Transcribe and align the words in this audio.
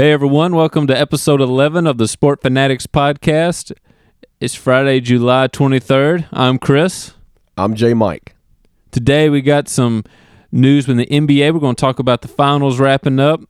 Hey 0.00 0.12
everyone, 0.12 0.54
welcome 0.54 0.86
to 0.86 0.96
episode 0.96 1.40
11 1.40 1.84
of 1.88 1.98
the 1.98 2.06
Sport 2.06 2.40
Fanatics 2.40 2.86
podcast. 2.86 3.72
It's 4.38 4.54
Friday, 4.54 5.00
July 5.00 5.48
23rd. 5.48 6.28
I'm 6.30 6.60
Chris. 6.60 7.14
I'm 7.56 7.74
J 7.74 7.94
Mike. 7.94 8.36
Today 8.92 9.28
we 9.28 9.42
got 9.42 9.66
some 9.66 10.04
news 10.52 10.86
from 10.86 10.98
the 10.98 11.06
NBA. 11.06 11.52
We're 11.52 11.58
going 11.58 11.74
to 11.74 11.80
talk 11.80 11.98
about 11.98 12.22
the 12.22 12.28
finals 12.28 12.78
wrapping 12.78 13.18
up, 13.18 13.40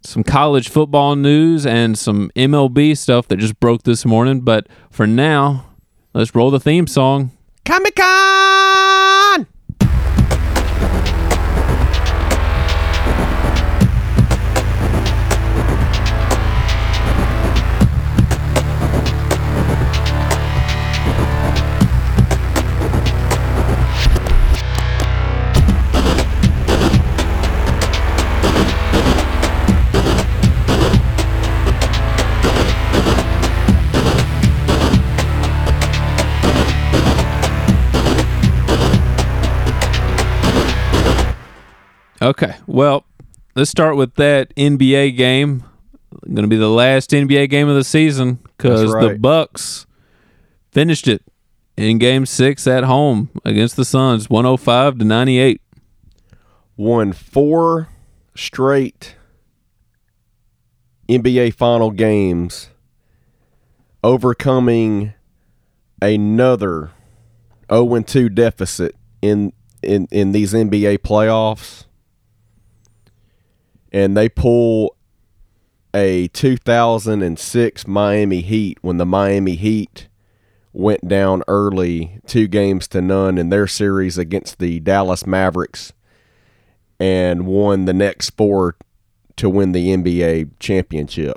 some 0.00 0.24
college 0.24 0.68
football 0.68 1.14
news, 1.14 1.64
and 1.64 1.96
some 1.96 2.32
MLB 2.34 2.98
stuff 2.98 3.28
that 3.28 3.36
just 3.36 3.60
broke 3.60 3.84
this 3.84 4.04
morning. 4.04 4.40
But 4.40 4.66
for 4.90 5.06
now, 5.06 5.74
let's 6.12 6.34
roll 6.34 6.50
the 6.50 6.58
theme 6.58 6.88
song. 6.88 7.30
Comic 7.64 7.94
Con! 7.94 8.53
Okay, 42.24 42.56
well, 42.66 43.04
let's 43.54 43.70
start 43.70 43.96
with 43.96 44.14
that 44.14 44.56
NBA 44.56 45.14
game. 45.14 45.62
Going 46.24 46.36
to 46.36 46.46
be 46.46 46.56
the 46.56 46.70
last 46.70 47.10
NBA 47.10 47.50
game 47.50 47.68
of 47.68 47.74
the 47.74 47.84
season 47.84 48.38
because 48.56 48.90
That's 48.90 49.08
the. 49.08 49.18
Bucks 49.18 49.84
finished 50.72 51.06
it 51.06 51.22
in 51.76 51.98
Game 51.98 52.24
Six 52.24 52.66
at 52.66 52.84
home 52.84 53.28
against 53.44 53.76
the 53.76 53.84
Suns, 53.84 54.30
one 54.30 54.46
hundred 54.46 54.56
five 54.56 54.96
to 55.00 55.04
ninety 55.04 55.38
eight. 55.38 55.60
Won 56.78 57.12
four 57.12 57.90
straight 58.34 59.16
NBA 61.06 61.52
final 61.52 61.90
games, 61.90 62.70
overcoming 64.02 65.12
another 66.00 66.90
0 67.70 68.00
2 68.00 68.30
deficit 68.30 68.96
in, 69.20 69.52
in, 69.82 70.08
in 70.10 70.32
these 70.32 70.54
NBA 70.54 71.00
playoffs. 71.00 71.84
And 73.94 74.16
they 74.16 74.28
pull 74.28 74.96
a 75.94 76.26
2006 76.28 77.86
Miami 77.86 78.40
Heat 78.40 78.78
when 78.82 78.96
the 78.96 79.06
Miami 79.06 79.54
Heat 79.54 80.08
went 80.72 81.06
down 81.06 81.44
early, 81.46 82.18
two 82.26 82.48
games 82.48 82.88
to 82.88 83.00
none 83.00 83.38
in 83.38 83.50
their 83.50 83.68
series 83.68 84.18
against 84.18 84.58
the 84.58 84.80
Dallas 84.80 85.24
Mavericks, 85.24 85.92
and 86.98 87.46
won 87.46 87.84
the 87.84 87.92
next 87.92 88.30
four 88.30 88.74
to 89.36 89.48
win 89.48 89.70
the 89.70 89.96
NBA 89.96 90.50
championship. 90.58 91.36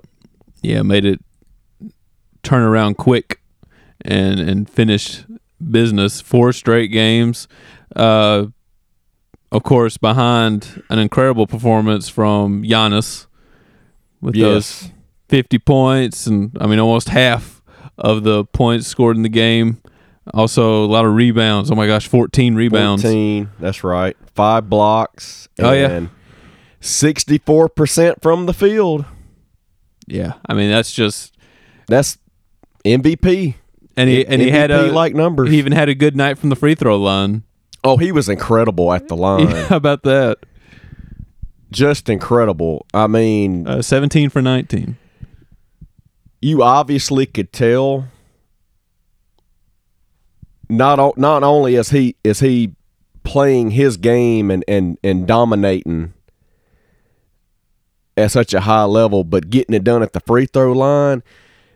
Yeah, 0.63 0.81
made 0.81 1.05
it 1.05 1.21
turn 2.41 2.63
around 2.63 2.97
quick 2.97 3.39
and 4.01 4.39
and 4.39 4.67
finish 4.67 5.23
business. 5.69 6.21
Four 6.21 6.53
straight 6.53 6.87
games. 6.87 7.47
Uh, 7.95 8.47
of 9.51 9.63
course, 9.63 9.97
behind 9.97 10.83
an 10.89 10.99
incredible 10.99 11.47
performance 11.47 12.09
from 12.09 12.63
Giannis 12.63 13.27
with 14.21 14.35
those 14.39 14.89
50 15.29 15.59
points 15.59 16.25
and 16.27 16.55
I 16.59 16.67
mean 16.67 16.79
almost 16.79 17.09
half 17.09 17.61
of 17.97 18.23
the 18.23 18.45
points 18.45 18.87
scored 18.87 19.15
in 19.15 19.21
the 19.23 19.29
game. 19.29 19.81
Also 20.33 20.83
a 20.83 20.87
lot 20.87 21.05
of 21.05 21.13
rebounds. 21.13 21.71
Oh 21.71 21.75
my 21.75 21.87
gosh, 21.87 22.07
14 22.07 22.55
rebounds. 22.55 23.03
14, 23.03 23.49
that's 23.59 23.83
right. 23.83 24.17
Five 24.35 24.69
blocks. 24.69 25.47
Oh, 25.59 25.71
yeah. 25.71 25.89
And 25.89 26.09
64% 26.81 28.21
from 28.21 28.45
the 28.45 28.53
field. 28.53 29.05
Yeah. 30.07 30.33
I 30.47 30.53
mean 30.53 30.69
that's 30.69 30.91
just 30.91 31.37
That's 31.87 32.17
MVP. 32.85 33.55
and 33.95 34.09
he 34.09 34.25
and 34.25 34.41
he 34.41 34.49
had 34.51 34.71
a 34.71 34.91
like 34.91 35.13
numbers. 35.15 35.49
he 35.49 35.57
even 35.57 35.71
had 35.73 35.89
a 35.89 35.95
good 35.95 36.15
night 36.15 36.37
from 36.37 36.49
the 36.49 36.55
free 36.55 36.75
throw 36.75 36.97
line. 36.97 37.43
Oh, 37.83 37.97
he 37.97 38.11
was 38.11 38.27
incredible 38.29 38.91
at 38.93 39.07
the 39.07 39.15
line. 39.27 39.47
Yeah, 39.49 39.65
how 39.67 39.77
about 39.77 40.03
that? 40.03 40.39
Just 41.71 42.09
incredible. 42.09 42.85
I 42.93 43.07
mean, 43.07 43.67
Uh, 43.67 43.81
17 43.81 44.29
for 44.29 44.41
19. 44.41 44.97
you 46.41 46.63
obviously 46.63 47.25
could 47.25 47.51
tell 47.51 48.05
not 50.69 50.99
o- 50.99 51.13
not 51.17 51.43
only 51.43 51.75
is 51.75 51.89
he 51.89 52.15
is 52.23 52.39
he 52.39 52.73
playing 53.23 53.71
his 53.71 53.97
game 53.97 54.51
and 54.51 54.63
and 54.67 54.97
and 55.03 55.27
dominating 55.27 56.13
at 58.15 58.31
such 58.31 58.53
a 58.53 58.61
high 58.61 58.83
level, 58.85 59.23
but 59.23 59.49
getting 59.49 59.75
it 59.75 59.83
done 59.83 60.01
at 60.01 60.13
the 60.13 60.19
free 60.21 60.45
throw 60.47 60.71
line, 60.73 61.21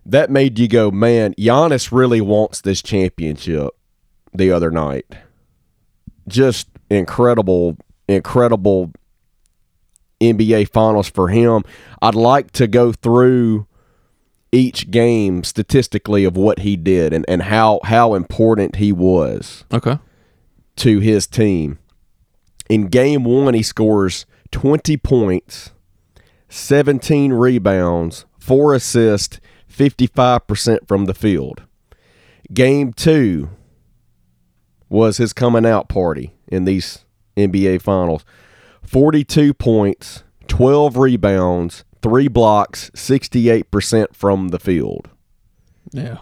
that 0.05 0.29
made 0.31 0.57
you 0.57 0.67
go, 0.67 0.89
man, 0.89 1.33
Giannis 1.35 1.91
really 1.91 2.19
wants 2.21 2.61
this 2.61 2.81
championship 2.81 3.69
the 4.33 4.51
other 4.51 4.71
night. 4.71 5.05
Just 6.31 6.67
incredible, 6.89 7.77
incredible 8.07 8.91
NBA 10.21 10.69
finals 10.69 11.09
for 11.09 11.27
him. 11.29 11.63
I'd 12.01 12.15
like 12.15 12.51
to 12.51 12.67
go 12.67 12.91
through 12.93 13.67
each 14.51 14.91
game 14.91 15.43
statistically 15.43 16.23
of 16.25 16.35
what 16.35 16.59
he 16.59 16.75
did 16.75 17.13
and, 17.13 17.25
and 17.27 17.43
how, 17.43 17.79
how 17.85 18.13
important 18.13 18.77
he 18.77 18.91
was 18.91 19.63
Okay. 19.73 19.97
to 20.77 20.99
his 20.99 21.25
team. 21.27 21.79
In 22.69 22.87
game 22.87 23.23
one, 23.23 23.53
he 23.53 23.63
scores 23.63 24.25
20 24.51 24.97
points, 24.97 25.71
17 26.49 27.33
rebounds, 27.33 28.25
four 28.39 28.73
assists, 28.73 29.39
55% 29.71 30.87
from 30.87 31.05
the 31.05 31.13
field. 31.13 31.63
Game 32.53 32.91
two 32.93 33.49
was 34.91 35.17
his 35.17 35.31
coming 35.31 35.65
out 35.65 35.87
party 35.87 36.33
in 36.49 36.65
these 36.65 37.05
NBA 37.37 37.81
finals 37.81 38.25
42 38.83 39.53
points, 39.53 40.23
12 40.47 40.97
rebounds, 40.97 41.85
three 42.01 42.27
blocks, 42.27 42.91
68% 42.93 44.13
from 44.13 44.49
the 44.49 44.59
field. 44.59 45.09
Yeah. 45.91 46.17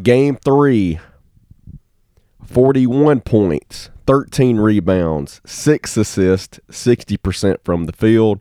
Game 0.00 0.36
three, 0.36 1.00
41 2.44 3.22
points, 3.22 3.90
13 4.06 4.58
rebounds, 4.58 5.40
six 5.44 5.96
assists, 5.96 6.60
60% 6.70 7.56
from 7.64 7.86
the 7.86 7.92
field. 7.92 8.38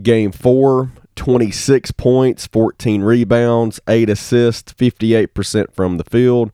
Game 0.00 0.30
four, 0.30 0.92
26 1.16 1.90
points, 1.92 2.46
14 2.46 3.02
rebounds, 3.02 3.80
eight 3.88 4.08
assists, 4.08 4.72
58% 4.72 5.72
from 5.72 5.96
the 5.96 6.04
field. 6.04 6.52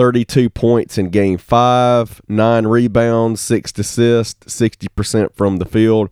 32 0.00 0.48
points 0.48 0.96
in 0.96 1.10
game 1.10 1.36
five, 1.36 2.22
nine 2.26 2.66
rebounds, 2.66 3.38
six 3.38 3.78
assists, 3.78 4.46
60% 4.46 5.34
from 5.34 5.58
the 5.58 5.66
field. 5.66 6.08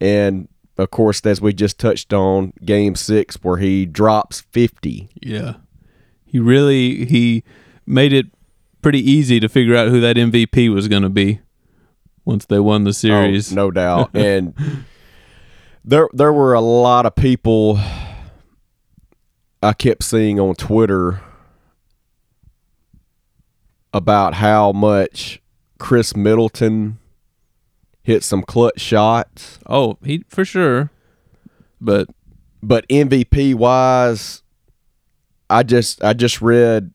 And 0.00 0.48
of 0.78 0.90
course, 0.90 1.20
as 1.26 1.38
we 1.38 1.52
just 1.52 1.78
touched 1.78 2.14
on, 2.14 2.54
game 2.64 2.94
six, 2.94 3.36
where 3.42 3.58
he 3.58 3.84
drops 3.84 4.40
50. 4.40 5.10
Yeah. 5.20 5.56
He 6.24 6.38
really 6.38 7.04
he 7.04 7.44
made 7.84 8.14
it 8.14 8.28
pretty 8.80 9.00
easy 9.00 9.40
to 9.40 9.48
figure 9.50 9.76
out 9.76 9.88
who 9.88 10.00
that 10.00 10.16
MVP 10.16 10.72
was 10.72 10.88
going 10.88 11.02
to 11.02 11.10
be 11.10 11.40
once 12.24 12.46
they 12.46 12.60
won 12.60 12.84
the 12.84 12.88
oh, 12.88 12.92
series. 12.92 13.52
Oh, 13.52 13.56
no 13.56 13.70
doubt. 13.70 14.08
and 14.14 14.54
there 15.84 16.08
there 16.14 16.32
were 16.32 16.54
a 16.54 16.62
lot 16.62 17.04
of 17.04 17.14
people 17.14 17.78
I 19.62 19.74
kept 19.74 20.02
seeing 20.02 20.40
on 20.40 20.54
Twitter 20.54 21.20
about 23.98 24.34
how 24.34 24.72
much 24.72 25.42
Khris 25.78 26.16
Middleton 26.16 26.98
hit 28.02 28.24
some 28.24 28.42
clutch 28.42 28.80
shots, 28.80 29.58
Oh, 29.66 29.98
he 30.02 30.24
for 30.28 30.46
sure. 30.46 30.90
But 31.80 32.08
but 32.62 32.88
MVP 32.88 33.54
wise 33.54 34.42
I 35.50 35.62
just 35.62 36.02
I 36.02 36.12
just 36.12 36.40
read 36.40 36.92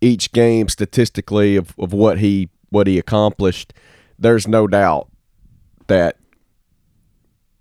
each 0.00 0.32
game 0.32 0.68
statistically 0.68 1.56
of, 1.56 1.74
of 1.78 1.92
what 1.92 2.18
he 2.18 2.48
what 2.70 2.86
he 2.86 2.98
accomplished. 2.98 3.72
There's 4.18 4.46
no 4.46 4.66
doubt 4.66 5.08
that 5.86 6.16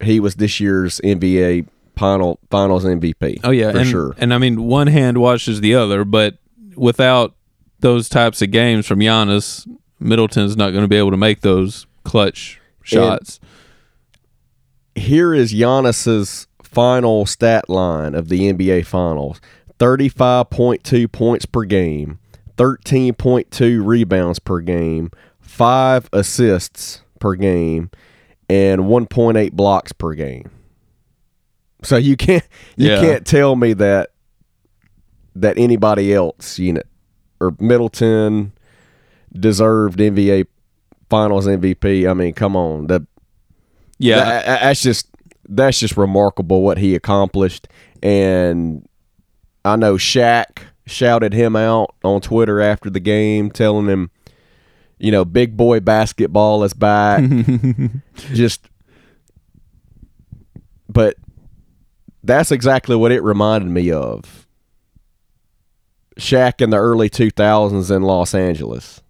he 0.01 0.19
was 0.19 0.35
this 0.35 0.59
year's 0.59 0.99
NBA 1.01 1.67
final 1.95 2.39
finals 2.49 2.83
MVP. 2.83 3.39
oh 3.43 3.51
yeah, 3.51 3.71
for 3.71 3.79
and, 3.79 3.87
sure. 3.87 4.15
And 4.17 4.33
I 4.33 4.37
mean, 4.37 4.63
one 4.63 4.87
hand 4.87 5.17
washes 5.17 5.61
the 5.61 5.75
other. 5.75 6.03
But 6.03 6.37
without 6.75 7.35
those 7.85 8.09
types 8.09 8.41
of 8.41 8.49
games 8.49 8.87
from 8.87 8.97
Giannis, 8.99 9.67
Middleton's 9.99 10.57
not 10.57 10.71
going 10.71 10.83
to 10.83 10.87
be 10.87 10.95
able 10.97 11.11
to 11.11 11.17
make 11.17 11.41
those 11.41 11.85
clutch 12.03 12.59
shots. 12.83 13.39
here 14.95 15.33
is 15.35 15.53
Giannis's 15.53 16.47
final 16.63 17.25
stat 17.27 17.69
line 17.69 18.15
of 18.15 18.29
the 18.29 18.51
NBA 18.51 18.85
Finals: 18.87 19.39
thirty-five 19.77 20.49
point 20.49 20.83
two 20.83 21.07
points 21.07 21.45
per 21.45 21.63
game, 21.63 22.17
thirteen 22.57 23.13
point 23.13 23.51
two 23.51 23.83
rebounds 23.83 24.39
per 24.39 24.59
game, 24.61 25.11
five 25.39 26.09
assists 26.11 27.01
per 27.19 27.35
game, 27.35 27.91
and 28.49 28.87
one 28.87 29.05
point 29.05 29.37
eight 29.37 29.53
blocks 29.55 29.91
per 29.91 30.13
game. 30.13 30.49
So 31.83 31.97
you 31.97 32.17
can't 32.17 32.47
you 32.77 32.89
Yeah. 32.89 32.99
can't 33.01 33.25
tell 33.25 33.55
me 33.55 33.73
that 33.73 34.09
that 35.35 35.57
anybody 35.57 36.13
else, 36.13 36.57
you 36.57 36.73
know, 36.73 36.81
or 37.45 37.55
Middleton 37.59 38.51
deserved 39.33 39.99
NBA 39.99 40.47
Finals 41.09 41.45
MVP. 41.47 42.09
I 42.09 42.13
mean, 42.13 42.33
come 42.33 42.55
on, 42.55 42.87
the 42.87 43.05
Yeah, 43.99 44.23
that- 44.23 44.61
that's 44.61 44.81
just 44.81 45.07
that's 45.47 45.79
just 45.79 45.95
remarkable 45.97 46.61
what 46.63 46.77
he 46.79 46.95
accomplished. 46.95 47.67
And 48.01 48.87
I 49.63 49.75
know 49.75 49.95
Shaq 49.95 50.63
shouted 50.87 51.33
him 51.33 51.55
out 51.55 51.93
on 52.03 52.21
Twitter 52.21 52.59
after 52.61 52.89
the 52.89 52.99
game, 52.99 53.51
telling 53.51 53.87
him, 53.87 54.09
you 54.99 55.11
know, 55.11 55.23
big 55.25 55.55
boy 55.57 55.79
basketball 55.79 56.63
is 56.63 56.73
back. 56.73 57.23
just, 58.33 58.67
but 60.89 61.15
that's 62.23 62.51
exactly 62.51 62.95
what 62.95 63.11
it 63.11 63.21
reminded 63.21 63.69
me 63.69 63.91
of. 63.91 64.44
Shaq 66.17 66.61
in 66.61 66.69
the 66.69 66.77
early 66.77 67.09
2000s 67.09 67.95
in 67.95 68.01
Los 68.03 68.33
Angeles, 68.33 69.01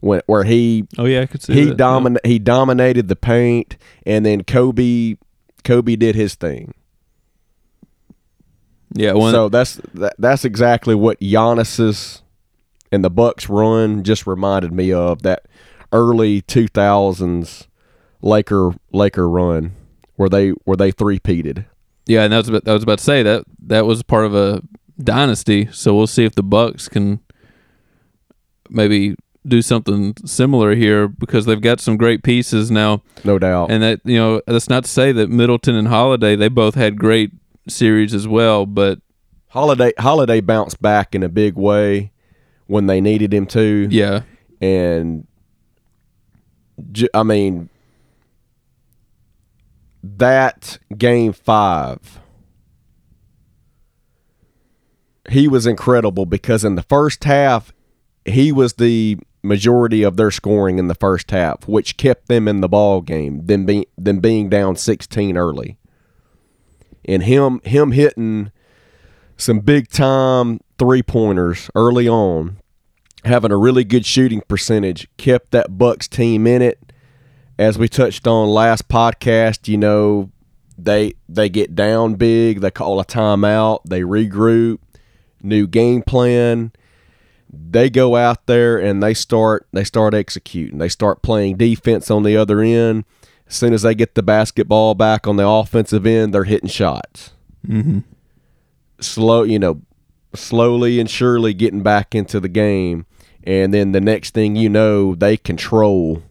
when 0.00 0.22
where 0.26 0.44
he 0.44 0.86
oh 0.98 1.04
yeah, 1.04 1.22
I 1.22 1.26
could 1.26 1.42
see 1.42 1.54
he 1.54 1.64
that. 1.66 1.76
domin- 1.76 2.24
he 2.24 2.38
dominated 2.38 3.08
the 3.08 3.16
paint, 3.16 3.76
and 4.04 4.24
then 4.24 4.44
Kobe 4.44 5.16
Kobe 5.64 5.96
did 5.96 6.14
his 6.14 6.34
thing. 6.34 6.74
Yeah, 8.94 9.12
when, 9.12 9.32
so 9.32 9.48
that's 9.48 9.80
that, 9.94 10.14
that's 10.18 10.44
exactly 10.44 10.94
what 10.94 11.20
Giannis's 11.20 12.22
and 12.90 13.04
the 13.04 13.10
Bucks 13.10 13.48
run 13.48 14.04
just 14.04 14.26
reminded 14.26 14.72
me 14.72 14.92
of 14.92 15.22
that 15.22 15.46
early 15.92 16.40
two 16.42 16.68
thousands 16.68 17.68
Laker 18.22 18.72
Laker 18.92 19.28
run 19.28 19.72
where 20.14 20.28
they 20.28 20.50
where 20.64 20.76
they 20.76 20.90
three 20.90 21.18
peated. 21.18 21.66
yeah, 22.06 22.22
and 22.22 22.32
that 22.32 22.38
was 22.38 22.48
about, 22.48 22.68
I 22.68 22.72
was 22.72 22.82
about 22.84 22.98
to 22.98 23.04
say 23.04 23.22
that 23.22 23.44
that 23.66 23.84
was 23.84 24.02
part 24.02 24.24
of 24.24 24.34
a 24.34 24.62
dynasty. 24.98 25.68
So 25.72 25.94
we'll 25.94 26.06
see 26.06 26.24
if 26.24 26.34
the 26.34 26.42
Bucks 26.42 26.88
can 26.88 27.20
maybe 28.68 29.16
do 29.46 29.62
something 29.62 30.14
similar 30.24 30.74
here 30.74 31.06
because 31.06 31.46
they've 31.46 31.60
got 31.60 31.80
some 31.80 31.96
great 31.96 32.22
pieces 32.22 32.70
now. 32.70 33.02
No 33.24 33.38
doubt. 33.38 33.70
And 33.70 33.82
that 33.82 34.00
you 34.04 34.16
know, 34.16 34.42
that's 34.46 34.68
not 34.68 34.84
to 34.84 34.90
say 34.90 35.12
that 35.12 35.30
Middleton 35.30 35.76
and 35.76 35.88
Holiday 35.88 36.36
they 36.36 36.48
both 36.48 36.74
had 36.74 36.98
great 36.98 37.30
series 37.68 38.14
as 38.14 38.26
well, 38.26 38.66
but 38.66 38.98
Holiday 39.48 39.92
Holiday 39.98 40.40
bounced 40.40 40.82
back 40.82 41.14
in 41.14 41.22
a 41.22 41.28
big 41.28 41.54
way 41.54 42.12
when 42.66 42.86
they 42.86 43.00
needed 43.00 43.32
him 43.32 43.46
to. 43.46 43.88
yeah, 43.90 44.22
and 44.60 45.26
I 47.14 47.22
mean 47.22 47.70
that 50.02 50.78
game 50.96 51.32
five, 51.32 52.20
he 55.30 55.48
was 55.48 55.66
incredible 55.66 56.26
because 56.26 56.64
in 56.64 56.74
the 56.74 56.82
first 56.82 57.24
half, 57.24 57.72
he 58.24 58.52
was 58.52 58.74
the 58.74 59.18
majority 59.42 60.02
of 60.02 60.16
their 60.16 60.30
scoring 60.30 60.78
in 60.78 60.88
the 60.88 60.94
first 60.94 61.30
half, 61.30 61.68
which 61.68 61.96
kept 61.96 62.28
them 62.28 62.48
in 62.48 62.60
the 62.60 62.68
ball 62.68 63.00
game. 63.00 63.46
Them 63.46 63.64
being 63.64 63.84
them 63.96 64.20
being 64.20 64.48
down 64.48 64.76
sixteen 64.76 65.36
early, 65.36 65.78
and 67.04 67.22
him 67.22 67.60
him 67.64 67.92
hitting 67.92 68.50
some 69.36 69.60
big 69.60 69.88
time 69.88 70.60
three 70.78 71.02
pointers 71.02 71.70
early 71.74 72.08
on 72.08 72.58
having 73.24 73.50
a 73.50 73.56
really 73.56 73.84
good 73.84 74.06
shooting 74.06 74.40
percentage 74.42 75.08
kept 75.16 75.50
that 75.50 75.76
Bucks 75.76 76.08
team 76.08 76.46
in 76.46 76.62
it. 76.62 76.92
As 77.58 77.78
we 77.78 77.88
touched 77.88 78.26
on 78.26 78.48
last 78.48 78.88
podcast, 78.88 79.66
you 79.66 79.76
know, 79.78 80.30
they 80.78 81.14
they 81.28 81.48
get 81.48 81.74
down 81.74 82.14
big, 82.14 82.60
they 82.60 82.70
call 82.70 83.00
a 83.00 83.04
timeout, 83.04 83.80
they 83.88 84.02
regroup, 84.02 84.78
new 85.42 85.66
game 85.66 86.02
plan. 86.02 86.72
They 87.50 87.88
go 87.90 88.16
out 88.16 88.46
there 88.46 88.76
and 88.78 89.02
they 89.02 89.14
start 89.14 89.66
they 89.72 89.84
start 89.84 90.14
executing. 90.14 90.78
They 90.78 90.88
start 90.88 91.22
playing 91.22 91.56
defense 91.56 92.10
on 92.10 92.22
the 92.22 92.36
other 92.36 92.60
end. 92.60 93.04
As 93.48 93.54
soon 93.54 93.72
as 93.72 93.82
they 93.82 93.94
get 93.94 94.14
the 94.14 94.22
basketball 94.22 94.94
back 94.94 95.26
on 95.26 95.36
the 95.36 95.46
offensive 95.46 96.04
end, 96.04 96.34
they're 96.34 96.44
hitting 96.44 96.68
shots. 96.68 97.32
hmm 97.64 98.00
Slow, 99.00 99.42
you 99.42 99.58
know, 99.58 99.82
slowly 100.34 100.98
and 100.98 101.08
surely 101.08 101.54
getting 101.54 101.82
back 101.82 102.14
into 102.14 102.40
the 102.40 102.48
game. 102.48 103.06
And 103.44 103.72
then 103.72 103.92
the 103.92 104.00
next 104.00 104.34
thing 104.34 104.56
you 104.56 104.68
know, 104.68 105.14
they 105.14 105.36
control 105.36 106.22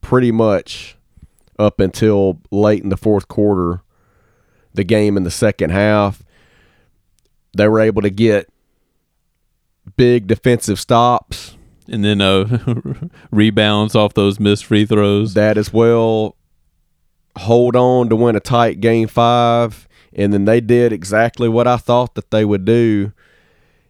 pretty 0.00 0.30
much 0.30 0.96
up 1.58 1.80
until 1.80 2.40
late 2.50 2.82
in 2.82 2.88
the 2.90 2.96
fourth 2.96 3.26
quarter, 3.26 3.82
the 4.72 4.84
game 4.84 5.16
in 5.16 5.24
the 5.24 5.30
second 5.30 5.70
half. 5.70 6.22
They 7.58 7.68
were 7.68 7.80
able 7.80 8.02
to 8.02 8.10
get 8.10 8.48
big 9.96 10.26
defensive 10.26 10.80
stops. 10.80 11.56
and 11.86 12.04
then 12.04 12.20
uh, 12.20 12.60
rebounds 13.30 13.94
off 13.94 14.14
those 14.14 14.40
missed 14.40 14.64
free 14.64 14.86
throws. 14.86 15.34
That 15.34 15.58
as 15.58 15.72
well 15.72 16.36
hold 17.38 17.76
on 17.76 18.08
to 18.08 18.16
win 18.16 18.36
a 18.36 18.40
tight 18.40 18.80
game 18.80 19.08
five. 19.08 19.88
And 20.12 20.32
then 20.32 20.44
they 20.44 20.60
did 20.60 20.92
exactly 20.92 21.48
what 21.48 21.66
I 21.66 21.76
thought 21.76 22.14
that 22.14 22.30
they 22.30 22.44
would 22.44 22.64
do 22.64 23.12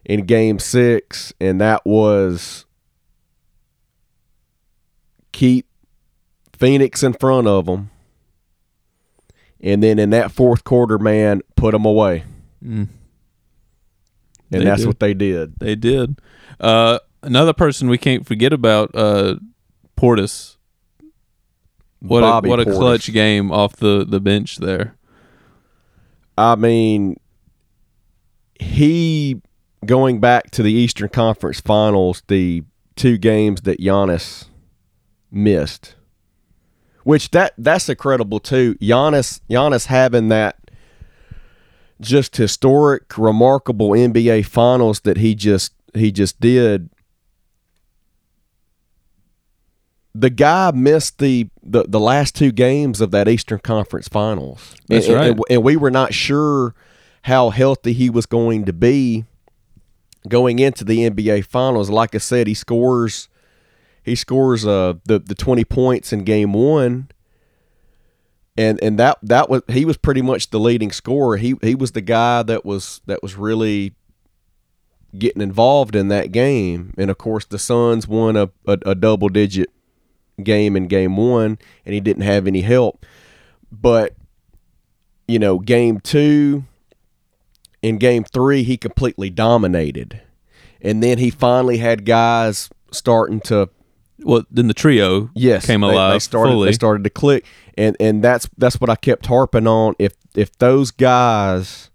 in 0.05 0.25
game 0.25 0.59
six, 0.59 1.33
and 1.39 1.59
that 1.61 1.85
was 1.85 2.65
keep 5.31 5.65
Phoenix 6.57 7.03
in 7.03 7.13
front 7.13 7.47
of 7.47 7.65
them. 7.65 7.89
And 9.61 9.83
then 9.83 9.99
in 9.99 10.09
that 10.11 10.31
fourth 10.31 10.63
quarter, 10.63 10.97
man, 10.97 11.41
put 11.55 11.71
them 11.71 11.85
away. 11.85 12.23
Mm. 12.63 12.87
And 14.51 14.61
They 14.61 14.65
that's 14.65 14.81
did. 14.81 14.87
what 14.87 14.99
they 14.99 15.13
did. 15.13 15.53
They 15.59 15.75
did. 15.75 16.19
Uh, 16.59 16.99
another 17.23 17.53
person 17.53 17.89
we 17.89 17.97
can't 17.97 18.25
forget 18.25 18.51
about, 18.53 18.91
uh, 18.95 19.35
Portis. 19.97 20.55
What 22.01 22.21
Bobby 22.21 22.47
a 22.47 22.49
what 22.49 22.59
a 22.61 22.65
Portis. 22.65 22.75
clutch 22.77 23.13
game 23.13 23.51
off 23.51 23.75
the, 23.75 24.05
the 24.07 24.19
bench 24.21 24.57
there. 24.57 24.95
I 26.37 26.55
mean, 26.55 27.19
he 28.59 29.41
going 29.85 30.19
back 30.19 30.51
to 30.51 30.63
the 30.63 30.71
Eastern 30.71 31.09
Conference 31.09 31.59
Finals, 31.59 32.23
the 32.27 32.63
two 32.95 33.17
games 33.17 33.61
that 33.61 33.79
Giannis 33.79 34.45
missed, 35.31 35.95
which 37.03 37.31
that 37.31 37.53
that's 37.57 37.89
incredible 37.89 38.39
too. 38.39 38.75
Giannis 38.75 39.41
Giannis 39.49 39.87
having 39.87 40.29
that 40.29 40.55
just 42.01 42.37
historic, 42.37 43.17
remarkable 43.17 43.89
NBA 43.89 44.45
Finals 44.45 45.01
that 45.01 45.17
he 45.17 45.35
just 45.35 45.73
he 45.93 46.11
just 46.11 46.39
did. 46.39 46.89
The 50.15 50.29
guy 50.29 50.71
missed 50.71 51.19
the, 51.19 51.49
the, 51.61 51.83
the 51.83 51.99
last 51.99 52.35
two 52.35 52.51
games 52.51 52.99
of 52.99 53.11
that 53.11 53.27
Eastern 53.27 53.59
Conference 53.59 54.07
Finals. 54.07 54.75
That's 54.87 55.07
and, 55.07 55.15
right. 55.15 55.27
And, 55.29 55.41
and 55.49 55.63
we 55.63 55.77
were 55.77 55.91
not 55.91 56.13
sure 56.13 56.73
how 57.23 57.51
healthy 57.51 57.93
he 57.93 58.09
was 58.09 58.25
going 58.25 58.65
to 58.65 58.73
be 58.73 59.25
going 60.27 60.59
into 60.59 60.83
the 60.83 61.09
NBA 61.09 61.45
Finals. 61.45 61.89
Like 61.89 62.15
I 62.15 62.17
said, 62.17 62.47
he 62.47 62.53
scores 62.53 63.29
he 64.03 64.15
scores 64.15 64.65
uh 64.65 64.93
the 65.05 65.19
the 65.19 65.35
20 65.35 65.63
points 65.65 66.11
in 66.11 66.23
game 66.23 66.53
1 66.53 67.09
and 68.59 68.79
and 68.83 68.99
that 68.99 69.17
that 69.23 69.49
was 69.49 69.61
he 69.69 69.85
was 69.85 69.95
pretty 69.97 70.21
much 70.21 70.49
the 70.49 70.59
leading 70.59 70.91
scorer. 70.91 71.37
He 71.37 71.55
he 71.61 71.73
was 71.75 71.91
the 71.93 72.01
guy 72.01 72.43
that 72.43 72.65
was 72.65 73.01
that 73.05 73.23
was 73.23 73.35
really 73.35 73.93
getting 75.17 75.41
involved 75.41 75.95
in 75.95 76.07
that 76.09 76.31
game. 76.31 76.93
And 76.97 77.09
of 77.09 77.17
course, 77.17 77.45
the 77.45 77.57
Suns 77.57 78.07
won 78.07 78.35
a, 78.35 78.49
a, 78.67 78.77
a 78.85 78.95
double 78.95 79.29
digit 79.29 79.69
game 80.43 80.75
in 80.77 80.87
game 80.87 81.17
1 81.17 81.57
and 81.85 81.93
he 81.93 81.99
didn't 81.99 82.23
have 82.23 82.45
any 82.47 82.61
help. 82.61 83.05
But 83.71 84.15
you 85.27 85.39
know, 85.39 85.59
game 85.59 85.99
2 85.99 86.63
in 87.81 87.97
game 87.97 88.23
3 88.23 88.63
he 88.63 88.77
completely 88.77 89.29
dominated. 89.29 90.21
And 90.81 91.01
then 91.03 91.17
he 91.17 91.29
finally 91.29 91.77
had 91.77 92.05
guys 92.05 92.69
starting 92.91 93.39
to 93.41 93.69
Well, 94.19 94.43
then 94.51 94.67
the 94.67 94.73
trio 94.73 95.29
yes 95.35 95.65
came 95.65 95.81
they- 95.81 95.87
alive 95.87 96.13
They 96.13 96.19
started 96.19 96.51
fully. 96.51 96.67
they 96.69 96.73
started 96.73 97.03
to 97.03 97.09
click, 97.09 97.45
and 97.79 97.95
and 97.97 98.21
that's 98.21 98.49
that's 98.57 98.81
what 98.81 98.89
I 98.89 98.95
kept 98.95 99.27
harping 99.27 99.65
on. 99.65 99.95
If 99.97 100.13
if 100.35 100.55
those 100.57 100.91
guys 100.91 101.89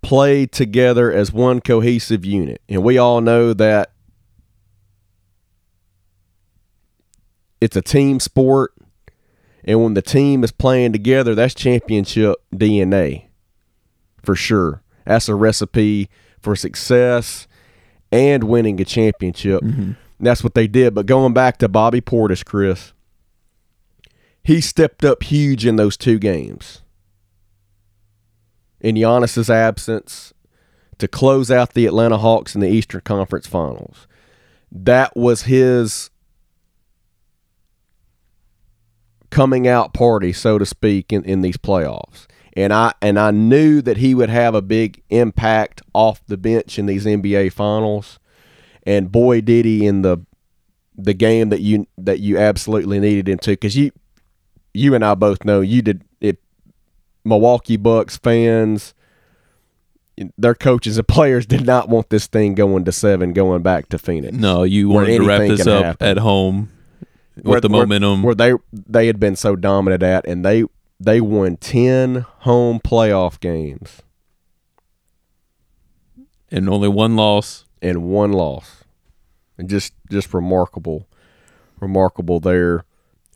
play 0.00 0.46
together 0.46 1.12
as 1.12 1.32
one 1.32 1.60
cohesive 1.60 2.24
unit, 2.24 2.62
and 2.68 2.84
we 2.84 2.98
all 2.98 3.20
know 3.20 3.52
that 3.52 3.90
it's 7.60 7.74
a 7.74 7.82
team 7.82 8.20
sport, 8.20 8.72
and 9.64 9.82
when 9.82 9.94
the 9.94 10.02
team 10.02 10.44
is 10.44 10.52
playing 10.52 10.92
together, 10.92 11.34
that's 11.34 11.54
championship 11.54 12.36
DNA 12.54 13.24
for 14.22 14.36
sure. 14.36 14.82
That's 15.04 15.28
a 15.28 15.34
recipe 15.34 16.08
for 16.38 16.54
success 16.54 17.48
and 18.12 18.44
winning 18.44 18.80
a 18.80 18.84
championship. 18.84 19.62
Mm-hmm. 19.62 19.92
That's 20.22 20.44
what 20.44 20.54
they 20.54 20.68
did. 20.68 20.94
But 20.94 21.06
going 21.06 21.34
back 21.34 21.58
to 21.58 21.68
Bobby 21.68 22.00
Portis, 22.00 22.44
Chris, 22.44 22.92
he 24.44 24.60
stepped 24.60 25.04
up 25.04 25.24
huge 25.24 25.66
in 25.66 25.76
those 25.76 25.96
two 25.96 26.18
games. 26.18 26.80
In 28.80 28.94
Giannis's 28.94 29.50
absence, 29.50 30.32
to 30.98 31.08
close 31.08 31.50
out 31.50 31.74
the 31.74 31.86
Atlanta 31.86 32.18
Hawks 32.18 32.54
in 32.54 32.60
the 32.60 32.68
Eastern 32.68 33.00
Conference 33.00 33.46
Finals. 33.46 34.06
That 34.70 35.16
was 35.16 35.42
his 35.42 36.10
coming 39.30 39.66
out 39.66 39.92
party, 39.92 40.32
so 40.32 40.58
to 40.58 40.66
speak, 40.66 41.12
in, 41.12 41.24
in 41.24 41.40
these 41.40 41.56
playoffs. 41.56 42.26
And 42.54 42.72
I 42.72 42.92
and 43.00 43.18
I 43.18 43.32
knew 43.32 43.82
that 43.82 43.96
he 43.96 44.14
would 44.14 44.28
have 44.28 44.54
a 44.54 44.62
big 44.62 45.02
impact 45.10 45.82
off 45.94 46.24
the 46.26 46.36
bench 46.36 46.78
in 46.78 46.86
these 46.86 47.06
NBA 47.06 47.52
finals. 47.52 48.20
And 48.84 49.10
boy 49.12 49.40
did 49.40 49.64
he 49.64 49.86
in 49.86 50.02
the 50.02 50.18
the 50.96 51.14
game 51.14 51.48
that 51.50 51.60
you 51.60 51.86
that 51.98 52.20
you 52.20 52.36
absolutely 52.38 52.98
needed 53.00 53.28
him 53.28 53.38
to 53.38 53.50
because 53.52 53.76
you 53.76 53.90
you 54.74 54.94
and 54.94 55.04
I 55.04 55.14
both 55.14 55.44
know 55.44 55.60
you 55.60 55.82
did 55.82 56.02
if 56.20 56.36
Milwaukee 57.24 57.76
Bucks 57.76 58.16
fans 58.18 58.94
their 60.36 60.54
coaches 60.54 60.98
and 60.98 61.08
players 61.16 61.46
did 61.46 61.64
not 61.64 61.88
want 61.88 62.10
this 62.10 62.26
thing 62.26 62.54
going 62.54 62.84
to 62.84 62.92
seven 62.92 63.32
going 63.32 63.62
back 63.62 63.88
to 63.88 63.98
Phoenix. 63.98 64.36
No, 64.36 64.62
you 64.64 64.88
wanted 64.88 65.16
to 65.18 65.24
wrap 65.26 65.40
this 65.40 65.66
up 65.66 65.84
happen. 65.84 66.06
at 66.08 66.18
home 66.18 66.68
with 67.36 67.44
Where- 67.46 67.60
the 67.60 67.68
where- 67.68 67.82
momentum. 67.86 68.22
where 68.22 68.34
they 68.34 68.52
they 68.72 69.06
had 69.06 69.18
been 69.18 69.36
so 69.36 69.56
dominant 69.56 70.02
at 70.02 70.26
and 70.26 70.44
they 70.44 70.64
they 71.00 71.20
won 71.20 71.56
10 71.56 72.26
home 72.40 72.78
playoff 72.80 73.40
games 73.40 74.02
and 76.50 76.68
only 76.68 76.88
one 76.88 77.16
loss. 77.16 77.64
And 77.82 78.04
one 78.04 78.32
loss. 78.32 78.84
And 79.58 79.68
just 79.68 79.92
just 80.10 80.32
remarkable 80.32 81.06
remarkable 81.82 82.40
there. 82.40 82.84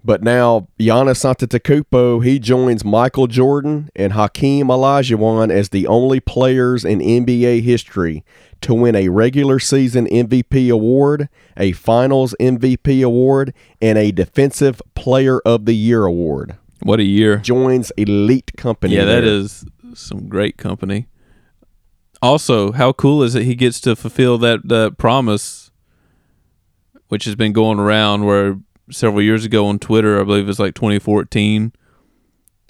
But 0.04 0.22
now 0.22 0.68
Giannis 0.78 1.24
Antetokounmpo, 1.24 2.24
he 2.24 2.38
joins 2.38 2.84
Michael 2.84 3.26
Jordan 3.26 3.90
and 3.96 4.12
Hakeem 4.12 4.68
Olajuwon 4.68 5.50
as 5.50 5.70
the 5.70 5.88
only 5.88 6.20
players 6.20 6.84
in 6.84 7.00
NBA 7.00 7.62
history 7.62 8.24
to 8.60 8.72
win 8.72 8.94
a 8.94 9.08
regular 9.08 9.58
season 9.58 10.06
MVP 10.06 10.72
award, 10.72 11.28
a 11.56 11.72
Finals 11.72 12.36
MVP 12.38 13.04
award, 13.04 13.52
and 13.82 13.98
a 13.98 14.12
Defensive 14.12 14.80
Player 14.94 15.40
of 15.40 15.64
the 15.64 15.74
Year 15.74 16.04
award. 16.04 16.56
What 16.82 17.00
a 17.00 17.04
year. 17.04 17.38
Joins 17.38 17.90
elite 17.96 18.52
company. 18.56 18.94
Yeah, 18.94 19.06
that 19.06 19.22
there. 19.22 19.24
is 19.24 19.66
some 19.94 20.28
great 20.28 20.56
company. 20.56 21.08
Also, 22.22 22.72
how 22.72 22.92
cool 22.92 23.22
is 23.22 23.34
it 23.34 23.42
he 23.44 23.54
gets 23.54 23.80
to 23.82 23.94
fulfill 23.94 24.38
that, 24.38 24.66
that 24.68 24.96
promise, 24.98 25.70
which 27.08 27.24
has 27.24 27.34
been 27.34 27.52
going 27.52 27.78
around 27.78 28.24
where 28.24 28.58
several 28.90 29.22
years 29.22 29.44
ago 29.44 29.66
on 29.66 29.78
Twitter, 29.78 30.20
I 30.20 30.24
believe 30.24 30.44
it 30.44 30.46
was 30.48 30.58
like 30.58 30.74
2014, 30.74 31.72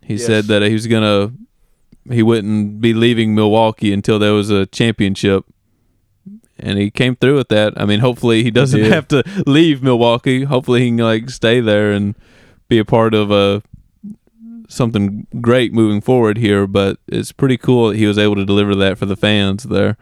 he 0.03 0.15
Yes. 0.15 0.27
said 0.27 0.45
that 0.47 0.63
he 0.63 0.73
was 0.73 0.87
going 0.87 1.03
to, 1.03 2.13
he 2.13 2.23
wouldn't 2.23 2.81
be 2.81 2.95
leaving 2.95 3.35
Milwaukee 3.35 3.93
until 3.93 4.19
there 4.19 4.33
was 4.33 4.51
a 4.51 4.67
championship. 4.67 5.45
And 6.59 6.79
he 6.79 6.91
came 6.91 7.17
through 7.17 7.37
with 7.37 7.49
that. 7.49 7.75
I 7.77 7.85
mean, 7.85 8.01
hopefully 8.01 8.43
he 8.43 8.51
doesn't 8.51 8.81
did. 8.81 8.93
have 8.93 9.07
to 9.09 9.23
leave 9.47 9.83
Milwaukee. 9.83 10.45
Hopefully 10.45 10.81
he 10.83 10.89
can 10.89 10.97
like 10.99 11.29
stay 11.29 11.61
there 11.61 11.93
and 11.93 12.17
be 12.69 12.79
a 12.79 12.85
part 12.85 13.13
of 13.15 13.31
a 13.31 13.63
something 14.69 15.27
great 15.41 15.73
moving 15.73 16.01
forward 16.01 16.39
here, 16.39 16.67
but 16.67 16.99
it's 17.07 17.33
pretty 17.33 17.57
cool 17.57 17.89
that 17.89 17.97
he 17.97 18.07
was 18.07 18.19
able 18.19 18.35
to 18.37 18.45
deliver 18.45 18.75
that 18.75 18.99
for 18.99 19.07
the 19.07 19.17
fans 19.17 19.65
there. 19.65 19.97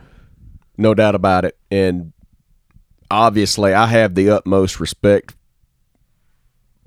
no 0.77 0.95
doubt 0.95 1.15
about 1.15 1.45
it. 1.45 1.57
And 1.71 2.13
obviously, 3.11 3.73
I 3.73 3.87
have 3.87 4.15
the 4.15 4.31
utmost 4.31 4.81
respect 4.81 5.37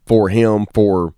for 0.06 0.30
him 0.30 0.66
for 0.74 1.14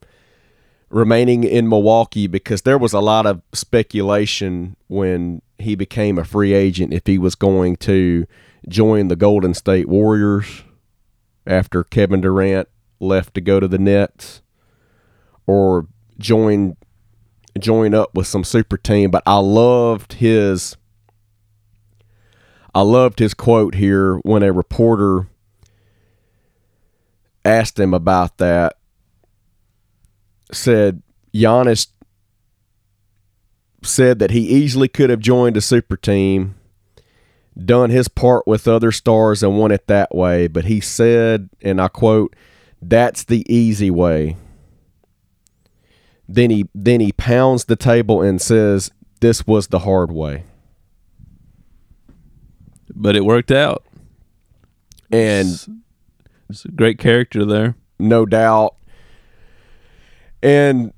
remaining 0.89 1.43
in 1.43 1.69
Milwaukee 1.69 2.27
because 2.27 2.63
there 2.63 2.77
was 2.77 2.93
a 2.93 2.99
lot 2.99 3.25
of 3.25 3.41
speculation 3.53 4.75
when 4.87 5.41
he 5.57 5.75
became 5.75 6.17
a 6.17 6.23
free 6.23 6.53
agent 6.53 6.93
if 6.93 7.05
he 7.05 7.17
was 7.17 7.35
going 7.35 7.75
to 7.75 8.25
join 8.67 9.07
the 9.07 9.15
Golden 9.15 9.53
State 9.53 9.87
Warriors 9.87 10.63
after 11.45 11.83
Kevin 11.83 12.21
Durant 12.21 12.67
left 12.99 13.33
to 13.35 13.41
go 13.41 13.59
to 13.59 13.67
the 13.67 13.77
Nets 13.77 14.41
or 15.45 15.87
join 16.19 16.75
join 17.57 17.93
up 17.93 18.13
with 18.13 18.27
some 18.27 18.43
super 18.43 18.77
team 18.77 19.09
but 19.11 19.23
I 19.25 19.37
loved 19.37 20.13
his 20.13 20.77
I 22.73 22.81
loved 22.81 23.19
his 23.19 23.33
quote 23.33 23.75
here 23.75 24.17
when 24.17 24.43
a 24.43 24.53
reporter 24.53 25.27
asked 27.43 27.79
him 27.79 27.93
about 27.93 28.37
that. 28.37 28.77
Said 30.51 31.01
Giannis 31.33 31.87
said 33.83 34.19
that 34.19 34.31
he 34.31 34.41
easily 34.41 34.87
could 34.87 35.09
have 35.09 35.19
joined 35.19 35.55
a 35.57 35.61
super 35.61 35.95
team, 35.95 36.55
done 37.57 37.89
his 37.89 38.07
part 38.07 38.45
with 38.45 38.67
other 38.67 38.91
stars, 38.91 39.41
and 39.41 39.57
won 39.57 39.71
it 39.71 39.87
that 39.87 40.13
way. 40.13 40.47
But 40.47 40.65
he 40.65 40.79
said, 40.79 41.49
and 41.61 41.79
I 41.79 41.87
quote, 41.87 42.35
"That's 42.81 43.23
the 43.23 43.45
easy 43.53 43.89
way." 43.89 44.37
Then 46.31 46.51
he 46.51 46.69
then 46.75 46.99
he 46.99 47.11
pounds 47.11 47.65
the 47.65 47.75
table 47.75 48.21
and 48.21 48.39
says, 48.39 48.91
"This 49.19 49.47
was 49.47 49.67
the 49.67 49.79
hard 49.79 50.11
way." 50.11 50.43
But 52.93 53.15
it 53.15 53.25
worked 53.25 53.51
out. 53.51 53.83
And 55.11 55.47
it's, 56.49 56.65
a 56.65 56.71
great 56.71 56.99
character 56.99 57.45
there. 57.45 57.75
no 57.97 58.27
doubt. 58.27 58.75
And 60.43 60.93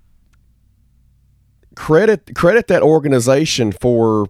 credit 1.75 2.35
credit 2.35 2.67
that 2.67 2.83
organization 2.83 3.71
for 3.71 4.27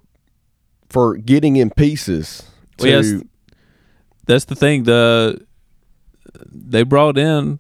for 0.88 1.18
getting 1.18 1.56
in 1.56 1.72
pieces. 1.72 2.44
Well, 2.78 2.90
yes, 2.90 3.24
that's 4.28 4.46
the 4.46 4.56
thing. 4.56 4.84
The 4.84 5.44
they 6.46 6.84
brought 6.84 7.18
in 7.18 7.60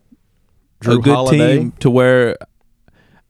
Jrue 0.82 1.00
a 1.00 1.02
good 1.02 1.14
Holiday. 1.14 1.58
team 1.58 1.72
to 1.80 1.90
where 1.90 2.38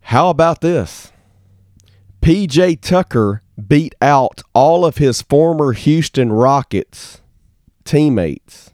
How 0.00 0.30
about 0.30 0.60
this? 0.60 1.12
PJ 2.20 2.80
Tucker 2.80 3.42
beat 3.68 3.94
out 4.00 4.42
all 4.54 4.84
of 4.84 4.96
his 4.96 5.22
former 5.22 5.72
Houston 5.72 6.32
Rockets 6.32 7.20
teammates 7.84 8.72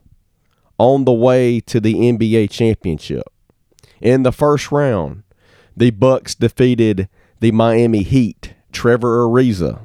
on 0.79 1.05
the 1.05 1.13
way 1.13 1.61
to 1.61 1.81
the 1.81 1.95
NBA 1.95 2.51
championship. 2.51 3.25
In 4.01 4.23
the 4.23 4.33
first 4.33 4.73
round, 4.73 5.25
the 5.81 5.91
Bucks 5.91 6.35
defeated 6.35 7.09
the 7.41 7.51
Miami 7.53 8.03
Heat. 8.03 8.55
Trevor 8.71 9.27
Ariza 9.27 9.81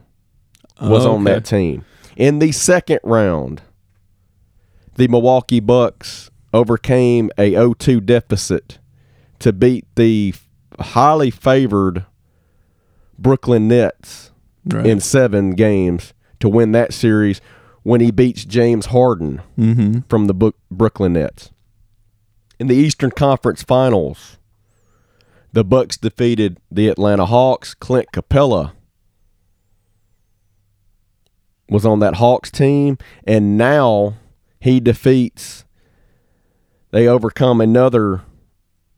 was 0.80 1.06
Oh, 1.06 1.16
on 1.16 1.24
that 1.24 1.46
team. 1.46 1.86
In 2.18 2.40
the 2.40 2.52
second 2.52 3.00
round, 3.04 3.62
the 4.96 5.08
Milwaukee 5.08 5.62
Bucks 5.62 6.30
overcame 6.54 7.32
a 7.38 7.54
0-2 7.54 8.06
deficit 8.06 8.78
to 9.40 9.54
beat 9.54 9.86
the 9.96 10.34
highly 10.80 11.32
favored 11.32 12.06
Brooklyn 13.18 13.68
Nets 13.68 14.32
Right. 14.66 14.86
in 14.86 15.00
7 15.00 15.52
games 15.52 16.14
to 16.40 16.50
win 16.50 16.72
that 16.74 16.94
series 16.94 17.40
when 17.84 18.02
he 18.02 18.12
beats 18.12 18.44
James 18.44 18.88
Harden 18.88 19.42
mm-hmm. 19.58 20.00
from 20.10 20.26
the 20.26 20.54
Brooklyn 20.70 21.14
Nets. 21.14 21.52
In 22.60 22.68
the 22.68 22.76
Eastern 22.76 23.12
Conference 23.12 23.64
Finals, 23.64 24.38
the 25.56 25.64
Bucks 25.64 25.96
defeated 25.96 26.60
the 26.70 26.90
Atlanta 26.90 27.26
Hawks. 27.26 27.74
Clint 27.74 28.10
Capela 28.12 28.74
was 31.70 31.86
on 31.86 32.00
that 32.00 32.16
Hawks 32.16 32.52
team, 32.52 32.98
and 33.26 33.58
now 33.58 34.16
he 34.60 34.82
defeats. 34.82 35.64
They 36.92 37.08
overcome 37.08 37.62
another 37.62 38.24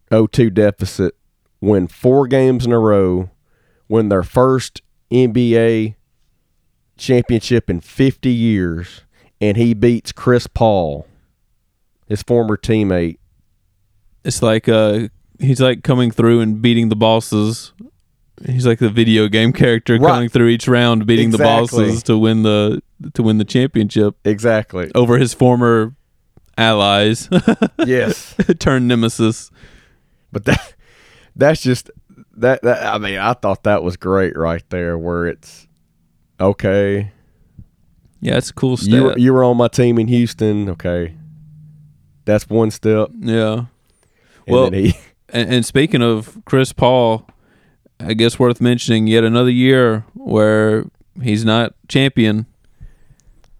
0-2 0.10 0.52
deficit, 0.52 1.16
win 1.62 1.88
four 1.88 2.26
games 2.26 2.66
in 2.66 2.72
a 2.72 2.80
row, 2.80 3.30
win 3.88 4.10
their 4.10 4.24
first 4.24 4.82
NBA 5.12 5.94
championship 6.98 7.70
in 7.70 7.82
50 7.82 8.32
years, 8.32 9.02
and 9.40 9.58
he 9.58 9.76
beats 9.76 10.12
Chris 10.12 10.48
Paul, 10.48 11.06
his 12.08 12.24
former 12.24 12.58
teammate. 12.58 13.20
It's 14.24 14.42
like 14.42 14.68
uh, 14.68 15.10
he's 15.40 15.60
like 15.62 15.84
coming 15.84 16.12
through 16.12 16.42
and 16.42 16.62
beating 16.62 16.90
the 16.90 16.96
bosses. 16.96 17.74
He's 18.46 18.68
like 18.68 18.80
the 18.80 18.90
video 18.90 19.28
game 19.28 19.52
character 19.52 19.96
Right. 19.98 20.12
coming 20.12 20.30
through 20.30 20.50
each 20.50 20.68
round, 20.68 21.06
beating 21.08 21.32
the 21.32 21.40
bosses 21.40 22.04
to 22.04 22.18
win 22.18 22.44
the 22.44 22.82
to 23.14 23.24
win 23.24 23.38
the 23.40 23.46
championship 23.46 24.16
Exactly. 24.26 24.92
over 24.94 25.18
his 25.18 25.34
former 25.34 25.96
allies, 26.58 27.30
yes. 27.86 28.36
turned 28.60 28.88
nemesis. 28.88 29.50
But 30.32 30.46
that 30.46 30.74
that's 31.36 31.62
just 31.62 31.90
that, 32.36 32.62
that 32.62 32.86
I 32.86 32.98
mean, 33.00 33.18
I 33.18 33.34
thought 33.34 33.64
that 33.64 33.82
was 33.84 33.98
great 33.98 34.38
right 34.38 34.64
there 34.70 34.98
where 34.98 35.26
it's 35.26 35.68
okay. 36.40 37.12
Yeah, 38.20 38.38
it's 38.38 38.50
a 38.50 38.54
cool 38.54 38.78
stat. 38.78 38.90
You 38.94 39.04
were, 39.04 39.18
you 39.18 39.34
were 39.34 39.44
on 39.44 39.58
my 39.58 39.68
team 39.68 39.98
in 40.00 40.08
Houston, 40.08 40.70
okay. 40.72 41.16
That's 42.26 42.50
one 42.50 42.72
step. 42.72 43.10
yeah. 43.20 43.54
And 43.54 43.68
Well- 44.48 44.70
then 44.70 44.86
he 44.86 44.96
And, 45.30 45.54
and 45.54 45.66
speaking 45.66 46.02
of 46.02 46.42
Chris 46.46 46.74
Paul, 46.74 47.28
I 48.00 48.14
guess 48.14 48.40
worth 48.40 48.62
mentioning 48.62 49.08
yet 49.08 49.24
another 49.24 49.50
year 49.50 50.06
where 50.14 50.86
he's 51.22 51.44
not 51.44 51.74
champion. 51.88 52.46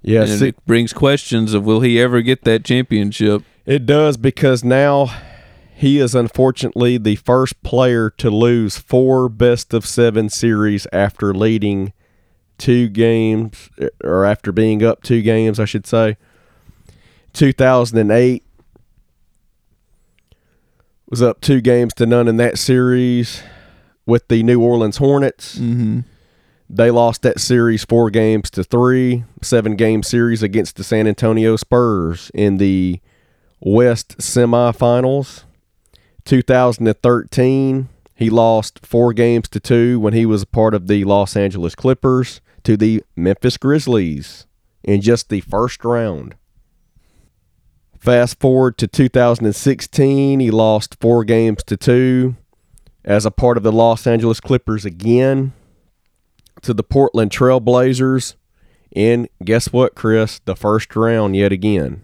Yeah, 0.02 0.24
and 0.24 0.42
it 0.42 0.66
brings 0.66 0.94
questions 0.94 1.54
of 1.54 1.66
will 1.66 1.82
he 1.82 2.00
ever 2.00 2.22
get 2.22 2.44
that 2.44 2.64
championship? 2.64 3.44
It 3.66 3.86
does 3.86 4.16
because 4.16 4.64
now 4.64 5.10
he 5.76 6.00
is 6.00 6.16
unfortunately 6.16 6.98
the 6.98 7.18
first 7.18 7.62
player 7.62 8.10
to 8.12 8.30
lose 8.30 8.78
four 8.78 9.28
best 9.28 9.74
of 9.74 9.86
seven 9.86 10.30
series 10.30 10.88
after 10.94 11.34
leading 11.34 11.94
two 12.58 12.88
games, 12.88 13.70
or 14.04 14.26
after 14.26 14.52
being 14.52 14.84
up 14.84 15.04
two 15.04 15.22
games, 15.22 15.60
I 15.60 15.66
should 15.66 15.86
say. 15.86 16.18
2008 17.34 18.44
was 21.10 21.22
up 21.22 21.42
two 21.42 21.62
games 21.62 21.94
to 21.96 22.06
none 22.06 22.28
in 22.28 22.38
that 22.38 22.58
series 22.58 23.42
with 24.06 24.28
the 24.28 24.44
New 24.44 24.62
Orleans 24.62 24.98
Hornets. 24.98 25.58
Mm-hmm. 25.58 26.02
They 26.70 26.92
lost 26.92 27.22
that 27.22 27.40
series 27.40 27.86
four 27.86 28.10
games 28.10 28.50
to 28.52 28.64
three, 28.64 29.24
seven 29.42 29.76
game 29.76 30.04
series 30.04 30.44
against 30.44 30.76
the 30.76 30.84
San 30.84 31.08
Antonio 31.08 31.56
Spurs 31.56 32.30
in 32.34 32.58
the 32.58 33.00
West 33.62 34.18
semifinals. 34.18 35.44
2013, 36.26 37.88
he 38.16 38.30
lost 38.30 38.86
four 38.86 39.14
games 39.14 39.48
to 39.50 39.62
two 39.62 40.00
when 40.00 40.14
he 40.14 40.26
was 40.26 40.42
a 40.42 40.48
part 40.48 40.74
of 40.74 40.88
the 40.88 41.06
Los 41.06 41.38
Angeles 41.38 41.74
Clippers 41.74 42.42
to 42.64 42.76
the 42.76 43.02
Memphis 43.16 43.56
Grizzlies 43.56 44.46
in 44.84 45.00
just 45.00 45.30
the 45.30 45.40
first 45.42 45.86
round. 45.86 46.36
Fast 48.08 48.40
forward 48.40 48.78
to 48.78 48.88
2016, 48.88 50.40
he 50.40 50.50
lost 50.50 50.96
four 51.02 51.26
games 51.26 51.62
to 51.66 51.76
two 51.76 52.38
as 53.04 53.26
a 53.26 53.32
part 53.32 53.58
of 53.58 53.64
the 53.64 53.72
Los 53.74 54.08
Angeles 54.08 54.40
Clippers 54.40 54.86
again 54.86 55.52
to 56.62 56.74
the 56.74 56.84
Portland 56.84 57.34
Trail 57.34 57.60
Blazers 57.60 58.38
in 58.96 59.28
guess 59.44 59.74
what, 59.74 59.94
Chris? 59.94 60.40
The 60.40 60.56
first 60.56 60.96
round 60.96 61.36
yet 61.36 61.52
again. 61.52 62.02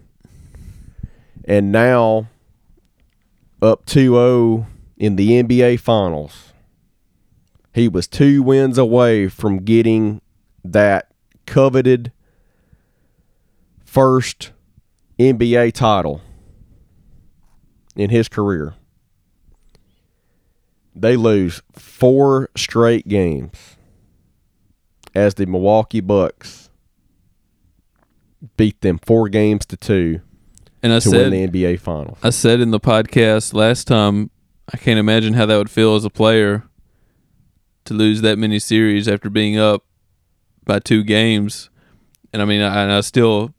And 1.46 1.72
now 1.72 2.28
up 3.62 3.86
2-0 3.86 4.66
in 4.98 5.16
the 5.16 5.42
NBA 5.42 5.80
finals. 5.80 6.52
He 7.72 7.88
was 7.88 8.06
2 8.08 8.42
wins 8.42 8.76
away 8.76 9.28
from 9.28 9.64
getting 9.64 10.20
that 10.62 11.08
coveted 11.46 12.12
first 13.86 14.50
NBA 15.18 15.72
title 15.72 16.20
in 17.96 18.10
his 18.10 18.28
career. 18.28 18.74
They 20.94 21.16
lose 21.16 21.62
four 21.72 22.50
straight 22.56 23.08
games 23.08 23.76
as 25.14 25.34
the 25.34 25.46
Milwaukee 25.46 26.00
Bucks 26.00 26.70
beat 28.56 28.80
them 28.80 28.98
four 28.98 29.28
games 29.28 29.64
to 29.66 29.76
two 29.76 30.20
And 30.82 30.92
I 30.92 30.96
to 30.96 31.08
said 31.08 31.32
win 31.32 31.50
the 31.50 31.62
NBA 31.64 31.80
Finals. 31.80 32.18
I 32.22 32.30
said 32.30 32.60
in 32.60 32.70
the 32.70 32.80
podcast 32.80 33.54
last 33.54 33.86
time, 33.86 34.30
I 34.72 34.76
can't 34.76 34.98
imagine 34.98 35.34
how 35.34 35.46
that 35.46 35.56
would 35.56 35.70
feel 35.70 35.94
as 35.94 36.04
a 36.04 36.10
player 36.10 36.64
to 37.84 37.94
lose 37.94 38.22
that 38.22 38.38
many 38.38 38.58
series 38.58 39.08
after 39.08 39.30
being 39.30 39.58
up 39.58 39.84
by 40.64 40.78
two 40.78 41.02
games. 41.02 41.70
And 42.32 42.40
I 42.40 42.44
mean, 42.44 42.60
I, 42.60 42.82
and 42.82 42.92
I 42.92 43.00
still 43.00 43.54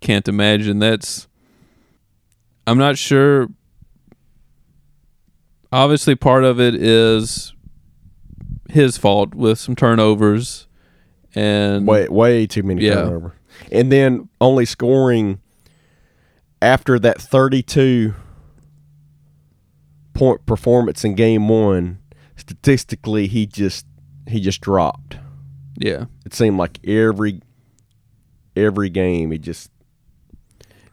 can't 0.00 0.26
imagine 0.28 0.78
that's. 0.78 1.28
I'm 2.66 2.78
not 2.78 2.96
sure. 2.98 3.48
Obviously, 5.72 6.14
part 6.14 6.44
of 6.44 6.60
it 6.60 6.74
is 6.74 7.52
his 8.70 8.96
fault 8.96 9.34
with 9.34 9.58
some 9.58 9.74
turnovers, 9.76 10.66
and 11.34 11.86
Way 11.86 12.08
way 12.08 12.46
too 12.46 12.62
many 12.62 12.84
Yeah. 12.84 12.94
turnover. 12.94 13.34
And 13.72 13.90
then 13.90 14.28
only 14.40 14.64
scoring 14.64 15.40
after 16.62 16.98
that 17.00 17.20
32 17.20 18.14
point 20.12 20.46
performance 20.46 21.04
in 21.04 21.14
game 21.14 21.48
1, 21.48 21.98
statistically 22.36 23.26
he 23.26 23.46
just 23.46 23.86
he 24.28 24.40
just 24.40 24.60
dropped. 24.60 25.18
yeah, 25.76 26.04
It 26.24 26.34
seemed 26.34 26.56
like 26.56 26.78
every 26.86 27.40
every 28.56 28.88
game 28.88 29.32
he 29.32 29.38
just 29.38 29.70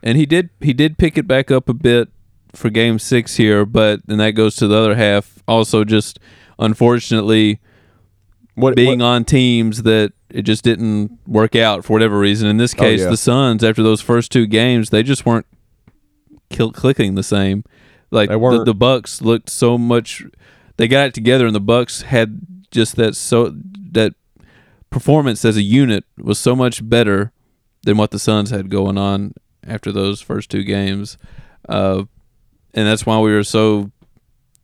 and 0.04 0.18
he 0.18 0.26
did 0.26 0.50
he 0.60 0.74
did 0.74 0.98
pick 0.98 1.18
it 1.18 1.28
back 1.28 1.52
up 1.52 1.70
a 1.70 1.74
bit 1.74 2.10
for 2.54 2.70
game 2.70 3.00
six 3.00 3.38
here 3.38 3.66
but 3.66 4.02
then 4.08 4.18
that 4.18 4.32
goes 4.32 4.56
to 4.58 4.68
the 4.68 4.76
other 4.76 4.96
half. 4.96 5.42
Also 5.48 5.84
just 5.84 6.20
unfortunately 6.60 7.60
what 8.56 8.76
being 8.76 9.00
what- 9.00 9.06
on 9.06 9.26
teams 9.26 9.84
that 9.84 10.14
it 10.30 10.44
just 10.44 10.64
didn't 10.64 11.18
work 11.28 11.56
out 11.56 11.84
for 11.84 11.94
whatever 11.94 12.18
reason. 12.18 12.48
In 12.48 12.58
this 12.58 12.74
Oh, 12.78 12.82
case 12.82 13.02
yeah. 13.02 13.10
the 13.10 13.18
suns 13.18 13.64
after 13.64 13.84
those 13.84 14.02
first 14.02 14.32
two 14.32 14.46
games 14.48 14.90
they 14.90 15.04
just 15.04 15.26
weren't 15.26 15.46
kill, 16.50 16.72
clicking 16.72 17.16
the 17.16 17.24
same. 17.24 17.64
Like 18.12 18.30
They 18.30 18.36
the, 18.38 18.64
the 18.66 18.74
bucks 18.76 19.22
looked 19.22 19.50
so 19.50 19.78
much 19.78 20.24
they 20.78 20.88
got 20.88 21.08
it 21.08 21.14
together 21.14 21.46
and 21.46 21.56
the 21.56 21.60
bucks 21.62 22.02
had 22.04 22.42
just 22.72 22.96
that 22.96 23.16
so 23.16 23.54
that 23.92 24.14
performance 24.90 25.44
as 25.46 25.58
a 25.58 25.62
unit 25.62 26.04
was 26.18 26.40
so 26.40 26.56
much 26.56 26.88
better 26.90 27.32
than 27.84 27.98
what 27.98 28.12
the 28.12 28.20
suns 28.20 28.50
had 28.50 28.70
going 28.70 28.98
on 28.98 29.34
after 29.65 29.91
those 29.91 30.21
first 30.21 30.50
two 30.50 30.63
games 30.63 31.17
uh, 31.69 32.04
and 32.74 32.88
that's 32.88 33.06
why 33.06 33.19
we 33.19 33.32
were 33.32 33.43
so 33.43 33.91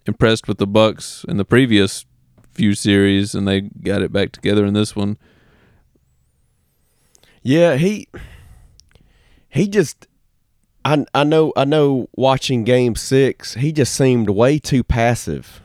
impressed 0.06 0.48
with 0.48 0.58
the 0.58 0.68
bucks 0.68 1.26
in 1.28 1.38
the 1.38 1.46
previous 1.46 2.06
few 2.52 2.74
series, 2.74 3.36
and 3.36 3.48
they 3.48 3.62
got 3.62 4.02
it 4.02 4.12
back 4.12 4.32
together 4.32 4.66
in 4.66 4.74
this 4.74 4.96
one. 4.96 5.18
Yeah, 7.42 7.76
he 7.76 8.08
he 9.50 9.68
just 9.68 10.08
I 10.84 11.06
I 11.14 11.24
know 11.24 11.54
I 11.56 11.66
know 11.66 12.10
watching 12.16 12.64
game 12.64 12.96
6, 12.96 13.56
he 13.56 13.72
just 13.72 13.94
seemed 13.94 14.30
way 14.30 14.60
too 14.60 14.84
passive. 14.84 15.62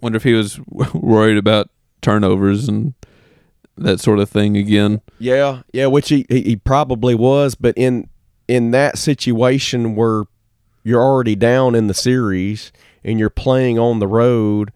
Wonder 0.00 0.16
if 0.16 0.24
he 0.24 0.32
was 0.32 0.58
worried 0.94 1.36
about 1.36 1.68
turnovers 2.00 2.68
and 2.68 2.94
that 3.76 4.00
sort 4.00 4.18
of 4.18 4.28
thing 4.28 4.56
again. 4.56 5.00
Yeah, 5.18 5.62
yeah, 5.72 5.86
which 5.86 6.08
he, 6.08 6.26
he, 6.28 6.56
probably 6.56 7.14
was, 7.14 7.54
but 7.54 7.76
in 7.76 8.08
in 8.48 8.72
that 8.72 8.98
situation 8.98 9.94
where 9.94 10.24
you're 10.82 11.02
already 11.02 11.36
down 11.36 11.74
in 11.74 11.86
the 11.86 11.94
series 11.94 12.72
and 13.04 13.18
you're 13.18 13.30
playing 13.30 13.78
on 13.78 13.98
the 13.98 14.06
road, 14.06 14.72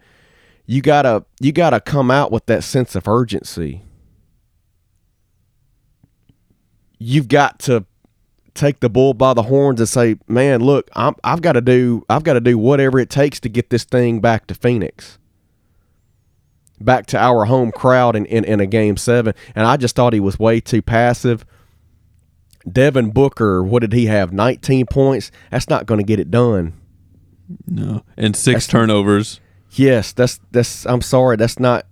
you 0.66 0.80
gotta 0.80 1.24
you 1.40 1.52
gotta 1.52 1.80
come 1.80 2.10
out 2.10 2.30
with 2.32 2.46
that 2.46 2.64
sense 2.64 2.94
of 2.94 3.08
urgency. 3.08 3.82
You've 6.98 7.28
got 7.28 7.58
to 7.60 7.84
take 8.54 8.80
the 8.80 8.88
bull 8.88 9.14
by 9.14 9.34
the 9.34 9.42
horns 9.42 9.80
and 9.80 9.88
say, 9.88 10.16
"Man, 10.28 10.60
look, 10.60 10.88
I'm, 10.94 11.14
I've 11.22 11.42
got 11.42 11.52
to 11.52 11.60
do 11.60 12.04
I've 12.08 12.24
got 12.24 12.34
to 12.34 12.40
do 12.40 12.56
whatever 12.56 12.98
it 12.98 13.10
takes 13.10 13.40
to 13.40 13.48
get 13.48 13.70
this 13.70 13.84
thing 13.84 14.20
back 14.20 14.46
to 14.46 14.54
Phoenix." 14.54 15.18
Back 16.84 17.06
to 17.06 17.18
our 17.18 17.46
home 17.46 17.72
crowd 17.72 18.14
in, 18.16 18.26
in, 18.26 18.44
in 18.44 18.60
a 18.60 18.66
game 18.66 18.96
seven. 18.96 19.34
And 19.54 19.66
I 19.66 19.76
just 19.76 19.96
thought 19.96 20.12
he 20.12 20.20
was 20.20 20.38
way 20.38 20.60
too 20.60 20.82
passive. 20.82 21.44
Devin 22.70 23.10
Booker, 23.10 23.62
what 23.62 23.80
did 23.80 23.92
he 23.92 24.06
have? 24.06 24.32
19 24.32 24.86
points. 24.86 25.30
That's 25.50 25.68
not 25.68 25.86
going 25.86 25.98
to 25.98 26.04
get 26.04 26.18
it 26.20 26.30
done. 26.30 26.74
No, 27.66 28.02
and 28.16 28.34
six 28.34 28.66
That's- 28.66 28.66
turnovers. 28.68 29.40
Yes, 29.76 30.12
that's 30.12 30.38
that's. 30.52 30.86
I'm 30.86 31.00
sorry, 31.02 31.36
that's 31.36 31.58
not. 31.58 31.84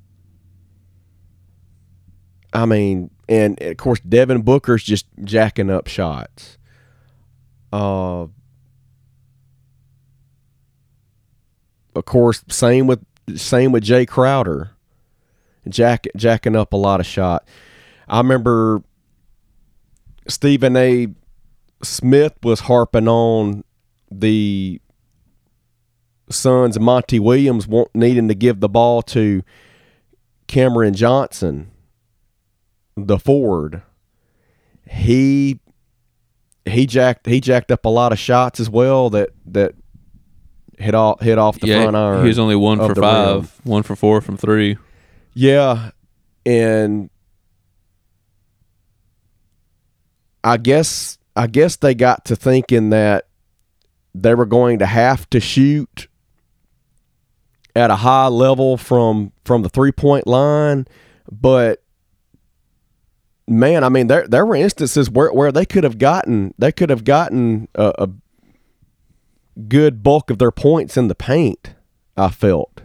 I 2.52 2.64
mean, 2.64 3.11
and 3.28 3.61
of 3.61 3.76
course, 3.76 3.98
Devin 4.00 4.42
Booker's 4.42 4.85
just 4.85 5.07
jacking 5.24 5.68
up 5.68 5.88
shots. 5.88 6.59
Uh, 7.72 8.26
of 11.96 12.05
course, 12.05 12.44
same 12.48 12.87
with 12.87 13.05
same 13.37 13.72
with 13.72 13.85
Jae 13.85 14.07
Crowder, 14.07 14.71
jack 15.68 16.07
jacking 16.16 16.57
up 16.57 16.72
a 16.72 16.77
lot 16.77 17.01
of 17.01 17.07
shot. 17.07 17.46
I 18.09 18.18
remember 18.18 18.83
Stephen 20.29 20.77
A. 20.77 21.09
Smith 21.83 22.35
was 22.42 22.61
harping 22.61 23.09
on 23.09 23.64
the 24.11 24.81
Suns 26.31 26.79
Monty 26.79 27.18
Williams 27.18 27.66
want, 27.66 27.88
needing 27.94 28.29
to 28.29 28.35
give 28.35 28.61
the 28.61 28.68
ball 28.68 29.03
to 29.03 29.42
Cameron 30.46 30.94
Johnson, 30.94 31.70
the 32.96 33.18
forward. 33.18 33.83
He 34.88 35.61
he 36.64 36.87
jacked 36.87 37.27
he 37.27 37.40
jacked 37.40 37.72
up 37.72 37.85
a 37.85 37.88
lot 37.88 38.12
of 38.12 38.18
shots 38.18 38.61
as 38.61 38.70
well 38.70 39.11
that 39.11 39.31
that 39.46 39.75
hit 40.79 40.94
off 40.94 41.20
hit 41.20 41.38
off 41.38 41.59
the 41.59 41.68
yeah, 41.68 41.83
front 41.83 41.96
iron. 41.96 42.22
he 42.22 42.29
was 42.29 42.38
only 42.38 42.57
one 42.57 42.79
for 42.79 42.94
five, 42.94 43.37
rim. 43.37 43.48
one 43.64 43.83
for 43.83 43.96
four 43.96 44.20
from 44.20 44.37
three. 44.37 44.77
Yeah, 45.34 45.90
and 46.44 47.10
I 50.44 50.56
guess 50.56 51.18
I 51.34 51.46
guess 51.46 51.76
they 51.76 51.94
got 51.94 52.24
to 52.26 52.36
thinking 52.36 52.90
that 52.90 53.28
they 54.14 54.34
were 54.34 54.46
going 54.46 54.78
to 54.80 54.86
have 54.86 55.28
to 55.30 55.40
shoot 55.40 56.08
at 57.74 57.90
a 57.90 57.96
high 57.96 58.26
level 58.26 58.76
from 58.76 59.32
from 59.44 59.62
the 59.62 59.68
three 59.68 59.92
point 59.92 60.26
line, 60.26 60.86
but 61.30 61.82
man, 63.48 63.84
I 63.84 63.88
mean 63.88 64.08
there 64.08 64.26
there 64.26 64.44
were 64.44 64.56
instances 64.56 65.08
where 65.08 65.32
where 65.32 65.52
they 65.52 65.64
could 65.64 65.84
have 65.84 65.98
gotten 65.98 66.54
they 66.58 66.72
could 66.72 66.90
have 66.90 67.04
gotten 67.04 67.68
a, 67.74 67.94
a 67.98 68.08
good 69.68 70.02
bulk 70.02 70.28
of 70.28 70.38
their 70.38 70.50
points 70.50 70.96
in 70.96 71.08
the 71.08 71.14
paint. 71.14 71.74
I 72.14 72.28
felt, 72.28 72.82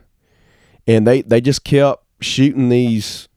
and 0.88 1.05
they 1.05 1.21
they 1.21 1.41
just 1.41 1.65
kept 1.65 2.07
shooting 2.19 2.69
these 2.69 3.27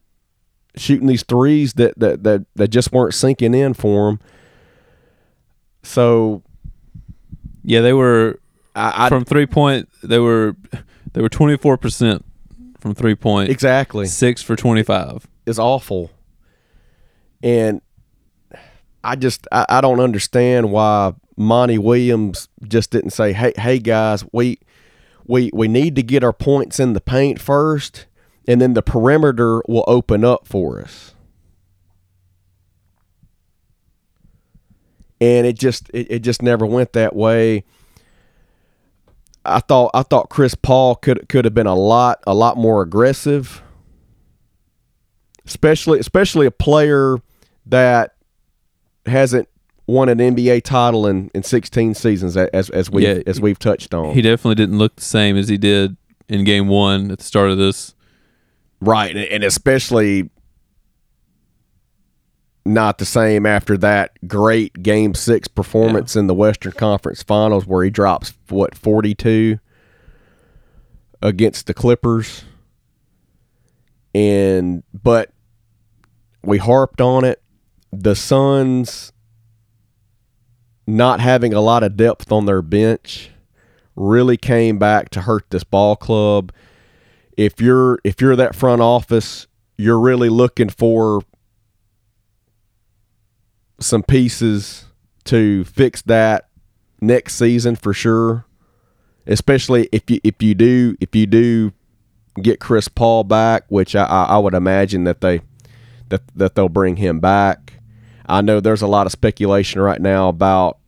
shooting 0.76 1.06
these 1.06 1.22
threes 1.24 1.74
that 1.74 1.98
that 1.98 2.22
that, 2.24 2.46
that 2.54 2.68
just 2.68 2.92
weren't 2.92 3.14
sinking 3.14 3.54
in 3.54 3.74
for 3.74 4.10
them. 4.10 4.20
So 5.82 6.42
Yeah, 7.62 7.80
they 7.80 7.92
were 7.92 8.38
I, 8.74 9.06
I 9.06 9.08
from 9.08 9.24
three 9.24 9.46
point. 9.46 9.88
They 10.02 10.18
were 10.18 10.54
they 11.12 11.20
were 11.22 11.28
twenty 11.28 11.56
four 11.56 11.76
percent 11.76 12.24
from 12.78 12.94
three 12.94 13.14
point. 13.14 13.50
exactly 13.50 14.06
Six 14.06 14.42
for 14.42 14.56
twenty 14.56 14.82
five. 14.82 15.26
is 15.46 15.58
awful, 15.58 16.10
and 17.42 17.80
I 19.02 19.16
just 19.16 19.46
I, 19.50 19.66
I 19.68 19.80
don't 19.80 20.00
understand 20.00 20.70
why 20.70 21.14
Monty 21.36 21.78
Williams 21.78 22.48
just 22.68 22.90
didn't 22.90 23.10
say, 23.10 23.32
"Hey, 23.32 23.52
hey 23.56 23.78
guys, 23.78 24.24
we 24.32 24.58
we 25.26 25.50
we 25.52 25.66
need 25.68 25.96
to 25.96 26.02
get 26.02 26.22
our 26.22 26.32
points 26.32 26.78
in 26.78 26.92
the 26.92 27.00
paint 27.00 27.40
first, 27.40 28.06
and 28.50 28.60
then 28.60 28.74
the 28.74 28.82
perimeter 28.82 29.62
will 29.68 29.84
open 29.86 30.24
up 30.24 30.46
for 30.46 30.80
us." 30.80 31.14
And 35.20 35.46
it 35.46 35.58
just 35.58 35.90
it, 35.90 36.06
it 36.10 36.18
just 36.20 36.42
never 36.42 36.66
went 36.66 36.92
that 36.94 37.14
way. 37.14 37.64
I 39.44 39.60
thought 39.60 39.90
I 39.94 40.02
thought 40.02 40.28
Chris 40.28 40.54
Paul 40.54 40.96
could 40.96 41.28
could 41.28 41.44
have 41.44 41.54
been 41.54 41.66
a 41.66 41.74
lot 41.74 42.22
a 42.26 42.34
lot 42.34 42.56
more 42.56 42.82
aggressive 42.82 43.62
especially 45.50 45.98
especially 45.98 46.46
a 46.46 46.50
player 46.50 47.16
that 47.66 48.14
hasn't 49.06 49.48
won 49.86 50.08
an 50.08 50.18
NBA 50.18 50.62
title 50.62 51.06
in, 51.06 51.30
in 51.34 51.42
16 51.42 51.94
seasons 51.94 52.36
as 52.36 52.70
as 52.70 52.90
we 52.90 53.06
Yeah, 53.06 53.22
as 53.26 53.40
we've 53.40 53.58
touched 53.58 53.92
on. 53.92 54.14
He 54.14 54.22
definitely 54.22 54.54
didn't 54.54 54.78
look 54.78 54.96
the 54.96 55.02
same 55.02 55.36
as 55.36 55.48
he 55.48 55.58
did 55.58 55.96
in 56.28 56.44
game 56.44 56.68
one 56.68 57.10
at 57.10 57.18
the 57.18 57.24
start 57.24 57.50
of 57.50 57.58
this. 57.58 57.94
Right, 58.80 59.16
and, 59.16 59.44
especially 59.44 60.30
not 62.64 62.98
the 62.98 63.06
same 63.06 63.46
after 63.46 63.76
that 63.78 64.12
great 64.28 64.82
game 64.82 65.14
6 65.14 65.48
performance 65.48 66.14
in 66.14 66.26
the 66.26 66.34
Western 66.34 66.72
Conference 66.72 67.22
Finals 67.22 67.66
where 67.66 67.82
he 67.84 67.90
drops 67.90 68.34
what 68.48 68.74
42 68.74 69.58
against 71.22 71.66
the 71.66 71.74
Clippers. 71.74 72.44
And 74.14 74.82
but 74.92 75.30
we 76.42 76.58
harped 76.58 77.00
on 77.00 77.24
it. 77.24 77.42
The 77.92 78.14
Suns 78.14 79.12
not 80.86 81.20
having 81.20 81.54
a 81.54 81.60
lot 81.60 81.82
of 81.82 81.96
depth 81.96 82.32
on 82.32 82.46
their 82.46 82.62
bench 82.62 83.30
really 83.96 84.36
came 84.36 84.78
back 84.78 85.10
to 85.10 85.22
hurt 85.22 85.48
this 85.50 85.64
ball 85.64 85.96
club. 85.96 86.52
If 87.36 87.60
you're 87.60 87.98
if 88.04 88.20
you're 88.20 88.36
that 88.36 88.54
front 88.54 88.82
office, 88.82 89.46
you're 89.76 90.00
really 90.00 90.28
looking 90.28 90.68
for 90.68 91.22
some 93.80 94.02
pieces 94.02 94.84
to 95.24 95.64
fix 95.64 96.02
that 96.02 96.48
next 97.00 97.36
season 97.36 97.76
for 97.76 97.92
sure. 97.92 98.46
Especially 99.26 99.88
if 99.92 100.10
you 100.10 100.20
if 100.24 100.42
you 100.42 100.54
do 100.54 100.96
if 101.00 101.14
you 101.14 101.26
do 101.26 101.72
get 102.42 102.60
Chris 102.60 102.88
Paul 102.88 103.24
back, 103.24 103.64
which 103.68 103.94
I, 103.94 104.04
I 104.04 104.38
would 104.38 104.54
imagine 104.54 105.04
that 105.04 105.20
they 105.20 105.40
that 106.08 106.22
that 106.34 106.54
they'll 106.54 106.68
bring 106.68 106.96
him 106.96 107.20
back. 107.20 107.74
I 108.26 108.40
know 108.40 108.60
there's 108.60 108.82
a 108.82 108.86
lot 108.86 109.06
of 109.06 109.12
speculation 109.12 109.80
right 109.80 110.00
now 110.00 110.28
about 110.28 110.78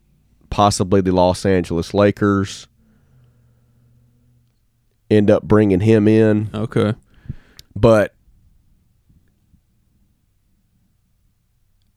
possibly 0.51 1.01
the 1.01 1.13
Los 1.13 1.45
Angeles 1.45 1.95
Lakers 1.95 2.69
end 5.13 5.31
up 5.31 5.43
bringing 5.45 5.81
him 5.81 6.09
in, 6.09 6.51
Okay. 6.55 6.95
but 7.77 8.15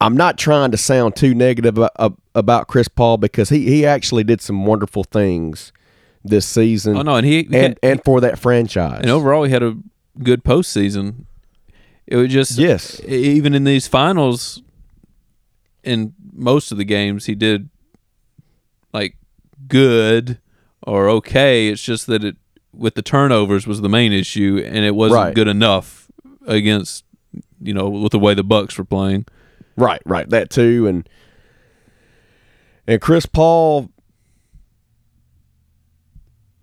I'm 0.01 0.17
not 0.17 0.37
trying 0.37 0.71
to 0.71 0.77
sound 0.77 1.15
too 1.15 1.33
negative 1.33 1.79
about 2.35 2.67
Chris 2.67 2.87
Paul 2.87 3.17
because 3.17 3.49
he, 3.49 3.65
he 3.65 3.85
actually 3.85 4.23
did 4.23 4.41
some 4.41 4.65
wonderful 4.65 5.03
things 5.03 5.71
this 6.23 6.45
season 6.45 6.97
Oh 6.97 7.01
no, 7.01 7.15
and 7.15 7.25
he, 7.25 7.37
he 7.43 7.45
and 7.45 7.53
had- 7.55 7.79
and 7.83 8.03
for 8.03 8.19
that 8.21 8.37
franchise. 8.39 8.99
and 9.01 9.09
overall 9.09 9.43
he 9.43 9.51
had 9.51 9.63
a 9.63 9.77
good 10.21 10.43
postseason. 10.43 11.25
It 12.07 12.17
was 12.17 12.31
just 12.31 12.57
Yes. 12.57 12.99
even 13.07 13.53
in 13.55 13.63
these 13.63 13.87
finals, 13.87 14.61
in 15.83 16.13
most 16.33 16.71
of 16.71 16.77
the 16.77 16.83
games 16.83 17.25
he 17.25 17.35
did 17.35 17.69
like 18.93 19.17
good 19.67 20.39
or 20.83 21.09
okay. 21.09 21.69
It's 21.69 21.81
just 21.83 22.05
that 22.07 22.23
it 22.23 22.35
with 22.77 22.95
the 22.95 23.01
turnovers 23.01 23.65
was 23.67 23.81
the 23.81 23.89
main 23.89 24.11
issue, 24.13 24.61
and 24.65 24.85
it 24.85 24.95
wasn't 24.95 25.15
Right. 25.21 25.35
good 25.35 25.47
enough 25.47 26.07
against 26.47 27.03
you 27.61 27.73
know 27.73 27.89
with 27.89 28.11
the 28.11 28.19
way 28.19 28.33
the 28.33 28.43
Bucks 28.43 28.77
were 28.77 28.85
playing. 28.85 29.25
Right, 29.77 30.01
right, 30.05 30.29
that 30.29 30.49
too, 30.49 30.87
and 30.87 31.07
and 32.87 33.01
Chris 33.01 33.25
Paul 33.25 33.89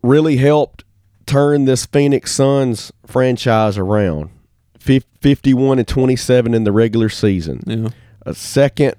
really 0.03 0.37
helped 0.37 0.85
turn 1.27 1.65
this 1.65 1.87
Phoenix 1.87 2.33
Suns 2.33 2.93
franchise 3.07 3.79
around. 3.79 4.31
Fif- 4.79 5.05
51 5.21 5.79
and 5.79 5.87
27 5.87 6.55
in 6.55 6.65
the 6.65 6.73
regular 6.73 7.09
season. 7.09 7.63
Yeah. 7.67 7.89
A 8.27 8.35
second 8.35 8.95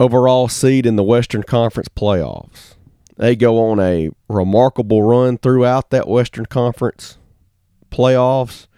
overall 0.00 0.48
seed 0.48 0.86
in 0.86 0.96
the 0.96 1.02
Western 1.02 1.42
Conference 1.42 1.88
playoffs. 1.88 2.74
They 3.18 3.34
go 3.34 3.70
on 3.70 3.80
a 3.80 4.10
remarkable 4.28 5.02
run 5.02 5.38
throughout 5.38 5.90
that 5.90 6.08
Western 6.08 6.46
Conference 6.46 7.18
playoffs. 7.90 8.68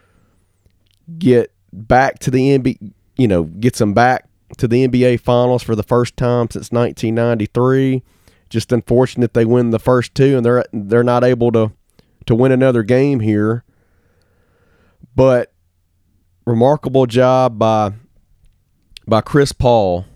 Get 1.19 1.53
back 1.73 2.19
to 2.21 2.31
the 2.31 2.59
NBA, 2.59 2.93
you 3.19 3.29
know, 3.29 3.45
gets 3.45 3.79
them 3.79 3.93
back 3.93 4.27
to 4.57 4.67
the 4.67 4.89
NBA 4.89 5.21
Finals 5.21 5.63
for 5.63 5.77
the 5.77 5.83
first 5.83 6.17
time 6.17 6.49
since 6.51 6.73
1993. 6.73 8.03
Just 8.49 8.73
unfortunate 8.73 9.35
they 9.35 9.45
win 9.45 9.71
the 9.71 9.79
first 9.79 10.15
two 10.15 10.39
and 10.39 10.45
they're 10.45 10.65
they're 10.73 11.05
not 11.05 11.23
able 11.23 11.53
to 11.53 11.73
to 12.25 12.35
win 12.35 12.51
another 12.51 12.83
game 12.83 13.21
here. 13.21 13.63
But 15.15 15.53
remarkable 16.47 17.05
job 17.05 17.59
by 17.59 17.93
by 19.07 19.21
Chris 19.21 19.53
Paul 19.53 20.07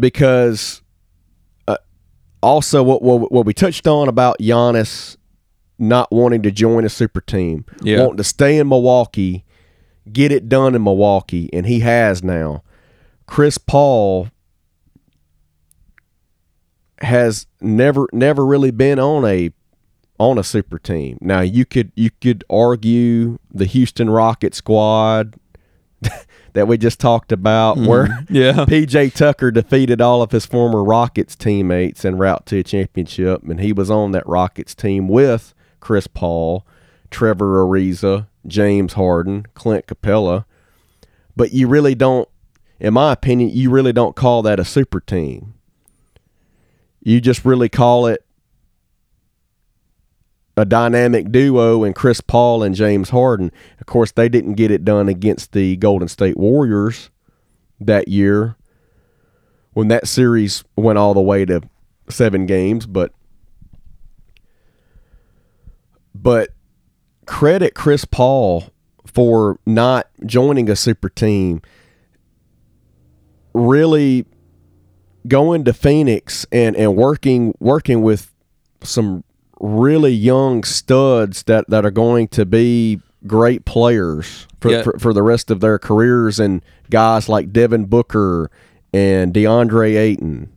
because 0.00 0.82
uh, 1.68 1.76
also 2.42 2.82
what, 2.82 3.02
what 3.02 3.30
what 3.32 3.46
we 3.46 3.54
touched 3.54 3.86
on 3.86 4.08
about 4.08 4.38
Giannis 4.38 5.16
not 5.78 6.10
wanting 6.12 6.42
to 6.42 6.50
join 6.50 6.84
a 6.84 6.88
super 6.88 7.20
team, 7.20 7.64
Yeah. 7.82 8.00
wanting 8.00 8.18
to 8.18 8.24
stay 8.24 8.58
in 8.58 8.68
Milwaukee, 8.68 9.44
get 10.12 10.30
it 10.32 10.48
done 10.48 10.74
in 10.74 10.82
Milwaukee, 10.84 11.48
and 11.52 11.66
he 11.66 11.80
has 11.80 12.22
now. 12.22 12.62
Chris 13.26 13.56
Paul 13.58 14.28
has 17.00 17.46
never 17.60 18.06
never 18.12 18.44
really 18.44 18.70
been 18.70 18.98
on 18.98 19.24
a 19.24 19.50
on 20.18 20.36
a 20.36 20.44
super 20.44 20.78
team. 20.78 21.16
Now 21.20 21.40
you 21.40 21.64
could 21.64 21.92
you 21.94 22.10
could 22.20 22.44
argue 22.50 23.38
the 23.50 23.64
Houston 23.64 24.10
Rocket 24.10 24.54
squad 24.54 25.34
that 26.54 26.66
we 26.66 26.76
just 26.76 27.00
talked 27.00 27.32
about 27.32 27.78
hmm. 27.78 27.86
where 27.86 28.24
Yeah. 28.30 28.52
PJ 28.68 29.14
Tucker 29.14 29.50
defeated 29.50 30.00
all 30.00 30.22
of 30.22 30.30
his 30.30 30.46
former 30.46 30.82
Rockets 30.82 31.36
teammates 31.36 32.04
en 32.04 32.16
route 32.16 32.46
to 32.46 32.58
a 32.58 32.62
championship, 32.62 33.42
and 33.42 33.60
he 33.60 33.72
was 33.72 33.90
on 33.90 34.12
that 34.12 34.26
Rockets 34.26 34.74
team 34.74 35.08
with 35.08 35.54
Chris 35.80 36.06
Paul, 36.06 36.66
Trevor 37.10 37.64
Ariza, 37.64 38.26
James 38.46 38.94
Harden, 38.94 39.46
Clint 39.54 39.86
Capela. 39.86 40.44
But 41.36 41.52
you 41.52 41.68
really 41.68 41.94
don't, 41.94 42.28
in 42.78 42.94
my 42.94 43.12
opinion, 43.12 43.50
you 43.50 43.70
really 43.70 43.92
don't 43.92 44.16
call 44.16 44.42
that 44.42 44.60
a 44.60 44.64
super 44.64 45.00
team. 45.00 45.54
You 47.02 47.20
just 47.20 47.44
really 47.44 47.68
call 47.68 48.06
it 48.06 48.24
a 50.60 50.64
dynamic 50.64 51.32
duo 51.32 51.84
in 51.84 51.92
Chris 51.92 52.20
Paul 52.20 52.62
and 52.62 52.74
James 52.74 53.10
Harden. 53.10 53.50
Of 53.80 53.86
course, 53.86 54.12
they 54.12 54.28
didn't 54.28 54.54
get 54.54 54.70
it 54.70 54.84
done 54.84 55.08
against 55.08 55.52
the 55.52 55.76
Golden 55.76 56.08
State 56.08 56.36
Warriors 56.36 57.10
that 57.80 58.08
year 58.08 58.56
when 59.72 59.88
that 59.88 60.06
series 60.06 60.64
went 60.76 60.98
all 60.98 61.14
the 61.14 61.20
way 61.20 61.44
to 61.44 61.62
seven 62.08 62.46
games, 62.46 62.86
but 62.86 63.12
but 66.14 66.50
credit 67.26 67.74
Chris 67.74 68.04
Paul 68.04 68.64
for 69.06 69.58
not 69.64 70.08
joining 70.26 70.68
a 70.68 70.76
super 70.76 71.08
team. 71.08 71.62
Really 73.54 74.26
going 75.26 75.64
to 75.64 75.72
Phoenix 75.72 76.46
and, 76.52 76.76
and 76.76 76.96
working 76.96 77.54
working 77.58 78.02
with 78.02 78.32
some 78.82 79.24
really 79.60 80.12
young 80.12 80.64
studs 80.64 81.42
that, 81.44 81.68
that 81.68 81.84
are 81.84 81.90
going 81.90 82.26
to 82.28 82.44
be 82.46 83.00
great 83.26 83.64
players 83.64 84.46
for, 84.60 84.70
Yeah. 84.70 84.82
for, 84.82 84.98
for 84.98 85.12
the 85.12 85.22
rest 85.22 85.50
of 85.50 85.60
their 85.60 85.78
careers 85.78 86.40
and 86.40 86.62
guys 86.88 87.28
like 87.28 87.52
Devin 87.52 87.84
Booker 87.84 88.50
and 88.92 89.32
DeAndre 89.34 89.96
Ayton. 89.96 90.50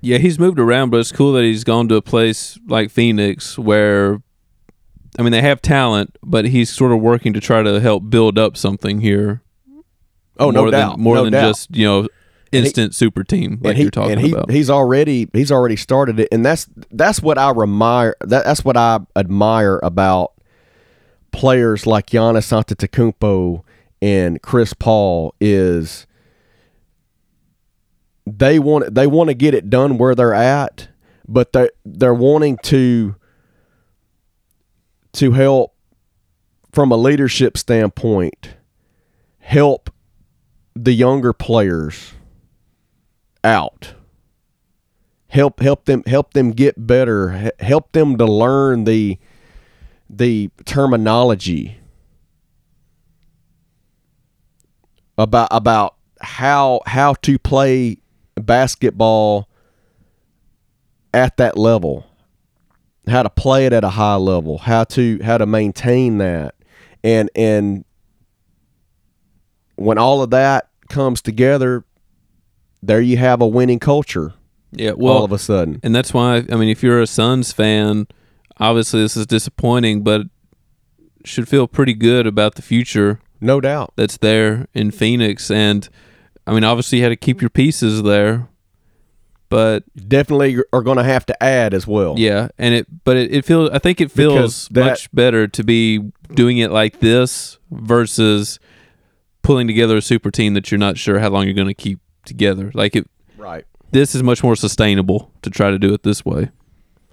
Yeah, 0.00 0.18
he's 0.18 0.38
moved 0.38 0.58
around, 0.58 0.90
but 0.90 1.00
it's 1.00 1.12
cool 1.12 1.32
that 1.32 1.42
he's 1.44 1.64
gone 1.64 1.88
to 1.88 1.96
a 1.96 2.02
place 2.02 2.58
like 2.68 2.90
Phoenix 2.90 3.58
where, 3.58 4.22
I 5.18 5.22
mean, 5.22 5.32
they 5.32 5.42
have 5.42 5.60
talent, 5.60 6.16
but 6.22 6.46
he's 6.46 6.70
sort 6.70 6.92
of 6.92 7.00
working 7.00 7.32
to 7.34 7.40
try 7.40 7.62
to 7.62 7.80
help 7.80 8.08
build 8.08 8.38
up 8.38 8.56
something 8.56 9.00
here. 9.00 9.42
Oh, 10.38 10.50
no 10.52 10.62
more 10.62 10.70
doubt. 10.70 10.92
Than, 10.96 11.02
more 11.02 11.16
no 11.16 11.24
than 11.24 11.32
doubt. 11.32 11.48
just 11.48 11.74
you 11.76 11.84
know 11.84 12.08
he- 12.50 12.58
instant 12.58 12.94
super 12.94 13.24
team 13.24 13.58
like 13.62 13.76
he, 13.76 13.82
you're 13.82 13.90
talking 13.90 14.12
and 14.12 14.20
he, 14.20 14.32
about. 14.32 14.50
He's 14.50 14.70
already 14.70 15.28
he's 15.32 15.52
already 15.52 15.76
started 15.76 16.20
it, 16.20 16.28
and 16.32 16.44
that's 16.44 16.68
that's 16.90 17.20
what 17.20 17.38
I 17.38 17.50
admire. 17.50 18.16
That, 18.20 18.44
that's 18.44 18.64
what 18.64 18.76
I 18.76 19.00
admire 19.16 19.80
about 19.82 20.32
players 21.30 21.86
like 21.86 22.06
Giannis 22.06 22.52
Antetokounmpo 22.52 23.62
and 24.00 24.40
Chris 24.42 24.72
Paul 24.74 25.34
is 25.40 26.06
they 28.26 28.58
want 28.58 28.94
they 28.94 29.06
want 29.06 29.28
to 29.28 29.34
get 29.34 29.54
it 29.54 29.70
done 29.70 29.98
where 29.98 30.14
they're 30.14 30.34
at, 30.34 30.88
but 31.26 31.52
they 31.52 31.70
they're 31.84 32.14
wanting 32.14 32.58
to 32.64 33.16
to 35.12 35.32
help 35.32 35.74
from 36.72 36.92
a 36.92 36.96
leadership 36.96 37.56
standpoint 37.56 38.54
help 39.38 39.90
the 40.76 40.92
younger 40.92 41.32
players 41.32 42.12
out. 43.48 43.94
Help 45.28 45.60
help 45.60 45.84
them 45.86 46.02
help 46.06 46.32
them 46.34 46.52
get 46.52 46.86
better. 46.86 47.50
Help 47.58 47.92
them 47.92 48.16
to 48.18 48.24
learn 48.24 48.84
the 48.84 49.18
the 50.08 50.50
terminology 50.64 51.78
about 55.18 55.48
about 55.50 55.96
how 56.20 56.80
how 56.86 57.12
to 57.14 57.38
play 57.38 57.98
basketball 58.36 59.48
at 61.12 61.36
that 61.36 61.58
level 61.58 62.06
how 63.08 63.22
to 63.22 63.30
play 63.30 63.66
it 63.66 63.72
at 63.72 63.84
a 63.84 63.90
high 63.90 64.14
level 64.14 64.58
how 64.58 64.84
to 64.84 65.20
how 65.22 65.36
to 65.36 65.46
maintain 65.46 66.18
that. 66.18 66.54
And 67.04 67.30
and 67.34 67.84
when 69.76 69.98
all 69.98 70.22
of 70.22 70.30
that 70.30 70.68
comes 70.88 71.20
together 71.20 71.84
there 72.82 73.00
you 73.00 73.16
have 73.16 73.40
a 73.40 73.46
winning 73.46 73.78
culture 73.78 74.34
yeah, 74.72 74.92
well, 74.92 75.14
all 75.18 75.24
of 75.24 75.32
a 75.32 75.38
sudden. 75.38 75.80
and 75.82 75.94
that's 75.94 76.12
why 76.12 76.44
I 76.50 76.56
mean, 76.56 76.68
if 76.68 76.82
you're 76.82 77.00
a 77.00 77.06
Suns 77.06 77.52
fan, 77.52 78.06
obviously 78.58 79.00
this 79.00 79.16
is 79.16 79.26
disappointing, 79.26 80.02
but 80.02 80.22
should 81.24 81.48
feel 81.48 81.66
pretty 81.66 81.94
good 81.94 82.26
about 82.26 82.54
the 82.54 82.62
future 82.62 83.20
no 83.40 83.60
doubt. 83.60 83.92
that's 83.96 84.16
there 84.18 84.66
in 84.74 84.90
Phoenix. 84.90 85.50
And 85.50 85.88
I 86.46 86.52
mean, 86.52 86.64
obviously 86.64 86.98
you 86.98 87.04
had 87.04 87.10
to 87.10 87.16
keep 87.16 87.40
your 87.40 87.50
pieces 87.50 88.02
there, 88.02 88.48
but 89.48 89.84
definitely 89.96 90.58
are 90.72 90.82
going 90.82 90.98
to 90.98 91.04
have 91.04 91.24
to 91.26 91.42
add 91.42 91.72
as 91.72 91.86
well. 91.86 92.14
Yeah, 92.18 92.48
and 92.58 92.74
it 92.74 93.04
but 93.04 93.16
it, 93.16 93.34
it 93.34 93.44
feels 93.44 93.70
I 93.70 93.78
think 93.78 94.00
it 94.00 94.10
feels 94.10 94.68
that- 94.68 94.84
much 94.84 95.12
better 95.12 95.48
to 95.48 95.64
be 95.64 96.10
doing 96.34 96.58
it 96.58 96.70
like 96.70 97.00
this 97.00 97.58
versus 97.70 98.58
pulling 99.42 99.66
together 99.66 99.96
a 99.96 100.02
super 100.02 100.30
team 100.30 100.52
that 100.54 100.70
you're 100.70 100.78
not 100.78 100.98
sure 100.98 101.20
how 101.20 101.30
long 101.30 101.44
you're 101.44 101.54
going 101.54 101.68
to 101.68 101.74
keep 101.74 102.00
together. 102.28 102.70
Like 102.74 102.94
it, 102.94 103.08
right 103.36 103.64
this 103.90 104.14
is 104.14 104.22
much 104.22 104.42
more 104.44 104.54
sustainable 104.54 105.32
to 105.42 105.48
try 105.50 105.70
to 105.70 105.78
do 105.78 105.94
it 105.94 106.02
this 106.02 106.22
way. 106.24 106.50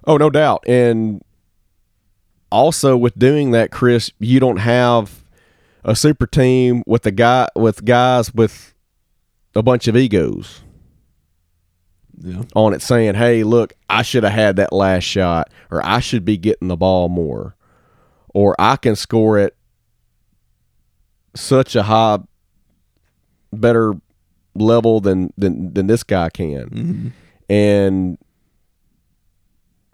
Oh, 0.06 0.18
no 0.18 0.28
doubt. 0.30 0.62
And 0.68 1.22
also 2.52 2.96
with 2.98 3.18
doing 3.18 3.52
that, 3.52 3.70
Chris, 3.70 4.10
you 4.18 4.38
don't 4.40 4.58
have 4.58 5.24
a 5.84 5.96
super 5.96 6.26
team 6.26 6.82
with 6.86 7.06
a 7.06 7.10
guy 7.10 7.48
with 7.56 7.84
guys 7.84 8.32
with 8.34 8.74
a 9.54 9.62
bunch 9.62 9.88
of 9.88 9.96
egos 9.96 10.62
Yeah. 12.18 12.42
on 12.54 12.74
it 12.74 12.82
saying, 12.82 13.14
"Hey, 13.14 13.42
look, 13.42 13.72
I 13.88 14.02
should 14.02 14.22
have 14.24 14.32
had 14.34 14.56
that 14.56 14.72
last 14.72 15.04
shot 15.04 15.50
or 15.70 15.84
I 15.84 16.00
should 16.00 16.24
be 16.24 16.36
getting 16.36 16.68
the 16.68 16.76
ball 16.76 17.08
more 17.08 17.56
or 18.34 18.54
I 18.58 18.76
can 18.76 18.96
score 18.96 19.38
it 19.38 19.56
such 21.34 21.74
a 21.74 21.84
high 21.84 22.18
better 23.52 23.94
level 24.60 25.00
than 25.00 25.32
than 25.38 25.72
than 25.74 25.86
this 25.86 26.02
guy 26.02 26.28
can." 26.30 26.68
Mhm. 26.70 27.12
and 27.48 28.18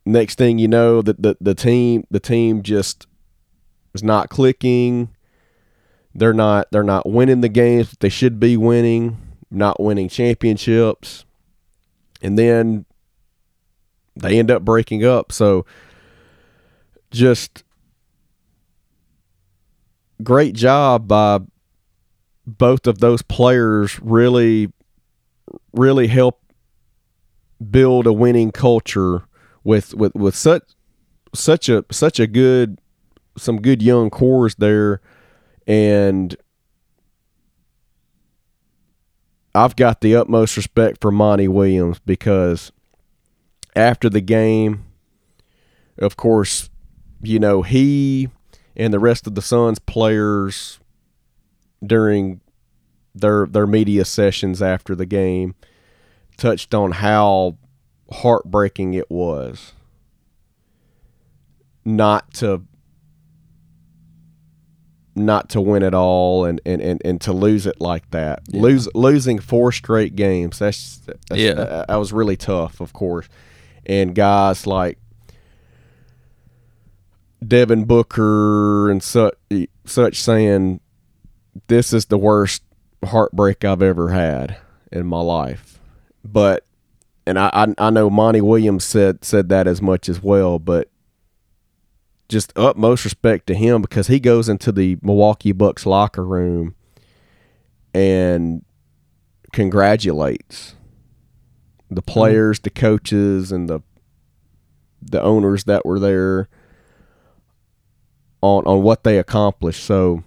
next 0.05 0.37
thing 0.37 0.59
you 0.59 0.67
know 0.67 1.01
that 1.03 1.23
the, 1.23 1.37
the 1.41 1.55
team 1.55 2.05
the 2.11 2.19
team 2.19 2.63
just 2.63 3.07
is 3.95 4.03
not 4.03 4.29
clicking 4.31 5.09
they're 6.15 6.33
not 6.35 6.67
they're 6.73 6.83
not 6.83 7.09
winning 7.09 7.41
the 7.41 7.49
games 7.49 7.91
that 7.91 8.01
they 8.01 8.09
should 8.09 8.41
be 8.41 8.57
winning 8.57 9.17
not 9.51 9.79
winning 9.81 10.09
championships 10.09 11.25
and 12.21 12.37
then 12.37 12.85
they 14.17 14.39
end 14.39 14.51
up 14.51 14.65
breaking 14.65 15.05
up 15.05 15.31
so 15.31 15.65
just 17.13 17.63
great 20.23 20.55
job 20.55 21.07
by 21.07 21.39
both 22.47 22.87
of 22.87 22.99
those 22.99 23.23
players 23.23 24.01
really 24.01 24.73
really 25.73 26.09
help 26.09 26.41
build 27.71 28.07
a 28.07 28.13
winning 28.13 28.51
culture 28.51 29.23
with 29.65 29.95
with 29.95 30.15
with 30.15 30.35
such 30.35 30.63
such 31.35 31.69
a 31.69 31.85
such 31.91 32.19
a 32.21 32.27
good 32.27 32.79
some 33.37 33.61
good 33.61 33.83
young 33.83 34.11
cores 34.11 34.55
there. 34.57 35.01
And 35.67 36.37
I've 39.55 39.77
got 39.77 40.01
the 40.01 40.17
utmost 40.17 40.57
respect 40.57 41.01
for 41.01 41.11
Monty 41.11 41.49
Williams 41.49 41.99
because 42.01 42.73
after 43.77 44.09
the 44.09 44.21
game, 44.21 44.85
of 45.99 46.17
course, 46.17 46.71
you 47.23 47.39
know, 47.39 47.63
he 47.63 48.29
and 48.75 48.93
the 48.93 48.99
rest 48.99 49.27
of 49.27 49.35
the 49.35 49.43
Suns 49.43 49.79
players 49.79 50.81
during 51.85 52.41
their 53.15 53.47
their 53.47 53.67
media 53.67 54.05
sessions 54.05 54.63
after 54.63 54.95
the 54.95 55.07
game 55.07 55.55
touched 56.37 56.75
on 56.75 56.93
how 56.93 57.57
heartbreaking 58.11 58.95
it 58.95 59.11
was 59.11 59.73
not 61.85 62.33
to 62.35 62.63
not 65.15 65.51
to 65.51 65.61
win 65.61 65.83
it 65.83 65.93
all 65.93 66.47
and, 66.47 66.59
and, 66.65 66.81
and, 66.81 67.03
and 67.05 67.21
to 67.21 67.35
lose 67.35 67.67
it 67.67 67.79
like 67.83 68.11
that. 68.13 68.41
Yeah. 68.49 68.63
Lose 68.63 68.89
losing 68.95 69.39
four 69.39 69.71
straight 69.71 70.17
games. 70.17 70.59
That's, 70.59 71.01
that's 71.29 71.39
Yeah. 71.39 71.53
that, 71.53 71.89
that 71.89 71.97
was 71.97 72.15
really 72.15 72.37
tough, 72.37 72.81
of 72.81 72.95
course. 72.95 73.29
And 73.85 74.15
guys 74.15 74.67
like 74.67 74.99
Devin 77.47 77.85
Booker 77.85 78.91
and 78.91 79.03
such 79.03 79.35
such 79.85 80.17
saying 80.23 80.81
this 81.69 81.93
is 81.93 82.07
the 82.07 82.19
worst 82.19 82.63
heartbreak 83.05 83.65
I've 83.65 83.83
ever 83.83 84.11
had 84.11 84.59
in 84.91 85.07
my 85.07 85.21
life. 85.21 85.79
But 86.25 86.65
and 87.27 87.39
I 87.39 87.51
I, 87.53 87.75
I 87.79 87.91
know 87.91 88.11
Monty 88.11 88.41
Williams 88.41 88.85
said 88.85 89.25
said 89.25 89.49
that 89.49 89.67
as 89.67 89.83
much 89.83 90.09
as 90.09 90.23
well, 90.23 90.59
but 90.59 90.89
just 92.29 92.53
utmost 92.57 93.05
respect 93.05 93.47
to 93.47 93.55
him 93.55 93.83
because 93.83 94.07
he 94.07 94.19
goes 94.19 94.49
into 94.49 94.73
the 94.73 94.99
Milwaukee 95.03 95.53
Bucks 95.53 95.85
locker 95.85 96.25
room 96.25 96.75
and 97.93 98.65
congratulates 99.53 100.75
the 101.91 102.01
mm-hmm. 102.01 102.11
players, 102.11 102.61
the 102.61 102.71
coaches, 102.71 103.53
and 103.53 103.69
the 103.69 103.81
the 105.03 105.21
owners 105.21 105.65
that 105.65 105.85
were 105.85 105.99
there 105.99 106.49
on 108.41 108.65
on 108.65 108.83
what 108.83 109.05
they 109.05 109.19
accomplished. 109.19 109.85
So 109.85 110.25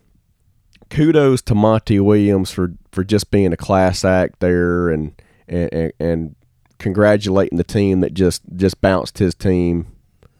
kudos 0.95 1.41
to 1.43 1.55
Monty 1.55 1.99
Williams 1.99 2.51
for 2.51 2.73
for 2.91 3.03
just 3.03 3.31
being 3.31 3.51
a 3.53 3.57
class 3.57 4.05
act 4.05 4.39
there 4.39 4.89
and 4.89 5.13
and, 5.47 5.91
and, 5.99 6.35
congratulating 6.79 7.57
the 7.57 7.63
team 7.63 8.01
that 8.01 8.13
just 8.13 8.41
just 8.55 8.81
bounced 8.81 9.17
his 9.19 9.33
team 9.35 9.87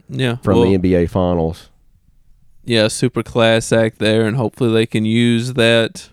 Yeah. 0.10 0.36
from 0.38 0.60
well, 0.60 0.66
the 0.66 0.78
NBA 0.78 1.10
finals. 1.10 1.70
yeah, 2.64 2.88
super 2.90 3.24
class 3.24 3.72
act 3.72 4.00
there, 4.00 4.26
and 4.26 4.36
hopefully 4.36 4.74
they 4.74 4.86
can 4.86 5.06
use 5.06 5.54
that 5.54 6.10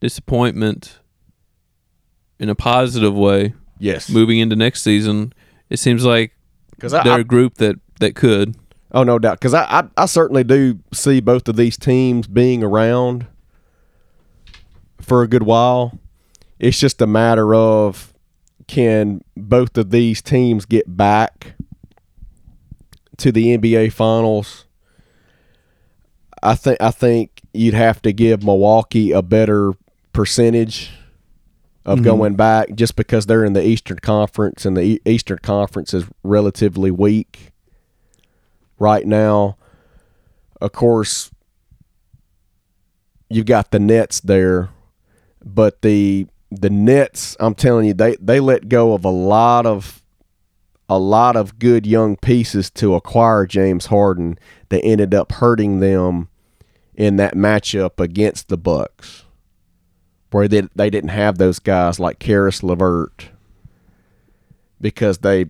disappointment 0.00 0.98
in 2.38 2.48
a 2.48 2.54
positive 2.54 3.14
way 3.14 3.54
Yes. 3.78 4.08
moving 4.10 4.38
into 4.38 4.56
next 4.56 4.82
season. 4.82 5.32
It 5.70 5.78
seems 5.78 6.04
like 6.04 6.32
I, 6.82 6.88
they're 6.88 7.12
I 7.12 7.18
a 7.20 7.24
group 7.24 7.54
that 7.56 7.76
that 8.00 8.14
could. 8.14 8.56
Oh, 8.92 9.02
no 9.02 9.18
doubt. 9.18 9.38
Because 9.38 9.54
I, 9.54 9.64
I, 9.64 9.84
I 9.96 10.06
certainly 10.06 10.44
do 10.44 10.78
see 10.92 11.20
both 11.20 11.48
of 11.48 11.56
these 11.56 11.76
teams 11.76 12.26
being 12.26 12.62
around 12.62 13.26
for 15.06 15.22
a 15.22 15.28
good 15.28 15.44
while. 15.44 15.98
It's 16.58 16.78
just 16.80 17.00
a 17.00 17.06
matter 17.06 17.54
of 17.54 18.12
can 18.66 19.22
both 19.36 19.78
of 19.78 19.90
these 19.90 20.20
teams 20.20 20.64
get 20.64 20.96
back 20.96 21.54
to 23.18 23.30
the 23.30 23.56
NBA 23.56 23.92
Finals. 23.92 24.64
I 26.42 26.54
think 26.56 26.80
I 26.80 26.90
think 26.90 27.42
you'd 27.54 27.74
have 27.74 28.02
to 28.02 28.12
give 28.12 28.42
Milwaukee 28.42 29.12
a 29.12 29.22
better 29.22 29.72
percentage 30.12 30.90
of 31.84 32.00
Mhm. 32.00 32.04
going 32.04 32.34
back 32.34 32.74
just 32.74 32.96
because 32.96 33.26
they're 33.26 33.44
in 33.44 33.52
the 33.52 33.64
Eastern 33.64 33.98
Conference 33.98 34.66
and 34.66 34.76
the 34.76 35.00
Eastern 35.06 35.38
Conference 35.38 35.94
is 35.94 36.04
relatively 36.24 36.90
weak 36.90 37.52
right 38.78 39.06
now. 39.06 39.56
Of 40.60 40.72
course, 40.72 41.30
you've 43.30 43.46
got 43.46 43.70
the 43.70 43.78
Nets 43.78 44.20
there, 44.20 44.70
but 45.46 45.80
the 45.82 46.26
the 46.50 46.70
Nets, 46.70 47.36
I'm 47.40 47.54
telling 47.54 47.86
you, 47.86 47.94
they 47.94 48.16
they 48.16 48.40
let 48.40 48.68
go 48.68 48.92
of 48.92 49.04
a 49.04 49.10
lot 49.10 49.64
of 49.64 50.02
a 50.88 50.98
lot 50.98 51.36
of 51.36 51.58
good 51.58 51.86
young 51.86 52.16
pieces 52.16 52.70
to 52.70 52.94
acquire 52.94 53.46
James 53.46 53.86
Harden 53.86 54.38
that 54.68 54.82
ended 54.84 55.14
up 55.14 55.32
hurting 55.32 55.80
them 55.80 56.28
in 56.94 57.16
that 57.16 57.34
matchup 57.34 58.00
against 58.00 58.48
the 58.48 58.56
Bucks, 58.56 59.24
where 60.32 60.48
they 60.48 60.62
they 60.74 60.90
didn't 60.90 61.10
have 61.10 61.38
those 61.38 61.60
guys 61.60 62.00
like 62.00 62.18
Caris 62.18 62.62
LeVert 62.62 63.30
because 64.80 65.18
they 65.18 65.46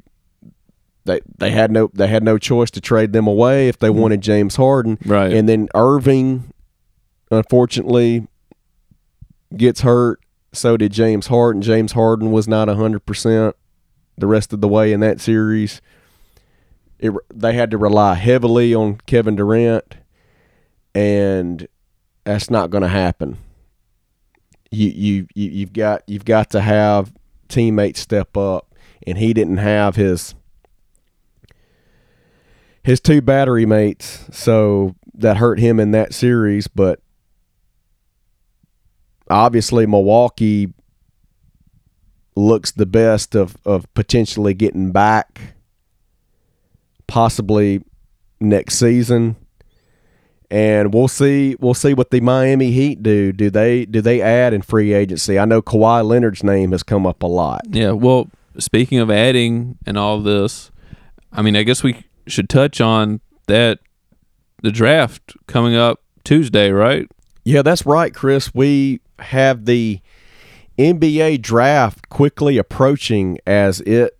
they 1.04 1.20
they 1.38 1.50
had 1.50 1.70
no 1.70 1.90
they 1.94 2.08
had 2.08 2.22
no 2.22 2.36
choice 2.36 2.70
to 2.72 2.80
trade 2.80 3.12
them 3.12 3.26
away 3.26 3.68
if 3.68 3.78
they 3.78 3.88
mm-hmm. 3.88 4.00
wanted 4.00 4.20
James 4.20 4.56
Harden. 4.56 4.98
Right. 5.04 5.32
And 5.32 5.48
then 5.48 5.68
Irving, 5.74 6.52
unfortunately, 7.30 8.26
gets 9.54 9.80
hurt. 9.82 10.20
So 10.52 10.76
did 10.76 10.92
James 10.92 11.26
Harden. 11.26 11.60
James 11.60 11.92
Harden 11.92 12.30
was 12.32 12.48
not 12.48 12.68
hundred 12.68 13.04
percent 13.04 13.54
the 14.16 14.26
rest 14.26 14.52
of 14.52 14.60
the 14.60 14.68
way 14.68 14.92
in 14.92 15.00
that 15.00 15.20
series. 15.20 15.80
It, 16.98 17.12
they 17.32 17.52
had 17.52 17.70
to 17.72 17.78
rely 17.78 18.14
heavily 18.14 18.74
on 18.74 18.98
Kevin 19.06 19.36
Durant, 19.36 19.96
and 20.94 21.68
that's 22.24 22.48
not 22.48 22.70
going 22.70 22.82
to 22.82 22.88
happen. 22.88 23.36
You, 24.70 24.88
you 24.88 25.26
you 25.34 25.50
you've 25.50 25.72
got 25.74 26.02
you've 26.06 26.24
got 26.24 26.50
to 26.50 26.60
have 26.60 27.12
teammates 27.48 28.00
step 28.00 28.36
up, 28.36 28.74
and 29.06 29.18
he 29.18 29.34
didn't 29.34 29.58
have 29.58 29.96
his 29.96 30.34
his 32.82 33.00
two 33.00 33.20
battery 33.20 33.66
mates, 33.66 34.24
so 34.30 34.96
that 35.12 35.36
hurt 35.36 35.58
him 35.58 35.78
in 35.78 35.90
that 35.90 36.14
series. 36.14 36.66
But 36.66 37.00
obviously, 39.28 39.86
Milwaukee 39.86 40.72
looks 42.34 42.70
the 42.70 42.86
best 42.86 43.34
of, 43.34 43.56
of 43.64 43.92
potentially 43.94 44.54
getting 44.54 44.92
back, 44.92 45.54
possibly 47.06 47.82
next 48.40 48.78
season. 48.78 49.36
And 50.48 50.94
we'll 50.94 51.08
see. 51.08 51.56
We'll 51.58 51.74
see 51.74 51.92
what 51.92 52.10
the 52.10 52.20
Miami 52.20 52.70
Heat 52.70 53.02
do. 53.02 53.32
Do 53.32 53.50
they 53.50 53.84
do 53.84 54.00
they 54.00 54.20
add 54.20 54.54
in 54.54 54.62
free 54.62 54.92
agency? 54.92 55.40
I 55.40 55.44
know 55.44 55.60
Kawhi 55.60 56.06
Leonard's 56.06 56.44
name 56.44 56.70
has 56.70 56.84
come 56.84 57.04
up 57.04 57.24
a 57.24 57.26
lot. 57.26 57.62
Yeah, 57.68 57.92
well, 57.92 58.30
speaking 58.56 59.00
of 59.00 59.10
adding 59.10 59.76
and 59.86 59.98
all 59.98 60.20
this, 60.20 60.70
I 61.32 61.42
mean, 61.42 61.56
I 61.56 61.64
guess 61.64 61.82
we 61.82 62.04
should 62.28 62.48
touch 62.48 62.80
on 62.80 63.20
that 63.48 63.80
the 64.62 64.70
draft 64.70 65.36
coming 65.48 65.74
up 65.74 66.00
Tuesday, 66.22 66.70
right? 66.70 67.08
Yeah, 67.44 67.62
that's 67.62 67.84
right, 67.84 68.14
Chris. 68.14 68.54
We 68.54 69.00
have 69.18 69.64
the 69.64 70.00
NBA 70.78 71.40
draft 71.42 72.08
quickly 72.08 72.58
approaching 72.58 73.38
as 73.46 73.80
it 73.82 74.18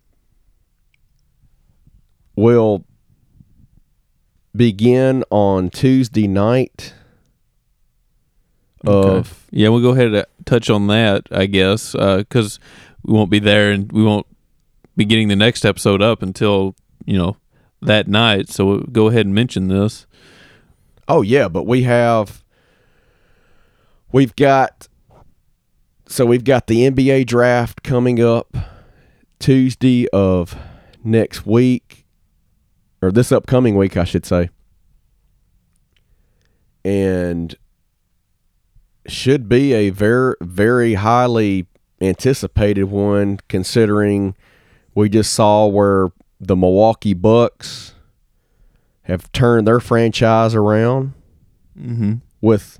will 2.35 2.85
begin 4.55 5.23
on 5.29 5.69
Tuesday 5.69 6.27
night 6.27 6.93
of 8.85 9.45
Yeah, 9.51 9.69
we'll 9.69 9.81
go 9.81 9.91
ahead 9.91 10.13
and 10.13 10.25
touch 10.45 10.69
on 10.69 10.87
that, 10.87 11.27
I 11.31 11.45
guess, 11.45 11.93
uh, 11.95 12.17
because 12.17 12.59
we 13.03 13.13
won't 13.13 13.29
be 13.29 13.39
there 13.39 13.71
and 13.71 13.91
we 13.91 14.03
won't 14.03 14.25
be 14.95 15.05
getting 15.05 15.27
the 15.27 15.35
next 15.35 15.65
episode 15.65 16.01
up 16.01 16.21
until 16.21 16.75
you 17.05 17.17
know 17.17 17.37
that 17.81 18.07
night. 18.07 18.49
So 18.49 18.65
we'll 18.65 18.79
go 18.79 19.07
ahead 19.07 19.25
and 19.25 19.35
mention 19.35 19.67
this. 19.67 20.07
Oh 21.07 21.21
yeah, 21.21 21.47
but 21.47 21.63
we 21.63 21.83
have 21.83 22.43
we've 24.11 24.35
got 24.35 24.87
so 26.07 26.25
we've 26.25 26.43
got 26.43 26.67
the 26.67 26.89
NBA 26.89 27.25
draft 27.25 27.83
coming 27.83 28.21
up 28.21 28.55
Tuesday 29.39 30.07
of 30.09 30.55
next 31.03 31.45
week 31.45 32.05
or 33.01 33.11
this 33.11 33.31
upcoming 33.31 33.75
week 33.75 33.97
I 33.97 34.03
should 34.03 34.25
say. 34.25 34.49
And 36.85 37.55
should 39.07 39.47
be 39.47 39.73
a 39.73 39.89
very 39.89 40.35
very 40.41 40.95
highly 40.95 41.67
anticipated 42.01 42.83
one 42.85 43.39
considering 43.47 44.35
we 44.93 45.09
just 45.09 45.33
saw 45.33 45.65
where 45.65 46.09
the 46.39 46.55
Milwaukee 46.55 47.13
Bucks 47.13 47.93
have 49.03 49.31
turned 49.31 49.67
their 49.67 49.79
franchise 49.79 50.53
around 50.55 51.13
Mm-hmm. 51.79 52.15
with 52.41 52.79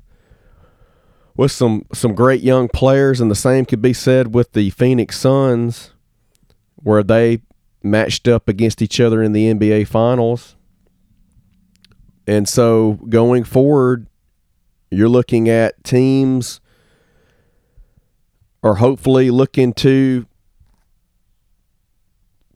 with 1.37 1.51
some 1.51 1.85
some 1.93 2.15
great 2.15 2.41
young 2.41 2.67
players 2.67 3.21
and 3.21 3.29
the 3.31 3.35
same 3.35 3.63
could 3.63 3.81
be 3.81 3.93
said 3.93 4.33
with 4.33 4.51
the 4.53 4.71
Phoenix 4.71 5.17
Suns 5.19 5.91
where 6.75 7.03
they 7.03 7.41
matched 7.83 8.27
up 8.27 8.49
against 8.49 8.81
each 8.81 8.99
other 8.99 9.21
in 9.21 9.31
the 9.31 9.53
NBA 9.53 9.87
Finals. 9.87 10.55
And 12.25 12.49
so 12.49 12.99
going 13.07 13.43
forward, 13.43 14.07
you're 14.91 15.07
looking 15.07 15.47
at 15.47 15.81
teams 15.83 16.59
are 18.63 18.75
hopefully 18.75 19.29
looking 19.29 19.73
to 19.73 20.25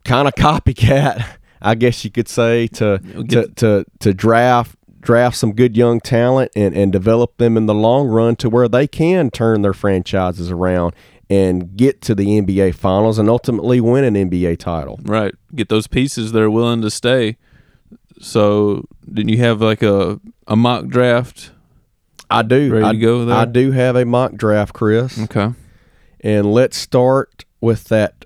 kind 0.03 0.27
of 0.27 0.33
copycat, 0.35 1.37
I 1.61 1.75
guess 1.75 2.03
you 2.03 2.09
could 2.09 2.27
say, 2.27 2.67
to 2.67 2.97
to, 3.29 3.47
to 3.47 3.85
to 3.99 4.13
draft 4.13 4.75
draft 5.01 5.35
some 5.35 5.53
good 5.53 5.75
young 5.75 5.99
talent 5.99 6.51
and, 6.55 6.75
and 6.75 6.91
develop 6.91 7.37
them 7.37 7.57
in 7.57 7.65
the 7.65 7.73
long 7.73 8.07
run 8.07 8.35
to 8.37 8.49
where 8.49 8.67
they 8.67 8.87
can 8.87 9.29
turn 9.29 9.61
their 9.61 9.73
franchises 9.73 10.51
around 10.51 10.93
and 11.29 11.75
get 11.75 12.01
to 12.01 12.13
the 12.13 12.41
NBA 12.41 12.75
finals 12.75 13.17
and 13.17 13.29
ultimately 13.29 13.81
win 13.81 14.03
an 14.03 14.13
NBA 14.13 14.59
title. 14.59 14.99
Right. 15.03 15.33
Get 15.55 15.69
those 15.69 15.87
pieces 15.87 16.31
that 16.33 16.41
are 16.41 16.51
willing 16.51 16.81
to 16.81 16.91
stay. 16.91 17.37
So, 18.19 18.85
didn't 19.11 19.29
you 19.29 19.37
have 19.39 19.61
like 19.61 19.81
a, 19.81 20.19
a 20.45 20.55
mock 20.55 20.87
draft? 20.87 21.51
I 22.29 22.43
do. 22.43 22.71
Ready 22.71 22.85
I, 22.85 22.91
to 22.91 22.97
go 22.97 23.25
there? 23.25 23.35
I 23.35 23.45
do 23.45 23.71
have 23.71 23.95
a 23.95 24.05
mock 24.05 24.33
draft, 24.35 24.73
Chris. 24.73 25.19
Okay. 25.19 25.53
And 26.19 26.53
let's 26.53 26.77
start 26.77 27.45
with 27.59 27.85
that 27.85 28.25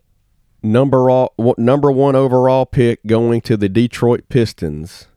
number 0.61 1.09
all, 1.09 1.33
number 1.57 1.91
one 1.91 2.15
overall 2.15 2.65
pick 2.65 3.05
going 3.05 3.41
to 3.41 3.55
the 3.55 3.69
Detroit 3.69 4.27
Pistons. 4.29 5.07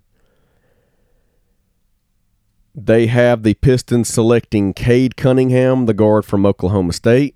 They 2.81 3.09
have 3.09 3.43
the 3.43 3.55
Pistons 3.55 4.09
selecting 4.09 4.73
Cade 4.73 5.17
Cunningham, 5.17 5.87
the 5.87 5.95
guard 5.95 6.25
from 6.25 6.47
Oklahoma 6.47 6.93
State. 6.93 7.35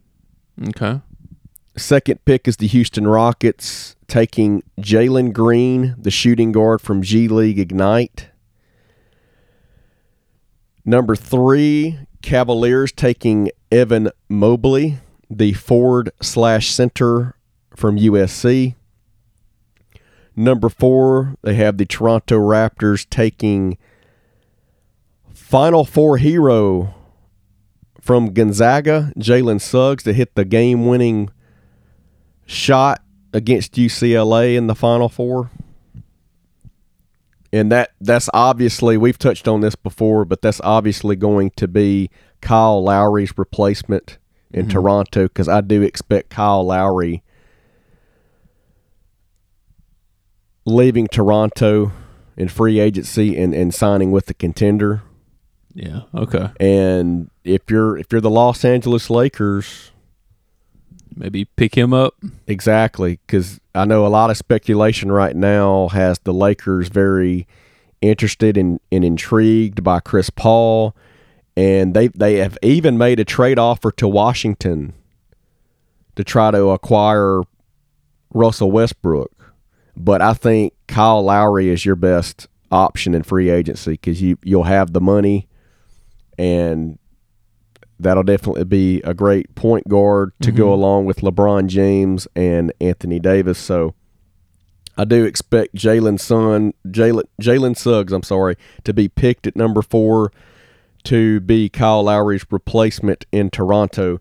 Okay. 0.69 1.01
Second 1.77 2.25
pick 2.25 2.47
is 2.47 2.59
the 2.59 2.69
Houston 2.69 3.09
Rockets 3.09 3.97
taking 4.07 4.63
Jalen 4.79 5.33
Green, 5.33 5.97
the 5.99 6.13
shooting 6.13 6.53
guard 6.53 6.81
from 6.81 7.03
G 7.03 7.27
League 7.27 7.59
Ignite. 7.59 8.29
Number 10.85 11.17
three, 11.17 11.99
Cavaliers 12.23 12.93
taking 12.93 13.51
Evan 13.73 14.11
Mobley, 14.29 14.99
the 15.29 15.55
forward 15.55 16.13
slash 16.23 16.71
center 16.71 17.35
from 17.75 17.99
USC. 17.99 18.77
Number 20.37 20.69
four, 20.69 21.35
they 21.43 21.55
have 21.55 21.79
the 21.79 21.87
Toronto 21.87 22.39
Raptors 22.39 23.09
taking 23.11 23.77
Final 25.53 25.85
Four 25.85 26.17
hero 26.17 26.95
from 28.01 28.33
Gonzaga, 28.33 29.13
Jalen 29.19 29.61
Suggs, 29.61 30.03
to 30.05 30.15
hit 30.15 30.35
the 30.35 30.47
game 30.47 30.87
winning 30.87 31.29
shot 32.47 33.03
against 33.35 33.75
UCLA 33.75 34.57
in 34.57 34.67
the 34.67 34.75
Final 34.75 35.11
Four. 35.11 35.51
And 37.53 37.71
that 37.71 37.91
that's 38.01 38.31
obviously 38.33 38.97
we've 38.97 39.19
touched 39.19 39.47
on 39.47 39.61
this 39.61 39.75
before, 39.77 40.25
but 40.25 40.41
that's 40.41 40.59
obviously 40.65 41.17
going 41.17 41.51
to 41.57 41.69
be 41.69 42.09
Kyle 42.41 42.83
Lowry's 42.83 43.37
replacement 43.37 44.17
in 44.53 44.63
mm-hmm. 44.63 44.71
Toronto 44.71 45.25
because 45.25 45.51
I 45.51 45.61
do 45.61 45.83
expect 45.83 46.31
Kyle 46.31 46.65
Lowry 46.65 47.23
leaving 50.65 51.09
Toronto 51.09 51.93
in 52.39 52.49
free 52.49 52.81
agency 52.81 53.37
and, 53.37 53.53
and 53.53 53.75
signing 53.75 54.13
with 54.13 54.25
the 54.25 54.35
contender. 54.35 55.03
Yeah. 55.75 56.03
Okay. 56.15 56.51
And 56.61 57.31
if 57.45 57.63
you're 57.71 57.97
if 57.97 58.13
you're 58.13 58.21
the 58.21 58.31
Los 58.31 58.65
Angeles 58.65 59.09
Lakers, 59.09 59.93
Maybe 61.17 61.45
pick 61.45 61.75
him 61.75 61.93
up. 61.93 62.15
Exactly, 62.47 63.19
because 63.27 63.61
I 63.75 63.85
know 63.85 64.07
a 64.07 64.09
lot 64.09 64.31
of 64.31 64.37
speculation 64.37 65.11
right 65.11 65.35
now 65.37 65.89
has 65.89 66.19
the 66.21 66.33
Lakers 66.33 66.89
very 66.89 67.47
interested 68.01 68.57
and, 68.57 68.81
and 68.91 69.05
intrigued 69.05 69.83
by 69.85 70.01
Chris 70.01 70.31
Paul, 70.31 70.95
and 71.57 71.95
they 71.95 72.09
they 72.09 72.37
have 72.37 72.59
even 72.63 72.99
made 72.99 73.21
a 73.21 73.25
trade 73.25 73.59
offer 73.59 73.93
to 73.93 74.09
Washington 74.09 74.95
to 76.17 76.25
try 76.25 76.51
to 76.51 76.71
acquire 76.71 77.43
Russell 78.33 78.71
Westbrook. 78.71 79.55
But 79.97 80.23
I 80.23 80.35
think 80.35 80.73
Kyle 80.89 81.23
Lowry 81.23 81.69
is 81.69 81.85
your 81.85 81.97
best 81.97 82.49
option 82.71 83.15
in 83.15 83.23
free 83.23 83.51
agency 83.51 83.93
because 83.93 84.23
you 84.23 84.39
you'll 84.43 84.65
have 84.65 84.93
the 84.93 85.01
money, 85.01 85.49
and 86.39 86.99
that'll 87.99 88.23
definitely 88.23 88.65
be 88.65 89.01
a 89.03 89.15
great 89.15 89.55
point 89.55 89.89
guard 89.89 90.33
to 90.43 90.51
go 90.51 90.65
mm-hmm. 90.65 90.73
along 90.73 91.05
with 91.07 91.19
LeBron 91.19 91.69
James 91.69 92.27
and 92.35 92.73
Anthony 92.81 93.21
Davis. 93.21 93.59
So 93.59 93.95
I 94.97 95.05
do 95.05 95.25
expect 95.25 95.75
Jalen 95.75 96.21
Son 96.21 96.75
Jalen 96.87 97.25
Jalen 97.41 97.77
Suggs, 97.77 98.13
I'm 98.13 98.23
sorry, 98.23 98.57
to 98.85 98.93
be 98.93 99.09
picked 99.09 99.47
at 99.47 99.57
number 99.57 99.83
four 99.83 100.33
to 101.05 101.41
be 101.41 101.69
Kyle 101.69 102.05
Lowry's 102.05 102.45
replacement 102.51 103.25
in 103.33 103.51
Toronto. 103.51 104.21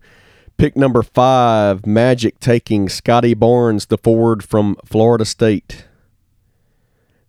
Pick 0.58 0.76
number 0.76 1.02
five, 1.04 1.86
Magic 1.86 2.40
taking 2.40 2.88
Scottie 2.88 3.34
Barnes, 3.34 3.88
the 3.88 3.98
forward 3.98 4.44
from 4.44 4.76
Florida 4.86 5.26
State. 5.26 5.86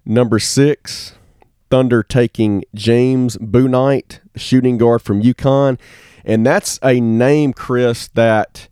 Number 0.05 0.39
six, 0.39 1.15
Thunder 1.73 2.03
taking 2.03 2.65
James 2.75 3.39
Bouknight, 3.39 4.21
shooting 4.37 4.77
guard 4.77 5.01
from 5.01 5.23
UConn. 5.23 5.81
And 6.23 6.45
that's 6.45 6.79
a 6.83 7.01
name, 7.01 7.55
Chris, 7.55 8.09
that 8.09 8.69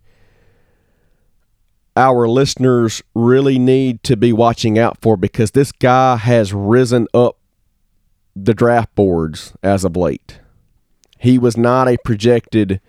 our 1.97 2.29
listeners 2.29 3.03
really 3.15 3.59
need 3.59 4.03
to 4.03 4.19
be 4.19 4.35
watching 4.35 4.79
out 4.79 4.99
for 5.01 5.17
because 5.17 5.53
this 5.53 5.73
guy 5.73 6.17
has 6.17 6.53
risen 6.53 7.09
up 7.15 7.39
the 8.37 8.53
draft 8.53 8.95
boards 8.95 9.55
as 9.63 9.83
of 9.83 9.97
late. 9.97 10.39
He 11.19 11.39
was 11.39 11.57
not 11.57 11.89
a 11.89 11.97
projected 12.05 12.83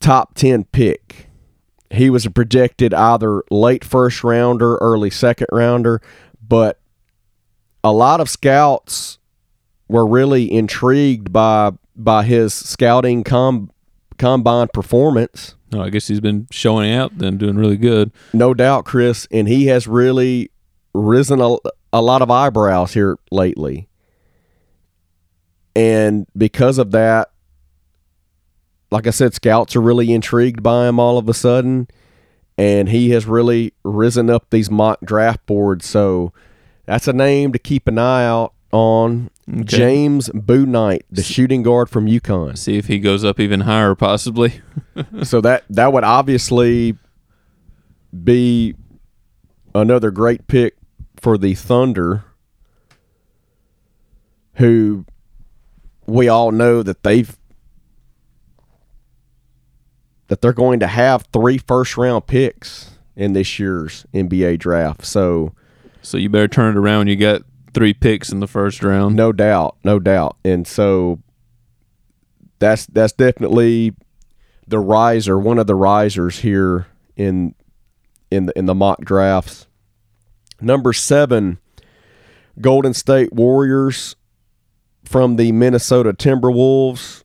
top 0.00 0.34
10 0.34 0.64
pick. 0.64 1.28
He 1.92 2.10
was 2.10 2.26
a 2.26 2.32
projected 2.32 2.92
either 2.92 3.44
late 3.48 3.84
first 3.84 4.24
rounder, 4.24 4.74
early 4.78 5.10
second 5.10 5.46
rounder, 5.52 6.02
but 6.42 6.80
a 7.86 7.92
lot 7.92 8.20
of 8.20 8.28
scouts 8.28 9.18
were 9.86 10.04
really 10.04 10.52
intrigued 10.52 11.32
by 11.32 11.70
by 11.94 12.24
his 12.24 12.52
scouting 12.52 13.22
com- 13.22 13.70
combine 14.18 14.66
performance. 14.74 15.54
No, 15.70 15.82
I 15.82 15.90
guess 15.90 16.08
he's 16.08 16.20
been 16.20 16.48
showing 16.50 16.92
out, 16.92 17.16
then 17.16 17.38
doing 17.38 17.56
really 17.56 17.76
good. 17.76 18.10
No 18.32 18.54
doubt, 18.54 18.86
Chris, 18.86 19.28
and 19.30 19.46
he 19.46 19.66
has 19.66 19.86
really 19.86 20.50
risen 20.94 21.40
a, 21.40 21.56
a 21.92 22.02
lot 22.02 22.22
of 22.22 22.30
eyebrows 22.30 22.92
here 22.92 23.18
lately. 23.30 23.88
And 25.76 26.26
because 26.36 26.78
of 26.78 26.90
that, 26.90 27.30
like 28.90 29.06
I 29.06 29.10
said, 29.10 29.32
scouts 29.32 29.76
are 29.76 29.80
really 29.80 30.12
intrigued 30.12 30.62
by 30.62 30.88
him 30.88 30.98
all 30.98 31.18
of 31.18 31.28
a 31.28 31.34
sudden. 31.34 31.86
And 32.58 32.88
he 32.88 33.10
has 33.10 33.26
really 33.26 33.74
risen 33.84 34.28
up 34.28 34.50
these 34.50 34.70
mock 34.70 34.98
draft 35.04 35.44
boards. 35.46 35.86
So 35.86 36.32
that's 36.86 37.08
a 37.08 37.12
name 37.12 37.52
to 37.52 37.58
keep 37.58 37.86
an 37.88 37.98
eye 37.98 38.24
out 38.24 38.54
on. 38.72 39.30
Okay. 39.48 39.62
James 39.62 40.28
Bouknight, 40.30 41.02
the 41.10 41.22
shooting 41.22 41.62
guard 41.62 41.88
from 41.88 42.06
UConn. 42.06 42.58
See 42.58 42.78
if 42.78 42.88
he 42.88 42.98
goes 42.98 43.24
up 43.24 43.38
even 43.38 43.60
higher, 43.60 43.94
possibly. 43.94 44.60
so 45.22 45.40
that 45.40 45.64
that 45.70 45.92
would 45.92 46.02
obviously 46.02 46.96
be 48.24 48.74
another 49.74 50.10
great 50.10 50.48
pick 50.48 50.76
for 51.16 51.38
the 51.38 51.54
Thunder, 51.54 52.24
who 54.54 55.04
we 56.06 56.28
all 56.28 56.50
know 56.50 56.82
that 56.82 57.02
they've 57.02 57.36
that 60.28 60.40
they're 60.40 60.52
going 60.52 60.80
to 60.80 60.86
have 60.86 61.22
three 61.32 61.58
first 61.58 61.96
round 61.96 62.26
picks 62.26 62.98
in 63.14 63.32
this 63.32 63.58
year's 63.58 64.06
NBA 64.12 64.58
draft. 64.58 65.04
So 65.04 65.52
So 66.06 66.18
you 66.18 66.28
better 66.28 66.46
turn 66.46 66.76
it 66.76 66.78
around. 66.78 67.08
You 67.08 67.16
got 67.16 67.42
three 67.74 67.92
picks 67.92 68.30
in 68.30 68.38
the 68.38 68.46
first 68.46 68.80
round. 68.84 69.16
no 69.16 69.32
doubt, 69.32 69.76
no 69.82 69.98
doubt. 69.98 70.36
And 70.44 70.64
so 70.64 71.20
that's 72.60 72.86
that's 72.86 73.12
definitely 73.12 73.92
the 74.68 74.78
riser, 74.78 75.36
one 75.36 75.58
of 75.58 75.66
the 75.66 75.74
risers 75.74 76.38
here 76.38 76.86
in 77.16 77.56
in 78.30 78.46
the 78.46 78.56
in 78.56 78.66
the 78.66 78.74
mock 78.74 79.00
drafts. 79.00 79.66
Number 80.60 80.92
seven, 80.92 81.58
Golden 82.60 82.94
State 82.94 83.32
Warriors 83.32 84.14
from 85.04 85.34
the 85.34 85.50
Minnesota 85.50 86.12
Timberwolves 86.12 87.24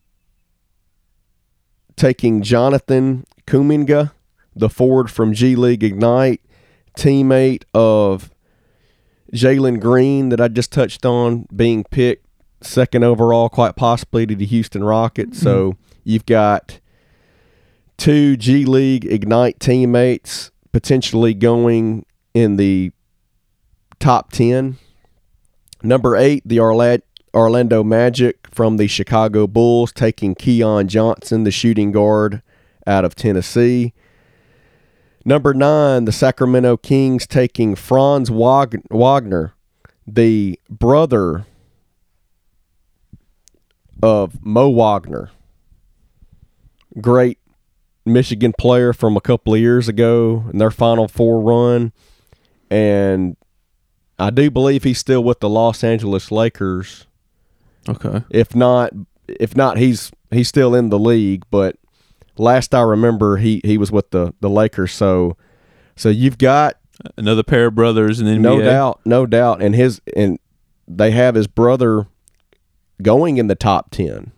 taking 1.95 2.41
Jonathan 2.41 3.25
Kuminga, 3.45 4.11
the 4.55 4.69
forward 4.69 5.11
from 5.11 5.33
G 5.33 5.55
League 5.55 5.83
Ignite, 5.83 6.41
teammate 6.97 7.63
of 7.75 8.31
Jalen 9.33 9.79
Green 9.79 10.29
that 10.29 10.41
I 10.41 10.47
just 10.47 10.71
touched 10.71 11.05
on 11.05 11.47
being 11.55 11.83
picked 11.85 12.25
second 12.61 13.03
overall, 13.03 13.49
quite 13.49 13.75
possibly 13.75 14.25
to 14.25 14.35
the 14.35 14.45
Houston 14.45 14.83
Rockets. 14.83 15.39
So 15.39 15.71
mm-hmm. 15.71 15.81
you've 16.03 16.25
got 16.25 16.79
two 17.97 18.37
G 18.37 18.65
League 18.65 19.05
Ignite 19.05 19.59
teammates 19.59 20.51
potentially 20.71 21.33
going 21.33 22.05
in 22.33 22.57
the 22.57 22.91
top 23.99 24.31
10. 24.31 24.77
Number 25.83 26.15
eight, 26.15 26.43
the 26.45 26.59
Orla- 26.59 27.01
Orlando 27.33 27.83
Magic 27.83 28.47
from 28.51 28.77
the 28.77 28.87
Chicago 28.87 29.47
Bulls, 29.47 29.91
taking 29.91 30.35
Keon 30.35 30.87
Johnson, 30.87 31.43
the 31.43 31.51
shooting 31.51 31.91
guard 31.91 32.41
out 32.85 33.05
of 33.05 33.15
Tennessee. 33.15 33.93
Number 35.23 35.53
nine, 35.53 36.05
the 36.05 36.11
Sacramento 36.11 36.77
Kings 36.77 37.27
taking 37.27 37.75
Franz 37.75 38.31
Wag- 38.31 38.81
Wagner, 38.89 39.53
the 40.07 40.59
brother 40.69 41.45
of 44.01 44.43
Mo 44.43 44.69
Wagner. 44.69 45.29
Great 46.99 47.37
Michigan 48.05 48.53
player 48.57 48.93
from 48.93 49.15
a 49.15 49.21
couple 49.21 49.53
of 49.53 49.59
years 49.59 49.87
ago 49.87 50.45
in 50.51 50.57
their 50.57 50.71
Final 50.71 51.07
Four 51.07 51.39
run. 51.41 51.93
And 52.69 53.37
I 54.17 54.29
do 54.29 54.49
believe 54.49 54.83
he's 54.83 54.99
still 54.99 55.23
with 55.23 55.39
the 55.39 55.49
Los 55.49 55.83
Angeles 55.83 56.31
Lakers. 56.31 57.05
Okay. 57.87 58.23
If 58.29 58.55
not, 58.55 58.91
if 59.27 59.55
not, 59.55 59.77
he's 59.77 60.11
he's 60.31 60.47
still 60.47 60.73
in 60.75 60.89
the 60.89 60.99
league. 60.99 61.43
But 61.51 61.75
last 62.37 62.73
I 62.73 62.81
remember, 62.81 63.37
he 63.37 63.61
he 63.63 63.77
was 63.77 63.91
with 63.91 64.11
the 64.11 64.33
the 64.39 64.49
Lakers. 64.49 64.93
So 64.93 65.37
so 65.95 66.09
you've 66.09 66.37
got 66.37 66.77
Another 67.17 67.43
pair 67.43 67.67
of 67.67 67.75
brothers 67.75 68.19
in 68.19 68.27
the 68.27 68.33
NBA. 68.33 68.41
no 68.41 68.61
doubt, 68.61 69.01
no 69.05 69.25
doubt, 69.25 69.61
and 69.61 69.73
his 69.73 70.01
and 70.15 70.37
they 70.87 71.11
have 71.11 71.35
his 71.35 71.47
brother 71.47 72.07
going 73.01 73.37
in 73.37 73.47
the 73.47 73.55
top 73.55 73.89
ten. 73.91 74.31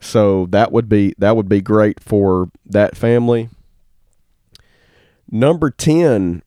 So 0.00 0.46
that 0.46 0.72
would 0.72 0.88
be 0.88 1.14
that 1.18 1.36
would 1.36 1.48
be 1.48 1.60
great 1.60 2.00
for 2.00 2.50
that 2.64 2.96
family. 2.96 3.50
Number 5.30 5.70
ten, 5.70 6.42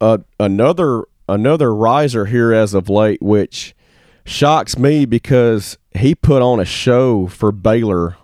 uh, 0.00 0.18
another 0.40 1.04
another 1.28 1.72
riser 1.72 2.26
here 2.26 2.52
as 2.52 2.74
of 2.74 2.88
late, 2.88 3.22
which 3.22 3.76
shocks 4.24 4.76
me 4.76 5.04
because 5.04 5.78
he 5.96 6.14
put 6.14 6.42
on 6.42 6.58
a 6.58 6.64
show 6.64 7.28
for 7.28 7.52
Baylor 7.52 8.16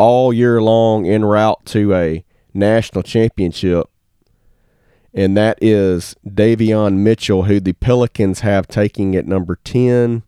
all 0.00 0.32
year 0.32 0.62
long 0.62 1.06
en 1.06 1.24
route 1.24 1.64
to 1.66 1.94
a 1.94 2.24
national 2.54 3.02
championship 3.02 3.90
and 5.12 5.36
that 5.36 5.58
is 5.60 6.14
Davion 6.26 6.98
Mitchell, 6.98 7.44
who 7.44 7.58
the 7.58 7.72
Pelicans 7.72 8.40
have 8.40 8.68
taking 8.68 9.16
at 9.16 9.26
number 9.26 9.58
10. 9.64 10.22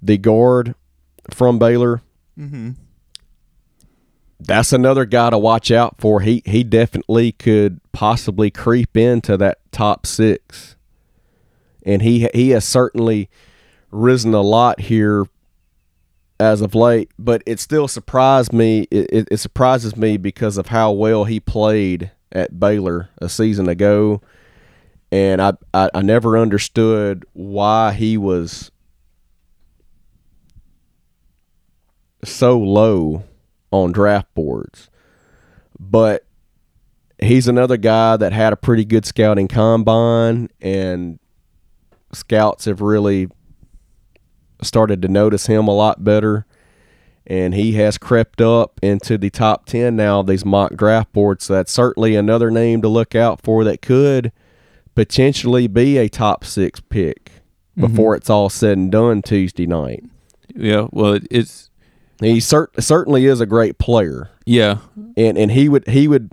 The 0.00 0.18
guard 0.18 0.74
from 1.30 1.58
Baylor. 1.58 2.00
Mm-hmm. 2.38 2.70
That's 4.40 4.72
another 4.72 5.04
guy 5.04 5.30
to 5.30 5.38
watch 5.38 5.70
out 5.70 5.96
for. 5.98 6.20
He 6.20 6.42
he 6.46 6.62
definitely 6.62 7.32
could 7.32 7.80
possibly 7.92 8.52
creep 8.52 8.96
into 8.96 9.36
that 9.36 9.58
top 9.72 10.06
six, 10.06 10.76
and 11.84 12.02
he 12.02 12.28
he 12.32 12.50
has 12.50 12.64
certainly 12.64 13.28
risen 13.90 14.34
a 14.34 14.40
lot 14.40 14.82
here 14.82 15.26
as 16.40 16.60
of 16.60 16.74
late. 16.74 17.10
But 17.18 17.42
it 17.46 17.60
still 17.60 17.88
surprised 17.88 18.52
me. 18.52 18.86
It, 18.90 19.28
it, 19.30 19.38
surprises 19.38 19.96
me 19.96 20.16
because 20.16 20.56
of 20.56 20.68
how 20.68 20.92
well 20.92 21.24
he 21.24 21.40
played 21.40 22.10
at 22.32 22.58
Baylor 22.58 23.10
a 23.18 23.28
season 23.28 23.68
ago, 23.68 24.20
and 25.10 25.40
I, 25.40 25.54
I, 25.72 25.90
I 25.94 26.02
never 26.02 26.36
understood 26.36 27.24
why 27.32 27.92
he 27.92 28.16
was 28.16 28.70
so 32.24 32.58
low 32.58 33.24
on 33.70 33.92
draft 33.92 34.34
boards. 34.34 34.90
But 35.78 36.26
he's 37.18 37.48
another 37.48 37.76
guy 37.76 38.16
that 38.16 38.32
had 38.32 38.52
a 38.52 38.56
pretty 38.56 38.84
good 38.84 39.06
scouting 39.06 39.48
combine, 39.48 40.50
and 40.60 41.18
scouts 42.12 42.64
have 42.66 42.80
really 42.80 43.28
started 44.62 45.02
to 45.02 45.08
notice 45.08 45.46
him 45.46 45.68
a 45.68 45.74
lot 45.74 46.04
better 46.04 46.46
and 47.28 47.54
he 47.54 47.72
has 47.72 47.98
crept 47.98 48.40
up 48.40 48.80
into 48.82 49.18
the 49.18 49.28
top 49.28 49.66
10 49.66 49.94
now 49.94 50.20
of 50.20 50.26
these 50.26 50.46
mock 50.46 50.74
draft 50.74 51.12
boards. 51.12 51.44
So 51.44 51.52
that's 51.52 51.70
certainly 51.70 52.16
another 52.16 52.50
name 52.50 52.80
to 52.82 52.88
look 52.88 53.14
out 53.14 53.42
for 53.42 53.64
that 53.64 53.82
could 53.82 54.32
potentially 54.94 55.66
be 55.66 55.98
a 55.98 56.08
top 56.08 56.42
six 56.42 56.80
pick 56.80 57.26
mm-hmm. 57.26 57.82
before 57.82 58.16
it's 58.16 58.30
all 58.30 58.48
said 58.48 58.78
and 58.78 58.90
done 58.90 59.20
Tuesday 59.20 59.66
night. 59.66 60.04
Yeah. 60.54 60.88
Well, 60.90 61.20
it's 61.30 61.70
He 62.20 62.40
cer- 62.40 62.70
certainly 62.80 63.26
is 63.26 63.42
a 63.42 63.46
great 63.46 63.78
player, 63.78 64.30
yeah. 64.46 64.78
and 65.16 65.36
and 65.36 65.52
he 65.52 65.68
would 65.68 65.86
he 65.86 66.08
would 66.08 66.32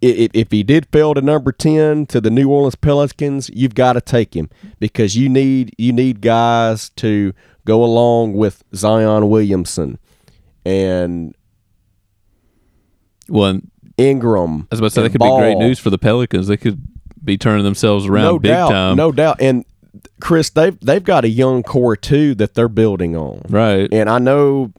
if, 0.00 0.30
if 0.34 0.50
he 0.50 0.62
did 0.62 0.86
fail 0.86 1.14
to 1.14 1.20
number 1.20 1.52
10 1.52 2.06
to 2.06 2.20
the 2.20 2.30
New 2.30 2.48
Orleans 2.48 2.74
Pelicans, 2.74 3.50
you've 3.52 3.74
got 3.74 3.94
to 3.94 4.00
take 4.00 4.34
him 4.34 4.48
because 4.78 5.16
you 5.16 5.28
need 5.28 5.74
you 5.78 5.92
need 5.92 6.20
guys 6.20 6.88
to 6.90 7.32
go 7.64 7.84
along 7.84 8.34
with 8.34 8.64
Zion 8.74 9.28
Williamson 9.28 9.98
and 10.64 11.34
Well, 13.28 13.60
Ingram. 13.96 14.62
I 14.62 14.66
was 14.70 14.80
about 14.80 14.88
to 14.88 14.94
say 14.94 15.02
that 15.02 15.10
could 15.10 15.20
be 15.20 15.36
great 15.38 15.58
news 15.58 15.78
for 15.78 15.90
the 15.90 15.98
Pelicans. 15.98 16.46
They 16.46 16.56
could 16.56 16.80
be 17.22 17.36
turning 17.36 17.64
themselves 17.64 18.06
around 18.06 18.24
no 18.24 18.38
big 18.38 18.50
doubt, 18.50 18.70
time. 18.70 18.96
No 18.96 19.12
doubt. 19.12 19.36
And 19.40 19.64
Chris, 20.20 20.50
they've 20.50 20.78
they've 20.80 21.04
got 21.04 21.24
a 21.24 21.28
young 21.28 21.62
core 21.62 21.96
too 21.96 22.34
that 22.36 22.54
they're 22.54 22.68
building 22.68 23.16
on. 23.16 23.42
Right. 23.48 23.88
And 23.92 24.08
I 24.08 24.18
know 24.18 24.72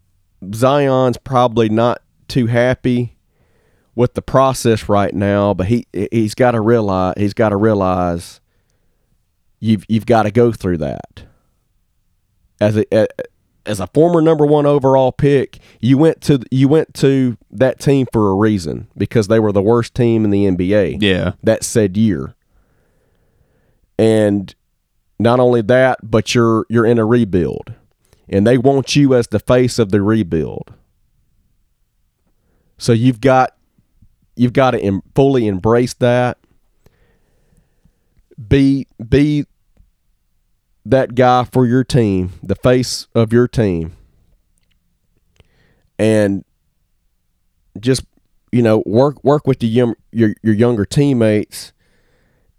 Zion's 0.54 1.18
probably 1.18 1.70
not 1.70 2.02
too 2.28 2.48
happy 2.48 3.16
with 3.96 4.14
the 4.14 4.22
process 4.22 4.88
right 4.90 5.14
now, 5.14 5.54
but 5.54 5.68
he 5.68 5.86
he's 6.12 6.34
got 6.36 6.52
to 6.52 6.62
realize 6.62 7.14
he's 7.18 7.34
got 7.34 7.50
to 7.50 7.58
realize 7.58 8.40
you've 9.60 9.86
you've 9.90 10.06
got 10.06 10.24
to 10.24 10.32
go 10.32 10.52
through 10.52 10.78
that. 10.78 11.24
As 12.60 12.78
a 12.78 13.08
as 13.66 13.80
a 13.80 13.88
former 13.88 14.22
number 14.22 14.46
one 14.46 14.66
overall 14.66 15.12
pick, 15.12 15.60
you 15.82 15.98
went 15.98 16.22
to 16.22 16.40
you 16.52 16.68
went 16.68 16.94
to 16.96 17.38
that 17.52 17.80
team 17.80 18.08
for 18.12 18.32
a 18.32 18.36
reason 18.36 18.88
because 18.98 19.28
they 19.28 19.40
were 19.40 19.52
the 19.52 19.62
worst 19.62 19.94
team 19.94 20.24
in 20.26 20.32
the 20.32 20.46
NBA 20.46 20.98
Yeah. 21.02 21.34
that 21.44 21.64
said 21.64 21.96
year. 21.98 22.36
And 24.00 24.54
not 25.20 25.40
only 25.40 25.62
that, 25.64 26.00
but 26.02 26.34
you're 26.34 26.66
you're 26.70 26.86
in 26.86 26.98
a 26.98 27.06
rebuild. 27.06 27.74
And 28.30 28.48
they 28.48 28.58
want 28.58 28.96
you 28.96 29.14
as 29.14 29.28
the 29.28 29.40
face 29.40 29.78
of 29.78 29.92
the 29.92 30.02
rebuild. 30.02 30.74
So 32.78 32.94
you've 32.94 33.22
got 33.22 33.56
you've 34.36 34.54
got 34.54 34.72
to 34.72 34.80
em- 34.80 35.04
fully 35.16 35.48
embrace 35.48 35.94
that. 35.96 36.38
Be 38.48 38.88
be 39.08 39.46
that 40.86 41.16
guy 41.16 41.44
for 41.44 41.66
your 41.66 41.84
team, 41.84 42.32
the 42.42 42.56
face 42.56 43.08
of 43.14 43.32
your 43.32 43.48
team. 43.48 43.96
And 46.00 46.44
just 47.80 48.04
you 48.52 48.62
know 48.62 48.84
work 48.86 49.24
work 49.24 49.48
with 49.48 49.60
the 49.60 49.68
young, 49.68 49.96
your 50.12 50.34
your 50.42 50.56
younger 50.56 50.86
teammates 50.86 51.74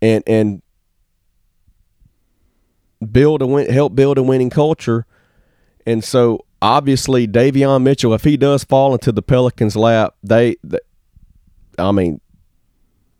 and 0.01 0.23
and 0.27 0.63
build 3.11 3.43
a 3.43 3.47
win, 3.47 3.71
help 3.71 3.95
build 3.95 4.19
a 4.19 4.23
winning 4.23 4.51
culture 4.51 5.07
and 5.87 6.05
so 6.05 6.45
obviously 6.61 7.27
Davion 7.27 7.83
Mitchell 7.83 8.15
if 8.15 8.25
he 8.25 8.37
does 8.37 8.65
fall 8.65 8.93
into 8.93 9.13
the 9.13 9.23
Pelicans 9.23 9.77
lap 9.77 10.15
they, 10.23 10.57
th 10.69 10.81
I 11.79 11.93
mean 11.93 12.21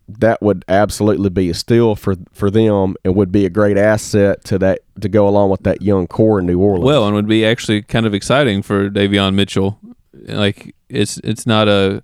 that 0.07 0.41
would 0.41 0.65
absolutely 0.67 1.29
be 1.29 1.49
a 1.49 1.53
steal 1.53 1.95
for 1.95 2.15
for 2.33 2.51
them 2.51 2.95
and 3.03 3.15
would 3.15 3.31
be 3.31 3.45
a 3.45 3.49
great 3.49 3.77
asset 3.77 4.43
to 4.45 4.57
that 4.59 4.79
to 4.99 5.09
go 5.09 5.27
along 5.27 5.49
with 5.49 5.63
that 5.63 5.81
young 5.81 6.07
core 6.07 6.39
in 6.39 6.45
New 6.45 6.59
Orleans. 6.59 6.85
Well, 6.85 7.05
and 7.05 7.15
would 7.15 7.27
be 7.27 7.45
actually 7.45 7.81
kind 7.81 8.05
of 8.05 8.13
exciting 8.13 8.61
for 8.61 8.89
Davion 8.89 9.33
Mitchell. 9.33 9.79
Like 10.13 10.75
it's 10.89 11.17
it's 11.19 11.45
not 11.45 11.67
a, 11.67 12.03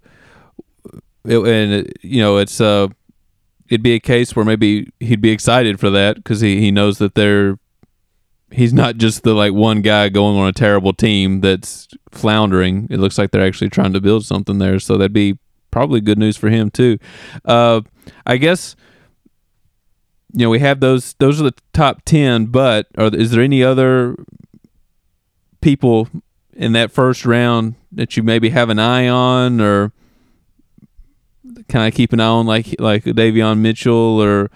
it, 1.25 1.37
and 1.37 1.73
it, 1.73 1.97
you 2.01 2.21
know 2.21 2.37
it's 2.37 2.59
uh 2.61 2.87
it'd 3.69 3.83
be 3.83 3.93
a 3.93 3.99
case 3.99 4.35
where 4.35 4.45
maybe 4.45 4.91
he'd 4.99 5.21
be 5.21 5.31
excited 5.31 5.79
for 5.79 5.89
that 5.89 6.15
because 6.15 6.41
he 6.41 6.59
he 6.59 6.71
knows 6.71 6.97
that 6.97 7.15
they're 7.15 7.57
he's 8.51 8.73
not 8.73 8.97
just 8.97 9.23
the 9.23 9.33
like 9.33 9.53
one 9.53 9.81
guy 9.81 10.09
going 10.09 10.37
on 10.37 10.47
a 10.47 10.53
terrible 10.53 10.93
team 10.93 11.41
that's 11.41 11.87
floundering. 12.11 12.87
It 12.89 12.97
looks 12.99 13.17
like 13.17 13.31
they're 13.31 13.45
actually 13.45 13.69
trying 13.69 13.93
to 13.93 14.01
build 14.01 14.25
something 14.25 14.57
there, 14.57 14.79
so 14.79 14.97
that'd 14.97 15.13
be 15.13 15.37
probably 15.71 16.01
good 16.01 16.17
news 16.17 16.37
for 16.37 16.49
him 16.49 16.69
too. 16.69 16.97
Uh, 17.45 17.81
I 18.25 18.37
guess 18.37 18.75
you 20.33 20.45
know 20.45 20.49
we 20.49 20.59
have 20.59 20.79
those 20.79 21.13
those 21.19 21.39
are 21.39 21.45
the 21.45 21.55
top 21.73 22.03
10 22.05 22.47
but 22.47 22.87
are 22.97 23.13
is 23.13 23.31
there 23.31 23.41
any 23.41 23.63
other 23.63 24.15
people 25.61 26.07
in 26.53 26.73
that 26.73 26.91
first 26.91 27.25
round 27.25 27.75
that 27.91 28.15
you 28.15 28.23
maybe 28.23 28.49
have 28.49 28.69
an 28.69 28.79
eye 28.79 29.07
on 29.07 29.59
or 29.59 29.91
can 31.67 31.81
I 31.81 31.91
keep 31.91 32.13
an 32.13 32.19
eye 32.19 32.27
on 32.27 32.45
like 32.45 32.75
like 32.79 33.03
Davion 33.03 33.59
Mitchell 33.59 34.21
or 34.21 34.51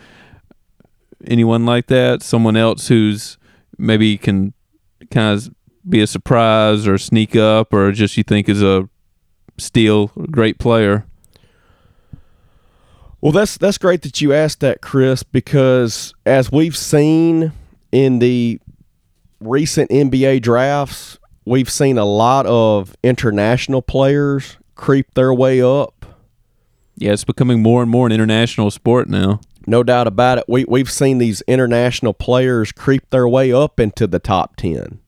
anyone 1.25 1.65
like 1.65 1.87
that 1.87 2.21
someone 2.21 2.55
else 2.55 2.87
who's 2.87 3.37
maybe 3.77 4.17
can 4.17 4.53
kind 5.09 5.35
of 5.35 5.53
be 5.87 6.01
a 6.01 6.07
surprise 6.07 6.87
or 6.87 6.97
sneak 6.97 7.35
up 7.35 7.73
or 7.73 7.91
just 7.91 8.15
you 8.15 8.23
think 8.23 8.47
is 8.47 8.61
a 8.61 8.87
steal 9.57 10.07
great 10.31 10.57
player 10.57 11.05
Well, 13.21 13.31
that's 13.31 13.57
that's 13.57 13.77
great 13.77 14.01
that 14.01 14.19
you 14.19 14.33
asked 14.33 14.59
that, 14.59 14.81
Chris, 14.81 15.23
because 15.23 16.13
as 16.25 16.51
we've 16.51 16.75
seen 16.75 17.53
in 17.91 18.19
the 18.19 18.59
recent 19.39 19.89
NBA 19.91 20.41
drafts, 20.41 21.17
we've 21.45 21.69
seen 21.69 21.97
a 21.97 22.03
lot 22.03 22.45
of 22.45 22.97
international 23.01 23.81
players 23.81 24.57
creep 24.75 25.13
their 25.13 25.33
way 25.33 25.61
up. 25.61 26.05
Yeah, 26.97 27.13
it's 27.13 27.23
becoming 27.23 27.61
more 27.61 27.81
and 27.81 27.89
more 27.89 28.05
an 28.05 28.11
international 28.11 28.71
sport 28.71 29.07
now. 29.07 29.39
No 29.65 29.83
doubt 29.83 30.07
about 30.07 30.39
it. 30.39 30.45
We 30.49 30.65
we've 30.65 30.91
seen 30.91 31.17
these 31.17 31.41
international 31.47 32.13
players 32.13 32.73
creep 32.73 33.09
their 33.09 33.27
way 33.27 33.53
up 33.53 33.79
into 33.79 34.05
the 34.05 34.19
top 34.19 34.57
10 34.57 34.99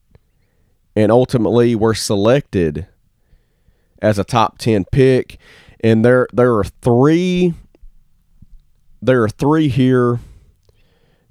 and 0.95 1.11
ultimately 1.11 1.75
were 1.75 1.93
selected 1.93 2.87
as 4.01 4.19
a 4.19 4.23
top 4.23 4.57
10 4.57 4.85
pick 4.91 5.37
and 5.81 6.03
there 6.03 6.27
there 6.33 6.53
are 6.55 6.63
3 6.63 7.53
there 9.01 9.23
are 9.23 9.29
3 9.29 9.67
here 9.67 10.19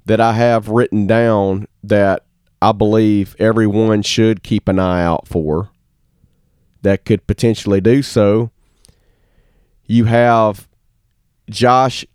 that 0.05 0.21
I 0.21 0.33
have 0.33 0.69
written 0.69 1.07
down 1.07 1.67
that 1.83 2.25
I 2.61 2.71
believe 2.71 3.35
everyone 3.39 4.01
should 4.01 4.43
keep 4.43 4.67
an 4.67 4.79
eye 4.79 5.03
out 5.03 5.27
for 5.27 5.69
that 6.81 7.05
could 7.05 7.25
potentially 7.27 7.81
do 7.81 8.01
so. 8.03 8.51
You 9.85 10.05
have 10.05 10.67
Josh 11.49 12.05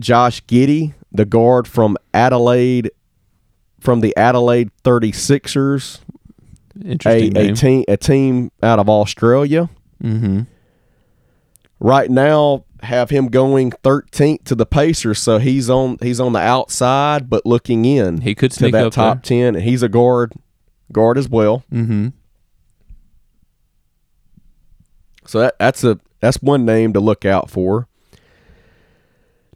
Josh 0.00 0.42
Giddey, 0.44 0.94
the 1.12 1.24
guard 1.24 1.68
from 1.68 1.96
Adelaide 2.12 2.90
from 3.80 4.00
the 4.00 4.16
Adelaide 4.16 4.70
36ers, 4.82 6.00
a, 6.82 6.86
Interesting 6.86 7.36
a 7.36 7.42
name. 7.42 7.54
team 7.54 7.84
a 7.86 7.96
team 7.96 8.50
out 8.62 8.78
of 8.78 8.88
Australia. 8.88 9.68
Mm-hmm. 10.04 10.42
Right 11.80 12.10
now 12.10 12.64
have 12.82 13.10
him 13.10 13.28
going 13.28 13.72
13th 13.72 14.44
to 14.44 14.54
the 14.54 14.66
Pacers, 14.66 15.18
so 15.18 15.38
he's 15.38 15.68
on 15.68 15.98
he's 16.00 16.20
on 16.20 16.32
the 16.32 16.40
outside 16.40 17.28
but 17.28 17.44
looking 17.44 17.84
in 17.84 18.20
He 18.20 18.34
could 18.34 18.52
to 18.52 18.58
sneak 18.58 18.72
that 18.72 18.86
up 18.86 18.92
top 18.92 19.22
10 19.22 19.56
and 19.56 19.64
he's 19.64 19.82
a 19.82 19.88
guard 19.88 20.32
guard 20.92 21.18
as 21.18 21.28
well. 21.28 21.64
Mm-hmm. 21.72 22.08
So 25.26 25.40
that, 25.40 25.58
that's 25.58 25.82
a 25.84 25.98
that's 26.20 26.40
one 26.42 26.64
name 26.64 26.92
to 26.92 27.00
look 27.00 27.24
out 27.24 27.50
for. 27.50 27.88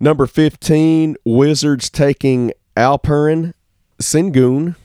Number 0.00 0.26
15, 0.26 1.16
Wizards 1.24 1.90
taking 1.90 2.52
Alperen 2.76 3.52
Sengun, 4.00 4.76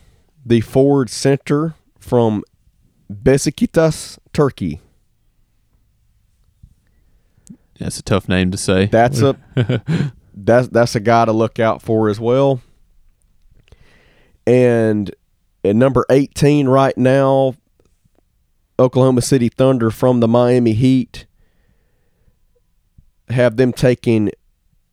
the 0.44 0.60
forward 0.60 1.08
center 1.08 1.74
from 2.00 2.42
Besiktas, 3.12 4.18
Turkey. 4.32 4.80
That's 7.78 7.98
a 7.98 8.02
tough 8.02 8.28
name 8.28 8.50
to 8.50 8.56
say. 8.56 8.86
That's 8.86 9.20
a 9.20 9.36
that's 10.34 10.68
that's 10.68 10.94
a 10.94 11.00
guy 11.00 11.24
to 11.24 11.32
look 11.32 11.58
out 11.58 11.82
for 11.82 12.08
as 12.08 12.20
well. 12.20 12.60
And 14.46 15.14
at 15.64 15.74
number 15.74 16.04
18 16.10 16.68
right 16.68 16.96
now, 16.98 17.54
Oklahoma 18.78 19.22
City 19.22 19.48
Thunder 19.48 19.90
from 19.90 20.20
the 20.20 20.28
Miami 20.28 20.72
Heat 20.72 21.26
have 23.30 23.56
them 23.56 23.72
taking 23.72 24.30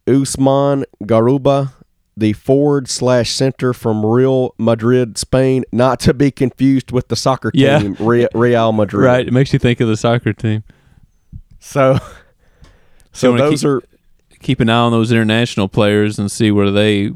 Usman 0.07 0.85
Garuba, 1.03 1.73
the 2.15 2.33
forward 2.33 2.87
slash 2.87 3.31
center 3.31 3.73
from 3.73 4.05
Real 4.05 4.55
Madrid, 4.57 5.17
Spain, 5.17 5.63
not 5.71 5.99
to 6.01 6.13
be 6.13 6.31
confused 6.31 6.91
with 6.91 7.09
the 7.09 7.15
soccer 7.15 7.51
team 7.51 7.95
Re- 7.99 8.27
Real 8.33 8.71
Madrid. 8.71 9.05
right. 9.05 9.27
It 9.27 9.33
makes 9.33 9.51
you 9.53 9.59
think 9.59 9.79
of 9.81 9.87
the 9.87 9.97
soccer 9.97 10.33
team. 10.33 10.63
So, 11.59 11.99
so 13.11 13.35
those 13.37 13.61
keep- 13.61 13.69
are 13.69 13.83
Keep 14.41 14.59
an 14.59 14.69
eye 14.69 14.79
on 14.79 14.91
those 14.91 15.11
international 15.11 15.67
players 15.67 16.17
and 16.17 16.31
see 16.31 16.49
where 16.49 16.71
they 16.71 17.11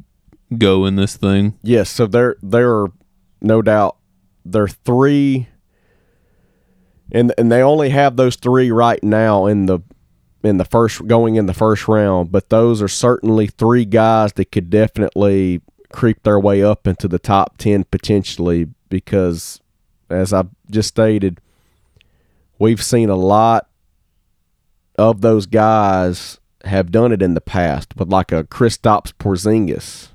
go 0.57 0.85
in 0.85 0.95
this 0.95 1.17
thing. 1.17 1.57
Yes, 1.63 1.89
so 1.89 2.05
there 2.05 2.35
there 2.43 2.71
are 2.71 2.91
no 3.41 3.63
doubt 3.63 3.97
there 4.45 4.63
are 4.63 4.67
three 4.67 5.47
and 7.11 7.33
and 7.37 7.51
they 7.51 7.61
only 7.61 7.89
have 7.89 8.15
those 8.15 8.35
three 8.35 8.69
right 8.69 9.03
now 9.03 9.47
in 9.47 9.65
the 9.65 9.79
in 10.43 10.57
the 10.57 10.65
first 10.65 11.07
going 11.07 11.35
in 11.35 11.47
the 11.47 11.53
first 11.53 11.87
round, 11.87 12.31
but 12.31 12.49
those 12.49 12.79
are 12.79 12.87
certainly 12.87 13.47
three 13.47 13.85
guys 13.85 14.33
that 14.33 14.51
could 14.51 14.69
definitely 14.69 15.61
creep 15.91 16.21
their 16.21 16.39
way 16.39 16.61
up 16.61 16.85
into 16.85 17.07
the 17.07 17.17
top 17.17 17.57
10 17.57 17.85
potentially 17.85 18.67
because 18.89 19.61
as 20.09 20.33
I 20.33 20.43
just 20.69 20.89
stated 20.89 21.39
we've 22.59 22.83
seen 22.83 23.09
a 23.09 23.15
lot 23.15 23.69
of 24.97 25.21
those 25.21 25.45
guys 25.45 26.39
have 26.65 26.91
done 26.91 27.11
it 27.11 27.21
in 27.21 27.33
the 27.33 27.41
past, 27.41 27.95
but 27.95 28.09
like 28.09 28.31
a 28.31 28.43
Kristaps 28.43 29.13
Porzingis 29.13 30.09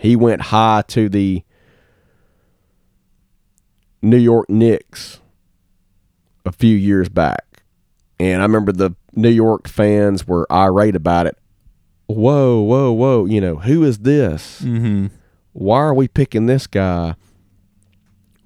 he 0.00 0.16
went 0.16 0.40
high 0.40 0.82
to 0.88 1.10
the 1.10 1.42
New 4.00 4.16
York 4.16 4.48
Knicks 4.48 5.20
a 6.46 6.52
few 6.52 6.74
years 6.74 7.10
back. 7.10 7.62
And 8.18 8.40
I 8.40 8.44
remember 8.46 8.72
the 8.72 8.96
New 9.14 9.28
York 9.28 9.68
fans 9.68 10.26
were 10.26 10.50
irate 10.50 10.96
about 10.96 11.26
it. 11.26 11.36
Whoa, 12.06 12.60
whoa, 12.60 12.92
whoa. 12.92 13.26
You 13.26 13.42
know, 13.42 13.56
who 13.56 13.84
is 13.84 13.98
this? 13.98 14.62
Mm-hmm. 14.62 15.08
Why 15.52 15.78
are 15.80 15.94
we 15.94 16.08
picking 16.08 16.46
this 16.46 16.66
guy 16.66 17.14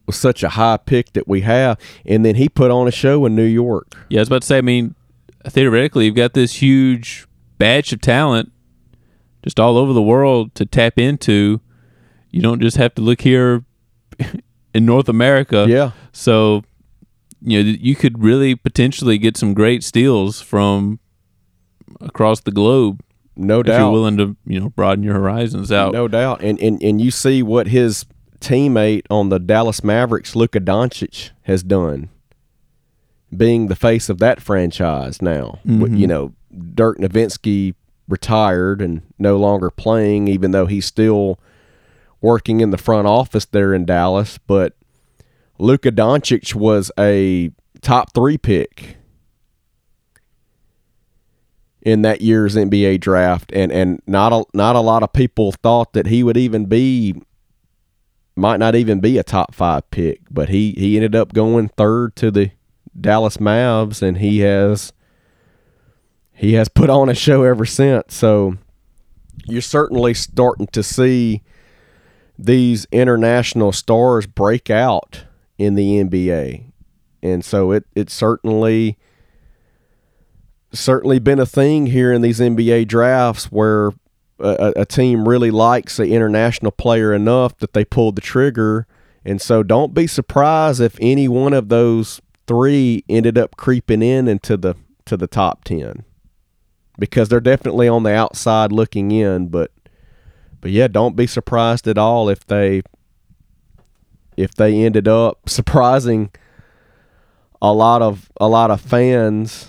with 0.06 0.16
such 0.16 0.42
a 0.42 0.50
high 0.50 0.78
pick 0.78 1.12
that 1.12 1.28
we 1.28 1.42
have? 1.42 1.78
And 2.04 2.24
then 2.24 2.34
he 2.34 2.48
put 2.48 2.72
on 2.72 2.88
a 2.88 2.92
show 2.92 3.24
in 3.26 3.36
New 3.36 3.44
York. 3.44 3.94
Yeah, 4.08 4.18
I 4.18 4.22
was 4.22 4.28
about 4.28 4.42
to 4.42 4.46
say. 4.46 4.58
I 4.58 4.62
mean, 4.62 4.96
theoretically, 5.49 6.07
you've 6.07 6.14
got 6.14 6.34
this 6.34 6.55
huge 6.62 7.26
batch 7.59 7.92
of 7.92 8.01
talent 8.01 8.53
just 9.42 9.61
all 9.61 9.76
over 9.76 9.92
the 9.92 10.03
world 10.03 10.55
to 10.57 10.64
tap 10.66 10.99
into. 10.99 11.61
You 12.30 12.40
don't 12.42 12.61
just 12.61 12.76
have 12.76 12.95
to 12.97 13.03
look 13.03 13.20
here 13.20 13.64
in 14.74 14.86
North 14.86 15.09
America. 15.09 15.66
yeah. 15.68 15.92
So, 16.12 16.62
you 17.40 17.62
know, 17.62 17.70
you 17.80 17.95
could 17.95 18.22
really 18.22 18.55
potentially 18.55 19.18
get 19.18 19.36
some 19.36 19.55
great 19.55 19.84
steals 19.84 20.40
from 20.40 20.99
across 22.01 22.40
the 22.40 22.51
globe 22.51 23.01
No 23.36 23.61
if 23.61 23.66
doubt. 23.66 23.80
you're 23.80 23.90
willing 23.92 24.16
to, 24.16 24.36
you 24.47 24.61
know, 24.61 24.70
broaden 24.70 25.05
your 25.05 25.14
horizons 25.14 25.70
out. 25.70 25.92
No 25.92 26.09
doubt. 26.09 26.42
And, 26.42 26.59
and 26.61 26.82
and 26.82 27.01
you 27.01 27.11
see 27.11 27.42
what 27.42 27.68
his 27.68 28.07
teammate 28.40 29.03
on 29.11 29.28
the 29.28 29.38
Dallas 29.38 29.84
Mavericks, 29.84 30.34
Luka 30.34 30.61
Doncic, 30.61 31.30
has 31.42 31.62
done. 31.62 32.09
Being 33.37 33.68
the 33.68 33.76
face 33.76 34.09
of 34.09 34.18
that 34.18 34.41
franchise 34.41 35.20
now. 35.22 35.59
Mhm. 35.66 35.99
You 35.99 36.07
know, 36.07 36.32
Dirk 36.74 36.99
Nowitzki 36.99 37.74
retired 38.09 38.82
and 38.82 39.03
no 39.18 39.37
longer 39.37 39.70
playing, 39.70 40.28
even 40.28 40.51
though 40.51 40.66
he's 40.66 40.85
still 40.85 41.39
working 42.20 42.61
in 42.61 42.70
the 42.70 42.78
front 42.78 43.07
office 43.07 43.45
there 43.47 43.74
in 43.74 43.85
Dallas. 43.85 44.39
But 44.39 44.74
Luka 45.59 45.91
Doncic 45.91 46.55
was 46.55 46.91
a 46.99 47.51
top 47.80 48.12
three 48.14 48.39
pick 48.39 48.97
in 51.82 52.03
that 52.03 52.20
year's 52.22 52.57
NBA 52.57 52.99
draft, 52.99 53.53
and 53.53 53.70
and 53.70 54.01
not 54.07 54.32
a 54.32 54.45
not 54.55 54.76
a 54.76 54.80
lot 54.80 55.03
of 55.03 55.12
people 55.12 55.53
thought 55.53 55.93
that 55.93 56.07
he 56.07 56.22
would 56.22 56.37
even 56.37 56.66
be 56.66 57.14
might 58.37 58.57
not 58.57 58.74
even 58.74 59.01
be 59.01 59.18
a 59.18 59.22
top 59.22 59.55
five 59.55 59.89
pick, 59.91 60.20
but 60.30 60.49
he 60.49 60.72
he 60.76 60.97
ended 60.97 61.14
up 61.14 61.32
going 61.32 61.68
third 61.68 62.16
to 62.16 62.30
the 62.30 62.51
Dallas 62.99 63.38
Mavs, 63.38 64.03
and 64.03 64.18
he 64.18 64.40
has 64.40 64.92
he 66.32 66.55
has 66.55 66.68
put 66.68 66.90
on 66.90 67.09
a 67.09 67.14
show 67.14 67.42
ever 67.42 67.64
since. 67.64 68.14
So 68.14 68.57
you're 69.47 69.62
certainly 69.62 70.14
starting 70.14 70.66
to 70.68 70.82
see 70.82 71.42
these 72.38 72.86
international 72.90 73.72
stars 73.72 74.26
break 74.26 74.70
out 74.70 75.24
in 75.59 75.74
the 75.74 76.03
NBA, 76.03 76.72
and 77.22 77.45
so 77.45 77.70
it 77.72 77.84
it 77.95 78.11
certainly 78.11 78.99
certainly 80.72 81.18
been 81.18 81.38
a 81.38 81.47
thing 81.47 81.86
here 81.86 82.12
in 82.12 82.20
these 82.20 82.40
NBA 82.40 82.88
drafts 82.88 83.47
where 83.47 83.92
a, 84.38 84.72
a 84.76 84.84
team 84.84 85.28
really 85.28 85.51
likes 85.51 85.97
the 85.97 86.12
international 86.12 86.72
player 86.72 87.12
enough 87.12 87.57
that 87.59 87.72
they 87.72 87.84
pull 87.84 88.12
the 88.12 88.20
trigger. 88.20 88.86
And 89.24 89.40
so 89.40 89.62
don't 89.62 89.95
be 89.95 90.07
surprised 90.07 90.80
if 90.80 90.99
any 91.01 91.28
one 91.28 91.53
of 91.53 91.68
those 91.68 92.20
three 92.47 93.05
ended 93.09 93.38
up 93.38 93.57
creeping 93.57 94.03
in 94.03 94.28
into 94.28 94.57
the 94.57 94.74
to 95.05 95.16
the 95.16 95.26
top 95.26 95.64
10 95.64 96.05
because 96.99 97.28
they're 97.28 97.40
definitely 97.40 97.88
on 97.88 98.03
the 98.03 98.12
outside 98.12 98.72
looking 98.72 99.11
in 99.11 99.49
but 99.49 99.70
but 100.61 100.70
yeah 100.70 100.88
don't 100.88 101.16
be 101.16 101.26
surprised 101.26 101.86
at 101.86 101.99
all 101.99 102.28
if 102.28 102.47
they 102.47 102.82
if 104.36 104.55
they 104.55 104.84
ended 104.84 105.07
up 105.09 105.38
surprising 105.49 106.30
a 107.61 107.72
lot 107.72 108.03
of 108.03 108.30
a 108.40 108.49
lot 108.49 108.70
of 108.70 108.80
fans 108.80 109.68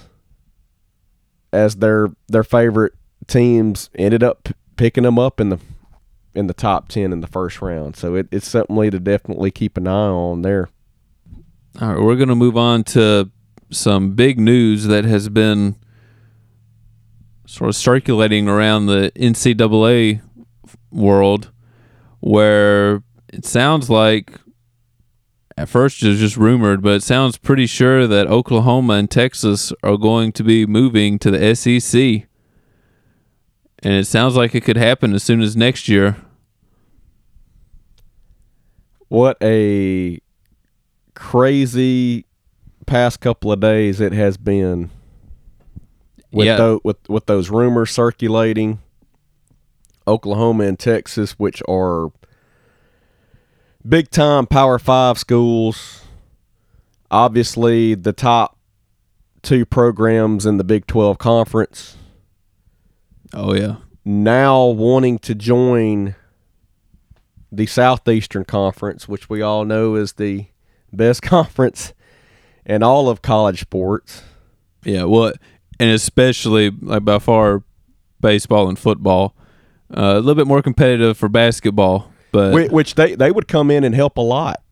as 1.53 1.77
their 1.77 2.09
their 2.27 2.43
favorite 2.43 2.93
teams 3.27 3.89
ended 3.95 4.23
up 4.23 4.49
picking 4.75 5.03
them 5.03 5.17
up 5.17 5.39
in 5.39 5.49
the 5.49 5.59
in 6.35 6.47
the 6.47 6.53
top 6.53 6.89
10 6.89 7.13
in 7.13 7.21
the 7.21 7.27
first 7.27 7.61
round. 7.61 7.95
So 7.95 8.15
it, 8.15 8.27
it's 8.31 8.47
something 8.47 8.91
to 8.91 8.99
definitely 8.99 9.51
keep 9.51 9.77
an 9.77 9.87
eye 9.87 9.91
on 9.91 10.41
there. 10.41 10.69
All 11.81 11.89
right, 11.93 12.01
we're 12.01 12.15
going 12.15 12.29
to 12.29 12.35
move 12.35 12.55
on 12.55 12.85
to 12.85 13.29
some 13.69 14.11
big 14.15 14.39
news 14.39 14.85
that 14.85 15.03
has 15.03 15.27
been 15.27 15.75
sort 17.45 17.67
of 17.69 17.75
circulating 17.75 18.47
around 18.47 18.85
the 18.85 19.11
NCAA 19.17 20.21
world 20.89 21.51
where 22.21 23.03
it 23.27 23.43
sounds 23.43 23.89
like 23.89 24.39
at 25.57 25.67
first 25.67 26.01
it 26.01 26.07
was 26.07 26.19
just 26.19 26.37
rumored, 26.37 26.81
but 26.81 26.93
it 26.93 27.03
sounds 27.03 27.37
pretty 27.37 27.65
sure 27.65 28.07
that 28.07 28.27
Oklahoma 28.27 28.93
and 28.93 29.11
Texas 29.11 29.73
are 29.83 29.97
going 29.97 30.31
to 30.31 30.43
be 30.45 30.65
moving 30.65 31.19
to 31.19 31.29
the 31.29 31.55
SEC. 31.55 32.25
And 33.79 33.93
it 33.93 34.07
sounds 34.07 34.37
like 34.37 34.55
it 34.55 34.63
could 34.63 34.77
happen 34.77 35.13
as 35.13 35.23
soon 35.23 35.41
as 35.41 35.57
next 35.57 35.89
year. 35.89 36.15
What 39.09 39.35
a 39.41 40.21
crazy 41.15 42.25
past 42.85 43.19
couple 43.19 43.51
of 43.51 43.59
days 43.59 43.99
it 43.99 44.13
has 44.13 44.37
been 44.37 44.91
with 46.31 46.45
Yeah. 46.45 46.57
tho- 46.57 46.81
with 46.83 46.97
with 47.09 47.25
those 47.25 47.49
rumors 47.49 47.91
circulating. 47.91 48.79
Oklahoma 50.07 50.65
and 50.65 50.77
Texas, 50.77 51.31
which 51.39 51.63
are 51.67 52.11
big 53.87 54.11
time 54.11 54.45
Power 54.45 54.77
Five 54.77 55.17
schools, 55.17 56.03
obviously 57.09 57.95
the 57.95 58.13
top 58.13 58.55
two 59.41 59.65
programs 59.65 60.45
in 60.45 60.57
the 60.57 60.63
Big 60.63 60.85
Twelve 60.85 61.17
conference. 61.17 61.97
Oh 63.33 63.53
yeah. 63.55 63.77
Now 64.03 64.65
wanting 64.67 65.17
to 65.19 65.33
join 65.33 66.15
the 67.51 67.65
Southeastern 67.65 68.43
Conference, 68.45 69.07
which 69.07 69.29
we 69.29 69.41
all 69.41 69.65
know 69.65 69.95
is 69.95 70.13
the 70.13 70.45
best 70.95 71.21
conference 71.21 71.93
in 72.65 72.83
all 72.83 73.09
of 73.09 73.21
college 73.21 73.61
sports. 73.61 74.23
Yeah, 74.83 75.03
well, 75.03 75.33
and 75.79 75.91
especially 75.91 76.69
like 76.69 77.03
by 77.05 77.19
far 77.19 77.63
baseball 78.21 78.67
and 78.67 78.77
football. 78.77 79.35
Uh, 79.95 80.13
a 80.15 80.19
little 80.19 80.35
bit 80.35 80.47
more 80.47 80.63
competitive 80.63 81.15
for 81.15 81.29
basketball, 81.29 82.11
but 82.31 82.51
Whi- 82.53 82.67
which 82.67 82.95
they, 82.95 83.13
they 83.13 83.31
would 83.31 83.47
come 83.47 83.69
in 83.69 83.83
and 83.83 83.93
help 83.93 84.17
a 84.17 84.21
lot 84.21 84.63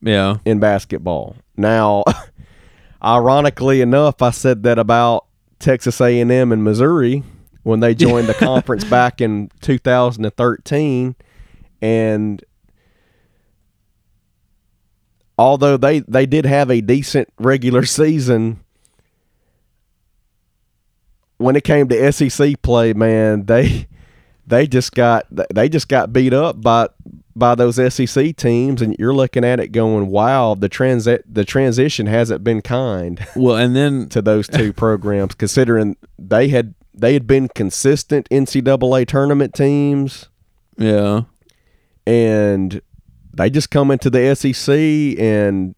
yeah. 0.00 0.36
in 0.44 0.60
basketball. 0.60 1.36
Now, 1.56 2.04
ironically 3.02 3.80
enough, 3.80 4.22
I 4.22 4.30
said 4.30 4.62
that 4.62 4.78
about 4.78 5.26
Texas 5.58 6.00
A&M 6.00 6.30
and 6.52 6.62
Missouri 6.62 7.24
when 7.64 7.80
they 7.80 7.94
joined 7.94 8.28
the 8.28 8.34
conference 8.38 8.84
back 8.84 9.20
in 9.20 9.50
2013 9.60 11.16
and 11.82 12.44
although 15.38 15.76
they 15.76 16.00
they 16.00 16.26
did 16.26 16.44
have 16.44 16.70
a 16.70 16.80
decent 16.80 17.28
regular 17.38 17.84
season 17.84 18.60
when 21.38 21.56
it 21.56 21.64
came 21.64 21.88
to 21.88 22.12
SEC 22.12 22.60
play, 22.62 22.92
man, 22.92 23.46
they 23.46 23.86
they 24.46 24.66
just 24.66 24.94
got 24.94 25.26
they 25.54 25.68
just 25.68 25.88
got 25.88 26.12
beat 26.12 26.34
up 26.34 26.60
by 26.60 26.88
by 27.34 27.54
those 27.54 27.76
SEC 27.94 28.36
teams, 28.36 28.82
and 28.82 28.96
you're 28.98 29.14
looking 29.14 29.44
at 29.44 29.60
it 29.60 29.68
going, 29.68 30.08
"Wow, 30.08 30.54
the 30.54 30.68
transi- 30.68 31.22
the 31.30 31.44
transition 31.44 32.06
hasn't 32.06 32.42
been 32.42 32.60
kind 32.60 33.24
Well, 33.36 33.56
and 33.56 33.74
then 33.74 34.08
to 34.10 34.20
those 34.20 34.48
two 34.48 34.72
programs, 34.72 35.34
considering 35.34 35.96
they 36.18 36.48
had 36.48 36.74
they 36.92 37.12
had 37.14 37.26
been 37.26 37.48
consistent 37.48 38.28
NCAA 38.30 39.06
tournament 39.06 39.54
teams, 39.54 40.28
yeah, 40.76 41.22
and 42.06 42.82
they 43.38 43.48
just 43.50 43.70
come 43.70 43.90
into 43.90 44.10
the 44.10 44.34
SEC 44.34 45.18
and 45.18 45.74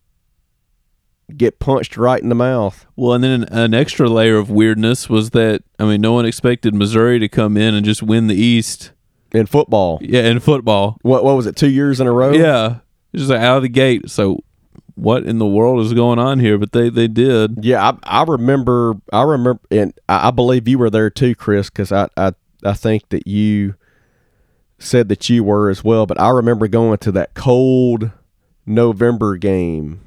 get 1.37 1.61
punched 1.61 1.97
right 1.97 2.21
in 2.21 2.29
the 2.29 2.35
mouth. 2.35 2.87
well, 2.97 3.13
and 3.15 3.23
then 3.23 3.45
an, 3.45 3.53
an 3.53 3.75
extra 3.75 4.09
layer 4.09 4.37
of 4.37 4.51
weirdness 4.51 5.09
was 5.09 5.31
that 5.31 5.63
I 5.79 5.85
mean, 5.85 6.01
no 6.01 6.13
one 6.13 6.27
expected 6.27 6.75
Missouri 6.75 7.19
to 7.21 7.29
come 7.29 7.57
in 7.57 7.75
and 7.75 7.85
just 7.87 8.03
win 8.03 8.27
the 8.27 8.35
East. 8.35 8.93
In 9.33 9.47
football, 9.47 10.01
Yeah, 10.03 10.23
in 10.23 10.41
football. 10.41 10.99
what 11.03 11.23
what 11.23 11.37
was 11.37 11.47
it? 11.47 11.55
Two 11.55 11.71
years 11.71 12.01
in 12.01 12.09
a 12.09 12.13
row. 12.13 12.33
Yeah, 12.33 12.79
just 13.15 13.31
like 13.31 13.39
out 13.41 13.59
of 13.59 13.63
the 13.63 13.69
gate. 13.69 14.11
So, 14.11 14.43
what 14.97 15.25
in 15.25 15.39
the 15.39 15.47
world 15.47 15.79
is 15.87 15.95
going 15.95 16.19
on 16.19 16.41
here? 16.41 16.59
But 16.59 16.73
they 16.73 16.89
they 16.91 17.07
did. 17.07 17.65
Yeah, 17.65 17.93
I, 18.03 18.23
I 18.23 18.25
remember. 18.25 18.95
I 19.13 19.23
remember, 19.23 19.61
and 19.71 19.95
I, 20.09 20.29
I 20.29 20.31
believe 20.33 20.67
you 20.67 20.79
were 20.79 20.91
there 20.91 21.11
too, 21.11 21.37
Chris, 21.37 21.71
because 21.71 21.93
I, 21.93 22.09
I 22.17 22.33
I 22.65 22.73
think 22.73 23.09
that 23.11 23.29
you 23.29 23.77
said 24.81 25.09
that 25.11 25.29
you 25.29 25.45
were 25.45 25.71
as 25.71 25.85
well. 25.85 26.07
But 26.07 26.21
I 26.21 26.31
remember 26.31 26.67
going 26.67 26.99
to 26.99 27.13
that 27.13 27.35
cold 27.35 28.11
November 28.67 29.37
game 29.37 30.01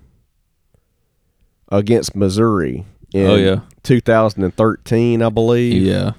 against 1.70 2.16
Missouri 2.16 2.86
in 3.14 3.28
Oh, 3.28 3.36
yeah. 3.36 3.60
2013, 3.84 5.22
I 5.22 5.30
believe, 5.30 5.82
Yeah, 5.84 6.12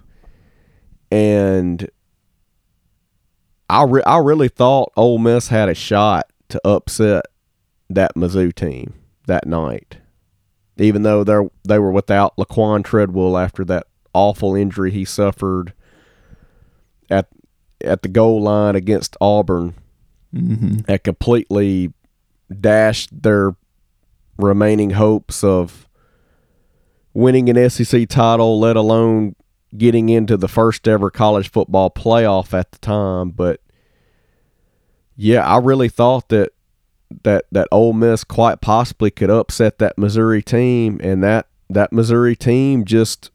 and 1.10 1.88
I 3.68 3.84
re- 3.84 4.02
I 4.06 4.18
really 4.18 4.48
thought 4.48 4.92
Ole 4.96 5.18
Miss 5.18 5.48
had 5.48 5.68
a 5.68 5.74
shot 5.74 6.26
to 6.50 6.60
upset 6.66 7.24
that 7.90 8.14
Mizzou 8.14 8.54
team 8.54 8.94
that 9.26 9.46
night, 9.46 9.98
even 10.76 11.02
though 11.02 11.24
they 11.24 11.38
they 11.66 11.78
were 11.78 11.90
without 11.92 12.36
Laquon 12.36 12.84
Treadwell 12.84 13.36
after 13.38 13.64
that 13.64 13.86
awful 14.12 14.54
injury 14.54 14.90
he 14.90 15.04
suffered 15.04 15.72
at 17.10 17.26
at 17.84 18.02
the 18.02 18.08
goal 18.08 18.42
line 18.42 18.76
against 18.76 19.16
Auburn. 19.20 19.74
hmm 20.32 20.78
That 20.86 21.04
completely 21.04 21.92
dashed 22.60 23.22
their 23.22 23.56
remaining 24.36 24.90
hopes 24.90 25.44
of 25.44 25.88
winning 27.12 27.48
an 27.48 27.70
SEC 27.70 28.08
title, 28.08 28.58
let 28.58 28.76
alone 28.76 29.36
getting 29.76 30.08
into 30.08 30.36
the 30.36 30.48
first 30.48 30.86
ever 30.86 31.10
college 31.10 31.50
football 31.50 31.90
playoff 31.90 32.52
at 32.52 32.72
the 32.72 32.78
time. 32.78 33.30
But 33.30 33.60
yeah, 35.16 35.46
I 35.46 35.58
really 35.58 35.88
thought 35.88 36.28
that 36.28 36.50
that 37.22 37.44
that 37.52 37.68
Ole 37.70 37.92
Miss 37.92 38.24
quite 38.24 38.60
possibly 38.60 39.10
could 39.10 39.30
upset 39.30 39.78
that 39.78 39.96
Missouri 39.98 40.42
team, 40.42 41.00
and 41.02 41.22
that 41.22 41.46
that 41.70 41.92
Missouri 41.92 42.36
team 42.36 42.84
just 42.84 43.30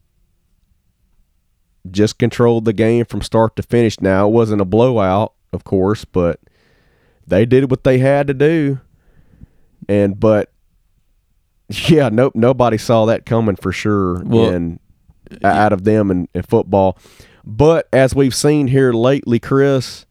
just 1.90 2.18
controlled 2.18 2.64
the 2.64 2.72
game 2.72 3.04
from 3.04 3.22
start 3.22 3.56
to 3.56 3.62
finish. 3.62 4.00
Now 4.00 4.28
it 4.28 4.32
wasn't 4.32 4.60
a 4.60 4.66
blowout, 4.66 5.34
of 5.52 5.64
course, 5.64 6.04
but 6.04 6.40
they 7.26 7.46
did 7.46 7.70
what 7.70 7.84
they 7.84 7.98
had 7.98 8.26
to 8.26 8.34
do. 8.34 8.80
And 9.88 10.18
but 10.18 10.52
yeah, 11.68 12.08
nope, 12.10 12.34
nobody 12.34 12.78
saw 12.78 13.06
that 13.06 13.26
coming 13.26 13.56
for 13.56 13.72
sure. 13.72 14.22
Well, 14.24 14.50
in, 14.50 14.80
out 15.44 15.72
of 15.72 15.84
them 15.84 16.10
in, 16.10 16.28
in 16.34 16.42
football. 16.42 16.98
But 17.44 17.88
as 17.92 18.14
we've 18.14 18.34
seen 18.34 18.66
here 18.66 18.92
lately, 18.92 19.38
Chris, 19.38 20.06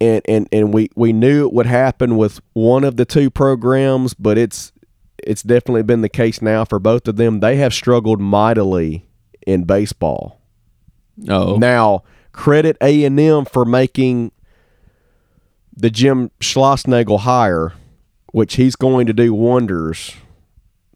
and, 0.00 0.22
and, 0.28 0.48
and 0.52 0.72
we, 0.72 0.90
we 0.94 1.12
knew 1.12 1.46
it 1.46 1.52
would 1.52 1.66
happen 1.66 2.16
with 2.16 2.40
one 2.52 2.84
of 2.84 2.96
the 2.96 3.04
two 3.04 3.30
programs, 3.30 4.14
but 4.14 4.38
it's 4.38 4.72
it's 5.26 5.42
definitely 5.42 5.82
been 5.82 6.02
the 6.02 6.08
case 6.08 6.40
now 6.40 6.64
for 6.64 6.78
both 6.78 7.08
of 7.08 7.16
them. 7.16 7.40
They 7.40 7.56
have 7.56 7.74
struggled 7.74 8.20
mightily 8.20 9.05
in 9.46 9.64
baseball. 9.64 10.40
Oh, 11.28 11.56
Now, 11.56 12.02
credit 12.32 12.76
A 12.82 13.04
and 13.04 13.18
M 13.18 13.44
for 13.46 13.64
making 13.64 14.32
the 15.74 15.88
Jim 15.88 16.30
Schlossnagle 16.40 17.20
hire, 17.20 17.72
which 18.32 18.56
he's 18.56 18.76
going 18.76 19.06
to 19.06 19.12
do 19.12 19.32
wonders 19.32 20.14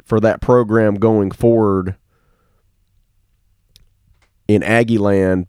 for 0.05 0.21
that 0.21 0.41
program 0.41 0.97
going 0.97 1.31
forward 1.31 1.97
in 4.49 4.63
Aggie 4.63 4.99
land. 4.99 5.47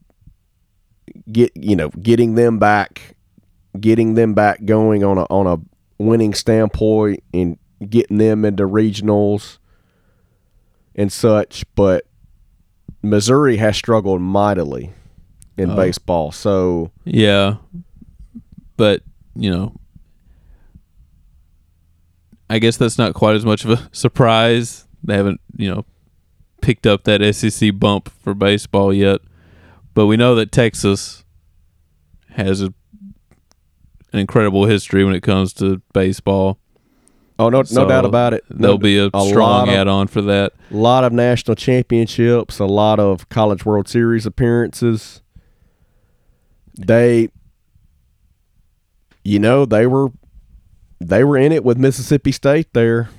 Get 1.30 1.52
you 1.56 1.76
know, 1.76 1.90
getting 1.90 2.36
them 2.36 2.60
back, 2.60 3.16
getting 3.80 4.14
them 4.14 4.34
back 4.34 4.64
going 4.64 5.04
on 5.04 5.18
a 5.18 5.24
on 5.24 5.48
a 5.48 5.58
winning 6.02 6.34
standpoint 6.34 7.24
and 7.34 7.58
getting 7.90 8.18
them 8.18 8.46
into 8.46 8.64
regionals 8.64 9.58
and 10.96 11.12
such. 11.12 11.66
But 11.76 12.06
Missouri 13.02 13.58
has 13.58 13.76
struggled 13.76 14.22
mightily 14.22 14.92
in 15.58 15.72
Oh. 15.72 15.76
baseball. 15.76 16.32
So 16.32 16.92
Yeah. 17.06 17.56
But, 18.78 19.04
you 19.36 19.52
know, 19.52 19.74
I 22.50 22.60
guess 22.60 22.78
that's 22.78 22.98
not 22.98 23.14
quite 23.14 23.36
as 23.36 23.46
much 23.46 23.64
of 23.66 23.72
a 23.72 23.90
surprise. 23.96 24.86
They 25.04 25.16
haven't, 25.16 25.40
you 25.56 25.70
know, 25.74 25.86
picked 26.62 26.86
up 26.86 27.04
that 27.06 27.22
SEC 27.36 27.72
bump 27.80 28.10
for 28.24 28.34
baseball 28.34 28.94
yet. 28.94 29.22
But 29.94 30.06
we 30.06 30.18
know 30.18 30.36
that 30.36 30.52
Texas 30.52 31.24
has 32.32 32.62
a, 32.62 32.74
an 34.14 34.20
incredible 34.20 34.66
history 34.66 35.04
when 35.04 35.14
it 35.16 35.22
comes 35.22 35.54
to 35.54 35.82
baseball. 35.94 36.60
Oh 37.42 37.50
no, 37.50 37.64
no 37.72 37.88
doubt 37.88 38.06
about 38.06 38.34
it. 38.34 38.44
There'll 38.50 38.78
be 38.78 38.98
a, 38.98 39.10
lot 39.14 39.28
strong 39.28 39.68
of, 39.70 39.74
add 39.76 39.88
on 39.88 40.08
for 40.08 40.22
that. 40.24 40.54
A 40.72 40.76
lot 40.76 41.04
of 41.04 41.12
national 41.12 41.56
championships, 41.56 42.60
a 42.60 42.66
lot 42.66 43.00
of 43.00 43.28
college 43.30 43.66
World 43.66 43.88
Series 43.88 44.26
appearances. 44.26 45.22
They, 46.78 47.30
you 49.24 49.40
know, 49.40 49.66
they 49.66 49.88
were 49.88 50.10
they 51.00 51.24
were 51.24 51.38
in 51.38 51.52
it 51.52 51.64
with 51.64 51.78
Mississippi 51.78 52.32
State 52.32 52.74
there. 52.74 53.10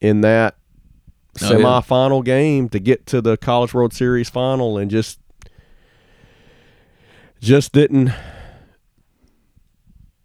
In 0.00 0.20
that 0.20 0.56
Oh, 1.42 1.50
yeah. 1.50 1.64
semifinal 1.64 2.24
game 2.24 2.68
to 2.68 2.78
get 2.78 3.06
to 3.06 3.20
the 3.20 3.36
College 3.36 3.74
World 3.74 3.92
Series 3.92 4.30
final 4.30 4.78
and 4.78 4.88
just 4.88 5.18
just 7.40 7.72
didn't 7.72 8.12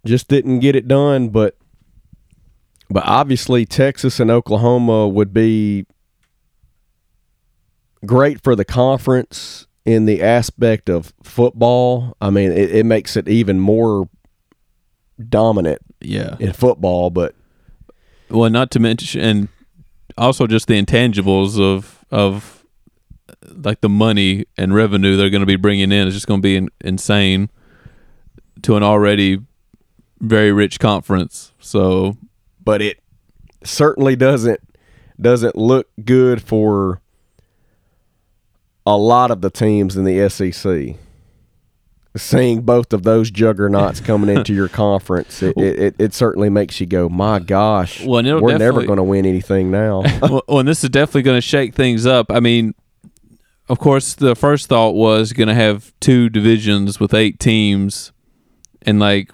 just 0.06 0.28
didn't 0.28 0.60
get 0.60 0.76
it 0.76 0.88
done 0.88 1.30
but 1.30 1.58
but 2.90 3.04
obviously 3.06 3.66
Texas 3.66 4.20
and 4.20 4.32
Oklahoma 4.32 5.08
would 5.08 5.34
be 5.34 5.86
great 8.06 8.42
for 8.44 8.56
the 8.56 8.66
conference 8.66 9.68
in 9.86 10.06
the 10.06 10.22
aspect 10.22 10.90
of 10.90 11.14
football. 11.24 12.16
I 12.22 12.30
mean, 12.30 12.52
it, 12.52 12.74
it 12.76 12.86
makes 12.86 13.16
it 13.18 13.28
even 13.28 13.60
more 13.60 14.10
dominant 15.28 15.82
Yeah. 16.02 16.36
in 16.40 16.54
football, 16.54 17.10
but 17.10 17.36
Well, 18.30 18.50
not 18.50 18.72
to 18.72 18.80
mention, 18.80 19.22
and 19.22 19.48
also 20.18 20.48
just 20.48 20.68
the 20.68 20.82
intangibles 20.82 21.60
of 21.60 22.06
of 22.12 22.64
like 23.64 23.82
the 23.82 23.90
money 23.90 24.46
and 24.58 24.74
revenue 24.74 25.16
they're 25.16 25.30
going 25.30 25.42
to 25.42 25.46
be 25.48 25.56
bringing 25.56 25.92
in 25.92 26.08
is 26.08 26.14
just 26.14 26.28
going 26.28 26.40
to 26.40 26.44
be 26.46 26.56
in, 26.56 26.70
insane 26.82 27.50
to 28.64 28.76
an 28.76 28.84
already 28.84 29.40
very 30.20 30.52
rich 30.52 30.80
conference. 30.80 31.54
So 31.60 32.18
but 32.64 32.82
it 32.82 33.00
certainly 33.64 34.16
doesn't 34.16 34.60
doesn't 35.20 35.56
look 35.56 35.88
good 36.04 36.42
for 36.42 37.02
a 38.86 38.98
lot 38.98 39.32
of 39.32 39.42
the 39.42 39.50
teams 39.50 39.96
in 39.98 40.04
the 40.04 40.30
SEC. 40.30 40.96
Seeing 42.18 42.62
both 42.62 42.92
of 42.92 43.04
those 43.04 43.30
juggernauts 43.30 44.00
coming 44.00 44.36
into 44.36 44.54
your 44.54 44.68
conference, 44.68 45.44
it, 45.44 45.56
it, 45.58 45.96
it, 46.00 46.14
certainly 46.14 46.50
makes 46.50 46.80
you 46.82 46.88
go, 46.88 47.08
"My 47.08 47.38
gosh, 47.38 48.04
Well, 48.04 48.24
we're 48.42 48.58
never 48.58 48.84
going 48.84 48.98
to 48.98 49.04
win 49.04 49.28
anything 49.28 49.70
now." 49.70 50.02
well, 50.22 50.42
well, 50.48 50.60
and 50.60 50.68
this 50.68 50.84
is 50.84 50.90
definitely 50.90 51.22
going 51.22 51.38
to 51.38 51.42
shake 51.42 51.76
things 51.76 52.08
up. 52.08 52.32
I 52.32 52.40
mean, 52.40 52.74
of 53.70 53.78
course, 53.78 54.16
the 54.16 54.36
first 54.36 54.68
thought 54.68 54.96
was 54.96 55.34
going 55.34 55.50
to 55.50 55.54
have 55.54 55.94
two 56.00 56.30
divisions 56.30 57.00
with 57.00 57.14
eight 57.14 57.40
teams, 57.40 58.12
and 58.82 59.00
like 59.00 59.32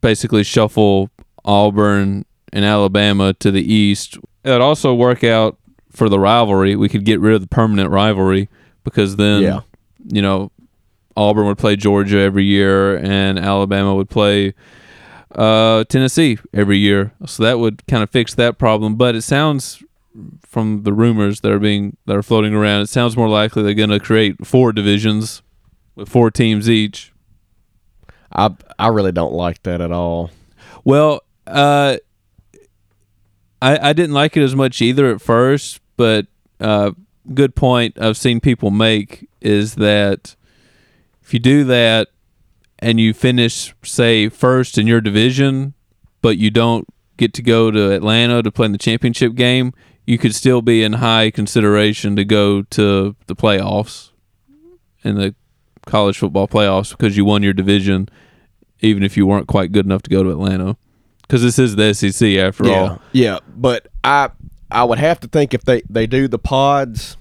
basically 0.00 0.44
shuffle 0.44 1.10
Auburn 1.44 2.24
and 2.52 2.64
Alabama 2.64 3.32
to 3.34 3.50
the 3.50 3.62
east. 3.72 4.16
It 4.44 4.50
would 4.50 4.60
also 4.60 4.94
work 4.94 5.24
out 5.24 5.58
for 5.90 6.08
the 6.08 6.18
rivalry. 6.18 6.76
We 6.76 6.88
could 6.88 7.04
get 7.04 7.20
rid 7.20 7.34
of 7.34 7.40
the 7.40 7.46
permanent 7.48 7.90
rivalry 7.90 8.48
because 8.84 9.16
then, 9.16 9.42
Yeah. 9.42 9.60
you 10.06 10.22
know, 10.22 10.50
Auburn 11.16 11.46
would 11.46 11.58
play 11.58 11.76
Georgia 11.76 12.18
every 12.18 12.44
year, 12.44 12.96
and 12.96 13.38
Alabama 13.38 13.94
would 13.94 14.08
play 14.08 14.54
uh, 15.34 15.84
Tennessee 15.84 16.38
every 16.54 16.78
year. 16.78 17.12
So 17.26 17.42
that 17.42 17.58
would 17.58 17.86
kind 17.86 18.02
of 18.02 18.10
fix 18.10 18.34
that 18.34 18.58
problem. 18.58 18.96
But 18.96 19.14
it 19.14 19.22
sounds 19.22 19.82
from 20.46 20.82
the 20.82 20.92
rumors 20.92 21.40
that 21.40 21.50
are 21.52 21.58
being 21.58 21.96
that 22.06 22.16
are 22.16 22.22
floating 22.22 22.54
around, 22.54 22.82
it 22.82 22.88
sounds 22.88 23.16
more 23.16 23.28
likely 23.28 23.62
they're 23.62 23.72
going 23.74 23.88
to 23.90 24.00
create 24.00 24.46
four 24.46 24.72
divisions 24.72 25.42
with 25.94 26.08
four 26.08 26.30
teams 26.30 26.68
each. 26.68 27.12
I 28.34 28.50
I 28.78 28.88
really 28.88 29.12
don't 29.12 29.32
like 29.34 29.62
that 29.64 29.80
at 29.80 29.92
all. 29.92 30.30
Well, 30.84 31.20
uh, 31.46 31.96
I 33.62 33.90
I 33.90 33.92
didn't 33.92 34.14
like 34.14 34.36
it 34.36 34.42
as 34.42 34.54
much 34.54 34.82
either 34.82 35.10
at 35.10 35.22
first, 35.22 35.80
but 35.96 36.26
uh, 36.60 36.90
good 37.32 37.54
point 37.54 37.96
I've 38.00 38.16
seen 38.16 38.40
people 38.40 38.70
make 38.70 39.28
is 39.40 39.76
that 39.76 40.36
if 41.22 41.32
you 41.32 41.40
do 41.40 41.64
that 41.64 42.08
and 42.80 42.98
you 42.98 43.14
finish 43.14 43.74
say 43.82 44.28
first 44.28 44.76
in 44.76 44.86
your 44.86 45.00
division, 45.00 45.74
but 46.20 46.36
you 46.36 46.50
don't 46.50 46.86
get 47.16 47.32
to 47.34 47.42
go 47.42 47.70
to 47.70 47.92
Atlanta 47.92 48.42
to 48.42 48.50
play 48.50 48.66
in 48.66 48.72
the 48.72 48.78
championship 48.78 49.34
game, 49.34 49.72
you 50.06 50.18
could 50.18 50.34
still 50.34 50.60
be 50.60 50.82
in 50.82 50.94
high 50.94 51.30
consideration 51.30 52.16
to 52.16 52.24
go 52.24 52.62
to 52.62 53.14
the 53.26 53.36
playoffs 53.36 54.10
in 55.04 55.14
the 55.14 55.34
college 55.86 56.18
football 56.18 56.48
playoffs 56.48 56.90
because 56.90 57.16
you 57.16 57.24
won 57.24 57.42
your 57.42 57.52
division 57.52 58.08
even 58.80 59.04
if 59.04 59.16
you 59.16 59.26
weren't 59.26 59.46
quite 59.46 59.70
good 59.70 59.86
enough 59.86 60.02
to 60.02 60.10
go 60.10 60.24
to 60.24 60.30
Atlanta. 60.30 60.76
Because 61.22 61.42
this 61.42 61.58
is 61.58 61.76
the 61.76 61.94
SEC 61.94 62.36
after 62.36 62.66
yeah, 62.66 62.80
all. 62.80 63.02
yeah. 63.12 63.38
But 63.56 63.88
I 64.04 64.30
I 64.70 64.84
would 64.84 64.98
have 64.98 65.20
to 65.20 65.28
think 65.28 65.54
if 65.54 65.62
they 65.62 65.82
they 65.88 66.06
do 66.06 66.28
the 66.28 66.38
pods, 66.38 67.16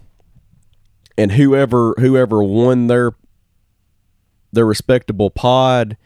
and 1.18 1.32
whoever 1.32 1.94
whoever 1.98 2.44
won 2.44 2.88
their 2.88 3.14
their 4.52 4.66
respectable 4.66 5.30
pod, 5.30 5.98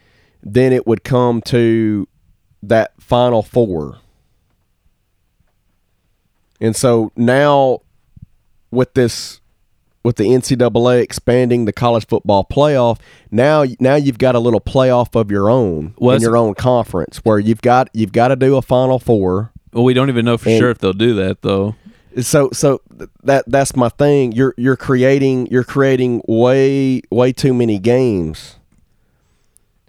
then 0.42 0.72
it 0.72 0.86
would 0.86 1.04
come 1.04 1.40
to 1.42 2.06
that 2.62 2.92
final 3.00 3.42
four. 3.42 3.98
And 6.60 6.74
so 6.74 7.12
now, 7.16 7.80
with 8.70 8.94
this, 8.94 9.40
with 10.06 10.14
the 10.14 10.24
NCAA 10.26 11.02
expanding 11.02 11.64
the 11.64 11.72
college 11.72 12.06
football 12.06 12.44
playoff, 12.48 13.00
now 13.32 13.64
now 13.80 13.96
you've 13.96 14.18
got 14.18 14.36
a 14.36 14.38
little 14.38 14.60
playoff 14.60 15.20
of 15.20 15.32
your 15.32 15.50
own 15.50 15.94
Well, 15.98 16.14
in 16.14 16.22
your 16.22 16.36
own 16.36 16.54
conference 16.54 17.18
where 17.24 17.40
you've 17.40 17.60
got 17.60 17.88
you've 17.92 18.12
got 18.12 18.28
to 18.28 18.36
do 18.36 18.56
a 18.56 18.62
final 18.62 19.00
four. 19.00 19.50
Well, 19.72 19.82
we 19.82 19.94
don't 19.94 20.08
even 20.08 20.24
know 20.24 20.38
for 20.38 20.48
And- 20.48 20.58
sure 20.60 20.70
if 20.70 20.78
they'll 20.78 20.92
do 20.92 21.12
that 21.14 21.42
though. 21.42 21.74
So 22.20 22.50
so 22.52 22.80
that 23.24 23.42
that's 23.48 23.74
my 23.74 23.88
thing. 23.88 24.30
You're 24.30 24.54
you're 24.56 24.76
creating 24.76 25.48
you're 25.48 25.64
creating 25.64 26.22
way 26.28 27.02
way 27.10 27.32
too 27.32 27.52
many 27.52 27.80
games. 27.80 28.60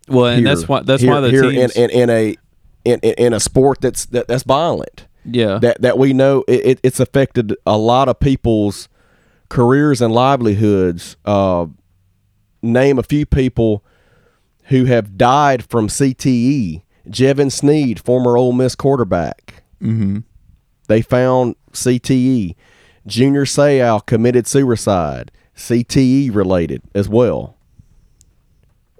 Well, 0.07 0.25
and 0.25 0.47
here. 0.47 0.55
that's 0.55 0.67
why 0.67 0.81
that's 0.81 1.03
here, 1.03 1.11
why 1.11 1.21
the 1.21 1.29
here 1.29 1.43
teams. 1.43 1.75
in, 1.75 1.91
in, 1.91 2.01
in 2.01 2.09
a 2.09 2.37
in, 2.85 2.99
in, 3.01 3.33
a 3.33 3.39
sport 3.39 3.81
that's 3.81 4.07
that, 4.07 4.27
that's 4.27 4.43
violent. 4.43 5.05
yeah, 5.25 5.59
that 5.59 5.79
that 5.81 5.99
we 5.99 6.13
know 6.13 6.43
it, 6.47 6.65
it, 6.65 6.79
it's 6.81 6.99
affected 6.99 7.55
a 7.67 7.77
lot 7.77 8.09
of 8.09 8.19
people's 8.19 8.89
careers 9.49 10.01
and 10.01 10.13
livelihoods. 10.13 11.17
Uh, 11.25 11.67
name 12.61 12.97
a 12.99 13.03
few 13.03 13.25
people 13.25 13.83
who 14.65 14.85
have 14.85 15.17
died 15.17 15.63
from 15.63 15.87
CTE. 15.87 16.83
Jevan 17.07 17.51
Snead, 17.51 17.99
former 18.01 18.37
Ole 18.37 18.51
Miss 18.53 18.75
quarterback. 18.75 19.63
hmm 19.79 20.19
They 20.87 21.01
found 21.01 21.55
CTE. 21.71 22.55
Junior 23.05 23.45
Seau 23.45 24.05
committed 24.05 24.45
suicide, 24.47 25.31
CTE 25.55 26.33
related 26.35 26.81
as 26.93 27.07
well. 27.07 27.55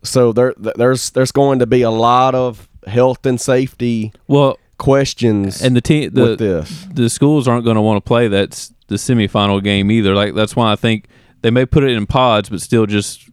So 0.04 0.32
there, 0.32 0.54
there's 0.58 1.10
there's 1.10 1.34
going 1.34 1.60
to 1.60 1.66
be 1.68 1.82
a 1.82 1.90
lot 1.90 2.34
of 2.34 2.70
health 2.88 3.26
and 3.26 3.42
safety 3.42 4.14
well, 4.28 4.58
questions 4.78 5.62
and 5.62 5.76
the 5.76 5.82
team 5.82 6.12
the 6.14 6.22
with 6.22 6.40
this. 6.40 6.86
the 6.94 7.10
schools 7.10 7.48
aren't 7.48 7.66
going 7.66 7.76
to 7.76 7.82
want 7.82 7.98
to 7.98 8.08
play 8.08 8.28
that's 8.28 8.74
the 8.88 8.96
semifinal 8.96 9.62
game 9.64 9.90
either. 9.92 10.14
Like 10.16 10.34
that's 10.36 10.56
why 10.56 10.72
I 10.72 10.76
think 10.76 11.08
they 11.42 11.52
may 11.52 11.66
put 11.66 11.84
it 11.84 11.92
in 11.92 12.06
pods, 12.06 12.50
but 12.50 12.62
still 12.62 12.86
just 12.86 13.30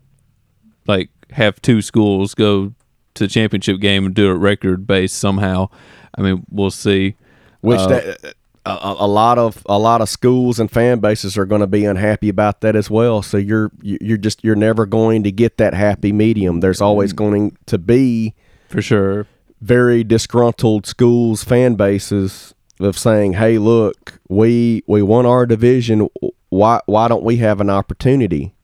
like 0.87 1.11
have 1.31 1.61
two 1.63 1.81
schools 1.83 2.35
go 2.35 2.75
to 3.15 3.25
the 3.25 3.29
championship 3.29 3.81
game 3.81 4.07
and 4.07 4.15
do 4.15 4.31
it 4.31 4.35
record 4.35 4.87
based 4.87 5.17
somehow. 5.17 5.69
I 6.17 6.23
mean, 6.23 6.45
we'll 6.51 6.71
see. 6.71 7.17
which 7.61 7.79
Uh, 7.79 7.87
that, 7.89 8.35
a, 8.67 8.95
a 9.01 9.07
lot 9.07 9.39
of 9.39 9.63
a 9.67 9.79
lot 9.79 10.01
of 10.01 10.09
schools 10.09 10.59
and 10.59 10.71
fan 10.71 10.99
bases 10.99 11.37
are 11.37 11.45
going 11.45 11.61
to 11.61 11.67
be 11.67 11.85
unhappy 11.85 12.29
about 12.29 12.63
that 12.63 12.75
as 12.75 12.89
well. 12.91 13.21
So 13.23 13.37
you're 13.37 13.71
you- 13.83 13.99
you're 14.01 14.17
just 14.19 14.43
you're 14.43 14.57
never 14.57 14.87
going 14.87 15.23
to 15.25 15.31
get 15.33 15.59
that 15.59 15.75
happy 15.75 16.13
medium. 16.13 16.61
There's 16.61 16.81
always 16.81 17.13
Mm. 17.13 17.17
going 17.17 17.57
to 17.67 17.79
be 17.79 18.35
For 18.69 18.81
sure. 18.83 19.27
Very 19.65 20.05
disgruntled 20.05 20.87
schools 20.87 21.43
fan 21.43 21.75
bases 21.75 22.55
of 22.81 22.99
saying, 22.99 23.33
"Hey, 23.33 23.57
look, 23.57 24.21
we 24.29 24.85
we 24.87 25.01
won 25.01 25.25
our 25.25 25.47
division. 25.47 26.09
Why 26.51 26.81
why 26.87 27.09
don't 27.09 27.25
we 27.25 27.39
have 27.39 27.61
an 27.61 27.71
opportunity?" 27.71 28.55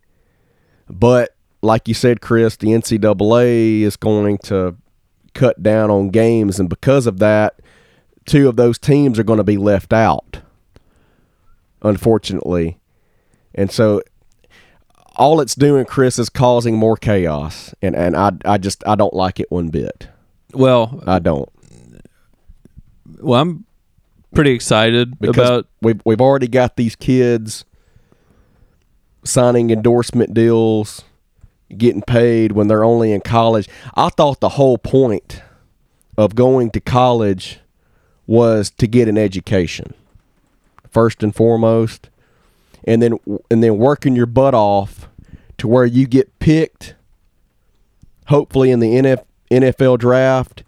But 0.89 1.35
like 1.63 1.89
you 1.89 1.95
said, 1.95 2.21
Chris, 2.21 2.57
the 2.57 2.69
NCAA 2.69 3.83
is 3.83 3.97
going 3.97 4.39
to 4.45 4.77
cut 5.35 5.63
down 5.63 5.91
on 5.91 6.11
games, 6.11 6.61
and 6.61 6.69
because 6.69 7.07
of 7.07 7.19
that, 7.19 7.61
two 8.27 8.49
of 8.49 8.57
those 8.57 8.79
teams 8.79 9.19
are 9.19 9.25
going 9.25 9.39
to 9.39 9.45
be 9.45 9.57
left 9.57 9.93
out. 9.93 10.41
Unfortunately, 11.83 12.79
and 13.55 13.71
so 13.73 14.03
all 15.17 15.41
it's 15.41 15.55
doing, 15.55 15.87
Chris, 15.87 16.19
is 16.19 16.29
causing 16.29 16.77
more 16.77 16.99
chaos, 16.99 17.75
and 17.81 17.97
and 17.97 18.15
I 18.15 18.33
I 18.45 18.59
just 18.59 18.87
I 18.87 18.97
don't 18.97 19.15
like 19.15 19.41
it 19.41 19.51
one 19.51 19.69
bit. 19.69 20.09
Well, 20.53 21.03
I 21.07 21.19
don't. 21.19 21.49
well, 23.21 23.41
I'm 23.41 23.65
pretty 24.35 24.53
excited 24.53 25.19
because 25.19 25.49
about 25.49 25.67
we've 25.83 26.01
we've 26.05 26.21
already 26.21 26.49
got 26.49 26.77
these 26.77 26.97
kids 26.97 27.65
signing 29.25 29.71
endorsement 29.71 30.35
deals, 30.35 31.05
getting 31.77 32.03
paid 32.03 32.53
when 32.53 32.69
they're 32.69 32.85
only 32.85 33.13
in 33.13 33.21
college. 33.21 33.69
I 33.95 34.09
thought 34.09 34.41
the 34.41 34.51
whole 34.51 34.79
point 34.79 35.43
of 36.17 36.35
going 36.35 36.71
to 36.71 36.81
college 36.81 37.61
was 38.27 38.71
to 38.71 38.87
get 38.87 39.09
an 39.09 39.19
education 39.19 39.95
first 40.89 41.23
and 41.23 41.35
foremost 41.35 42.11
and 42.85 43.03
then 43.03 43.19
and 43.51 43.63
then 43.63 43.79
working 43.79 44.17
your 44.17 44.27
butt 44.27 44.55
off 44.55 45.09
to 45.59 45.69
where 45.69 45.85
you 45.85 46.07
get 46.07 46.39
picked 46.39 46.95
hopefully 48.31 48.71
in 48.71 48.79
the 48.81 48.95
NF, 48.95 49.25
NFL 49.51 49.99
draft 49.99 50.63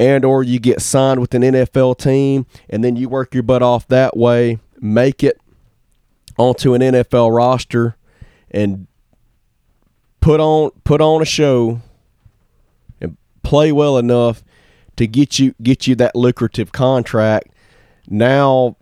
and 0.00 0.24
or 0.24 0.42
you 0.42 0.58
get 0.58 0.80
signed 0.80 1.20
with 1.20 1.34
an 1.34 1.42
NFL 1.42 1.98
team 1.98 2.46
and 2.68 2.82
then 2.82 2.96
you 2.96 3.08
work 3.08 3.34
your 3.34 3.42
butt 3.42 3.62
off 3.62 3.86
that 3.88 4.16
way 4.16 4.58
make 4.82 5.22
it 5.22 5.40
onto 6.36 6.74
an 6.74 6.82
NFL 6.82 7.34
roster 7.34 7.96
and 8.50 8.86
put 10.20 10.40
on 10.40 10.70
put 10.84 11.00
on 11.00 11.22
a 11.22 11.24
show 11.24 11.80
and 13.00 13.16
play 13.42 13.72
well 13.72 13.96
enough 13.96 14.42
to 14.96 15.06
get 15.06 15.38
you 15.38 15.54
get 15.62 15.86
you 15.86 15.94
that 15.96 16.16
lucrative 16.16 16.72
contract. 16.72 17.48
Now 18.08 18.76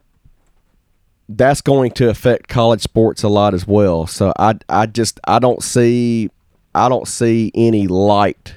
that's 1.29 1.61
going 1.61 1.93
to 1.93 2.09
affect 2.09 2.49
college 2.49 2.81
sports 2.81 3.23
a 3.23 3.29
lot 3.29 3.55
as 3.55 3.67
well. 3.67 4.07
So 4.07 4.33
I 4.39 4.55
I 4.69 4.87
just 4.87 5.21
I 5.25 5.39
don't 5.39 5.63
see 5.63 6.31
I 6.75 6.89
don't 6.89 7.07
see 7.07 7.53
any 7.55 7.87
light 7.87 8.55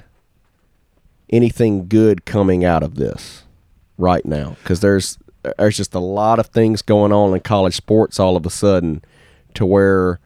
anything 1.30 1.88
good 1.88 2.24
coming 2.24 2.64
out 2.64 2.82
of 2.82 2.96
this 2.96 3.44
right 3.98 4.24
now 4.24 4.56
because 4.62 4.80
there's 4.80 5.18
there's 5.58 5.76
just 5.76 5.94
a 5.94 5.98
lot 6.00 6.38
of 6.38 6.46
things 6.46 6.82
going 6.82 7.12
on 7.12 7.34
in 7.34 7.40
college 7.40 7.74
sports 7.74 8.18
all 8.18 8.36
of 8.36 8.44
a 8.46 8.50
sudden 8.50 9.02
to 9.54 9.64
where 9.66 10.18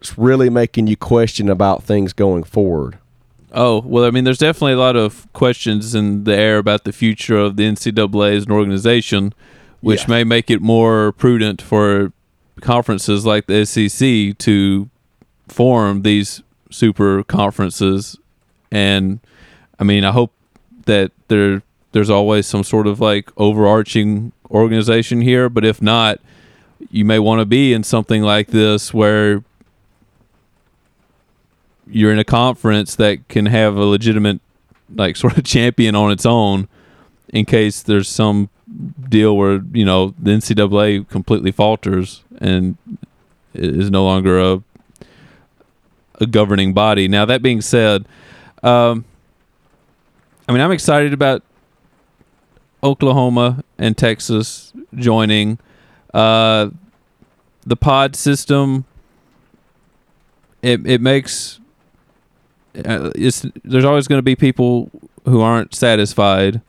it's 0.00 0.16
really 0.16 0.48
making 0.48 0.86
you 0.86 0.96
question 0.96 1.48
about 1.48 1.82
things 1.82 2.12
going 2.12 2.42
forward. 2.44 2.98
Oh 3.52 3.82
well, 3.84 4.04
I 4.04 4.10
mean, 4.10 4.24
there's 4.24 4.38
definitely 4.38 4.72
a 4.74 4.78
lot 4.78 4.96
of 4.96 5.30
questions 5.32 5.94
in 5.94 6.24
the 6.24 6.34
air 6.36 6.58
about 6.58 6.84
the 6.84 6.92
future 6.92 7.36
of 7.36 7.56
the 7.56 7.64
NCAA 7.64 8.36
as 8.36 8.46
an 8.46 8.52
organization, 8.52 9.34
which 9.80 10.02
Yeah. 10.02 10.06
may 10.08 10.24
make 10.24 10.50
it 10.50 10.62
more 10.62 11.12
prudent 11.12 11.60
for 11.60 12.12
conferences 12.60 13.26
like 13.26 13.46
the 13.46 13.66
SEC 13.66 14.34
to 14.38 14.88
form 15.48 16.02
these 16.02 16.42
super 16.70 17.24
conferences. 17.24 18.16
And 18.70 19.18
I 19.80 19.84
mean, 19.84 20.04
I 20.04 20.12
hope 20.12 20.32
that 20.84 21.10
there 21.28 21.62
there's 21.92 22.10
always 22.10 22.46
some 22.46 22.62
sort 22.62 22.86
of 22.86 23.00
like 23.00 23.30
overarching 23.36 24.32
organization 24.50 25.22
here, 25.22 25.48
but 25.48 25.64
if 25.64 25.82
not, 25.82 26.20
you 26.90 27.04
may 27.04 27.18
want 27.18 27.40
to 27.40 27.46
be 27.46 27.72
in 27.72 27.82
something 27.82 28.22
like 28.22 28.48
this 28.48 28.94
where 28.94 29.42
you're 31.86 32.12
in 32.12 32.18
a 32.18 32.24
conference 32.24 32.94
that 32.96 33.26
can 33.28 33.46
have 33.46 33.76
a 33.76 33.84
legitimate 33.84 34.40
like 34.94 35.16
sort 35.24 35.38
of 35.38 35.44
champion 35.44 35.94
on 35.94 36.12
its 36.12 36.26
own 36.26 36.68
in 37.30 37.44
case 37.44 37.82
there's 37.82 38.08
some 38.08 38.50
deal 39.08 39.36
where 39.36 39.62
you 39.72 39.84
know 39.84 40.14
the 40.18 40.30
NCAA 40.30 41.08
completely 41.08 41.50
falters 41.50 42.22
and 42.38 42.76
is 43.54 43.90
no 43.90 44.04
longer 44.04 44.38
a 44.38 44.62
a 46.20 46.26
governing 46.26 46.74
body. 46.74 47.08
Now 47.08 47.24
that 47.24 47.42
being 47.42 47.62
said, 47.62 48.04
um, 48.62 49.06
I 50.50 50.52
mean 50.52 50.62
I'm 50.62 50.72
excited 50.72 51.12
about 51.12 51.44
Oklahoma 52.82 53.62
and 53.78 53.96
Texas 53.96 54.72
joining 54.96 55.60
uh, 56.12 56.70
the 57.64 57.76
pod 57.76 58.16
system. 58.16 58.84
It 60.60 60.84
it 60.84 61.00
makes 61.00 61.60
uh, 62.84 63.12
it's 63.14 63.46
there's 63.62 63.84
always 63.84 64.08
going 64.08 64.18
to 64.18 64.24
be 64.24 64.34
people 64.34 64.90
who 65.24 65.40
aren't 65.40 65.72
satisfied. 65.72 66.62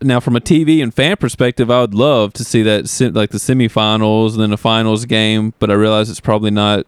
Now, 0.00 0.20
from 0.20 0.36
a 0.36 0.40
TV 0.40 0.80
and 0.80 0.94
fan 0.94 1.16
perspective, 1.16 1.72
I 1.72 1.80
would 1.80 1.94
love 1.94 2.32
to 2.34 2.44
see 2.44 2.62
that 2.62 2.82
like 3.16 3.30
the 3.30 3.38
semifinals 3.38 4.34
and 4.34 4.42
then 4.42 4.52
a 4.52 4.56
finals 4.56 5.06
game, 5.06 5.54
but 5.58 5.72
I 5.72 5.74
realize 5.74 6.08
it's 6.08 6.20
probably 6.20 6.52
not 6.52 6.86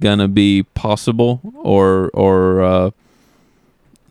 gonna 0.00 0.28
be 0.28 0.62
possible 0.62 1.42
or 1.56 2.08
or 2.14 2.62
uh, 2.62 2.90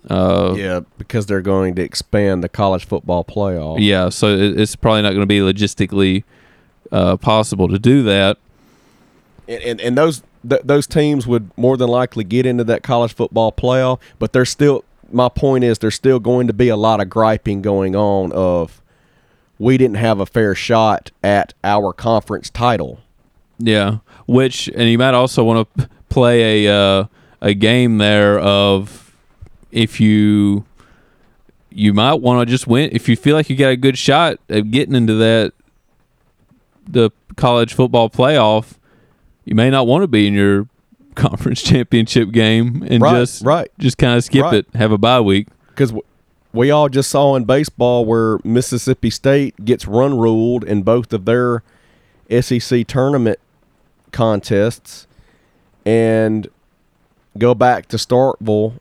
uh, 0.10 0.54
yeah, 0.58 0.82
because 0.98 1.26
they're 1.26 1.42
going 1.42 1.76
to 1.76 1.82
expand 1.82 2.44
the 2.44 2.50
college 2.50 2.86
football 2.86 3.24
playoff. 3.24 3.78
yeah, 3.80 4.10
so 4.10 4.28
it, 4.28 4.60
it's 4.60 4.76
probably 4.76 5.02
not 5.02 5.10
going 5.10 5.22
to 5.22 5.26
be 5.26 5.40
logistically 5.40 6.24
uh, 6.92 7.18
possible 7.18 7.68
to 7.68 7.80
do 7.80 8.04
that. 8.04 8.38
and, 9.48 9.64
and, 9.64 9.82
and 9.82 9.98
those 9.98 10.24
th- 10.48 10.62
those 10.64 10.88
teams 10.88 11.28
would 11.28 11.50
more 11.58 11.78
than 11.78 11.90
likely 11.90 12.24
get 12.24 12.46
into 12.46 12.64
that 12.64 12.84
college 12.84 13.14
football 13.14 13.52
playoff, 13.52 14.00
but 14.20 14.34
they're 14.34 14.46
still 14.46 14.84
my 15.12 15.30
point 15.30 15.64
is 15.64 15.80
there's 15.80 15.96
still 15.96 16.20
going 16.20 16.48
to 16.48 16.54
be 16.54 16.70
a 16.70 16.76
lot 16.76 17.00
of 17.00 17.10
griping 17.10 17.62
going 17.62 17.96
on 17.96 18.32
of 18.32 18.82
we 19.60 19.78
didn't 19.78 19.98
have 19.98 20.20
a 20.20 20.26
fair 20.26 20.56
shot 20.56 21.12
at 21.24 21.54
our 21.64 21.94
conference 21.94 22.50
title. 22.50 23.00
Yeah, 23.58 24.00
which 24.28 24.68
and 24.76 24.90
you 24.90 24.98
might 24.98 25.14
also 25.14 25.44
want 25.44 25.68
to 25.78 25.90
play 26.10 26.66
a 26.66 26.74
uh, 26.74 27.06
a 27.42 27.54
game 27.54 27.98
there 27.98 28.40
of 28.40 29.05
if 29.76 30.00
you 30.00 30.66
you 31.70 31.94
might 31.94 32.16
want 32.16 32.40
to 32.48 32.52
just 32.52 32.66
win 32.68 32.90
if 32.94 33.10
you 33.10 33.16
feel 33.18 33.36
like 33.36 33.50
you 33.50 33.56
got 33.56 33.70
a 33.70 33.76
good 33.76 33.98
shot 33.98 34.38
at 34.50 34.72
getting 34.72 34.96
into 34.96 35.14
that 35.16 35.52
the 36.88 37.12
college 37.36 37.74
football 37.74 38.10
playoff. 38.10 38.76
You 39.44 39.54
may 39.56 39.70
not 39.70 39.86
want 39.86 40.02
to 40.04 40.08
be 40.08 40.28
in 40.28 40.34
your 40.34 40.68
conference 41.16 41.62
championship 41.62 42.32
game 42.32 42.84
and 42.90 43.02
Right, 43.02 43.16
just 43.20 43.44
right. 43.44 43.70
just 43.78 43.98
kind 43.98 44.18
of 44.18 44.24
skip 44.24 44.44
Right. 44.44 44.54
it, 44.56 44.68
have 44.76 44.92
a 44.92 44.98
bye 44.98 45.20
week. 45.22 45.48
Because 45.70 45.94
we 46.54 46.72
all 46.72 46.88
just 46.90 47.10
saw 47.12 47.36
in 47.36 47.44
baseball 47.44 48.06
where 48.06 48.40
Mississippi 48.44 49.10
State 49.10 49.66
gets 49.66 49.86
run 49.88 50.18
ruled 50.18 50.64
in 50.64 50.84
both 50.84 51.12
of 51.12 51.26
their 51.26 51.62
SEC 52.42 52.88
tournament 52.88 53.40
contests 54.12 55.06
and 55.86 56.48
go 57.38 57.54
back 57.54 57.88
to 57.88 57.98
Starkville, 57.98 58.80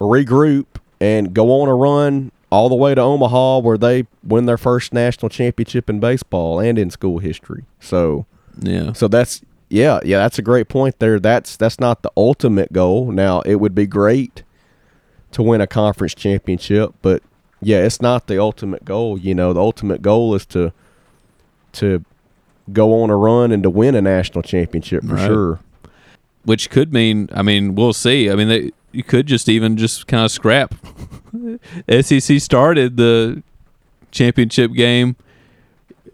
regroup, 0.00 0.66
and 1.00 1.34
go 1.34 1.50
on 1.60 1.68
a 1.68 1.74
run 1.74 2.32
all 2.50 2.68
the 2.68 2.74
way 2.74 2.94
to 2.94 3.00
Omaha 3.00 3.58
where 3.58 3.76
they 3.78 4.06
win 4.22 4.46
their 4.46 4.56
first 4.58 4.92
national 4.92 5.28
championship 5.28 5.90
in 5.90 5.98
baseball 6.00 6.60
and 6.60 6.78
in 6.78 6.88
school 6.90 7.18
history. 7.18 7.64
So 7.80 8.26
Yeah. 8.60 8.92
so 8.92 9.08
that's 9.08 9.42
yeah, 9.68 9.98
yeah, 10.04 10.18
that's 10.18 10.38
a 10.38 10.42
great 10.42 10.68
point 10.68 10.98
there. 11.00 11.18
That's 11.18 11.56
that's 11.56 11.80
not 11.80 12.02
the 12.02 12.10
ultimate 12.16 12.72
goal. 12.72 13.10
Now, 13.10 13.40
it 13.40 13.56
would 13.56 13.74
be 13.74 13.86
great 13.86 14.44
to 15.32 15.42
win 15.42 15.60
a 15.60 15.66
conference 15.66 16.14
championship, 16.14 16.94
but 17.02 17.22
yeah, 17.60 17.78
it's 17.78 18.00
not 18.00 18.28
the 18.28 18.38
ultimate 18.40 18.84
goal. 18.84 19.18
You 19.18 19.34
know, 19.34 19.52
the 19.52 19.60
ultimate 19.60 20.00
goal 20.02 20.34
is 20.34 20.46
to 20.46 20.72
to 21.72 22.04
go 22.72 23.02
on 23.02 23.10
a 23.10 23.16
run 23.16 23.50
and 23.52 23.62
to 23.62 23.70
win 23.70 23.94
a 23.96 24.02
national 24.02 24.42
championship 24.42 25.02
for 25.04 25.14
Right. 25.14 25.26
sure. 25.26 25.60
which 26.44 26.68
could 26.70 26.92
mean 26.92 27.28
I 27.34 27.42
mean 27.42 27.74
we'll 27.74 27.92
see. 27.94 28.30
I 28.30 28.34
mean 28.36 28.48
they, 28.48 28.70
you 28.94 29.02
could 29.02 29.26
just 29.26 29.48
even 29.48 29.76
just 29.76 30.06
kind 30.06 30.24
of 30.24 30.30
scrap. 30.30 30.74
SEC 32.00 32.40
started 32.40 32.96
the 32.96 33.42
championship 34.10 34.72
game. 34.72 35.16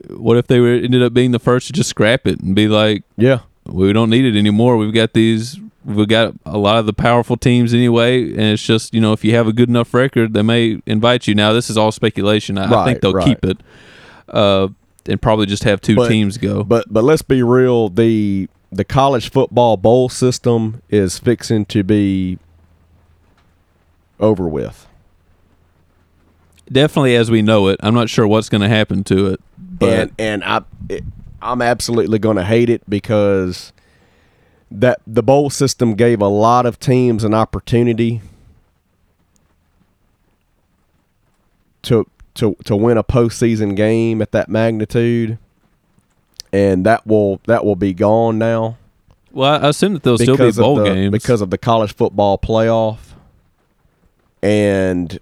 What 0.09 0.37
if 0.37 0.47
they 0.47 0.61
were 0.61 0.72
ended 0.72 1.03
up 1.03 1.12
being 1.12 1.31
the 1.33 1.39
first 1.39 1.66
to 1.68 1.72
just 1.72 1.91
scrap 1.91 2.26
it 2.26 2.41
and 2.41 2.55
be 2.55 2.68
like, 2.68 3.05
Yeah. 3.16 3.41
we 3.66 3.93
don't 3.93 4.11
need 4.11 4.24
it 4.24 4.39
anymore. 4.39 4.76
We've 4.76 4.95
got 4.95 5.12
these. 5.12 5.59
We've 5.85 6.09
got 6.09 6.35
a 6.45 6.59
lot 6.59 6.76
of 6.78 6.87
the 6.87 6.93
powerful 6.93 7.37
teams 7.39 7.72
anyway, 7.72 8.24
and 8.31 8.41
it's 8.41 8.62
just 8.62 8.93
you 8.93 9.01
know 9.01 9.12
if 9.12 9.24
you 9.24 9.35
have 9.35 9.47
a 9.47 9.53
good 9.53 9.68
enough 9.70 9.95
record, 9.95 10.35
they 10.35 10.43
may 10.43 10.81
invite 10.87 11.26
you. 11.26 11.35
Now 11.35 11.53
this 11.55 11.70
is 11.70 11.78
all 11.78 11.91
speculation. 11.91 12.59
I, 12.59 12.83
I 12.83 12.85
think 12.85 13.01
they'll 13.01 13.14
right. 13.14 13.24
keep 13.26 13.45
it, 13.45 13.59
uh, 14.28 14.68
and 15.07 15.22
probably 15.22 15.47
just 15.47 15.64
have 15.64 15.81
two 15.81 15.97
But- 15.97 16.09
teams 16.09 16.37
go. 16.37 16.64
But 16.64 16.93
but 16.93 17.03
let's 17.03 17.22
be 17.22 17.43
real, 17.43 17.89
the 17.89 18.49
the 18.70 18.85
college 18.85 19.31
football 19.31 19.76
bowl 19.78 20.09
system 20.11 20.83
is 20.91 21.18
fixing 21.18 21.64
to 21.66 21.83
be 21.83 22.39
over 24.21 24.49
with. 24.49 24.87
Definitely 26.71 27.16
as 27.16 27.31
we 27.31 27.43
know 27.43 27.68
it. 27.68 27.81
I'm 27.83 27.95
not 27.95 28.09
sure 28.09 28.27
what's 28.27 28.49
going 28.49 28.61
to 28.61 28.68
happen 28.68 29.03
to 29.05 29.29
it, 29.29 29.41
but 29.59 29.89
and 29.89 30.12
and 30.18 30.45
I 30.45 30.62
it, 30.89 31.03
I'm 31.43 31.61
absolutely 31.61 32.18
going 32.18 32.37
to 32.37 32.45
hate 32.45 32.71
it 32.71 32.89
because 32.89 33.73
that 34.71 35.01
the 35.05 35.23
bowl 35.23 35.51
system 35.51 35.95
gave 35.95 36.21
a 36.21 36.29
lot 36.29 36.66
of 36.66 36.79
teams 36.79 37.25
an 37.25 37.35
opportunity 37.35 38.21
to 41.83 42.07
to 42.35 42.55
to 42.64 42.77
win 42.77 42.97
a 42.97 43.03
postseason 43.03 43.75
game 43.75 44.23
at 44.23 44.31
that 44.31 44.49
magnitude, 44.49 45.39
and 46.53 46.87
that 46.87 47.05
will 47.05 47.41
that 47.47 47.64
will 47.64 47.75
be 47.75 47.93
gone 47.93 48.39
now 48.39 48.77
well, 49.33 49.64
I 49.64 49.68
assume 49.68 49.95
that 49.95 50.03
there'll 50.03 50.18
still 50.18 50.37
be 50.37 50.51
bowl 50.53 50.77
the, 50.77 50.85
games 50.85 51.12
because 51.12 51.41
of 51.41 51.51
the 51.51 51.59
college 51.59 51.95
football 51.95 52.37
playoff, 52.39 52.99
and 54.43 55.18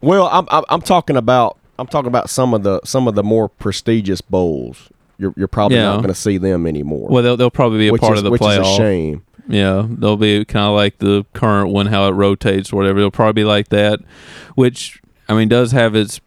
well, 0.00 0.28
I'm 0.32 0.46
I'm, 0.50 0.64
I'm 0.68 0.82
talking 0.82 1.16
about 1.16 1.58
I'm 1.78 1.86
talking 1.86 2.08
about 2.08 2.28
some 2.30 2.54
of 2.54 2.62
the 2.62 2.80
some 2.84 3.06
of 3.08 3.14
the 3.14 3.22
more 3.22 3.48
prestigious 3.48 4.20
bowls. 4.20 4.88
You're 5.18 5.34
you're 5.36 5.48
probably 5.48 5.76
Yeah. 5.78 5.84
not 5.84 5.96
going 5.96 6.08
to 6.08 6.14
see 6.14 6.38
them 6.38 6.66
anymore. 6.66 7.08
well, 7.10 7.22
they'll, 7.22 7.36
they'll 7.36 7.50
probably 7.50 7.78
be 7.78 7.88
a 7.88 7.94
part 7.94 8.14
is, 8.14 8.20
of 8.20 8.24
the 8.24 8.30
which 8.30 8.40
playoff. 8.40 8.62
is 8.62 8.68
a 8.68 8.76
shame. 8.76 9.24
Yeah, 9.48 9.86
they'll 9.88 10.16
be 10.16 10.44
kind 10.44 10.66
of 10.66 10.74
like 10.74 10.98
the 10.98 11.24
current 11.32 11.70
one, 11.72 11.86
how 11.86 12.06
it 12.08 12.12
rotates 12.12 12.72
or 12.72 12.76
whatever. 12.76 13.00
They'll 13.00 13.10
probably 13.10 13.42
be 13.42 13.44
like 13.44 13.68
that, 13.68 14.00
which 14.54 15.00
I 15.28 15.34
mean 15.34 15.48
does 15.48 15.72
have 15.72 15.94
its 15.94 16.20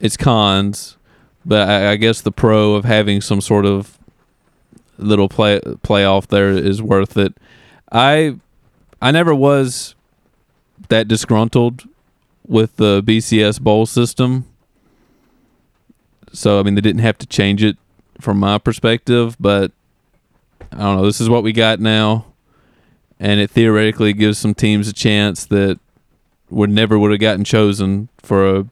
its 0.00 0.16
cons, 0.16 0.96
but 1.44 1.68
I, 1.68 1.92
I 1.92 1.96
guess 1.96 2.20
the 2.20 2.32
pro 2.32 2.74
of 2.74 2.84
having 2.84 3.20
some 3.20 3.40
sort 3.40 3.64
of 3.66 3.98
little 4.98 5.28
play 5.28 5.60
playoff 5.82 6.26
there 6.28 6.50
is 6.50 6.82
worth 6.82 7.16
it. 7.16 7.34
I 7.90 8.36
I 9.04 9.10
never 9.10 9.34
was 9.34 9.94
that 10.88 11.08
disgruntled 11.08 11.86
with 12.46 12.76
the 12.76 13.02
BCS 13.02 13.60
bowl 13.60 13.84
system. 13.84 14.46
So 16.32 16.58
I 16.58 16.62
mean, 16.62 16.74
they 16.74 16.80
didn't 16.80 17.02
have 17.02 17.18
to 17.18 17.26
change 17.26 17.62
it 17.62 17.76
from 18.18 18.38
my 18.38 18.56
perspective, 18.56 19.36
but 19.38 19.72
I 20.72 20.78
don't 20.78 20.96
know. 20.96 21.04
This 21.04 21.20
is 21.20 21.28
what 21.28 21.42
we 21.42 21.52
got 21.52 21.80
now, 21.80 22.24
and 23.20 23.40
it 23.40 23.50
theoretically 23.50 24.14
gives 24.14 24.38
some 24.38 24.54
teams 24.54 24.88
a 24.88 24.94
chance 24.94 25.44
that 25.44 25.78
would 26.48 26.70
never 26.70 26.98
would 26.98 27.10
have 27.10 27.20
gotten 27.20 27.44
chosen 27.44 28.08
for 28.16 28.56
a 28.56 28.66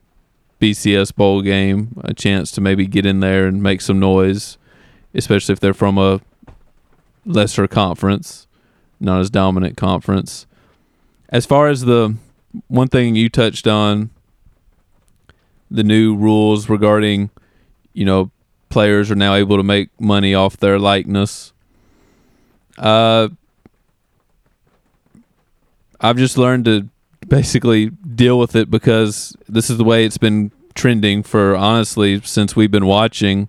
BCS 0.62 1.14
bowl 1.14 1.43
game, 1.43 2.01
a 2.05 2.14
chance 2.14 2.51
to 2.53 2.62
maybe 2.62 2.87
get 2.87 3.05
in 3.05 3.20
there 3.20 3.47
and 3.47 3.62
make 3.62 3.83
some 3.83 4.01
noise, 4.01 4.57
especially 5.12 5.53
if 5.53 5.61
they're 5.61 5.74
from 5.74 5.99
a 5.99 6.22
lesser 7.26 7.68
conference, 7.68 8.47
not 9.03 9.20
as 9.20 9.30
dominant 9.30 9.76
conference. 9.76 10.46
As 11.28 11.44
far 11.44 11.68
as 11.68 11.82
the 11.82 12.16
one 12.68 12.88
thing 12.88 13.16
you 13.16 13.28
touched 13.28 13.66
on, 13.66 14.11
the 15.70 15.82
new 15.82 16.14
rules 16.14 16.68
regarding, 16.68 17.30
you 17.94 18.05
know, 18.05 18.30
players 18.68 19.11
are 19.11 19.16
now 19.16 19.34
able 19.34 19.57
to 19.57 19.62
make 19.62 19.88
money 20.00 20.34
off 20.34 20.57
their 20.57 20.78
likeness. 20.78 21.53
Uh, 22.78 23.28
I've 26.00 26.16
just 26.16 26.38
learned 26.38 26.64
to 26.66 26.88
basically 27.26 27.90
deal 27.90 28.38
with 28.38 28.57
it 28.57 28.70
because 28.70 29.36
this 29.48 29.70
is 29.70 29.78
the 29.78 29.84
way 29.84 30.05
it's 30.05 30.18
been 30.18 30.53
trending 30.74 31.22
for 31.22 31.55
honestly 31.55 32.20
since 32.22 32.57
we've 32.57 32.70
been 32.70 32.86
watching. 32.86 33.48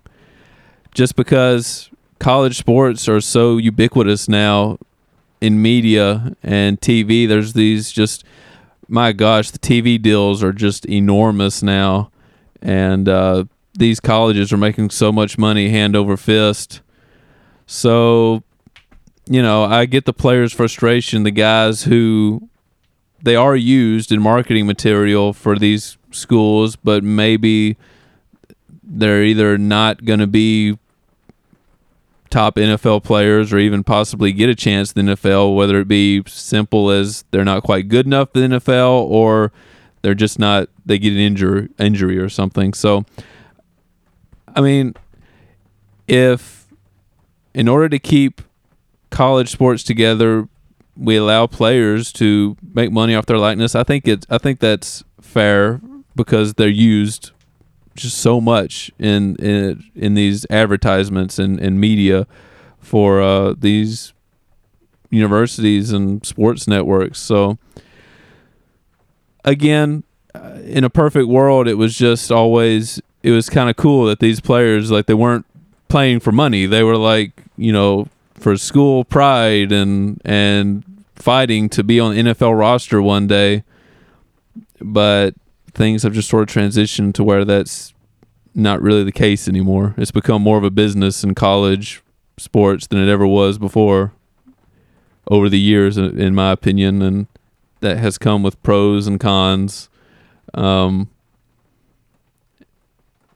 Just 0.94 1.16
because 1.16 1.90
college 2.18 2.56
sports 2.56 3.08
are 3.08 3.20
so 3.20 3.56
ubiquitous 3.56 4.28
now 4.28 4.78
in 5.44 5.60
media 5.60 6.34
and 6.42 6.80
TV, 6.80 7.28
there's 7.28 7.52
these 7.52 7.92
just 7.92 8.24
my 8.88 9.12
gosh, 9.12 9.50
the 9.50 9.58
TV 9.58 10.00
deals 10.00 10.42
are 10.42 10.52
just 10.52 10.84
enormous 10.86 11.62
now, 11.62 12.10
and 12.60 13.08
uh, 13.08 13.44
these 13.74 14.00
colleges 14.00 14.52
are 14.52 14.58
making 14.58 14.90
so 14.90 15.10
much 15.10 15.38
money 15.38 15.70
hand 15.70 15.96
over 15.96 16.16
fist. 16.16 16.80
So, 17.66 18.42
you 19.26 19.42
know, 19.42 19.64
I 19.64 19.86
get 19.86 20.04
the 20.04 20.12
players' 20.12 20.52
frustration, 20.52 21.22
the 21.22 21.30
guys 21.30 21.84
who 21.84 22.48
they 23.22 23.36
are 23.36 23.56
used 23.56 24.12
in 24.12 24.20
marketing 24.20 24.66
material 24.66 25.32
for 25.32 25.58
these 25.58 25.96
schools, 26.10 26.76
but 26.76 27.02
maybe 27.02 27.76
they're 28.82 29.24
either 29.24 29.56
not 29.56 30.04
going 30.04 30.20
to 30.20 30.26
be 30.26 30.78
top 32.34 32.56
NFL 32.56 33.04
players 33.04 33.52
or 33.52 33.58
even 33.58 33.84
possibly 33.84 34.32
get 34.32 34.48
a 34.48 34.56
chance 34.56 34.90
in 34.90 35.06
the 35.06 35.14
NFL, 35.14 35.54
whether 35.54 35.78
it 35.78 35.86
be 35.86 36.20
simple 36.26 36.90
as 36.90 37.24
they're 37.30 37.44
not 37.44 37.62
quite 37.62 37.86
good 37.86 38.06
enough 38.06 38.30
in 38.34 38.50
the 38.50 38.56
NFL 38.58 39.08
or 39.08 39.52
they're 40.02 40.16
just 40.16 40.36
not 40.36 40.68
they 40.84 40.98
get 40.98 41.12
an 41.12 41.20
injury 41.20 41.68
injury 41.78 42.18
or 42.18 42.28
something. 42.28 42.74
So 42.74 43.04
I 44.52 44.60
mean 44.60 44.94
if 46.08 46.66
in 47.54 47.68
order 47.68 47.88
to 47.88 48.00
keep 48.00 48.42
college 49.10 49.52
sports 49.52 49.84
together, 49.84 50.48
we 50.96 51.14
allow 51.14 51.46
players 51.46 52.12
to 52.14 52.56
make 52.74 52.90
money 52.90 53.14
off 53.14 53.26
their 53.26 53.38
likeness. 53.38 53.76
I 53.76 53.84
think 53.84 54.08
it's 54.08 54.26
I 54.28 54.38
think 54.38 54.58
that's 54.58 55.04
fair 55.20 55.80
because 56.16 56.54
they're 56.54 56.66
used 56.68 57.30
just 57.94 58.18
so 58.18 58.40
much 58.40 58.90
in 58.98 59.36
in 59.36 59.84
in 59.94 60.14
these 60.14 60.46
advertisements 60.50 61.38
and, 61.38 61.60
and 61.60 61.80
media 61.80 62.26
for 62.80 63.22
uh, 63.22 63.54
these 63.56 64.12
universities 65.10 65.92
and 65.92 66.24
sports 66.26 66.66
networks. 66.66 67.18
So 67.18 67.58
again, 69.44 70.04
uh, 70.34 70.58
in 70.64 70.84
a 70.84 70.90
perfect 70.90 71.28
world, 71.28 71.68
it 71.68 71.74
was 71.74 71.96
just 71.96 72.30
always 72.30 73.00
it 73.22 73.30
was 73.30 73.48
kind 73.48 73.70
of 73.70 73.76
cool 73.76 74.06
that 74.06 74.20
these 74.20 74.40
players 74.40 74.90
like 74.90 75.06
they 75.06 75.14
weren't 75.14 75.46
playing 75.88 76.20
for 76.20 76.32
money. 76.32 76.66
They 76.66 76.82
were 76.82 76.96
like 76.96 77.32
you 77.56 77.72
know 77.72 78.08
for 78.34 78.56
school 78.56 79.04
pride 79.04 79.72
and 79.72 80.20
and 80.24 80.84
fighting 81.14 81.68
to 81.70 81.84
be 81.84 82.00
on 82.00 82.14
NFL 82.14 82.58
roster 82.58 83.00
one 83.00 83.26
day. 83.26 83.64
But 84.80 85.34
things 85.74 86.02
have 86.02 86.12
just 86.12 86.28
sort 86.28 86.48
of 86.48 86.54
transitioned 86.54 87.14
to 87.14 87.24
where 87.24 87.44
that's 87.44 87.92
not 88.54 88.80
really 88.80 89.02
the 89.04 89.12
case 89.12 89.48
anymore. 89.48 89.94
It's 89.98 90.10
become 90.12 90.42
more 90.42 90.56
of 90.58 90.64
a 90.64 90.70
business 90.70 91.24
in 91.24 91.34
college 91.34 92.02
sports 92.38 92.86
than 92.86 92.98
it 93.00 93.10
ever 93.10 93.26
was 93.26 93.58
before 93.58 94.12
over 95.30 95.48
the 95.48 95.58
years, 95.58 95.96
in 95.98 96.34
my 96.34 96.52
opinion, 96.52 97.02
and 97.02 97.26
that 97.80 97.98
has 97.98 98.18
come 98.18 98.42
with 98.42 98.62
pros 98.62 99.06
and 99.06 99.18
cons. 99.18 99.88
Um, 100.54 101.08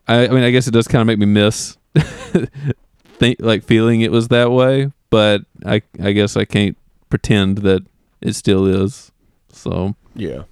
I, 0.07 0.27
I 0.27 0.29
mean, 0.29 0.43
I 0.45 0.51
guess 0.51 0.67
it 0.67 0.71
does 0.73 0.89
kind 0.89 1.01
of 1.01 1.07
make 1.07 1.19
me 1.19 1.27
miss 1.27 1.77
think 1.95 3.39
like 3.41 3.65
feeling 3.65 4.01
it 4.01 4.13
was 4.13 4.29
that 4.29 4.51
way, 4.51 4.93
but 5.11 5.43
I 5.67 5.83
I 6.03 6.13
guess 6.13 6.37
I 6.37 6.45
can't 6.45 6.77
pretend 7.11 7.59
that 7.59 7.83
it 8.21 8.35
still 8.35 8.67
is. 8.67 9.11
So 9.53 9.97
Yeah. 10.15 10.43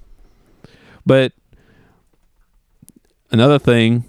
but 1.05 1.33
another 3.31 3.59
thing, 3.59 4.05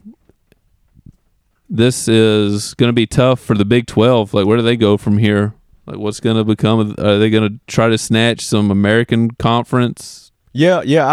this 1.70 2.08
is 2.08 2.74
going 2.76 2.90
to 2.90 2.94
be 2.94 3.06
tough 3.06 3.40
for 3.40 3.56
the 3.56 3.66
Big 3.66 3.88
Twelve. 3.88 4.34
Like, 4.34 4.46
where 4.46 4.58
do 4.58 4.64
they 4.64 4.78
go 4.78 4.98
from 4.98 5.18
here? 5.18 5.54
Like, 5.86 5.98
what's 5.98 6.20
going 6.20 6.38
to 6.38 6.44
become? 6.44 6.80
Of, 6.80 7.00
are 7.00 7.18
they 7.18 7.30
going 7.30 7.50
to 7.50 7.60
try 7.68 7.90
to 7.90 7.98
snatch 7.98 8.42
some 8.42 8.72
American 8.72 9.32
conference? 9.32 10.32
Yeah, 10.54 10.82
yeah. 10.84 11.06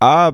I, 0.00 0.26
I, 0.28 0.32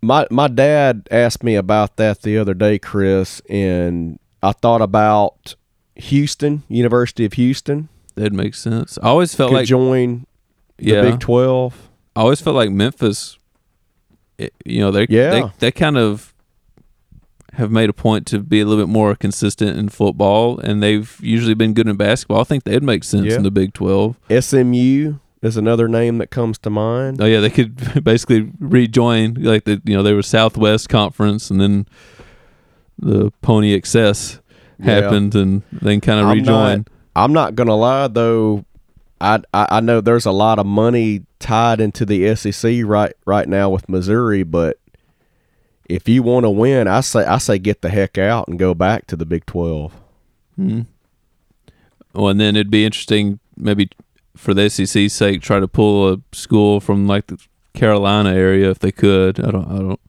my 0.00 0.26
my 0.30 0.48
dad 0.48 1.08
asked 1.10 1.42
me 1.42 1.54
about 1.54 1.96
that 1.96 2.22
the 2.22 2.38
other 2.38 2.54
day, 2.54 2.78
Chris, 2.78 3.40
and 3.48 4.18
I 4.42 4.52
thought 4.52 4.80
about 4.80 5.54
Houston, 5.96 6.62
University 6.68 7.24
of 7.24 7.32
Houston, 7.32 7.88
That 8.18 8.32
makes 8.32 8.58
sense. 8.60 8.98
I 9.00 9.06
always 9.06 9.32
felt 9.32 9.52
like 9.52 9.66
join 9.66 10.26
the 10.78 10.86
yeah. 10.86 11.02
Big 11.02 11.20
Twelve. 11.20 11.88
I 12.16 12.22
always 12.22 12.40
felt 12.40 12.56
like 12.56 12.70
Memphis. 12.70 13.37
You 14.64 14.80
know, 14.80 14.90
they 14.90 15.06
Yeah. 15.08 15.30
they 15.30 15.42
they 15.58 15.70
kind 15.72 15.96
of 15.98 16.34
have 17.54 17.70
made 17.72 17.88
a 17.90 17.92
point 17.92 18.24
to 18.26 18.38
be 18.38 18.60
a 18.60 18.64
little 18.64 18.84
bit 18.84 18.90
more 18.90 19.14
consistent 19.16 19.76
in 19.78 19.88
football, 19.88 20.58
and 20.60 20.82
they've 20.82 21.18
usually 21.20 21.54
been 21.54 21.72
good 21.74 21.88
in 21.88 21.96
basketball. 21.96 22.40
I 22.40 22.44
think 22.44 22.64
they'd 22.64 22.82
make 22.82 23.02
sense 23.04 23.26
Yeah. 23.26 23.36
in 23.36 23.42
the 23.42 23.50
Big 23.50 23.72
Twelve. 23.74 24.16
SMU 24.30 25.14
is 25.42 25.56
another 25.56 25.88
name 25.88 26.18
that 26.18 26.30
comes 26.30 26.58
to 26.58 26.70
mind. 26.70 27.20
Oh 27.20 27.26
yeah, 27.26 27.40
they 27.40 27.50
could 27.50 27.74
basically 28.04 28.50
rejoin 28.60 29.34
like 29.40 29.64
the 29.64 29.80
you 29.84 29.96
know 29.96 30.02
they 30.02 30.12
were 30.14 30.22
Southwest 30.22 30.88
Conference, 30.88 31.50
and 31.50 31.60
then 31.60 31.86
the 32.98 33.32
Pony 33.42 33.72
Excess 33.74 34.40
Yeah. 34.78 34.86
happened, 35.00 35.34
and 35.34 35.62
then 35.72 36.00
kind 36.00 36.20
of 36.20 36.26
I'm 36.26 36.38
rejoin. 36.38 36.78
not- 36.78 36.88
I'm 37.16 37.32
not 37.32 37.56
gonna 37.56 37.74
lie 37.74 38.06
though. 38.06 38.64
I, 39.20 39.40
I 39.52 39.80
know 39.80 40.00
there's 40.00 40.26
a 40.26 40.30
lot 40.32 40.58
of 40.58 40.66
money 40.66 41.24
tied 41.40 41.80
into 41.80 42.04
the 42.04 42.34
SEC 42.36 42.82
right 42.84 43.12
right 43.26 43.48
now 43.48 43.68
with 43.70 43.88
Missouri, 43.88 44.42
but 44.42 44.78
if 45.88 46.08
you 46.08 46.22
want 46.22 46.44
to 46.44 46.50
win, 46.50 46.86
I 46.86 47.00
say 47.00 47.24
I 47.24 47.38
say 47.38 47.58
get 47.58 47.82
the 47.82 47.88
heck 47.90 48.18
out 48.18 48.48
and 48.48 48.58
go 48.58 48.74
back 48.74 49.06
to 49.08 49.16
the 49.16 49.26
Big 49.26 49.46
Twelve. 49.46 49.94
Hmm. 50.56 50.82
Well, 52.14 52.28
and 52.28 52.40
then 52.40 52.56
it'd 52.56 52.70
be 52.70 52.84
interesting, 52.84 53.38
maybe 53.56 53.90
for 54.36 54.54
the 54.54 54.68
SEC's 54.70 55.12
sake, 55.12 55.42
try 55.42 55.60
to 55.60 55.68
pull 55.68 56.12
a 56.12 56.18
school 56.32 56.80
from 56.80 57.06
like 57.06 57.26
the 57.26 57.38
Carolina 57.74 58.30
area 58.30 58.70
if 58.70 58.78
they 58.78 58.92
could. 58.92 59.40
I 59.40 59.50
don't. 59.50 59.66
I 59.70 59.78
don't. 59.78 60.00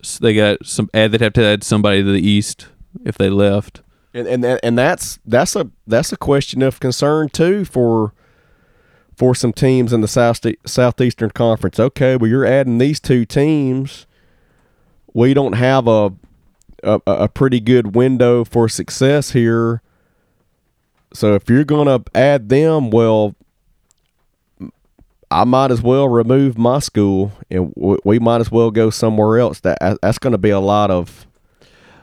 s- 0.00 0.18
They 0.18 0.34
got 0.34 0.64
some. 0.66 0.88
Add. 0.94 1.12
They'd 1.12 1.20
have 1.20 1.32
to 1.34 1.44
add 1.44 1.64
somebody 1.64 2.02
to 2.02 2.12
the 2.12 2.26
East 2.26 2.68
if 3.04 3.16
they 3.18 3.28
left. 3.30 3.82
And 4.16 4.26
and 4.26 4.44
that, 4.44 4.60
and 4.62 4.78
that's 4.78 5.18
that's 5.26 5.54
a 5.54 5.70
that's 5.86 6.10
a 6.10 6.16
question 6.16 6.62
of 6.62 6.80
concern 6.80 7.28
too 7.28 7.66
for 7.66 8.14
for 9.14 9.34
some 9.34 9.52
teams 9.52 9.92
in 9.92 10.00
the 10.00 10.08
south 10.08 10.40
southeastern 10.64 11.30
conference. 11.30 11.78
Okay, 11.78 12.16
well 12.16 12.30
you're 12.30 12.46
adding 12.46 12.78
these 12.78 12.98
two 12.98 13.26
teams. 13.26 14.06
We 15.12 15.34
don't 15.34 15.52
have 15.52 15.86
a 15.86 16.14
a, 16.82 17.00
a 17.06 17.28
pretty 17.28 17.60
good 17.60 17.94
window 17.94 18.44
for 18.44 18.70
success 18.70 19.32
here. 19.32 19.82
So 21.12 21.34
if 21.34 21.50
you're 21.50 21.64
going 21.64 21.86
to 21.86 22.02
add 22.14 22.48
them, 22.48 22.90
well, 22.90 23.34
I 25.30 25.44
might 25.44 25.70
as 25.70 25.82
well 25.82 26.08
remove 26.08 26.56
my 26.56 26.78
school, 26.78 27.32
and 27.50 27.70
we 27.76 28.18
might 28.18 28.40
as 28.40 28.50
well 28.50 28.70
go 28.70 28.88
somewhere 28.88 29.38
else. 29.38 29.60
That 29.60 29.78
that's 30.00 30.18
going 30.18 30.32
to 30.32 30.38
be 30.38 30.50
a 30.50 30.60
lot 30.60 30.90
of 30.90 31.26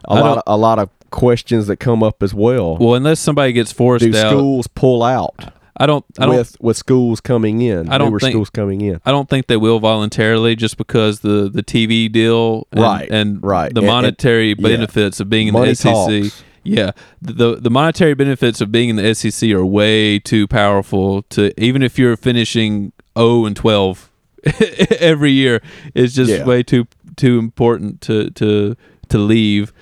a 0.06 0.11
I 0.14 0.19
lot 0.19 0.38
of, 0.38 0.44
a 0.45 0.57
lot 0.57 0.80
of 0.80 0.90
questions 1.14 1.68
that 1.68 1.77
come 1.77 2.03
up 2.03 2.22
as 2.22 2.34
well. 2.34 2.76
Well, 2.77 2.95
unless 2.95 3.19
somebody 3.22 3.53
gets 3.53 3.72
forced 3.72 4.03
Do 4.03 4.18
out, 4.18 4.31
schools 4.31 4.68
pull 4.68 5.02
out 5.03 5.53
I 5.77 5.85
don't. 5.85 6.03
I 6.19 6.26
don't. 6.26 6.35
with 6.35 6.57
with 6.61 6.77
schools 6.77 7.19
coming 7.22 7.61
in? 7.61 7.90
I 7.90 7.98
don't 7.98 8.19
think- 8.19 8.34
schools 8.34 8.49
coming 8.49 8.81
in. 8.81 8.99
I 9.06 9.11
don't 9.11 9.27
think 9.30 9.48
they 9.48 9.57
will 9.57 9.80
voluntarily, 9.80 10.56
just 10.56 10.77
because 10.77 11.22
the 11.22 11.49
the 11.52 11.64
TV 11.64 12.11
deal, 12.11 12.68
and, 12.72 12.81
Right, 12.81 13.10
and 13.10 13.44
right. 13.44 13.73
the 13.73 13.80
And- 13.81 13.88
and- 13.90 13.95
monetary 13.95 14.49
yeah. 14.49 14.56
benefits 14.69 15.19
of 15.19 15.30
being 15.30 15.48
in 15.48 15.53
Money 15.53 15.69
the 15.72 15.76
SEC. 15.76 15.91
talks. 15.94 16.44
Yeah, 16.64 16.91
the 17.22 17.56
the 17.60 17.69
monetary 17.72 18.14
benefits 18.14 18.61
of 18.61 18.72
being 18.72 18.90
in 18.90 18.95
the 18.98 19.03
SEC 19.15 19.52
are 19.52 19.65
way 19.65 20.19
too 20.19 20.48
powerful 20.48 21.23
to 21.31 21.52
even 21.60 21.81
if 21.81 21.98
you're 21.99 22.15
finishing 22.18 22.91
0 23.18 23.45
and 23.45 23.56
12 23.56 24.10
every 24.99 25.31
year. 25.31 25.61
It's 25.95 26.14
just 26.14 26.31
Yeah. 26.31 26.45
way 26.45 26.64
too 26.64 26.88
too 27.18 27.40
important 27.40 27.99
to 28.02 28.30
to 28.31 28.76
to 29.10 29.18
leave. 29.18 29.73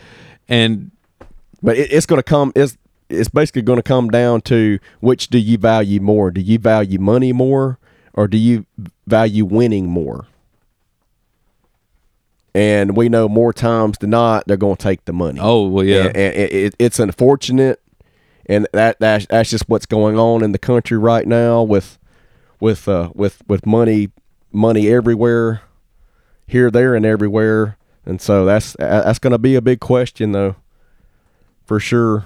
And 0.49 0.91
But 1.61 1.77
it, 1.77 1.91
it's 1.91 2.05
going 2.05 2.19
to 2.19 2.23
come. 2.23 2.51
It's 2.55 2.77
it's 3.09 3.29
basically 3.29 3.61
going 3.61 3.77
to 3.77 3.83
come 3.83 4.09
down 4.09 4.41
to 4.41 4.79
which 5.01 5.27
do 5.27 5.37
you 5.37 5.57
value 5.57 5.99
more? 5.99 6.31
Do 6.31 6.41
you 6.41 6.57
value 6.57 6.99
money 6.99 7.33
more, 7.33 7.77
or 8.13 8.27
do 8.27 8.37
you 8.37 8.65
value 9.05 9.45
winning 9.45 9.87
more? 9.89 10.27
And 12.53 12.97
we 12.97 13.07
know 13.07 13.29
more 13.29 13.53
times 13.53 13.97
than 13.99 14.09
not 14.09 14.45
they're 14.45 14.57
going 14.57 14.75
to 14.75 14.83
take 14.83 15.05
the 15.05 15.13
money. 15.13 15.39
oh 15.41 15.67
well, 15.67 15.85
yeah, 15.85 16.07
and, 16.07 16.17
and 16.17 16.35
it, 16.35 16.53
it, 16.53 16.75
it's 16.79 16.99
unfortunate, 16.99 17.81
and 18.45 18.67
that 18.73 18.99
that's, 18.99 19.25
that's 19.27 19.49
just 19.49 19.69
what's 19.69 19.85
going 19.85 20.19
on 20.19 20.43
in 20.43 20.51
the 20.51 20.59
country 20.59 20.97
right 20.97 21.25
now 21.25 21.63
with 21.63 21.97
with 22.59 22.89
uh, 22.89 23.09
with 23.13 23.41
with 23.47 23.65
money 23.65 24.09
money 24.51 24.89
everywhere, 24.89 25.61
here, 26.45 26.69
there, 26.69 26.93
and 26.93 27.05
everywhere, 27.05 27.77
and 28.05 28.21
so 28.21 28.43
that's 28.43 28.73
that's 28.77 29.19
going 29.19 29.31
to 29.31 29.39
be 29.39 29.55
a 29.55 29.61
big 29.61 29.79
question 29.79 30.33
though, 30.33 30.57
for 31.71 31.79
sure, 31.79 32.25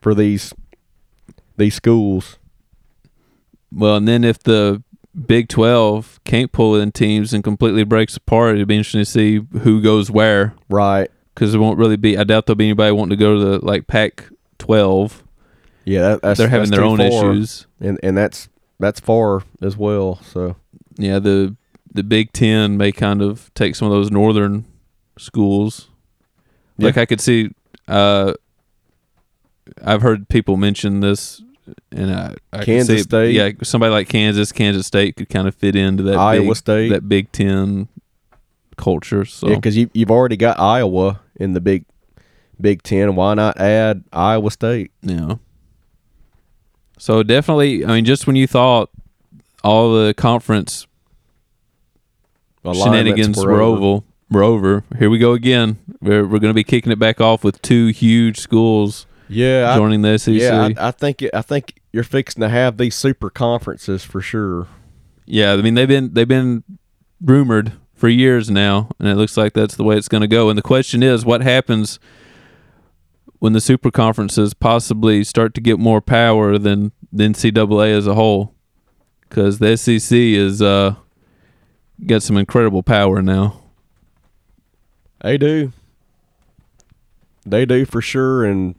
for 0.00 0.14
these 0.14 0.54
these 1.58 1.74
schools. 1.74 2.38
Well, 3.70 3.96
and 3.96 4.08
then 4.08 4.24
if 4.24 4.38
the 4.42 4.82
Big 5.26 5.50
Twelve 5.50 6.18
can't 6.24 6.52
pull 6.52 6.74
in 6.74 6.90
teams 6.90 7.34
and 7.34 7.44
completely 7.44 7.84
breaks 7.84 8.16
apart, 8.16 8.54
it'd 8.54 8.66
be 8.66 8.76
interesting 8.76 9.02
to 9.02 9.04
see 9.04 9.42
who 9.58 9.82
goes 9.82 10.10
where. 10.10 10.54
Right. 10.70 11.10
Because 11.34 11.52
there 11.52 11.60
won't 11.60 11.78
really 11.78 11.98
be. 11.98 12.16
I 12.16 12.24
doubt 12.24 12.46
there'll 12.46 12.56
be 12.56 12.64
anybody 12.64 12.92
wanting 12.92 13.10
to 13.10 13.22
go 13.22 13.34
to 13.34 13.44
the 13.44 13.58
like 13.62 13.88
Pac 13.88 14.24
twelve. 14.56 15.22
Yeah, 15.84 16.00
that, 16.00 16.22
that's 16.22 16.38
They're 16.38 16.48
having 16.48 16.70
that's 16.70 16.78
their 16.78 16.86
own 16.86 16.96
far. 16.96 17.32
issues. 17.32 17.66
and 17.78 18.00
and 18.02 18.16
that's 18.16 18.48
that's 18.80 19.00
far 19.00 19.42
as 19.60 19.76
well. 19.76 20.18
So 20.22 20.56
Yeah, 20.96 21.18
the 21.18 21.56
the 21.92 22.02
Big 22.02 22.32
Ten 22.32 22.78
may 22.78 22.90
kind 22.90 23.20
of 23.20 23.52
take 23.52 23.74
some 23.74 23.88
of 23.88 23.92
those 23.92 24.10
northern 24.10 24.64
schools. 25.18 25.90
Like 26.78 26.96
I 26.96 27.04
could 27.04 27.20
see. 27.20 27.50
Uh, 27.86 28.32
I've 29.84 30.02
heard 30.02 30.28
people 30.28 30.56
mention 30.56 31.00
this, 31.00 31.42
and 31.90 32.12
I, 32.12 32.36
I 32.52 32.64
Kansas 32.64 32.98
see 32.98 33.02
State. 33.02 33.32
Yeah, 33.32 33.50
somebody 33.62 33.90
like 33.90 34.08
Kansas, 34.08 34.52
Kansas 34.52 34.86
State 34.86 35.16
could 35.16 35.28
kind 35.28 35.48
of 35.48 35.54
fit 35.54 35.76
into 35.76 36.02
that. 36.04 36.16
Iowa 36.16 36.48
big, 36.48 36.56
State. 36.56 36.88
that 36.90 37.08
Big 37.08 37.32
Ten 37.32 37.88
culture. 38.76 39.24
So 39.24 39.48
yeah, 39.48 39.56
because 39.56 39.76
you 39.76 39.90
you've 39.92 40.10
already 40.10 40.36
got 40.36 40.58
Iowa 40.58 41.20
in 41.36 41.52
the 41.52 41.60
big 41.60 41.84
Big 42.60 42.82
Ten. 42.82 43.14
Why 43.14 43.34
not 43.34 43.58
add 43.60 44.04
Iowa 44.12 44.50
State? 44.50 44.90
Yeah. 45.02 45.36
So 46.98 47.22
definitely, 47.22 47.84
I 47.84 47.88
mean, 47.88 48.04
just 48.04 48.26
when 48.26 48.36
you 48.36 48.46
thought 48.46 48.90
all 49.64 49.92
the 49.92 50.14
conference 50.14 50.86
Alignments 52.64 52.84
shenanigans 52.84 53.44
were 53.44 53.60
over, 53.60 54.04
were 54.30 54.44
over, 54.44 54.84
here 54.98 55.10
we 55.10 55.18
go 55.18 55.32
again. 55.32 55.78
We're 56.00 56.22
we're 56.22 56.38
going 56.38 56.50
to 56.50 56.54
be 56.54 56.64
kicking 56.64 56.92
it 56.92 56.98
back 56.98 57.20
off 57.20 57.42
with 57.42 57.60
two 57.60 57.88
huge 57.88 58.38
schools 58.38 59.06
Yeah, 59.32 59.72
I, 59.72 59.76
joining 59.76 60.02
the 60.02 60.18
SEC. 60.18 60.34
yeah. 60.34 60.68
Yeah, 60.68 60.74
I, 60.78 60.88
I 60.88 60.90
think 60.90 61.24
I 61.32 61.42
think 61.42 61.80
you're 61.92 62.04
fixing 62.04 62.40
to 62.40 62.48
have 62.48 62.76
these 62.76 62.94
super 62.94 63.30
conferences 63.30 64.04
for 64.04 64.20
sure. 64.20 64.68
Yeah, 65.26 65.52
I 65.52 65.56
mean 65.56 65.74
they've 65.74 65.88
been 65.88 66.14
they've 66.14 66.28
been 66.28 66.64
rumored 67.20 67.72
for 67.94 68.08
years 68.08 68.50
now, 68.50 68.90
and 68.98 69.08
it 69.08 69.14
looks 69.14 69.36
like 69.36 69.52
that's 69.52 69.76
the 69.76 69.84
way 69.84 69.96
it's 69.96 70.08
going 70.08 70.22
to 70.22 70.28
go. 70.28 70.48
And 70.48 70.58
the 70.58 70.62
question 70.62 71.02
is, 71.02 71.24
what 71.24 71.40
happens 71.40 71.98
when 73.38 73.52
the 73.52 73.60
super 73.60 73.90
conferences 73.90 74.54
possibly 74.54 75.24
start 75.24 75.54
to 75.54 75.60
get 75.60 75.78
more 75.78 76.00
power 76.00 76.58
than 76.58 76.92
the 77.12 77.24
NCAA 77.24 77.96
as 77.96 78.06
a 78.06 78.14
whole? 78.14 78.54
Because 79.28 79.60
the 79.60 79.76
SEC 79.76 80.16
is 80.16 80.60
uh, 80.60 80.96
got 82.04 82.22
some 82.22 82.36
incredible 82.36 82.82
power 82.82 83.22
now. 83.22 83.60
They 85.22 85.38
do. 85.38 85.72
They 87.46 87.64
do 87.64 87.84
for 87.84 88.00
sure, 88.00 88.44
and 88.44 88.74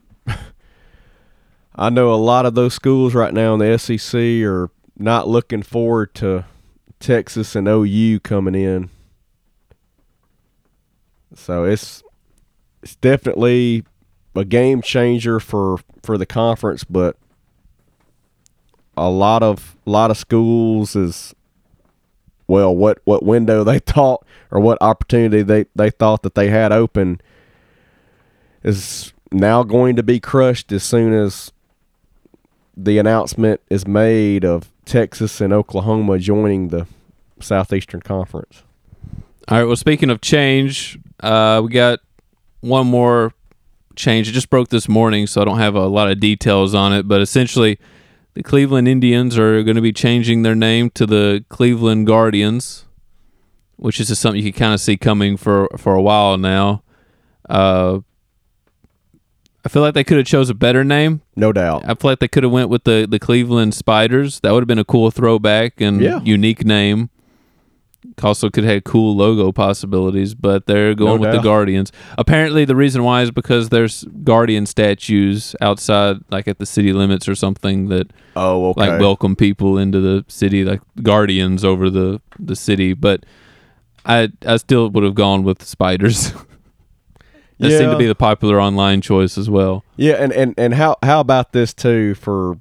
I 1.76 1.90
know 1.90 2.12
a 2.12 2.16
lot 2.16 2.46
of 2.46 2.54
those 2.54 2.74
schools 2.74 3.14
right 3.14 3.34
now 3.34 3.54
in 3.54 3.60
the 3.60 3.78
SEC 3.78 4.20
are 4.44 4.70
not 4.96 5.26
looking 5.26 5.62
forward 5.62 6.14
to 6.16 6.44
Texas 7.00 7.56
and 7.56 7.66
OU 7.66 8.20
coming 8.20 8.54
in. 8.54 8.90
So 11.34 11.64
it's 11.64 12.02
it's 12.82 12.94
definitely 12.96 13.84
a 14.36 14.44
game 14.44 14.82
changer 14.82 15.40
for 15.40 15.78
for 16.02 16.16
the 16.16 16.26
conference, 16.26 16.84
but 16.84 17.16
a 18.96 19.10
lot 19.10 19.42
of 19.42 19.76
lot 19.84 20.12
of 20.12 20.16
schools 20.16 20.94
is 20.94 21.34
well 22.46 22.74
what 22.74 23.00
what 23.04 23.24
window 23.24 23.64
they 23.64 23.78
thought 23.80 24.24
or 24.52 24.60
what 24.60 24.78
opportunity 24.80 25.42
they 25.42 25.66
they 25.74 25.90
thought 25.90 26.22
that 26.22 26.36
they 26.36 26.50
had 26.50 26.70
open 26.70 27.20
is 28.62 29.12
now 29.32 29.64
going 29.64 29.96
to 29.96 30.02
be 30.04 30.20
crushed 30.20 30.70
as 30.70 30.84
soon 30.84 31.12
as 31.12 31.52
the 32.76 32.98
announcement 32.98 33.60
is 33.70 33.86
made 33.86 34.44
of 34.44 34.70
Texas 34.84 35.40
and 35.40 35.52
Oklahoma 35.52 36.18
joining 36.18 36.68
the 36.68 36.86
Southeastern 37.40 38.00
Conference. 38.00 38.62
All 39.48 39.58
right. 39.58 39.64
Well, 39.64 39.76
speaking 39.76 40.10
of 40.10 40.20
change, 40.20 40.98
uh, 41.20 41.60
we 41.64 41.70
got 41.70 42.00
one 42.60 42.86
more 42.86 43.32
change. 43.94 44.28
It 44.28 44.32
just 44.32 44.50
broke 44.50 44.68
this 44.68 44.88
morning, 44.88 45.26
so 45.26 45.42
I 45.42 45.44
don't 45.44 45.58
have 45.58 45.74
a 45.74 45.86
lot 45.86 46.10
of 46.10 46.18
details 46.18 46.74
on 46.74 46.92
it. 46.92 47.06
But 47.06 47.20
essentially, 47.20 47.78
the 48.34 48.42
Cleveland 48.42 48.88
Indians 48.88 49.38
are 49.38 49.62
going 49.62 49.76
to 49.76 49.82
be 49.82 49.92
changing 49.92 50.42
their 50.42 50.54
name 50.54 50.90
to 50.90 51.06
the 51.06 51.44
Cleveland 51.48 52.06
Guardians, 52.06 52.86
which 53.76 54.00
is 54.00 54.08
just 54.08 54.22
something 54.22 54.42
you 54.42 54.52
can 54.52 54.58
kind 54.58 54.74
of 54.74 54.80
see 54.80 54.96
coming 54.96 55.36
for 55.36 55.68
for 55.76 55.94
a 55.94 56.02
while 56.02 56.38
now. 56.38 56.82
Uh, 57.48 58.00
I 59.64 59.68
feel 59.70 59.80
like 59.82 59.94
they 59.94 60.04
could 60.04 60.18
have 60.18 60.26
chose 60.26 60.50
a 60.50 60.54
better 60.54 60.84
name. 60.84 61.22
No 61.36 61.50
doubt. 61.52 61.84
I 61.84 61.94
feel 61.94 62.10
like 62.10 62.18
they 62.18 62.28
could 62.28 62.42
have 62.42 62.52
went 62.52 62.68
with 62.68 62.84
the 62.84 63.06
the 63.08 63.18
Cleveland 63.18 63.74
Spiders. 63.74 64.40
That 64.40 64.52
would 64.52 64.60
have 64.62 64.68
been 64.68 64.78
a 64.78 64.84
cool 64.84 65.10
throwback 65.10 65.80
and 65.80 66.00
Yeah. 66.00 66.20
unique 66.22 66.64
name. 66.64 67.08
Also, 68.22 68.50
could 68.50 68.64
have 68.64 68.84
cool 68.84 69.16
logo 69.16 69.50
possibilities, 69.50 70.34
but 70.34 70.66
they're 70.66 70.94
going 70.94 71.14
No 71.22 71.28
with 71.28 71.32
the. 71.32 71.40
Guardians. 71.40 71.90
Apparently, 72.18 72.66
the 72.66 72.76
reason 72.76 73.02
why 73.02 73.22
is 73.22 73.30
because 73.30 73.70
there's 73.70 74.04
Guardian 74.22 74.66
statues 74.66 75.56
outside, 75.62 76.18
like 76.30 76.46
at 76.46 76.58
the 76.58 76.66
city 76.66 76.92
limits 76.92 77.26
or 77.26 77.34
something, 77.34 77.88
that 77.88 78.12
Oh, 78.36 78.66
okay. 78.70 78.80
like 78.90 79.00
welcome 79.00 79.34
people 79.34 79.78
into 79.78 80.00
the 80.00 80.22
city, 80.28 80.64
like 80.66 80.82
guardians 81.02 81.64
over 81.64 81.88
the 81.88 82.20
the 82.38 82.54
city. 82.54 82.92
But 82.92 83.24
I 84.04 84.28
I 84.46 84.58
still 84.58 84.90
would 84.90 85.02
have 85.02 85.14
gone 85.14 85.42
with 85.42 85.58
the 85.60 85.66
spiders. 85.66 86.34
that 87.58 87.70
seemed 87.70 87.92
to 87.92 87.98
be 87.98 88.06
the 88.06 88.14
popular 88.14 88.60
online 88.60 89.00
choice 89.00 89.38
as 89.38 89.48
well. 89.48 89.84
Yeah, 89.96 90.14
and, 90.14 90.32
and, 90.32 90.54
and 90.58 90.74
how 90.74 90.96
how 91.02 91.20
about 91.20 91.52
this 91.52 91.72
too 91.72 92.14
for 92.14 92.58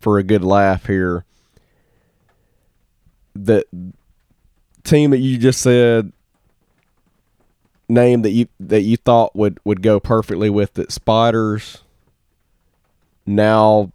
for 0.00 0.18
a 0.18 0.22
good 0.22 0.44
laugh 0.44 0.86
here? 0.86 1.24
The 3.34 3.64
team 4.84 5.10
that 5.10 5.18
you 5.18 5.38
just 5.38 5.60
said 5.60 6.12
name 7.88 8.22
that 8.22 8.30
you 8.30 8.48
that 8.60 8.82
you 8.82 8.96
thought 8.96 9.34
would 9.36 9.58
would 9.64 9.82
go 9.82 10.00
perfectly 10.00 10.50
with 10.50 10.78
it, 10.78 10.92
Spiders. 10.92 11.82
Now 13.26 13.92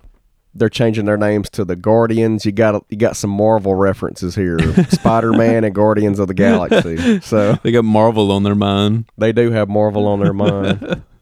they're 0.56 0.70
changing 0.70 1.06
their 1.06 1.18
names 1.18 1.50
to 1.52 1.64
the 1.64 1.76
Guardians. 1.76 2.46
You 2.46 2.52
got 2.52 2.84
you 2.90 2.98
got 2.98 3.16
some 3.16 3.30
Marvel 3.30 3.76
references 3.76 4.36
here, 4.36 4.60
Spider 4.90 5.32
Man 5.34 5.64
and 5.64 5.74
Guardians 5.76 6.20
of 6.20 6.28
the 6.28 6.34
Galaxy. 6.34 7.20
So 7.22 7.54
They 7.64 7.72
got 7.72 7.86
Marvel 7.86 8.32
on 8.32 8.44
their 8.44 8.56
mind. 8.56 9.06
they 9.18 9.32
do 9.32 9.52
have 9.52 9.70
Marvel 9.70 10.08
on 10.08 10.20
their 10.20 10.34
mind. 10.34 11.04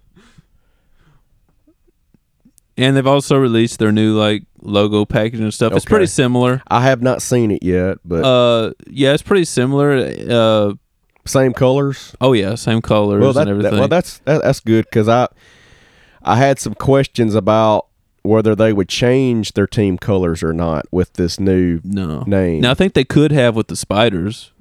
And 2.79 2.95
they've 2.95 3.07
also 3.07 3.37
released 3.37 3.79
their 3.79 3.91
new 3.91 4.15
like 4.15 4.43
logo 4.61 5.03
package 5.03 5.39
and 5.39 5.51
stuff. 5.51 5.73
It's 5.73 5.83
pretty 5.83 6.05
similar. 6.05 6.61
I 6.67 6.81
have 6.83 7.01
not 7.01 7.23
seen 7.23 7.49
it 7.49 7.63
yet, 7.63 7.97
but 8.05 8.23
Uh, 8.23 8.73
yeah, 8.87 9.13
it's 9.13 9.23
pretty 9.23 9.45
similar. 9.45 9.95
Uh, 10.29 10.73
same 11.25 11.53
colors. 11.53 12.15
oh 12.21 12.33
yeah, 12.33 12.53
same 12.55 12.81
colors 12.83 13.21
well, 13.21 13.33
that, 13.33 13.47
and 13.47 13.63
that- 13.63 13.73
well, 13.73 13.87
that's 13.87 14.19
that, 14.19 14.43
that's 14.43 14.59
good 14.59 14.85
because 14.85 15.09
I 15.09 15.27
I 16.21 16.35
had 16.35 16.59
some 16.59 16.75
questions 16.75 17.33
about 17.33 17.86
whether 18.27 18.55
they 18.55 18.73
would 18.73 18.89
change 18.89 19.53
their 19.53 19.67
team 19.67 19.97
colors 19.97 20.43
or 20.43 20.53
not 20.53 20.85
with 20.91 21.13
this 21.13 21.39
new 21.39 21.79
no, 21.83 22.23
name. 22.27 22.61
Now 22.61 22.71
I 22.71 22.73
think 22.73 22.93
they 22.93 23.03
could 23.05 23.31
have 23.31 23.55
with 23.55 23.67
the 23.67 23.75
spiders. 23.75 24.51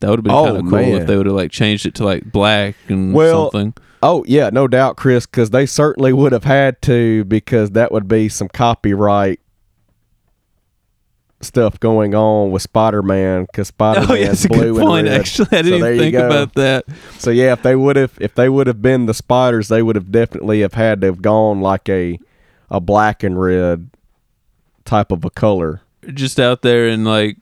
That 0.00 0.10
would 0.10 0.18
have 0.18 0.24
been 0.24 0.32
Oh, 0.34 0.44
kind 0.46 0.56
of 0.56 0.62
cool 0.64 0.70
man. 0.80 1.00
if 1.02 1.06
they 1.06 1.16
would 1.16 1.26
have 1.26 1.34
like 1.36 1.50
changed 1.52 1.86
it 1.86 1.94
to 1.96 2.04
like 2.04 2.30
black 2.32 2.74
and 2.88 3.14
Well, 3.14 3.50
something. 3.52 3.74
Oh 4.02 4.24
yeah, 4.26 4.50
no 4.50 4.66
doubt, 4.66 4.96
Chris, 4.96 5.26
because 5.26 5.50
they 5.50 5.64
certainly 5.64 6.12
would 6.12 6.32
have 6.32 6.42
had 6.44 6.82
to 6.82 7.22
because 7.24 7.70
that 7.72 7.92
would 7.92 8.08
be 8.08 8.28
some 8.28 8.48
copyright 8.48 9.38
stuff 11.40 11.78
going 11.80 12.14
on 12.14 12.50
with 12.52 12.62
Spider-Man 12.62 13.46
because 13.46 13.68
Spider-Man 13.68 14.06
Oh 14.10 14.14
yeah, 14.14 14.26
that's 14.28 14.44
a 14.44 14.48
blue 14.48 14.74
good 14.74 14.82
point. 14.82 15.06
and 15.06 15.08
red. 15.08 15.20
Actually, 15.20 15.48
I 15.52 15.56
So 15.56 15.62
didn't 15.62 15.80
there 15.80 15.92
even 15.94 16.04
think 16.12 16.16
about 16.16 16.54
that. 16.54 16.84
So 17.18 17.30
yeah, 17.30 17.52
if 17.52 17.62
they 17.62 17.74
would 17.76 17.96
have 17.96 18.16
if 18.20 18.34
they 18.34 18.48
would 18.48 18.66
have 18.66 18.80
been 18.82 19.06
the 19.06 19.14
spiders, 19.14 19.68
they 19.68 19.82
would 19.82 19.96
have 19.96 20.10
definitely 20.12 20.60
have 20.60 20.74
had 20.74 21.00
to 21.00 21.08
have 21.08 21.22
gone 21.22 21.60
like 21.60 21.88
a 21.88 22.18
a 22.72 22.80
black 22.80 23.22
and 23.22 23.40
red 23.40 23.88
type 24.84 25.12
of 25.12 25.24
a 25.24 25.30
color. 25.30 25.82
Just 26.12 26.40
out 26.40 26.62
there 26.62 26.88
in 26.88 27.04
like, 27.04 27.36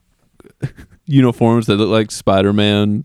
uniforms 1.07 1.67
that 1.67 1.77
look 1.77 1.89
like 1.89 2.11
Spider-Man 2.11 3.05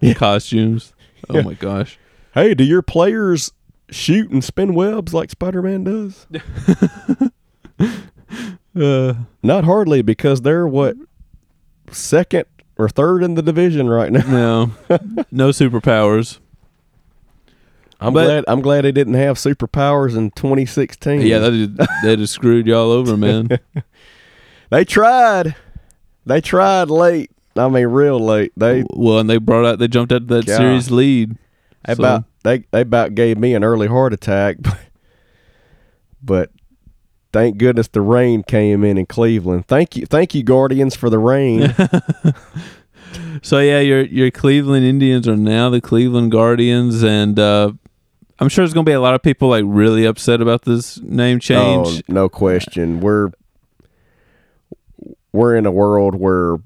Yeah. 0.00 0.14
costumes. 0.14 0.92
Oh 1.28 1.36
Yeah. 1.36 1.42
my 1.42 1.54
gosh. 1.54 1.98
Hey, 2.34 2.54
do 2.54 2.64
your 2.64 2.82
players 2.82 3.52
shoot 3.90 4.30
and 4.30 4.42
spin 4.42 4.74
webs 4.74 5.12
like 5.14 5.30
Spider 5.30 5.62
Man 5.62 5.84
does? 5.84 6.26
Uh, 8.74 9.14
Not 9.42 9.64
hardly, 9.64 10.00
because 10.00 10.42
they're 10.42 10.66
what 10.66 10.96
second 11.90 12.44
or 12.78 12.88
third 12.88 13.22
in 13.24 13.34
the 13.34 13.42
division 13.42 13.88
right 13.90 14.12
now. 14.12 14.24
no, 14.28 14.70
no 15.32 15.48
superpowers. 15.48 16.38
I'm 18.00 18.12
But- 18.14 18.24
glad. 18.24 18.44
I'm 18.48 18.60
glad 18.62 18.84
they 18.84 18.92
didn't 18.92 19.14
have 19.14 19.36
superpowers 19.36 20.16
in 20.16 20.30
2016. 20.32 21.20
Yeah, 21.22 21.38
that 21.40 21.52
just, 21.52 21.76
that 22.04 22.16
just 22.18 22.32
screwed 22.32 22.66
y'all 22.66 22.90
over, 22.90 23.16
man. 23.16 23.48
they 24.70 24.84
tried. 24.84 25.54
They 26.26 26.40
tried 26.40 26.88
late. 26.90 27.30
I 27.56 27.68
mean, 27.68 27.86
real 27.88 28.18
late. 28.18 28.52
They 28.56 28.84
well, 28.90 29.18
and 29.18 29.28
they 29.28 29.36
brought 29.38 29.66
out, 29.66 29.78
they 29.78 29.88
jumped 29.88 30.12
out 30.12 30.28
to 30.28 30.34
that 30.36 30.46
God. 30.46 30.56
series 30.56 30.90
lead. 30.90 31.36
They 31.86 31.94
So- 31.94 32.02
about 32.02 32.24
they 32.44 32.64
they 32.70 32.80
about 32.82 33.14
gave 33.14 33.36
me 33.38 33.54
an 33.54 33.64
early 33.64 33.86
heart 33.88 34.12
attack, 34.14 34.56
but 36.22 36.50
thank 37.32 37.58
goodness 37.58 37.88
the 37.88 38.00
rain 38.00 38.42
came 38.44 38.82
in 38.84 38.96
in 38.96 39.06
Cleveland. 39.06 39.66
Thank 39.66 39.96
you, 39.96 40.06
thank 40.06 40.34
you, 40.34 40.42
Guardians, 40.42 40.94
for 40.96 41.10
the 41.10 41.18
rain. 41.18 41.74
So 43.42 43.58
yeah, 43.58 43.80
your 43.80 44.02
your 44.02 44.30
Cleveland 44.30 44.84
Indians 44.84 45.26
are 45.26 45.36
now 45.36 45.68
the 45.70 45.80
Cleveland 45.80 46.30
Guardians, 46.30 47.02
and 47.02 47.38
uh, 47.40 47.72
I'm 48.40 48.48
sure 48.48 48.64
there's 48.64 48.72
gonna 48.74 48.84
be 48.84 48.92
a 48.92 49.00
lot 49.00 49.14
of 49.14 49.22
people 49.22 49.48
like 49.50 49.64
really 49.66 50.06
upset 50.06 50.40
about 50.40 50.62
this 50.62 50.98
name 51.00 51.36
oh, 51.36 51.40
change. 51.40 51.98
Oh, 52.08 52.12
no 52.12 52.28
question. 52.28 53.00
We're 53.00 53.30
we're 55.32 55.56
in 55.56 55.66
a 55.66 55.70
world 55.70 56.14
where 56.14 56.56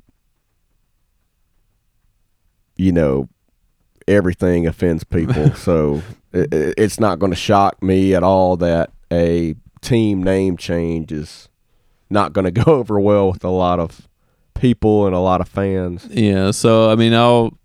you 2.76 2.92
know 2.92 3.28
everything 4.06 4.66
offends 4.66 5.05
people. 5.05 5.55
so 5.55 6.02
it, 6.32 6.52
it- 6.52 6.74
it's 6.78 7.01
not 7.01 7.18
going 7.18 7.32
to 7.32 7.36
shock 7.36 7.82
me 7.82 8.14
at 8.14 8.22
all 8.22 8.56
that 8.59 8.90
a 9.12 9.55
team 9.80 10.22
name 10.22 10.56
change 10.56 11.12
is 11.12 11.48
not 12.10 12.32
going 12.32 12.44
to 12.44 12.51
go 12.51 12.64
over 12.72 12.98
well 13.01 13.32
with 13.32 13.44
a 13.44 13.51
lot 13.51 13.78
of 13.80 14.09
people 14.55 15.06
and 15.06 15.14
a 15.14 15.20
lot 15.20 15.40
of 15.40 15.48
fans. 15.48 16.06
Yeah, 16.10 16.51
so 16.52 16.90
I 16.90 16.94
mean, 16.94 17.14
I'll 17.14 17.59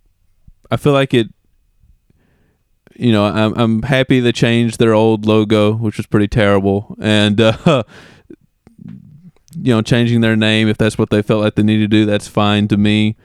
I 0.72 0.78
feel 0.78 0.94
like 0.94 1.14
it. 1.14 1.28
You 3.00 3.12
know, 3.14 3.26
I'm 3.26 3.54
I'm 3.58 3.82
happy 3.84 4.20
they 4.20 4.32
changed 4.34 4.78
their 4.78 4.94
old 4.94 5.26
logo, 5.26 5.74
which 5.74 5.98
was 5.98 6.06
pretty 6.06 6.28
terrible, 6.28 6.96
and 7.00 7.40
uh, 7.40 7.56
you 9.56 9.74
know, 9.74 9.82
changing 9.82 10.22
their 10.22 10.36
name 10.36 10.68
if 10.68 10.78
that's 10.78 10.98
what 10.98 11.10
they 11.10 11.22
felt 11.22 11.42
like 11.42 11.56
they 11.56 11.64
needed 11.64 11.90
to 11.92 11.98
do, 11.98 12.06
that's 12.06 12.28
fine 12.28 12.68
to 12.68 12.78
me. 12.78 13.16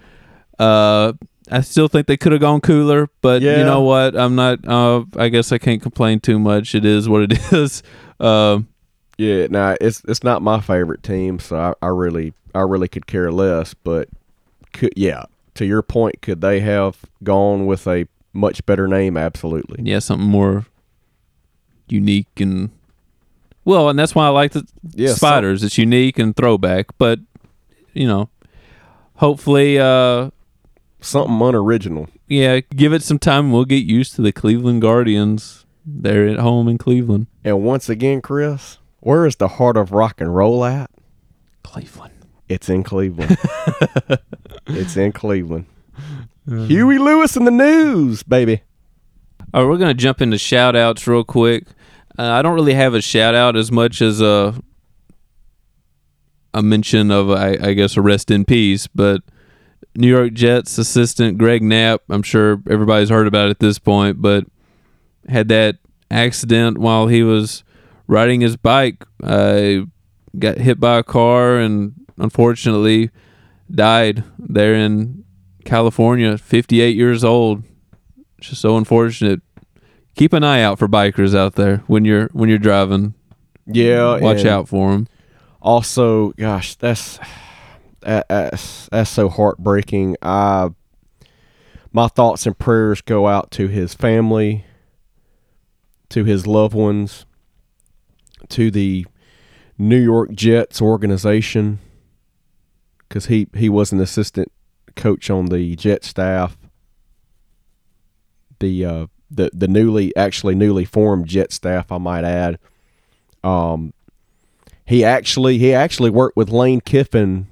Uh, 0.59 1.13
I 1.51 1.61
still 1.61 1.89
think 1.89 2.07
they 2.07 2.17
could 2.17 2.33
have 2.33 2.41
gone 2.41 2.61
cooler, 2.61 3.09
but 3.21 3.43
you 3.59 3.65
know 3.65 3.83
what? 3.83 4.17
I'm 4.17 4.35
not. 4.35 4.67
Uh, 4.67 5.05
I 5.17 5.29
guess 5.29 5.53
I 5.53 5.59
can't 5.59 5.83
complain 5.83 6.21
too 6.21 6.39
much. 6.39 6.75
It 6.75 6.85
is 6.85 7.09
what 7.09 7.23
it 7.31 7.33
is. 7.53 7.83
Um, 8.21 8.69
Yeah, 9.19 9.49
now 9.51 9.77
it's 9.81 10.03
it's 10.09 10.23
not 10.23 10.41
my 10.41 10.61
favorite 10.61 11.03
team, 11.03 11.39
so 11.39 11.57
I, 11.57 11.87
I 11.87 11.89
really 11.89 12.33
I 12.55 12.61
really 12.61 12.89
could 12.89 13.07
care 13.07 13.31
less. 13.31 13.75
But 13.75 14.09
could 14.73 14.93
yeah, 14.97 15.25
to 15.55 15.67
your 15.67 15.83
point, 15.83 16.23
could 16.23 16.41
they 16.41 16.61
have 16.61 16.99
gone 17.23 17.67
with 17.67 17.87
a 17.87 18.07
much 18.35 18.65
better 18.67 18.87
name? 18.87 19.17
Absolutely. 19.17 19.83
yeah, 19.89 19.99
something 20.01 20.29
more 20.29 20.67
unique 21.89 22.41
and 22.41 22.71
well, 23.65 23.89
and 23.89 23.99
that's 23.99 24.15
why 24.15 24.27
I 24.27 24.29
like 24.31 24.53
the 24.53 24.67
Yeah, 24.95 25.15
spiders. 25.15 25.63
it's 25.63 25.79
unique 25.79 26.19
and 26.19 26.37
throwback, 26.37 26.87
but 26.99 27.19
you 27.95 28.07
know, 28.07 28.29
hopefully, 29.17 29.79
uh, 29.79 30.31
Something 31.01 31.41
unoriginal. 31.41 32.09
yeah, 32.29 32.61
give 32.61 32.93
it 32.93 33.03
some 33.03 33.19
time. 33.19 33.53
We'll 33.53 33.65
get 33.65 33.85
used 33.85 34.15
to 34.17 34.23
the 34.23 34.33
Cleveland 34.33 34.83
Guardians. 34.83 35.65
They're 35.87 36.27
at 36.29 36.39
home 36.39 36.67
in 36.69 36.77
Cleveland. 36.79 37.27
And 37.45 37.63
once 37.63 37.89
again, 37.89 38.21
Chris, 38.23 38.79
where 39.01 39.27
is 39.27 39.37
the 39.37 39.49
heart 39.49 39.77
of 39.77 39.93
rock 39.93 40.21
and 40.21 40.35
roll 40.35 40.65
at? 40.65 40.91
Cleveland. 41.63 42.13
It's 42.49 42.69
in 42.69 42.83
Cleveland. 42.83 43.37
it's 44.67 44.97
in 44.97 45.13
Cleveland. 45.13 45.67
Huey 46.47 46.99
Lewis 46.99 47.37
and 47.37 47.47
the 47.47 47.51
News, 47.51 48.23
baby. 48.23 48.63
All 49.53 49.63
right, 49.63 49.71
we're 49.71 49.79
gonna 49.79 49.95
jump 49.95 50.21
into 50.21 50.37
shout 50.39 50.77
outs 50.77 51.07
real 51.07 51.25
quick. 51.25 51.65
Uh, 52.19 52.31
I 52.31 52.43
don't 52.43 52.55
really 52.55 52.75
have 52.75 52.95
a 52.95 53.01
shout 53.01 53.35
out 53.35 53.57
as 53.57 53.73
much 53.73 54.03
as 54.03 54.21
a 54.21 54.55
a 56.53 56.63
mention 56.63 57.11
of 57.11 57.31
I, 57.31 57.57
I 57.61 57.73
guess 57.73 57.97
a 57.97 58.03
rest 58.03 58.31
in 58.31 58.45
peace, 58.45 58.87
but 58.87 59.23
New 59.97 60.09
York 60.09 60.33
Jets 60.33 60.77
assistant 60.79 61.39
Greg 61.39 61.63
Knapp. 61.63 62.03
I'm 62.11 62.23
sure 62.23 62.61
everybody's 62.69 63.11
heard 63.11 63.27
about 63.27 63.47
it 63.47 63.51
at 63.51 63.59
this 63.61 63.79
point, 63.79 64.21
but 64.21 64.45
had 65.29 65.49
that 65.49 65.77
accident 66.11 66.79
while 66.79 67.07
he 67.07 67.23
was 67.23 67.65
riding 68.07 68.41
his 68.41 68.57
bike. 68.57 69.05
Uh, 69.23 69.83
got 70.39 70.59
hit 70.59 70.79
by 70.81 70.99
a 70.99 71.03
car 71.03 71.57
and 71.59 71.95
unfortunately 72.19 73.11
died 73.71 74.25
there 74.39 74.75
in 74.75 75.24
California. 75.65 76.39
58 76.39 76.97
years 76.97 77.25
old. 77.25 77.65
It's 78.39 78.49
just 78.49 78.61
so 78.61 78.77
unfortunate. 78.77 79.41
Keep 80.15 80.33
an 80.33 80.45
eye 80.45 80.63
out 80.63 80.79
for 80.79 80.87
bikers 80.87 81.35
out 81.35 81.55
there 81.55 81.79
when 81.87 82.05
you're 82.05 82.29
when 82.29 82.49
you're 82.49 82.59
driving. 82.59 83.15
Yeah, 83.67 84.19
Watch 84.19 84.45
out 84.45 84.69
for 84.69 84.93
them. 84.93 85.09
Also, 85.61 86.33
gosh, 86.33 86.75
that's 86.77 87.19
that's 88.01 88.89
that's 88.89 89.11
so 89.11 89.29
heartbreaking. 89.29 90.17
I 90.23 90.71
my 91.93 92.09
thoughts 92.09 92.45
and 92.47 92.59
prayers 92.59 93.01
go 93.01 93.29
out 93.29 93.51
to 93.53 93.69
his 93.69 93.95
family, 93.95 94.65
to 96.11 96.25
his 96.25 96.47
loved 96.47 96.75
ones, 96.75 97.25
to 98.51 98.71
the 98.71 99.07
New 99.79 100.01
York 100.01 100.33
Jets 100.33 100.83
organization, 100.83 101.79
because 103.09 103.27
he 103.27 103.49
he 103.55 103.69
was 103.69 103.93
an 103.93 104.01
assistant 104.01 104.53
coach 104.95 105.31
on 105.31 105.47
the 105.47 105.77
Jet 105.77 106.05
staff. 106.05 106.57
The 108.61 108.85
uh, 108.85 109.07
the 109.31 109.51
the 109.53 109.69
newly 109.69 110.15
actually 110.17 110.55
newly 110.55 110.85
formed 110.85 111.27
Jet 111.27 111.53
staff, 111.53 111.91
I 111.91 111.99
might 111.99 112.25
add. 112.25 112.59
Um, 113.43 113.93
he 114.85 115.05
actually 115.05 115.59
he 115.59 115.73
actually 115.75 116.11
worked 116.11 116.37
with 116.37 116.51
Lane 116.51 116.81
Kiffin, 116.81 117.49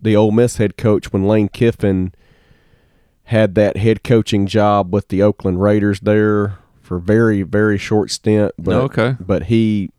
the 0.00 0.16
Ole 0.16 0.30
Miss 0.30 0.56
head 0.56 0.76
coach, 0.76 1.12
when 1.12 1.26
Lane 1.26 1.48
Kiffin 1.48 2.12
had 3.24 3.54
that 3.56 3.76
head 3.76 4.04
coaching 4.04 4.46
job 4.46 4.92
with 4.92 5.08
the 5.08 5.22
Oakland 5.22 5.60
Raiders 5.60 6.00
there 6.00 6.58
for 6.80 6.96
a 6.96 7.00
very 7.00 7.42
very 7.42 7.78
short 7.78 8.10
stint. 8.10 8.52
But 8.58 8.76
okay. 8.76 9.16
but 9.18 9.44
he 9.44 9.90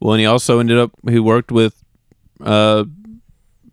Well, 0.00 0.14
and 0.14 0.20
he 0.20 0.26
also 0.26 0.58
ended 0.58 0.78
up 0.78 0.92
he 1.08 1.18
worked 1.18 1.52
with 1.52 1.84
uh, 2.40 2.84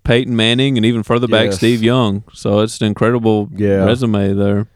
Peyton 0.03 0.35
Manning 0.35 0.77
and 0.77 0.85
even 0.85 1.03
further 1.03 1.27
back 1.27 1.45
Yes. 1.45 1.57
Steve 1.57 1.81
Young. 1.83 2.23
So 2.33 2.59
it's 2.59 2.79
an 2.81 2.87
incredible 2.87 3.49
Yeah. 3.55 3.85
resume 3.85 4.33
there. 4.33 4.67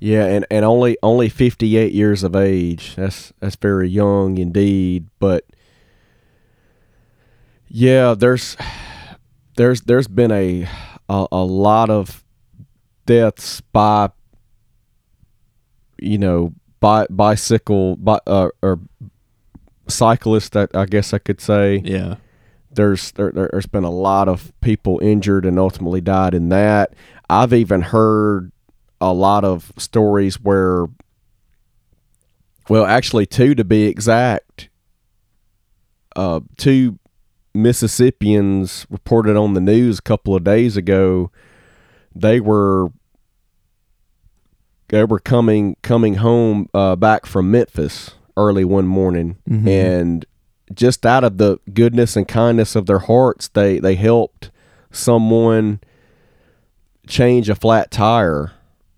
yeah, 0.00 0.24
and, 0.26 0.46
and 0.50 0.64
only 0.64 0.96
only 1.02 1.28
fifty 1.28 1.76
eight 1.76 1.92
years 1.92 2.22
of 2.22 2.36
age. 2.36 2.94
That's 2.96 3.32
that's 3.40 3.56
very 3.56 3.88
young 3.88 4.38
indeed. 4.38 5.08
But 5.18 5.44
yeah, 7.68 8.14
there's 8.14 8.56
there's 9.56 9.82
there's 9.82 10.08
been 10.08 10.30
a 10.30 10.68
a, 11.08 11.26
a 11.32 11.44
lot 11.44 11.90
of 11.90 12.24
deaths 13.06 13.60
by 13.60 14.10
you 16.00 16.18
know 16.18 16.52
by 16.80 17.06
bicycle 17.10 17.96
bi- 17.96 18.20
uh, 18.26 18.48
or 18.62 18.78
cyclist. 19.88 20.56
I, 20.56 20.68
I 20.74 20.86
guess 20.86 21.12
I 21.12 21.18
could 21.18 21.40
say 21.40 21.82
Yeah. 21.84 22.16
There's 22.78 23.10
there, 23.12 23.32
there's 23.32 23.66
been 23.66 23.84
a 23.84 23.90
lot 23.90 24.28
of 24.28 24.52
people 24.60 25.00
injured 25.02 25.44
and 25.44 25.58
ultimately 25.58 26.00
died 26.00 26.32
in 26.32 26.48
that. 26.48 26.94
I've 27.28 27.52
even 27.52 27.82
heard 27.82 28.52
a 29.00 29.12
lot 29.12 29.44
of 29.44 29.72
stories 29.76 30.36
where 30.40 30.86
well 32.68 32.86
actually 32.86 33.26
two 33.26 33.54
to 33.56 33.64
be 33.64 33.82
exact 33.84 34.68
uh 36.16 36.40
two 36.56 36.98
Mississippians 37.54 38.86
reported 38.90 39.36
on 39.36 39.54
the 39.54 39.60
news 39.60 39.98
a 39.98 40.02
couple 40.02 40.34
of 40.36 40.44
days 40.44 40.76
ago 40.76 41.30
they 42.14 42.40
were 42.40 42.88
they 44.88 45.04
were 45.04 45.18
coming 45.18 45.76
coming 45.82 46.14
home 46.14 46.68
uh, 46.74 46.94
back 46.96 47.26
from 47.26 47.50
Memphis 47.50 48.12
early 48.36 48.64
one 48.64 48.86
morning 48.86 49.36
Mhm. 49.48 49.66
and 49.68 50.24
just 50.74 51.06
out 51.06 51.24
of 51.24 51.38
the 51.38 51.58
goodness 51.72 52.16
and 52.16 52.28
kindness 52.28 52.76
of 52.76 52.86
their 52.86 52.98
hearts 52.98 53.48
they 53.48 53.78
they 53.78 53.94
helped 53.94 54.50
someone 54.90 55.80
change 57.06 57.48
a 57.48 57.54
flat 57.54 57.90
tire 57.90 58.52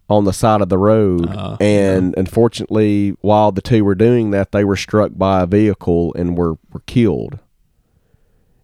on 0.08 0.24
the 0.24 0.32
side 0.32 0.60
of 0.60 0.68
the 0.68 0.78
road. 0.78 1.28
Uh, 1.28 1.56
and 1.60 2.14
unfortunately 2.16 3.10
while 3.20 3.52
the 3.52 3.62
two 3.62 3.84
were 3.84 3.94
doing 3.94 4.32
that 4.32 4.50
they 4.50 4.64
were 4.64 4.76
struck 4.76 5.12
by 5.14 5.42
a 5.42 5.46
vehicle 5.46 6.12
and 6.14 6.36
were 6.36 6.54
were 6.72 6.82
killed. 6.86 7.38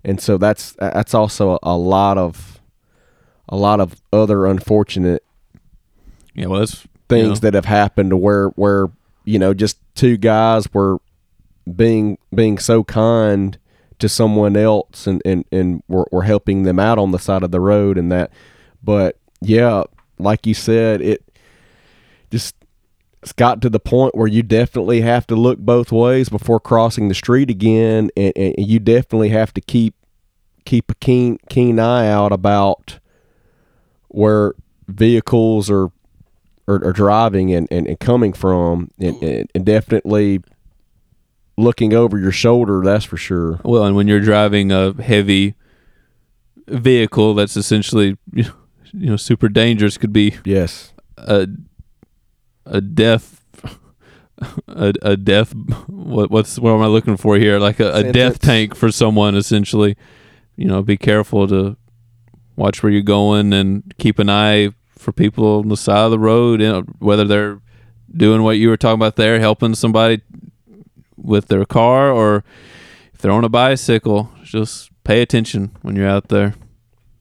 And 0.04 0.20
so 0.20 0.38
that's 0.38 0.72
that's 0.72 1.14
also 1.14 1.52
a, 1.52 1.58
a 1.62 1.76
lot 1.76 2.18
of 2.18 2.60
a 3.48 3.56
lot 3.56 3.80
of 3.80 4.00
other 4.12 4.46
unfortunate 4.46 5.24
Yeah, 6.34 6.46
well, 6.46 6.60
that's 6.60 6.86
things 7.08 7.22
you 7.22 7.28
know, 7.28 7.34
that 7.36 7.54
have 7.54 7.64
happened 7.64 8.10
to 8.10 8.16
where 8.16 8.48
where 8.50 8.88
you 9.24 9.38
know 9.38 9.54
just 9.54 9.78
two 9.94 10.16
guys 10.16 10.72
were 10.72 10.98
being 11.74 12.18
being 12.34 12.59
so 12.59 12.84
kind 12.84 13.59
to 13.98 14.09
someone 14.09 14.56
else 14.56 15.06
and 15.06 15.22
and 15.24 15.44
and 15.51 15.82
were, 15.88 16.06
were 16.12 16.22
helping 16.22 16.62
them 16.62 16.78
out 16.78 16.98
on 16.98 17.12
the 17.12 17.18
side 17.18 17.43
of 17.43 17.51
the 17.51 17.60
road 17.60 17.98
and 17.98 18.12
that. 18.12 18.30
But 18.82 19.18
yeah 19.43 19.84
like 20.18 20.47
you 20.47 20.55
said 20.55 21.02
it 21.02 21.22
just 22.30 22.55
it's 23.26 23.32
got 23.32 23.60
to 23.62 23.68
the 23.68 23.80
point 23.80 24.14
where 24.14 24.28
you 24.28 24.44
definitely 24.44 25.01
have 25.01 25.26
to 25.26 25.34
look 25.34 25.59
both 25.59 25.90
ways 25.90 26.28
before 26.28 26.60
crossing 26.60 27.09
the 27.09 27.14
street 27.14 27.51
again. 27.51 28.09
And, 28.16 28.32
and 28.36 28.55
you 28.56 28.78
definitely 28.78 29.30
have 29.30 29.52
to 29.55 29.60
keep 29.60 29.97
keep 30.64 30.93
a 30.93 30.94
keen 30.94 31.38
keen 31.48 31.80
eye 31.80 32.06
out 32.09 32.30
about 32.30 33.01
where 34.09 34.55
vehicles 34.86 35.68
are 35.68 35.88
are, 36.68 36.84
are 36.84 36.93
driving 36.93 37.52
and, 37.52 37.66
and, 37.68 37.88
and 37.88 37.98
coming 37.98 38.32
from. 38.32 38.93
And, 39.01 39.20
and, 39.20 39.51
and 39.56 39.66
definitely 39.66 40.43
looking 41.56 41.94
over 41.94 42.18
your 42.18 42.32
shoulder 42.32 42.82
that's 42.84 43.04
for 43.04 43.16
sure. 43.16 43.60
Well, 43.64 43.84
and 43.84 43.96
when 43.96 44.08
you're 44.08 44.20
driving 44.20 44.72
a 44.72 44.92
heavy 45.02 45.54
vehicle 46.66 47.34
that's 47.34 47.56
essentially 47.56 48.16
you 48.32 48.46
know 48.92 49.16
super 49.16 49.48
dangerous, 49.48 49.98
could 49.98 50.12
be 50.12 50.36
yes. 50.44 50.92
a 51.16 51.48
a 52.64 52.80
death 52.80 53.44
a, 54.68 54.92
a 55.02 55.16
death 55.16 55.54
what 55.86 56.30
what's 56.30 56.58
what 56.58 56.72
am 56.72 56.82
I 56.82 56.86
looking 56.86 57.16
for 57.16 57.36
here? 57.36 57.58
Like 57.58 57.80
a, 57.80 57.92
a 57.92 58.12
death 58.12 58.38
tank 58.38 58.74
for 58.74 58.90
someone 58.92 59.34
essentially. 59.34 59.96
You 60.56 60.66
know 60.66 60.82
be 60.82 60.96
careful 60.96 61.46
to 61.48 61.76
watch 62.56 62.82
where 62.82 62.90
you're 62.90 63.02
going 63.02 63.52
and 63.52 63.94
keep 63.98 64.18
an 64.18 64.30
eye 64.30 64.70
for 64.96 65.12
people 65.12 65.58
on 65.58 65.68
the 65.68 65.76
side 65.76 66.06
of 66.06 66.10
the 66.10 66.18
road 66.18 66.60
you 66.62 66.66
know, 66.66 66.80
whether 66.98 67.24
they're 67.24 67.60
doing 68.16 68.42
what 68.42 68.52
you 68.52 68.70
were 68.70 68.78
talking 68.78 68.94
about 68.94 69.16
there 69.16 69.38
helping 69.38 69.74
somebody 69.74 70.22
with 71.16 71.48
their 71.48 71.64
car 71.64 72.10
or 72.10 72.44
if 73.12 73.20
they're 73.20 73.32
on 73.32 73.44
a 73.44 73.48
bicycle 73.48 74.30
just 74.43 74.90
pay 75.05 75.22
attention 75.22 75.70
when 75.82 75.97
you're 75.97 76.09
out 76.09 76.28
there. 76.28 76.55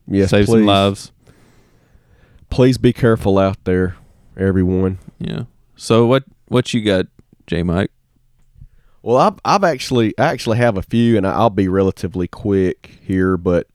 Yes 0.07 0.29
save 0.29 0.45
please. 0.45 0.59
some 0.59 0.65
lives. 0.65 1.11
Please 2.49 2.77
be 2.77 2.93
careful 2.93 3.37
out 3.37 3.63
there 3.63 3.95
everyone. 4.37 4.99
Yeah. 5.19 5.43
So 5.75 6.05
what 6.05 6.23
what 6.47 6.73
you 6.73 6.83
got 6.83 7.07
J 7.47 7.63
Mike 7.63 7.91
Well, 9.01 9.17
I've 9.17 9.39
I've 9.43 9.63
actually 9.63 10.17
I 10.17 10.25
actually 10.25 10.57
have 10.57 10.77
a 10.77 10.81
few, 10.81 11.17
and 11.17 11.27
I'll 11.27 11.49
be 11.49 11.67
relatively 11.67 12.27
quick 12.27 12.99
here, 13.03 13.37
but 13.37 13.67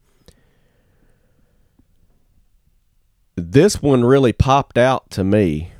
this 3.35 3.81
one 3.81 4.03
really 4.03 4.33
popped 4.33 4.77
out 4.77 5.09
to 5.11 5.23
me. 5.23 5.71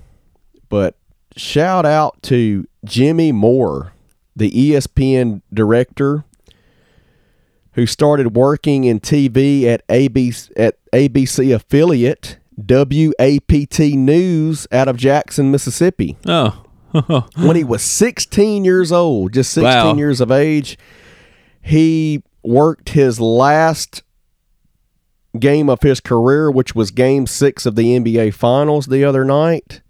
But 0.70 0.96
shout 1.36 1.86
out 1.86 2.22
to 2.24 2.68
Jimmy 2.86 3.32
Moore, 3.32 3.94
the 4.36 4.52
ESPN 4.52 5.42
director, 5.54 6.24
who 7.74 7.86
started 7.86 8.36
working 8.36 8.84
in 8.84 9.00
TV 9.00 9.64
at 9.66 9.86
ABC 9.88 10.52
at 10.58 10.76
ABC 10.92 11.54
affiliate 11.56 12.38
WAPT 12.58 13.80
News 13.96 14.68
out 14.72 14.88
of 14.88 14.98
Jackson, 14.98 15.52
Mississippi 15.52 16.18
oh 16.26 16.64
when 17.38 17.56
he 17.56 17.64
was 17.64 17.82
16 17.82 18.66
years 18.66 18.92
old, 18.92 19.32
just 19.34 19.52
16 19.54 19.64
Wow. 19.64 19.96
years 19.96 20.20
of 20.20 20.30
age, 20.32 20.78
he 21.62 22.22
worked 22.44 22.90
his 22.90 23.20
last 23.22 24.04
game 25.40 25.70
of 25.70 25.82
his 25.82 26.02
career, 26.02 26.52
which 26.52 26.76
was 26.76 26.92
game 26.92 27.26
six 27.26 27.66
of 27.66 27.76
the 27.78 27.98
NBA 27.98 28.34
Finals 28.34 28.88
the 28.88 29.06
other 29.06 29.24
night. 29.24 29.82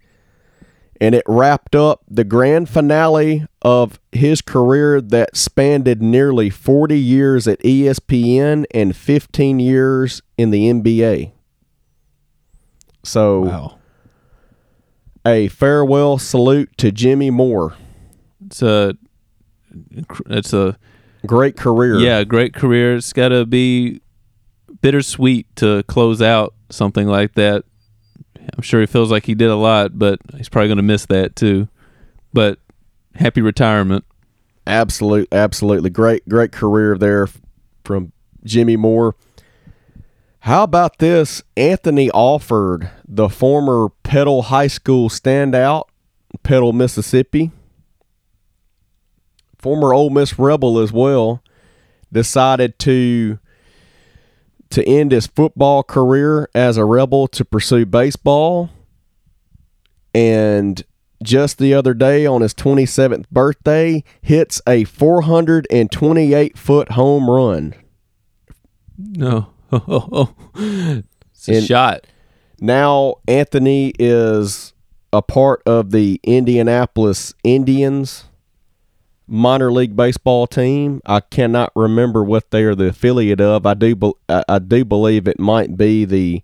And 1.02 1.14
it 1.14 1.24
wrapped 1.26 1.74
up 1.74 2.02
the 2.08 2.24
grand 2.24 2.68
finale 2.68 3.46
of 3.60 3.98
his 4.12 4.40
career 4.40 5.00
that 5.00 5.36
spanned 5.36 5.86
nearly 6.00 6.48
40 6.48 6.98
years 6.98 7.48
at 7.48 7.58
ESPN 7.60 8.64
and 8.72 8.94
15 8.94 9.58
years 9.58 10.22
in 10.38 10.50
the 10.50 10.70
NBA. 10.70 11.32
So, 13.02 13.40
wow 13.40 13.78
a 15.24 15.48
farewell 15.48 16.18
salute 16.18 16.70
to 16.78 16.90
Jimmy 16.90 17.30
Moore. 17.30 17.74
it's 18.46 18.62
a 18.62 18.96
it's 20.28 20.52
a 20.52 20.76
Great 21.26 21.56
career. 21.56 21.98
yeah 21.98 22.24
great 22.24 22.52
career 22.52 22.96
it's 22.96 23.12
got 23.12 23.28
to 23.28 23.46
be 23.46 24.00
bittersweet 24.82 25.46
to 25.56 25.82
close 25.84 26.20
out 26.20 26.52
something 26.68 27.06
like 27.06 27.34
that 27.34 27.64
i'm 28.56 28.62
sure 28.62 28.80
he 28.80 28.86
feels 28.86 29.10
like 29.10 29.26
he 29.26 29.34
did 29.34 29.50
a 29.50 29.56
lot 29.56 29.98
but 29.98 30.18
he's 30.36 30.48
probably 30.48 30.68
going 30.68 30.76
to 30.76 30.82
miss 30.82 31.06
that 31.06 31.36
too 31.36 31.68
but 32.32 32.58
happy 33.14 33.40
retirement 33.40 34.04
Absolute, 34.66 35.28
absolutely 35.32 35.90
great, 35.90 36.28
great 36.28 36.52
career 36.52 36.96
there 36.96 37.28
from 37.84 38.12
Jimmy 38.44 38.76
Moore. 38.76 39.16
How 40.40 40.62
about 40.62 40.98
this? 40.98 41.42
Anthony 41.56 42.10
Alford, 42.14 42.90
the 43.06 43.28
former 43.28 43.88
Petal 44.04 44.42
High 44.42 44.68
School 44.68 45.08
standout, 45.08 45.84
Petal, 46.42 46.72
Mississippi, 46.72 47.50
former 49.58 49.92
Ole 49.92 50.10
Miss 50.10 50.38
Rebel 50.38 50.78
as 50.78 50.92
well, 50.92 51.42
decided 52.12 52.78
to 52.80 53.38
to 54.72 54.84
end 54.88 55.12
his 55.12 55.26
football 55.26 55.82
career 55.82 56.48
as 56.54 56.76
a 56.76 56.84
Rebel 56.84 57.28
to 57.28 57.44
pursue 57.44 57.86
baseball. 57.86 58.70
And 60.14 60.82
just 61.22 61.58
the 61.58 61.72
other 61.74 61.94
day 61.94 62.26
on 62.26 62.40
his 62.42 62.52
27th 62.54 63.28
birthday, 63.30 64.02
hits 64.20 64.60
a 64.66 64.84
428 64.84 66.58
foot 66.58 66.90
home 66.92 67.30
run. 67.30 67.74
no 68.98 69.48
it's 69.72 71.48
a 71.48 71.54
And- 71.56 71.64
shot 71.66 72.06
Now 72.60 73.16
Anthony 73.26 73.92
is 73.98 74.72
a 75.12 75.22
part 75.22 75.62
of 75.66 75.90
the 75.92 76.20
Indianapolis 76.24 77.34
Indians 77.44 78.24
minor 79.26 79.72
league 79.72 79.96
baseball 79.96 80.46
team. 80.46 81.00
I 81.06 81.20
cannot 81.20 81.72
remember 81.74 82.22
what 82.24 82.50
they 82.50 82.64
are 82.64 82.74
the 82.74 82.88
affiliate 82.88 83.40
of. 83.40 83.66
I 83.66 83.74
do 83.74 83.94
bel 83.94 84.16
I, 84.28 84.44
I 84.48 84.58
do 84.58 84.84
believe 84.84 85.26
it 85.28 85.38
might 85.38 85.76
be 85.76 86.04
the 86.04 86.42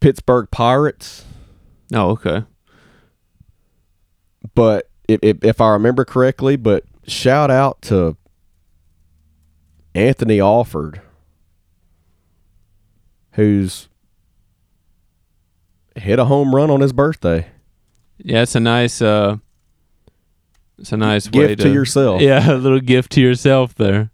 Pittsburgh 0.00 0.48
Pirates. 0.50 1.24
oh 1.92 2.10
okay 2.10 2.44
but 4.54 4.88
if, 5.06 5.20
if, 5.22 5.44
if 5.44 5.60
I 5.60 5.70
remember 5.70 6.04
correctly, 6.04 6.56
but 6.56 6.84
shout 7.06 7.50
out 7.50 7.80
to 7.82 8.16
Anthony 9.94 10.40
Alford, 10.40 11.00
who's 13.32 13.88
hit 15.96 16.18
a 16.18 16.26
home 16.26 16.54
run 16.54 16.70
on 16.70 16.80
his 16.80 16.92
birthday. 16.92 17.46
yeah 18.18 18.42
it's 18.42 18.54
a 18.54 18.60
nice 18.60 19.00
uh 19.02 19.36
it's 20.78 20.92
a 20.92 20.96
nice 20.96 21.30
way 21.30 21.48
Gift 21.48 21.62
to 21.62 21.72
yourself. 21.72 22.20
yeah 22.22 22.52
a 22.52 22.56
little 22.56 22.80
gift 22.80 23.12
to 23.12 23.20
yourself 23.20 23.74
there 23.74 24.10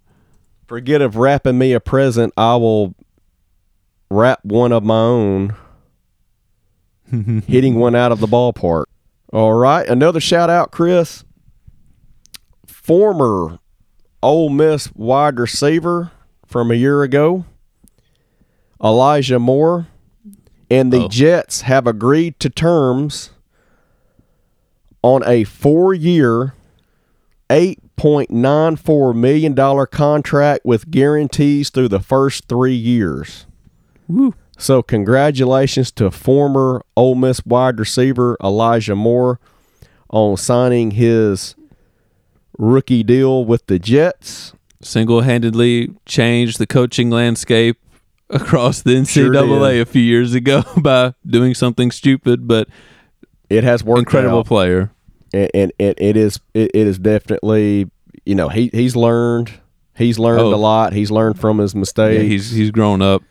Forget 0.66 1.02
of 1.02 1.16
wrapping 1.16 1.58
me 1.58 1.74
a 1.74 1.78
present, 1.78 2.32
I 2.38 2.56
will 2.56 2.94
wrap 4.10 4.42
one 4.44 4.72
of 4.72 4.82
my 4.82 4.96
own, 4.98 5.54
hitting 7.46 7.74
one 7.74 7.94
out 7.94 8.12
of 8.12 8.20
the 8.20 8.26
ballpark. 8.26 8.84
All 9.30 9.52
right, 9.52 9.86
another 9.86 10.20
shout 10.20 10.48
out, 10.48 10.70
Chris. 10.70 11.22
Former 12.66 13.58
Ole 14.22 14.48
Miss 14.48 14.90
wide 14.94 15.38
receiver 15.38 16.12
from 16.46 16.70
a 16.70 16.74
year 16.74 17.02
ago, 17.02 17.44
Elijah 18.82 19.38
Moore, 19.38 19.86
and 20.70 20.90
the 20.90 21.04
Oh. 21.04 21.08
Jets 21.08 21.60
have 21.60 21.86
agreed 21.86 22.40
to 22.40 22.48
terms 22.48 23.30
on 25.04 25.22
a 25.26 25.44
four-year, 25.44 26.54
$8.94 27.50 29.14
million 29.14 29.86
contract 29.88 30.64
with 30.64 30.90
guarantees 30.90 31.68
through 31.68 31.88
the 31.88 32.00
first 32.00 32.48
three 32.48 32.74
years. 32.74 33.44
Woo. 34.08 34.34
So, 34.56 34.82
congratulations 34.82 35.92
to 35.92 36.10
former 36.10 36.82
Ole 36.96 37.16
Miss 37.16 37.44
wide 37.44 37.78
receiver 37.78 38.38
Elijah 38.42 38.94
Moore 38.94 39.40
on 40.08 40.38
signing 40.38 40.92
his 40.92 41.54
rookie 42.56 43.02
deal 43.02 43.44
with 43.44 43.66
the 43.66 43.78
Jets. 43.78 44.54
single-handedly 44.80 45.94
changed 46.06 46.58
the 46.58 46.66
coaching 46.66 47.10
landscape 47.10 47.76
across 48.30 48.80
the 48.80 48.92
NCAA 48.92 49.72
did. 49.72 49.80
a 49.82 49.84
few 49.84 50.02
years 50.02 50.32
ago 50.32 50.62
by 50.78 51.12
doing 51.26 51.52
something 51.52 51.90
stupid, 51.90 52.48
but 52.48 52.68
It 53.54 53.64
has 53.64 53.82
worked 53.84 54.00
incredible 54.00 54.40
out. 54.40 54.46
player. 54.46 54.90
and, 55.32 55.50
and, 55.54 55.72
and 55.78 55.94
it 55.98 56.16
is 56.16 56.40
it, 56.54 56.70
it 56.74 56.86
is 56.86 56.98
definitely 56.98 57.90
you 58.24 58.34
know 58.34 58.48
he 58.48 58.70
he's 58.72 58.94
learned 58.96 59.52
he's 59.96 60.18
learned 60.18 60.40
Oh. 60.40 60.54
a 60.54 60.56
lot 60.56 60.92
he's 60.92 61.10
learned 61.10 61.38
from 61.38 61.58
his 61.58 61.74
Yeah, 61.74 61.80
mistakes 61.80 62.22
he's 62.22 62.50
he's 62.50 62.70
grown 62.70 63.00
up. 63.02 63.22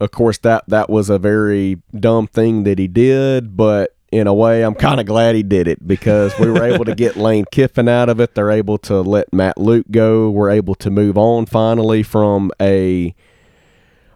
of 0.00 0.10
course 0.10 0.38
that 0.38 0.64
that 0.68 0.88
was 0.90 1.10
a 1.10 1.18
very 1.18 1.80
dumb 1.98 2.26
thing 2.26 2.64
that 2.64 2.78
he 2.78 2.86
did, 2.88 3.56
but 3.56 3.94
in 4.10 4.26
a 4.26 4.32
way 4.32 4.62
I'm 4.62 4.74
kind 4.74 5.00
of 5.00 5.06
glad 5.06 5.34
he 5.34 5.42
did 5.42 5.68
it 5.68 5.86
because 5.86 6.32
we 6.38 6.50
were 6.50 6.64
able 6.64 6.84
to 6.86 6.94
get 6.94 7.16
Lane 7.26 7.44
Kiffin 7.50 7.88
out 7.88 8.08
of 8.08 8.20
it. 8.20 8.34
They're 8.34 8.50
able 8.50 8.78
to 8.78 9.00
let 9.02 9.32
Matt 9.34 9.58
Luke 9.58 9.86
go. 9.90 10.30
We're 10.30 10.50
able 10.50 10.74
to 10.76 10.90
move 10.90 11.18
on 11.18 11.44
finally 11.46 12.02
from 12.02 12.50
a 12.60 13.14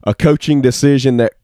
a 0.04 0.14
coaching 0.14 0.62
decision 0.62 1.16
that 1.18 1.34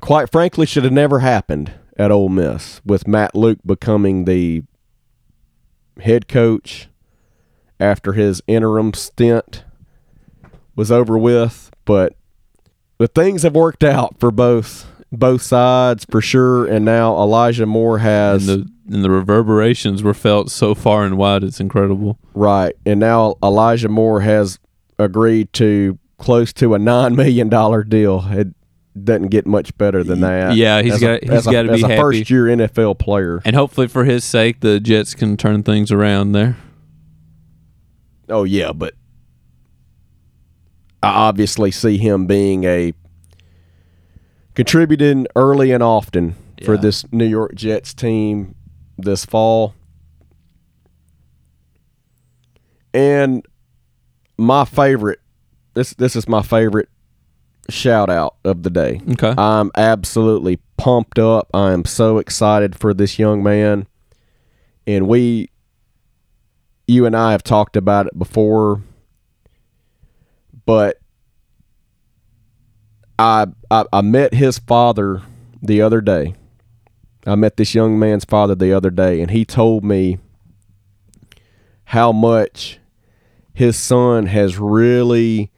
quite 0.00 0.30
frankly 0.30 0.66
should 0.66 0.84
have 0.84 0.92
never 0.92 1.18
happened 1.20 1.72
at 1.96 2.10
Ole 2.10 2.28
Miss 2.28 2.80
with 2.84 3.08
Matt 3.08 3.34
Luke 3.34 3.58
becoming 3.64 4.24
the 4.24 4.62
head 6.00 6.28
coach 6.28 6.88
after 7.80 8.12
his 8.12 8.42
interim 8.46 8.92
stint 8.94 9.64
was 10.74 10.90
over 10.90 11.16
with, 11.16 11.70
but 11.84 12.14
the 12.98 13.08
things 13.08 13.42
have 13.42 13.54
worked 13.54 13.84
out 13.84 14.18
for 14.18 14.30
both 14.30 14.86
both 15.12 15.42
sides 15.42 16.04
for 16.10 16.20
sure. 16.20 16.66
And 16.66 16.84
now 16.84 17.14
Elijah 17.16 17.66
Moore 17.66 17.98
has 17.98 18.48
and 18.48 18.62
the 18.62 18.94
and 18.94 19.04
the 19.04 19.10
reverberations 19.10 20.02
were 20.02 20.14
felt 20.14 20.50
so 20.50 20.74
far 20.74 21.04
and 21.04 21.16
wide. 21.16 21.42
It's 21.42 21.60
incredible. 21.60 22.18
right, 22.34 22.74
and 22.84 23.00
now 23.00 23.36
Elijah 23.42 23.88
Moore 23.88 24.20
has 24.20 24.58
agreed 24.98 25.52
to 25.54 25.98
close 26.18 26.52
to 26.54 26.74
a 26.74 26.78
nine 26.78 27.16
million 27.16 27.48
dollar 27.48 27.82
deal. 27.82 28.24
It 28.30 28.48
doesn't 29.04 29.28
get 29.28 29.46
much 29.46 29.76
better 29.76 30.02
than 30.02 30.20
that. 30.20 30.56
Yeah, 30.56 30.82
he's 30.82 31.00
got 31.00 31.22
he's 31.22 31.44
got 31.44 31.62
to 31.62 31.72
as 31.72 31.80
be 31.80 31.84
a 31.84 31.88
happy. 31.88 32.00
first 32.00 32.30
year 32.30 32.44
NFL 32.44 32.98
player. 32.98 33.40
And 33.44 33.56
hopefully, 33.56 33.88
for 33.88 34.04
his 34.04 34.24
sake, 34.24 34.60
the 34.60 34.80
Jets 34.80 35.14
can 35.14 35.36
turn 35.36 35.62
things 35.62 35.92
around 35.92 36.32
there. 36.32 36.56
Oh 38.28 38.44
yeah, 38.44 38.72
but 38.72 38.94
I 41.02 41.08
obviously 41.08 41.70
see 41.70 41.98
him 41.98 42.26
being 42.26 42.64
a 42.64 42.92
contributing 44.54 45.26
early 45.36 45.70
and 45.70 45.82
often 45.82 46.34
for 46.64 46.76
this 46.76 47.04
New 47.12 47.26
York 47.26 47.54
Jets 47.54 47.92
team 47.92 48.54
this 48.96 49.24
fall. 49.24 49.74
And 52.94 53.46
my 54.38 54.64
favorite 54.64 55.20
this 55.74 55.92
this 55.94 56.16
is 56.16 56.26
my 56.26 56.42
favorite 56.42 56.88
shout 57.68 58.10
out 58.10 58.36
of 58.44 58.62
the 58.62 58.70
day. 58.70 59.00
Okay. 59.12 59.34
I'm 59.36 59.70
absolutely 59.76 60.58
pumped 60.76 61.18
up. 61.18 61.48
I 61.52 61.72
am 61.72 61.84
so 61.84 62.18
excited 62.18 62.78
for 62.78 62.94
this 62.94 63.18
young 63.18 63.42
man. 63.42 63.86
And 64.86 65.08
we 65.08 65.50
you 66.86 67.06
and 67.06 67.16
I 67.16 67.32
have 67.32 67.42
talked 67.42 67.76
about 67.76 68.06
it 68.06 68.18
before, 68.18 68.82
but 70.64 70.98
I, 73.18 73.46
I 73.70 73.84
I 73.92 74.00
met 74.02 74.34
his 74.34 74.58
father 74.58 75.22
the 75.62 75.82
other 75.82 76.00
day. 76.00 76.34
I 77.26 77.34
met 77.34 77.56
this 77.56 77.74
young 77.74 77.98
man's 77.98 78.24
father 78.24 78.54
the 78.54 78.72
other 78.72 78.90
day, 78.90 79.20
and 79.20 79.32
he 79.32 79.44
told 79.44 79.84
me 79.84 80.18
how 81.86 82.12
much 82.12 82.78
his 83.52 83.76
son 83.76 84.26
has 84.26 84.58
really 84.58 85.50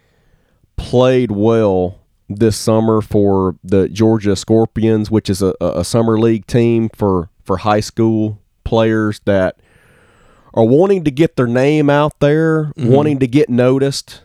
played 0.79 1.31
well 1.31 1.99
this 2.29 2.57
summer 2.57 3.03
for 3.03 3.57
the 3.63 3.89
Georgia 3.89 4.37
Scorpions, 4.37 5.11
which 5.11 5.29
is 5.29 5.43
a, 5.43 5.55
a 5.61 5.85
summer 5.85 6.19
league 6.19 6.47
team 6.47 6.89
for, 6.95 7.29
for 7.45 7.59
high 7.59 7.81
school 7.81 8.41
players 8.65 9.21
that 9.27 9.59
are 10.55 10.65
wanting 10.65 11.05
to 11.05 11.11
get 11.11 11.37
their 11.37 11.47
name 11.47 11.91
out 11.91 12.19
there, 12.21 12.67
mm-hmm. 12.77 12.89
wanting 12.89 13.19
to 13.19 13.27
get 13.27 13.51
noticed. 13.51 14.23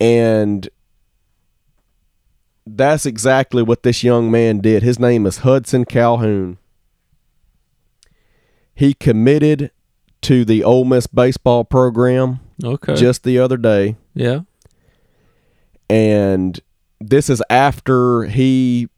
And 0.00 0.68
that's 2.66 3.06
exactly 3.06 3.62
what 3.62 3.82
this 3.82 4.04
young 4.04 4.30
man 4.30 4.60
did. 4.60 4.82
His 4.82 4.98
name 4.98 5.26
is 5.26 5.38
Hudson 5.38 5.84
Calhoun. 5.84 6.58
He 8.74 8.94
committed 8.94 9.70
to 10.22 10.44
the 10.44 10.64
Ole 10.64 10.84
Miss 10.84 11.06
baseball 11.06 11.64
program 11.64 12.40
Okay. 12.64 12.94
just 12.94 13.24
the 13.24 13.38
other 13.38 13.56
day 13.56 13.96
yeah. 14.14 14.40
And 15.92 16.58
this 17.00 17.28
is 17.28 17.42
after 17.50 18.22
he 18.22 18.88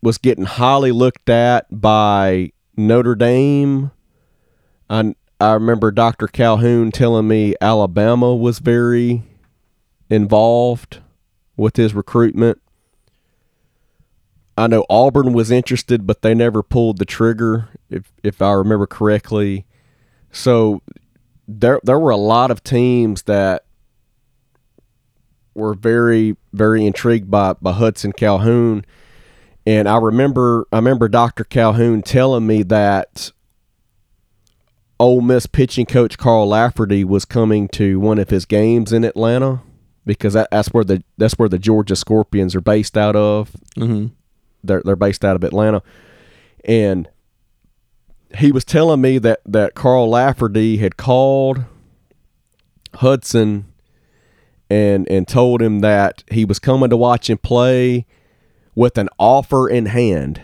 was 0.00 0.16
getting 0.16 0.46
highly 0.46 0.90
looked 0.90 1.28
at 1.28 1.66
by 1.70 2.52
Notre 2.74 3.14
Dame. 3.14 3.90
I 4.88 5.14
I 5.38 5.52
remember 5.52 5.90
Dr. 5.90 6.26
Calhoun 6.26 6.90
telling 6.90 7.28
me 7.28 7.54
Alabama 7.60 8.34
was 8.34 8.60
very 8.60 9.24
involved 10.08 11.00
with 11.54 11.76
his 11.76 11.92
recruitment. 11.92 12.62
I 14.56 14.68
know 14.68 14.86
Auburn 14.88 15.34
was 15.34 15.50
interested, 15.50 16.06
but 16.06 16.22
they 16.22 16.32
never 16.32 16.62
pulled 16.62 16.96
the 16.96 17.04
trigger, 17.04 17.68
if 17.90 18.10
if 18.22 18.40
I 18.40 18.52
remember 18.52 18.86
correctly. 18.86 19.66
So 20.32 20.80
there 21.46 21.78
there 21.84 21.98
were 21.98 22.10
a 22.10 22.16
lot 22.16 22.50
of 22.50 22.64
teams 22.64 23.24
that 23.24 23.65
were 25.56 25.74
very 25.74 26.36
very 26.52 26.86
intrigued 26.86 27.30
by 27.30 27.54
by 27.54 27.72
Hudson 27.72 28.12
Calhoun. 28.12 28.84
And 29.66 29.88
I 29.88 29.98
remember 29.98 30.66
I 30.72 30.76
remember 30.76 31.08
Dr. 31.08 31.44
Calhoun 31.44 32.02
telling 32.02 32.46
me 32.46 32.62
that 32.64 33.32
Ole 34.98 35.20
Miss 35.20 35.46
pitching 35.46 35.86
coach 35.86 36.18
Carl 36.18 36.48
Lafferty 36.48 37.04
was 37.04 37.24
coming 37.24 37.68
to 37.68 37.98
one 37.98 38.18
of 38.18 38.30
his 38.30 38.44
games 38.44 38.92
in 38.92 39.04
Atlanta 39.04 39.62
because 40.04 40.34
that, 40.34 40.48
that's 40.50 40.68
where 40.68 40.84
the 40.84 41.02
that's 41.18 41.34
where 41.34 41.48
the 41.48 41.58
Georgia 41.58 41.96
Scorpions 41.96 42.54
are 42.54 42.60
based 42.60 42.96
out 42.96 43.16
of. 43.16 43.50
Hmm 43.74 44.06
they're 44.66 44.82
they're 44.84 44.96
based 44.96 45.24
out 45.24 45.36
of 45.36 45.44
Atlanta, 45.44 45.82
and 46.64 47.08
he 48.36 48.52
was 48.52 48.64
telling 48.64 49.00
me 49.00 49.18
that 49.18 49.40
that 49.46 49.74
Carl 49.74 50.10
Lafferty 50.10 50.78
had 50.78 50.96
called 50.96 51.64
Hudson 52.94 53.72
and 54.68 55.08
and 55.08 55.26
told 55.28 55.62
him 55.62 55.80
that 55.80 56.24
he 56.30 56.44
was 56.44 56.58
coming 56.58 56.90
to 56.90 56.96
watch 56.96 57.30
him 57.30 57.38
play 57.38 58.06
with 58.74 58.98
an 58.98 59.08
offer 59.18 59.68
in 59.68 59.86
hand, 59.86 60.42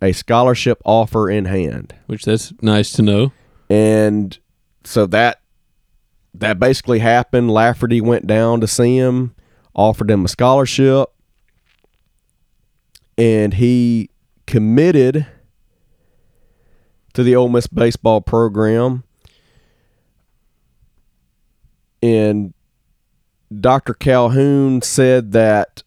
a 0.00 0.12
scholarship 0.12 0.80
offer 0.84 1.28
in 1.28 1.44
hand, 1.46 1.94
Which 2.06 2.24
that's 2.24 2.52
nice 2.62 2.92
to 2.92 3.02
know. 3.02 3.32
and 3.68 4.38
so 4.84 5.06
that 5.06 5.40
that 6.34 6.58
basically 6.58 6.98
happened. 7.00 7.50
Lafferty 7.50 8.00
went 8.00 8.26
down 8.26 8.60
to 8.60 8.66
see 8.66 8.96
him, 8.96 9.34
offered 9.74 10.10
him 10.10 10.24
a 10.24 10.28
scholarship, 10.28 11.08
and 13.18 13.54
he 13.54 14.10
committed 14.46 15.26
to 17.12 17.22
the 17.22 17.36
Ole 17.36 17.48
Miss 17.50 17.66
baseball 17.66 18.20
program. 18.20 19.04
And 22.02 22.53
Dr. 23.60 23.94
Calhoun 23.94 24.82
said 24.82 25.32
that 25.32 25.82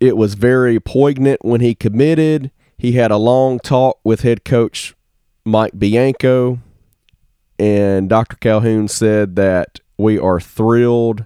it 0.00 0.16
was 0.16 0.34
very 0.34 0.80
poignant 0.80 1.44
when 1.44 1.60
he 1.60 1.74
committed. 1.74 2.50
He 2.76 2.92
had 2.92 3.10
a 3.10 3.16
long 3.16 3.58
talk 3.60 4.00
with 4.04 4.22
head 4.22 4.44
coach 4.44 4.94
Mike 5.44 5.78
Bianco, 5.78 6.58
and 7.58 8.08
Dr. 8.08 8.36
Calhoun 8.36 8.88
said 8.88 9.36
that 9.36 9.80
we 9.96 10.18
are 10.18 10.40
thrilled 10.40 11.24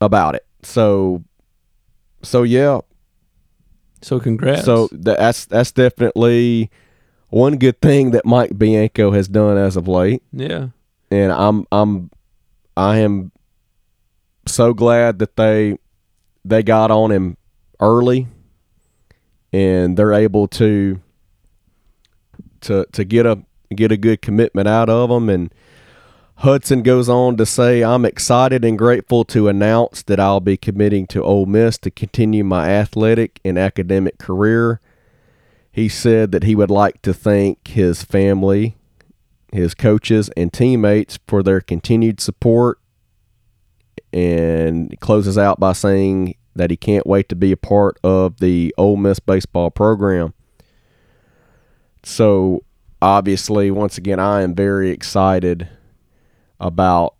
about 0.00 0.34
it. 0.34 0.46
So, 0.62 1.24
so 2.22 2.42
yeah, 2.42 2.80
So 4.02 4.20
congrats. 4.20 4.64
so 4.64 4.88
that's 4.92 5.44
that's 5.46 5.72
definitely 5.72 6.70
one 7.28 7.56
good 7.58 7.80
thing 7.80 8.12
that 8.12 8.24
Mike 8.24 8.56
Bianco 8.56 9.10
has 9.12 9.28
done 9.28 9.58
as 9.58 9.76
of 9.76 9.86
late, 9.88 10.22
yeah. 10.32 10.68
And 11.10 11.32
I'm 11.32 11.66
I'm 11.72 12.10
I 12.76 12.98
am 12.98 13.32
so 14.46 14.72
glad 14.74 15.18
that 15.18 15.36
they 15.36 15.78
they 16.44 16.62
got 16.62 16.90
on 16.90 17.10
him 17.10 17.36
early, 17.80 18.28
and 19.52 19.96
they're 19.96 20.12
able 20.12 20.48
to 20.48 21.00
to 22.62 22.86
to 22.92 23.04
get 23.04 23.26
a 23.26 23.42
get 23.74 23.92
a 23.92 23.96
good 23.96 24.22
commitment 24.22 24.68
out 24.68 24.88
of 24.88 25.10
him 25.10 25.28
and. 25.28 25.52
Hudson 26.42 26.82
goes 26.82 27.08
on 27.08 27.36
to 27.38 27.44
say, 27.44 27.82
I'm 27.82 28.04
excited 28.04 28.64
and 28.64 28.78
grateful 28.78 29.24
to 29.24 29.48
announce 29.48 30.04
that 30.04 30.20
I'll 30.20 30.38
be 30.38 30.56
committing 30.56 31.08
to 31.08 31.20
Ole 31.24 31.46
Miss 31.46 31.78
to 31.78 31.90
continue 31.90 32.44
my 32.44 32.70
athletic 32.70 33.40
and 33.44 33.58
academic 33.58 34.18
career. 34.18 34.80
He 35.72 35.88
said 35.88 36.30
that 36.30 36.44
he 36.44 36.54
would 36.54 36.70
like 36.70 37.02
to 37.02 37.12
thank 37.12 37.66
his 37.66 38.04
family, 38.04 38.76
his 39.52 39.74
coaches, 39.74 40.30
and 40.36 40.52
teammates 40.52 41.18
for 41.26 41.42
their 41.42 41.60
continued 41.60 42.20
support. 42.20 42.78
And 44.12 44.98
closes 45.00 45.36
out 45.36 45.60
by 45.60 45.74
saying 45.74 46.34
that 46.54 46.70
he 46.70 46.76
can't 46.76 47.06
wait 47.06 47.28
to 47.28 47.36
be 47.36 47.52
a 47.52 47.56
part 47.56 47.98
of 48.02 48.38
the 48.38 48.74
Ole 48.78 48.96
Miss 48.96 49.18
baseball 49.18 49.70
program. 49.70 50.32
So, 52.02 52.64
obviously, 53.02 53.70
once 53.70 53.98
again, 53.98 54.18
I 54.18 54.42
am 54.42 54.54
very 54.54 54.90
excited 54.90 55.68
about 56.58 57.14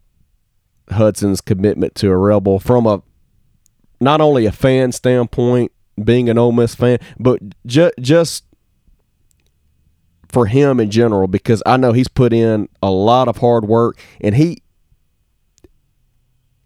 Hudson's 0.90 1.40
commitment 1.40 1.94
to 1.96 2.10
a 2.10 2.16
Rebel 2.16 2.58
from 2.58 2.86
a 2.86 3.02
not 4.00 4.20
only 4.20 4.46
a 4.46 4.52
fan 4.52 4.92
standpoint, 4.92 5.72
being 6.02 6.28
an 6.28 6.38
Ole 6.38 6.52
Miss 6.52 6.74
fan, 6.74 6.98
but 7.18 7.40
ju- 7.66 7.90
just 8.00 8.44
for 10.28 10.46
him 10.46 10.80
in 10.80 10.90
general 10.90 11.26
because 11.26 11.62
I 11.64 11.76
know 11.76 11.92
he's 11.92 12.08
put 12.08 12.32
in 12.32 12.68
a 12.82 12.90
lot 12.90 13.28
of 13.28 13.38
hard 13.38 13.66
work 13.66 13.98
and 14.20 14.34
he 14.34 14.62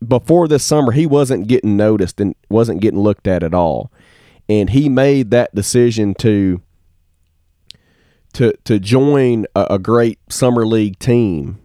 before 0.06 0.48
this 0.48 0.64
summer 0.64 0.93
he 0.93 1.06
wasn't 1.06 1.47
getting 1.47 1.76
noticed 1.76 2.20
and 2.20 2.34
wasn't 2.51 2.80
getting 2.80 3.01
looked 3.01 3.26
at 3.26 3.43
at 3.43 3.55
all. 3.55 3.93
And 4.48 4.70
he 4.70 4.89
made 4.89 5.30
that 5.30 5.55
decision 5.55 6.14
to 6.16 6.60
to 8.34 8.52
to 8.64 8.78
join 8.78 9.47
a, 9.55 9.66
a 9.70 9.78
great 9.78 10.18
summer 10.28 10.66
league 10.66 10.98
team 10.98 11.60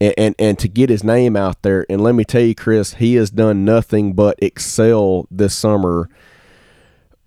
and, 0.00 0.14
and 0.16 0.34
and 0.38 0.58
to 0.58 0.68
get 0.68 0.90
his 0.90 1.04
name 1.04 1.36
out 1.36 1.62
there 1.62 1.86
and 1.88 2.00
let 2.00 2.14
me 2.14 2.24
tell 2.24 2.42
you 2.42 2.54
Chris 2.54 2.94
he 2.94 3.14
has 3.16 3.30
done 3.30 3.64
nothing 3.64 4.14
but 4.14 4.38
excel 4.42 5.26
this 5.30 5.54
summer 5.54 6.08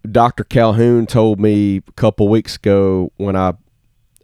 Dr. 0.10 0.44
Calhoun 0.44 1.06
told 1.06 1.40
me 1.40 1.78
a 1.88 1.92
couple 1.94 2.28
weeks 2.28 2.56
ago 2.56 3.12
when 3.18 3.36
I 3.36 3.54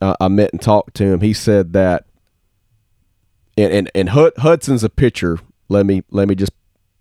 uh, 0.01 0.15
I 0.19 0.27
met 0.27 0.51
and 0.51 0.61
talked 0.61 0.95
to 0.95 1.05
him. 1.05 1.21
He 1.21 1.33
said 1.33 1.73
that, 1.73 2.05
and 3.57 3.71
and, 3.73 3.91
and 3.95 4.09
Hudson's 4.09 4.83
a 4.83 4.89
pitcher. 4.89 5.39
Let 5.69 5.85
me 5.85 6.03
let 6.09 6.27
me 6.27 6.35
just 6.35 6.51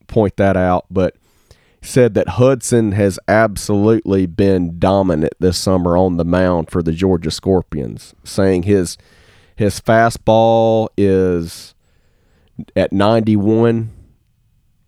point 0.08 0.36
that 0.36 0.56
out. 0.56 0.86
But 0.90 1.16
said 1.82 2.14
that 2.14 2.30
Hudson 2.30 2.92
has 2.92 3.18
absolutely 3.28 4.26
been 4.26 4.78
dominant 4.78 5.34
this 5.38 5.56
summer 5.56 5.96
on 5.96 6.16
the 6.16 6.24
mound 6.24 6.70
for 6.70 6.82
the 6.82 6.92
Georgia 6.92 7.30
Scorpions, 7.30 8.14
saying 8.24 8.64
his 8.64 8.98
his 9.54 9.80
fastball 9.80 10.88
is 10.98 11.74
at 12.74 12.92
91 12.92 13.90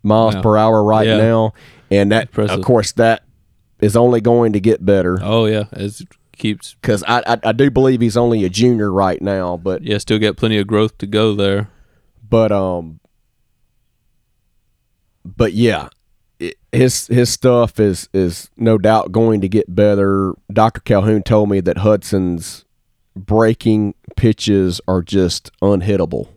miles 0.03 0.35
Wow. 0.35 0.41
per 0.41 0.57
hour 0.57 0.83
right 0.83 1.07
Yeah. 1.07 1.17
now, 1.17 1.53
and 1.89 2.11
that 2.11 2.23
Impressive. 2.23 2.59
of 2.59 2.65
course 2.65 2.91
that 2.93 3.23
is 3.81 3.95
only 3.95 4.21
going 4.21 4.53
to 4.53 4.59
get 4.59 4.85
better. 4.85 5.19
Oh 5.21 5.45
yeah, 5.45 5.65
as 5.71 6.01
it 6.01 6.07
keeps 6.37 6.75
because 6.75 7.03
I, 7.07 7.21
I 7.25 7.37
I 7.43 7.51
do 7.51 7.69
believe 7.69 8.01
he's 8.01 8.17
only 8.17 8.43
a 8.45 8.49
junior 8.49 8.91
right 8.91 9.21
now, 9.21 9.57
but 9.57 9.83
yeah, 9.83 9.97
still 9.97 10.19
got 10.19 10.37
plenty 10.37 10.57
of 10.57 10.67
growth 10.67 10.97
to 10.99 11.07
go 11.07 11.33
there. 11.35 11.69
but 12.27 12.51
um 12.51 12.99
but 15.25 15.53
yeah 15.53 15.89
it, 16.39 16.55
his 16.71 17.07
his 17.07 17.29
stuff 17.29 17.79
is 17.79 18.07
is 18.13 18.49
no 18.55 18.77
doubt 18.77 19.11
going 19.11 19.41
to 19.41 19.49
get 19.49 19.73
better. 19.75 20.33
Dr 20.51 20.81
calhoun 20.81 21.23
told 21.23 21.49
me 21.49 21.59
that 21.59 21.79
hudson's 21.79 22.65
breaking 23.15 23.95
pitches 24.15 24.79
are 24.87 25.01
just 25.01 25.51
unhittable 25.61 26.29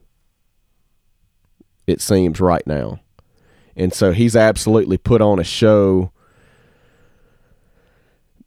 it 1.86 2.01
seems 2.01 2.40
right 2.40 2.66
now. 2.66 3.01
And 3.77 3.93
so 3.93 4.12
he's 4.12 4.36
absolutely 4.36 4.97
put 4.98 5.20
on 5.20 5.39
a 5.39 5.44
show 5.44 6.12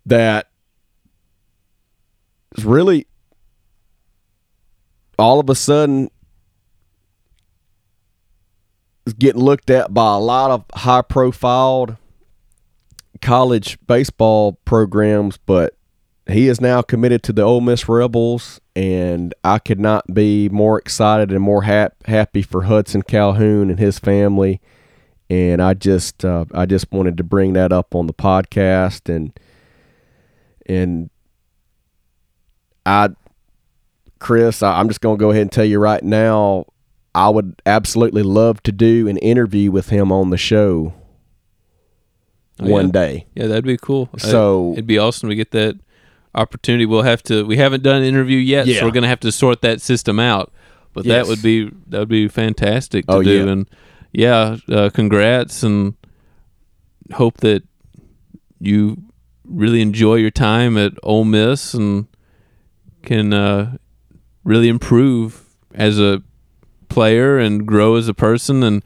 that 0.06 0.50
is 2.58 2.66
really 2.66 3.08
all 5.18 5.40
of 5.40 5.50
a 5.50 5.56
sudden 5.56 6.10
is 9.06 9.14
getting 9.14 9.42
looked 9.42 9.70
at 9.70 9.94
by 9.94 10.16
a 10.16 10.20
lot 10.20 10.52
of 10.52 10.66
high 10.74 11.02
profiled 11.02 11.98
college 13.22 13.78
baseball 13.88 14.54
programs, 14.66 15.38
but 15.38 15.76
he 16.28 16.48
is 16.48 16.60
now 16.60 16.82
committed 16.82 17.24
to 17.24 17.34
the 17.34 17.44
Ole 17.44 17.62
Miss 17.62 17.88
Rebels, 17.88 18.60
and 18.76 19.34
I 19.44 19.60
could 19.60 19.80
not 19.80 20.14
be 20.14 20.50
more 20.50 20.78
excited 20.80 21.32
and 21.32 21.42
more 21.42 21.64
hap- 21.64 22.06
happy 22.06 22.42
for 22.42 22.64
Hudson 22.64 23.04
Calhoun 23.04 23.70
and 23.70 23.80
his 23.80 24.00
family. 24.00 24.60
And 25.30 25.62
I 25.62 25.74
just, 25.74 26.26
uh, 26.26 26.46
I 26.54 26.66
just 26.66 26.92
wanted 26.92 27.18
to 27.18 27.24
bring 27.24 27.54
that 27.54 27.72
up 27.72 27.96
on 27.96 28.08
the 28.08 28.14
podcast, 28.14 29.14
and 29.14 29.38
and 30.66 31.10
I, 32.86 33.10
Chris, 34.20 34.62
I, 34.64 34.80
I'm 34.80 34.88
just 34.88 35.02
gonna 35.02 35.18
go 35.18 35.32
ahead 35.32 35.42
and 35.44 35.52
tell 35.52 35.66
you 35.66 35.80
right 35.80 36.04
now, 36.04 36.66
I 37.14 37.30
would 37.30 37.62
absolutely 37.66 38.24
love 38.24 38.62
to 38.64 38.72
do 38.72 39.08
an 39.08 39.18
interview 39.18 39.72
with 39.72 39.90
him 39.90 40.12
on 40.12 40.30
the 40.30 40.38
show 40.38 40.94
Oh, 42.60 42.70
one 42.70 42.86
yeah. 42.88 42.92
day. 42.92 43.26
Yeah, 43.36 43.48
that'd 43.48 43.66
be 43.66 43.78
cool. 43.78 44.10
Uh, 44.14 44.18
So- 44.18 44.72
it'd 44.74 44.88
be 44.88 44.98
awesome 44.98 45.28
to 45.30 45.36
get 45.36 45.52
that 45.52 45.78
opportunity. 46.34 46.86
We'll 46.86 47.02
have 47.02 47.22
to. 47.24 47.46
We 47.46 47.58
haven't 47.58 47.84
done 47.84 47.98
an 47.98 48.04
interview 48.04 48.38
yet, 48.38 48.66
Yeah. 48.68 48.80
so 48.80 48.86
we're 48.86 48.92
gonna 48.92 49.08
have 49.10 49.20
to 49.22 49.32
sort 49.32 49.62
that 49.62 49.82
system 49.82 50.20
out. 50.20 50.52
But 50.94 51.06
Yes. 51.06 51.26
that 51.26 51.30
would 51.30 51.42
be 51.42 51.70
that 51.88 52.00
would 52.00 52.08
be 52.10 52.28
fantastic 52.30 53.06
to 53.08 53.14
Oh, 53.16 53.24
do. 53.24 53.32
yeah. 53.46 53.52
And 53.52 53.70
yeah, 54.14 54.58
uh, 54.70 54.90
congrats, 54.90 55.64
and 55.64 55.96
hope 57.14 57.38
that 57.38 57.64
you 58.60 58.98
really 59.48 59.82
enjoy 59.82 60.16
your 60.16 60.32
time 60.32 60.78
at 60.78 60.94
Ole 61.04 61.26
Miss 61.26 61.74
and 61.74 62.08
can 63.04 63.34
uh, 63.34 63.78
really 64.44 64.68
improve 64.68 65.46
as 65.74 66.00
a 66.00 66.22
player 66.90 67.38
and 67.38 67.66
grow 67.66 67.96
as 67.96 68.08
a 68.08 68.14
person, 68.14 68.64
and 68.64 68.84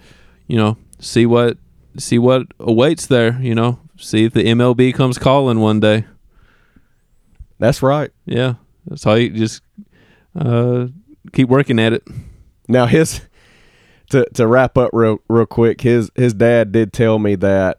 you 0.47 0.57
know 0.57 0.77
see 0.99 1.25
what 1.25 1.57
see 1.97 2.17
what 2.17 2.47
awaits 2.59 3.07
there. 3.07 3.39
You 3.41 3.55
know, 3.55 3.79
see 3.97 4.25
if 4.25 4.33
the 4.33 4.43
MLB 4.43 4.93
comes 4.93 5.17
calling 5.17 5.59
one 5.59 5.79
day. 5.79 6.05
That's 7.59 7.81
right. 7.81 8.11
Yeah, 8.25 8.55
that's 8.85 9.03
how 9.03 9.15
you 9.15 9.29
just 9.29 9.61
uh, 10.35 10.87
keep 11.33 11.49
working 11.49 11.79
at 11.79 11.93
it. 11.93 12.03
Now 12.67 12.85
his 12.85 13.21
to 14.11 14.25
to 14.33 14.47
wrap 14.47 14.77
up 14.77 14.91
real 14.93 15.19
real 15.27 15.45
quick, 15.45 15.81
his 15.81 16.11
his 16.15 16.33
dad 16.33 16.71
did 16.71 16.93
tell 16.93 17.19
me 17.19 17.35
that 17.35 17.78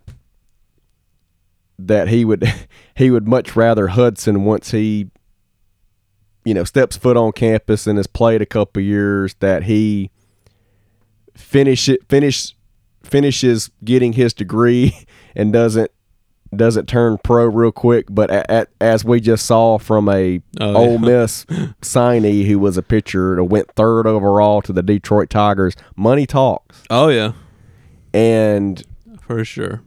that 1.88 2.08
he 2.08 2.24
would 2.24 2.44
he 2.94 3.10
would 3.10 3.26
much 3.28 3.56
rather 3.56 3.88
Hudson 3.88 4.44
once 4.44 4.70
he 4.70 5.10
you 6.44 6.54
know 6.54 6.64
steps 6.64 6.96
foot 6.96 7.16
on 7.16 7.32
campus 7.32 7.86
and 7.86 7.98
has 7.98 8.06
played 8.06 8.40
a 8.42 8.46
couple 8.46 8.82
years 8.82 9.34
that 9.40 9.64
he 9.64 10.10
finish 11.36 11.88
it 11.88 12.00
finish 12.08 12.54
finishes 13.02 13.70
getting 13.84 14.14
his 14.14 14.32
degree 14.32 14.94
and 15.36 15.52
doesn't 15.52 15.90
doesn't 16.54 16.86
turn 16.88 17.16
pro 17.22 17.44
real 17.46 17.70
quick 17.70 18.06
but 18.10 18.28
a 18.30 18.50
at, 18.50 18.68
as 18.80 19.04
we 19.04 19.20
just 19.20 19.46
saw 19.46 19.78
from 19.78 20.08
a 20.08 20.40
Oh, 20.60 20.76
Ole 20.76 20.92
yeah. 20.92 20.98
Miss 20.98 21.44
signee 21.80 22.44
who 22.46 22.58
was 22.58 22.76
a 22.76 22.82
pitcher 22.82 23.36
that 23.36 23.44
went 23.44 23.70
third 23.76 24.06
overall 24.06 24.60
to 24.62 24.72
the 24.72 24.82
Detroit 24.82 25.30
Tigers 25.30 25.76
money 25.94 26.26
talks 26.26 26.82
Oh 26.90 27.08
yeah, 27.08 27.32
and 28.12 28.82
for 29.20 29.44
sure. 29.44 29.82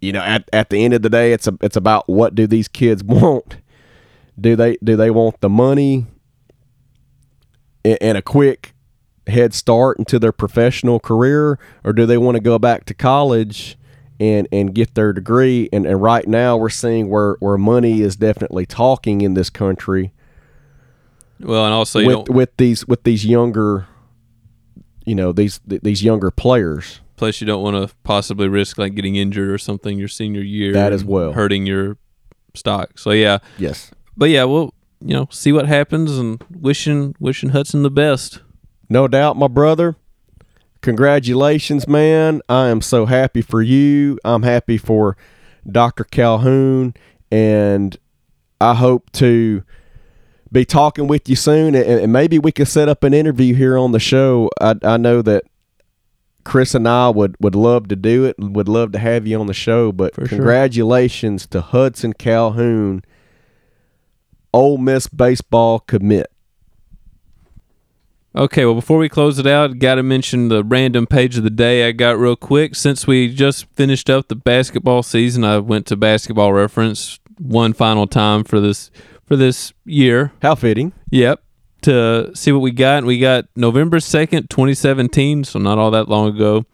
You 0.00 0.12
know 0.12 0.20
at, 0.20 0.48
at 0.52 0.70
the 0.70 0.84
end 0.84 0.94
of 0.94 1.02
the 1.02 1.10
day 1.10 1.32
it's 1.32 1.46
a, 1.46 1.56
it's 1.60 1.76
about 1.76 2.08
what 2.08 2.34
do 2.34 2.46
these 2.46 2.68
kids 2.68 3.02
want? 3.04 3.56
Do 4.38 4.56
they 4.56 4.76
do 4.82 4.96
they 4.96 5.10
want 5.10 5.40
the 5.40 5.48
money 5.48 6.06
and, 7.84 7.98
and 8.00 8.18
a 8.18 8.22
quick 8.22 8.74
head 9.26 9.54
start 9.54 9.98
into 9.98 10.18
their 10.18 10.32
professional 10.32 11.00
career? 11.00 11.58
Or 11.84 11.92
do 11.92 12.06
they 12.06 12.18
want 12.18 12.36
to 12.36 12.40
go 12.40 12.58
back 12.58 12.84
to 12.86 12.94
college 12.94 13.78
and 14.20 14.48
and 14.52 14.74
get 14.74 14.94
their 14.94 15.12
degree? 15.12 15.68
And, 15.72 15.86
and 15.86 16.02
right 16.02 16.26
now 16.26 16.56
we're 16.56 16.68
seeing 16.68 17.08
where 17.08 17.36
where 17.40 17.58
money 17.58 18.02
is 18.02 18.16
definitely 18.16 18.66
talking 18.66 19.20
in 19.20 19.34
this 19.34 19.50
country. 19.50 20.12
Well, 21.40 21.64
and 21.64 21.74
also 21.74 22.04
with 22.04 22.28
with 22.28 22.56
these 22.56 22.86
with 22.86 23.02
these 23.04 23.24
younger 23.24 23.86
you 25.04 25.14
know 25.14 25.32
these 25.32 25.60
these 25.66 26.02
younger 26.02 26.30
players 26.30 27.00
Plus, 27.16 27.40
you 27.40 27.46
don't 27.46 27.62
want 27.62 27.88
to 27.88 27.94
possibly 28.04 28.48
risk 28.48 28.78
like 28.78 28.94
getting 28.94 29.16
injured 29.16 29.50
or 29.50 29.58
something 29.58 29.98
your 29.98 30.08
senior 30.08 30.42
year. 30.42 30.72
That 30.72 30.92
as 30.92 31.04
well. 31.04 31.32
hurting 31.32 31.66
your 31.66 31.96
stock. 32.54 32.98
So 32.98 33.10
yeah, 33.10 33.38
yes 33.58 33.90
but 34.16 34.30
yeah, 34.30 34.44
we'll 34.44 34.72
you 35.00 35.14
know 35.14 35.28
see 35.30 35.52
what 35.52 35.66
happens 35.66 36.16
and 36.16 36.42
wishing 36.50 37.14
wishing 37.20 37.50
Hudson 37.50 37.82
the 37.82 37.90
best. 37.90 38.40
No 38.88 39.08
doubt, 39.08 39.36
my 39.36 39.48
brother. 39.48 39.96
Congratulations, 40.80 41.88
man. 41.88 42.40
I 42.48 42.68
am 42.68 42.80
so 42.80 43.06
happy 43.06 43.42
for 43.42 43.60
you. 43.60 44.18
I'm 44.24 44.44
happy 44.44 44.78
for 44.78 45.16
Dr. 45.68 46.04
Calhoun. 46.04 46.94
And 47.32 47.96
I 48.60 48.74
hope 48.74 49.10
to 49.12 49.64
be 50.52 50.64
talking 50.64 51.08
with 51.08 51.28
you 51.28 51.34
soon. 51.34 51.74
And, 51.74 51.84
and 51.84 52.12
maybe 52.12 52.38
we 52.38 52.52
could 52.52 52.68
set 52.68 52.88
up 52.88 53.02
an 53.02 53.14
interview 53.14 53.54
here 53.54 53.76
on 53.76 53.90
the 53.90 53.98
show. 53.98 54.48
I, 54.60 54.76
I 54.84 54.96
know 54.96 55.22
that 55.22 55.42
Chris 56.46 56.76
and 56.76 56.86
I 56.86 57.08
would, 57.08 57.34
would 57.40 57.56
love 57.56 57.88
to 57.88 57.96
do 57.96 58.24
it 58.24 58.38
and 58.38 58.54
would 58.54 58.68
love 58.68 58.92
to 58.92 59.00
have 59.00 59.26
you 59.26 59.40
on 59.40 59.48
the 59.48 59.52
show. 59.52 59.90
But 59.90 60.14
For 60.14 60.28
sure. 60.28 60.38
congratulations 60.38 61.44
to 61.48 61.60
Hudson 61.60 62.12
Calhoun, 62.12 63.02
Ole 64.54 64.78
Miss 64.78 65.08
baseball 65.08 65.80
commit. 65.80 66.28
Okay, 68.36 68.64
well, 68.64 68.76
before 68.76 68.98
we 68.98 69.08
close 69.08 69.40
it 69.40 69.46
out, 69.46 69.80
got 69.80 69.96
to 69.96 70.04
mention 70.04 70.46
the 70.48 70.62
random 70.62 71.08
page 71.08 71.36
of 71.36 71.42
the 71.42 71.50
day 71.50 71.88
I 71.88 71.90
got 71.92 72.16
real 72.16 72.36
quick. 72.36 72.76
Since 72.76 73.08
we 73.08 73.34
just 73.34 73.64
finished 73.74 74.08
up 74.08 74.28
the 74.28 74.36
basketball 74.36 75.02
season, 75.02 75.42
I 75.42 75.58
went 75.58 75.86
to 75.86 75.96
Basketball 75.96 76.52
Reference 76.52 77.18
one 77.38 77.72
final 77.72 78.06
time 78.06 78.44
for 78.44 78.60
this 78.60 78.92
for 79.24 79.34
this 79.34 79.72
year. 79.84 80.32
How 80.42 80.54
fitting. 80.54 80.92
Yep, 81.10 81.42
to 81.86 82.30
see 82.34 82.52
what 82.52 82.60
we 82.60 82.70
got. 82.70 83.04
We 83.04 83.18
got 83.18 83.46
November 83.56 83.98
2nd, 83.98 84.48
2017, 84.50 85.44
so 85.44 85.58
not 85.58 85.78
all 85.78 85.90
that 85.90 86.08
long 86.08 86.28
ago. 86.34 86.64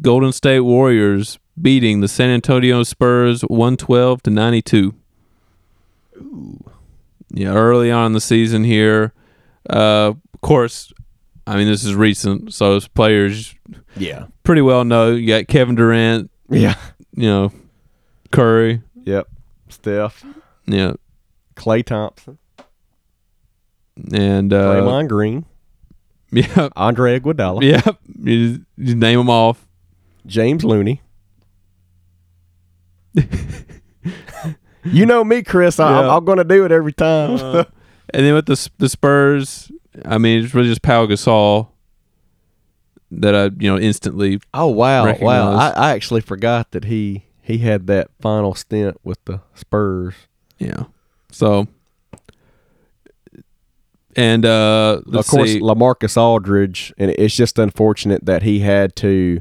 Golden 0.00 0.32
State 0.32 0.60
Warriors 0.60 1.38
beating 1.60 2.00
the 2.00 2.08
San 2.08 2.30
Antonio 2.30 2.82
Spurs 2.82 3.42
112 3.42 4.22
to 4.22 4.30
92. 4.30 4.94
Ooh. 6.18 6.64
Yeah, 7.30 7.54
early 7.54 7.90
on 7.90 8.06
in 8.06 8.12
the 8.12 8.20
season 8.20 8.64
here. 8.64 9.12
Uh, 9.68 10.12
of 10.34 10.40
course, 10.40 10.92
I 11.46 11.56
mean, 11.56 11.66
this 11.66 11.84
is 11.84 11.94
recent, 11.94 12.52
so 12.52 12.76
as 12.76 12.88
players 12.88 13.54
Yeah. 13.96 14.26
pretty 14.44 14.60
well 14.62 14.84
know. 14.84 15.12
You 15.12 15.26
got 15.26 15.48
Kevin 15.48 15.74
Durant, 15.74 16.30
Yeah. 16.50 16.76
you 17.16 17.28
know, 17.28 17.52
Curry, 18.30 18.82
Yep. 19.04 19.28
Steph, 19.68 20.24
yeah, 20.66 20.92
Klay 21.56 21.84
Thompson, 21.84 22.38
and 24.12 24.52
uh, 24.52 24.74
Draymond 24.74 25.08
Green, 25.08 25.44
yeah, 26.32 26.68
Andre 26.76 27.18
Iguodala, 27.20 27.62
yeah. 27.62 27.92
You, 28.22 28.48
just- 28.48 28.60
you 28.76 28.94
name 28.94 29.18
them 29.18 29.30
off. 29.30 29.66
James 30.26 30.64
Looney. 30.64 31.00
you 34.84 35.06
know 35.06 35.24
me, 35.24 35.42
Chris. 35.42 35.78
I, 35.78 36.02
Yeah. 36.02 36.16
I'm 36.16 36.24
going 36.24 36.38
to 36.38 36.44
do 36.44 36.64
it 36.64 36.72
every 36.72 36.92
time. 36.92 37.34
Uh, 37.34 37.64
and 38.14 38.24
then 38.26 38.34
with 38.34 38.46
the 38.46 38.70
the 38.78 38.88
Spurs, 38.88 39.70
I 40.04 40.18
mean, 40.18 40.44
it's 40.44 40.54
really 40.54 40.68
just 40.68 40.82
Pau 40.82 41.06
Gasol 41.06 41.68
that 43.10 43.34
I 43.34 43.44
you 43.58 43.70
know 43.70 43.78
instantly. 43.78 44.40
oh 44.54 44.68
wow, 44.68 45.14
wow! 45.20 45.52
I, 45.54 45.70
I 45.70 45.90
actually 45.92 46.20
forgot 46.20 46.70
that 46.72 46.84
he 46.84 47.24
he 47.42 47.58
had 47.58 47.86
that 47.88 48.08
final 48.20 48.54
stint 48.54 48.98
with 49.04 49.22
the 49.24 49.40
Spurs. 49.54 50.14
Yeah. 50.58 50.84
So. 51.30 51.68
And 54.14 54.44
uh, 54.44 55.00
let's 55.06 55.28
of 55.28 55.30
course, 55.30 55.52
see. 55.52 55.60
LaMarcus 55.60 56.16
Aldridge, 56.16 56.92
and 56.98 57.10
it's 57.12 57.34
just 57.34 57.58
unfortunate 57.58 58.26
that 58.26 58.42
he 58.42 58.60
had 58.60 58.94
to 58.96 59.40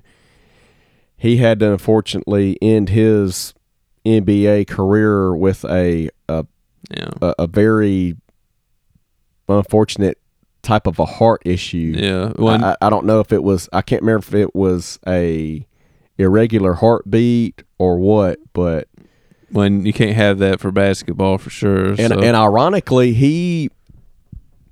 he 1.17 1.37
had 1.37 1.59
to 1.59 1.73
unfortunately 1.73 2.57
end 2.61 2.89
his 2.89 3.53
NBA 4.05 4.67
career 4.67 5.35
with 5.35 5.65
a 5.65 6.09
a, 6.29 6.45
yeah, 6.89 7.09
a, 7.21 7.35
a 7.39 7.47
very 7.47 8.15
unfortunate 9.49 10.17
type 10.61 10.87
of 10.87 10.99
a 10.99 11.05
heart 11.05 11.41
issue. 11.45 11.93
yeah. 11.95 12.29
When, 12.35 12.63
I, 12.63 12.75
I 12.81 12.89
don't 12.89 13.05
know 13.05 13.19
if 13.19 13.31
it 13.31 13.43
was 13.43 13.67
I 13.73 13.81
can't 13.81 14.01
remember 14.01 14.25
if 14.25 14.33
it 14.33 14.55
was 14.55 14.99
a 15.07 15.65
irregular 16.17 16.75
heartbeat 16.75 17.63
or 17.77 17.99
what, 17.99 18.39
but 18.53 18.87
when 19.49 19.85
you 19.85 19.93
can't 19.93 20.15
have 20.15 20.39
that 20.39 20.59
for 20.59 20.71
basketball 20.71 21.37
for 21.37 21.49
sure. 21.49 21.89
and 21.89 21.97
so. 22.13 22.19
and 22.19 22.35
ironically 22.35 23.13
he 23.13 23.69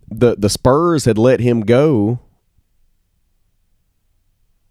the 0.10 0.36
the 0.38 0.50
Spurs 0.50 1.06
had 1.06 1.18
let 1.18 1.40
him 1.40 1.62
go 1.62 2.20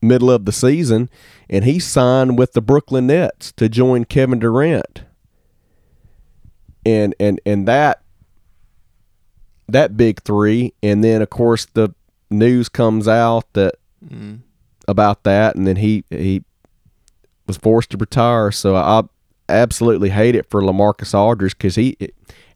middle 0.01 0.31
of 0.31 0.45
the 0.45 0.53
season 0.53 1.11
and 1.51 1.65
he 1.65 1.79
signed 1.79 2.39
with 2.39 2.53
the 2.53 2.61
Brooklyn 2.61 3.09
Nets 3.09 3.53
to 3.53 3.69
join 3.69 4.05
Kevin 4.05 4.39
Durant. 4.39 5.03
And 6.87 7.15
and 7.19 7.41
and 7.45 7.67
that 7.67 8.03
that 9.69 9.97
big 9.97 10.23
3 10.23 10.73
and 10.83 11.05
then 11.05 11.21
of 11.21 11.29
course 11.31 11.67
the 11.75 11.95
news 12.31 12.69
comes 12.69 13.07
out 13.09 13.53
that 13.55 13.75
Mm. 14.09 14.43
about 14.87 15.25
that 15.25 15.57
and 15.57 15.67
then 15.67 15.75
he 15.75 16.05
he 16.09 16.45
was 17.49 17.57
forced 17.57 17.91
to 17.91 17.97
retire 17.97 18.53
so 18.53 18.77
I 18.77 19.03
absolutely 19.49 20.11
hate 20.11 20.37
it 20.37 20.49
for 20.49 20.63
LaMarcus 20.63 21.15
Aldridge 21.15 21.59
cuz 21.59 21.75
he 21.75 21.97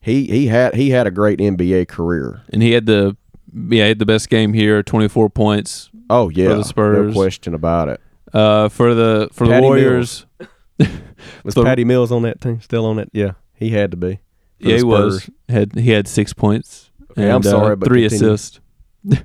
he 0.03 0.27
he 0.27 0.49
had 0.49 0.75
he 0.75 0.91
had 0.91 1.07
a 1.07 1.11
great 1.11 1.39
NBA 1.39 1.89
career. 1.89 2.43
and 2.53 2.63
he 2.63 2.73
had 2.73 2.85
the 2.87 3.17
yeah 3.55 3.85
he 3.85 3.89
had 3.89 3.99
the 3.99 4.07
best 4.07 4.29
game 4.29 4.53
here, 4.53 4.83
twenty 4.83 5.09
four 5.09 5.31
points. 5.31 5.89
Oh 6.11 6.29
yeah, 6.29 6.49
the 6.49 6.65
Spurs. 6.65 7.15
no 7.15 7.19
question 7.19 7.55
about 7.55 7.89
it. 7.89 8.01
Uh, 8.35 8.69
for 8.69 8.95
the 8.95 9.29
for 9.33 9.47
the 9.49 9.61
Warriors, 9.61 10.27
Was 11.45 11.55
So- 11.55 11.65
Patty 11.65 11.85
Mills 11.85 12.11
on 12.13 12.23
that 12.23 12.41
team? 12.41 12.61
Still 12.61 12.85
on 12.87 12.99
it? 12.99 13.09
Yeah, 13.13 13.33
he 13.55 13.71
had 13.71 13.91
to 13.93 13.97
be. 13.97 14.19
yeah, 14.59 14.77
he 14.77 14.83
was 14.83 15.31
had 15.49 15.75
he 15.79 15.91
had 15.91 16.07
six 16.09 16.33
points. 16.33 16.91
Okay, 17.13 17.31
I'm 17.31 17.43
sorry, 17.43 17.73
uh, 17.73 17.77
but 17.77 17.87
three 17.89 18.09
continue. 18.09 18.33
assists. 18.35 18.61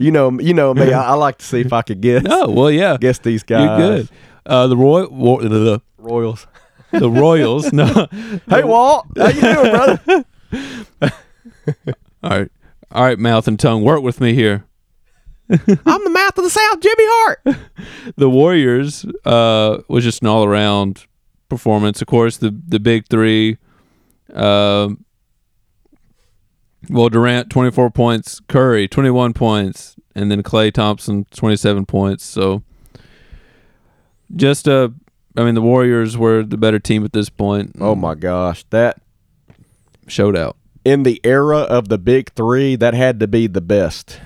You 0.00 0.12
know, 0.12 0.38
you 0.38 0.54
know 0.54 0.72
me. 0.74 0.92
I, 0.92 1.10
I 1.10 1.14
like 1.14 1.38
to 1.38 1.44
see 1.44 1.60
if 1.60 1.72
I 1.72 1.82
could 1.82 2.00
guess 2.02 2.22
No, 2.22 2.48
well, 2.48 2.70
yeah, 2.70 2.96
guess 3.00 3.18
these 3.18 3.42
guys. 3.42 3.64
you're 3.80 3.88
good. 3.98 4.08
Uh, 4.46 4.66
the 4.68 4.76
Roy, 4.76 5.06
Wa- 5.08 5.40
the, 5.40 5.82
Royals. 5.98 6.46
The 6.90 7.10
Royals. 7.10 7.72
no, 7.72 7.86
Hey 8.48 8.64
Walt, 8.64 9.06
how 9.16 9.28
you 9.28 9.40
doing, 9.40 9.70
brother? 9.70 10.24
all 12.22 12.30
right, 12.30 12.50
all 12.90 13.04
right, 13.04 13.18
mouth 13.18 13.46
and 13.48 13.58
tongue, 13.60 13.82
work 13.84 14.02
with 14.02 14.20
me 14.20 14.34
here. 14.34 14.64
I'm 15.50 16.04
the 16.04 16.10
mouth 16.10 16.36
of 16.36 16.44
the 16.44 16.50
South, 16.50 16.80
Jimmy 16.80 17.04
Hart. 17.06 17.40
the 18.16 18.28
Warriors 18.28 19.06
uh, 19.24 19.78
was 19.88 20.04
just 20.04 20.22
an 20.22 20.28
all 20.28 20.44
around 20.44 21.06
performance. 21.48 22.02
Of 22.02 22.08
course, 22.08 22.36
the 22.36 22.54
the 22.68 22.78
big 22.78 23.06
three. 23.08 23.58
Um, 24.34 25.04
well, 26.90 27.08
Durant 27.08 27.50
twenty 27.50 27.70
four 27.70 27.90
points, 27.90 28.40
Curry 28.48 28.88
twenty 28.88 29.10
one 29.10 29.32
points, 29.32 29.96
and 30.14 30.30
then 30.30 30.42
Klay 30.42 30.72
Thompson 30.72 31.26
twenty 31.34 31.56
seven 31.56 31.86
points. 31.86 32.24
So, 32.24 32.62
just 34.36 34.68
uh, 34.68 34.90
I 35.38 35.44
mean, 35.44 35.54
the 35.54 35.62
Warriors 35.62 36.18
were 36.18 36.42
the 36.42 36.56
better 36.56 36.78
team 36.80 37.04
at 37.04 37.12
this 37.12 37.28
point. 37.30 37.76
Oh 37.80 37.94
my 37.94 38.14
gosh, 38.16 38.64
that 38.70 39.00
showed 40.08 40.36
out. 40.36 40.56
in 40.84 41.04
the 41.04 41.20
era 41.22 41.58
of 41.58 41.88
the 41.88 41.98
big 41.98 42.32
three, 42.32 42.74
that 42.76 42.92
had 42.94 43.20
to 43.20 43.28
be 43.28 43.46
the 43.46 43.60
best. 43.60 44.20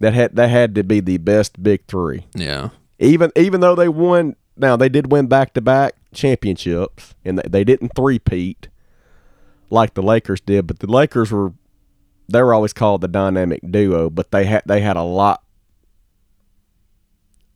That 0.00 0.12
had 0.12 0.36
that 0.36 0.50
had 0.50 0.74
to 0.74 0.82
be 0.84 1.00
the 1.00 1.18
best 1.18 1.62
big 1.62 1.86
three. 1.86 2.26
Yeah, 2.34 2.70
Even 2.98 3.30
even 3.36 3.60
though 3.60 3.74
they 3.74 3.88
won, 3.88 4.36
now 4.56 4.76
they 4.76 4.88
did 4.88 5.10
win 5.10 5.28
back 5.28 5.54
to 5.54 5.60
back 5.60 5.94
championships, 6.12 7.14
and 7.24 7.38
they, 7.38 7.48
they 7.48 7.64
didn't 7.64 7.92
three-peat 7.96 8.68
like 9.70 9.94
the 9.94 10.02
Lakers 10.02 10.40
did. 10.40 10.66
But 10.66 10.80
the 10.80 10.88
Lakers 10.88 11.30
were 11.30 11.52
they 12.28 12.42
were 12.42 12.52
always 12.52 12.72
called 12.72 13.00
the 13.00 13.08
dynamic 13.08 13.60
duo, 13.70 14.10
but 14.10 14.30
they 14.32 14.44
had 14.44 14.62
they 14.66 14.80
had 14.80 14.96
a 14.96 15.02
lot, 15.04 15.42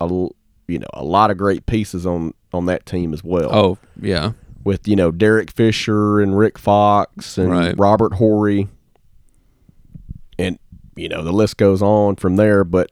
a 0.01 0.07
you 0.07 0.78
know 0.78 0.87
a 0.95 1.05
lot 1.05 1.31
of 1.31 1.37
great 1.39 1.66
pieces 1.66 2.07
on 2.07 2.33
on 2.57 2.66
that 2.66 2.87
team 2.87 3.12
as 3.12 3.23
well. 3.23 3.51
Oh 3.53 3.78
yeah, 4.01 4.33
with 4.65 4.89
you 4.89 4.97
know 4.97 5.11
Derek 5.11 5.51
Fisher 5.51 6.20
and 6.20 6.37
Rick 6.37 6.59
Fox 6.59 7.39
and 7.39 7.51
Right. 7.51 7.74
Robert 7.78 8.15
Horry, 8.15 8.69
and 10.39 10.59
you 10.97 11.09
know 11.09 11.23
the 11.23 11.33
list 11.33 11.57
goes 11.57 11.83
on 11.83 12.16
from 12.16 12.37
there. 12.37 12.65
But 12.65 12.91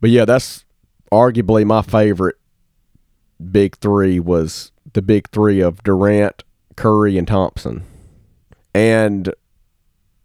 but 0.00 0.10
yeah, 0.10 0.24
that's 0.24 0.64
arguably 1.10 1.64
my 1.64 1.82
favorite 1.82 2.36
big 3.50 3.76
three 3.76 4.20
was 4.20 4.72
the 4.92 5.02
big 5.02 5.28
three 5.30 5.60
of 5.60 5.82
Durant, 5.82 6.44
Curry, 6.76 7.18
and 7.18 7.26
Thompson. 7.26 7.84
And 8.74 9.34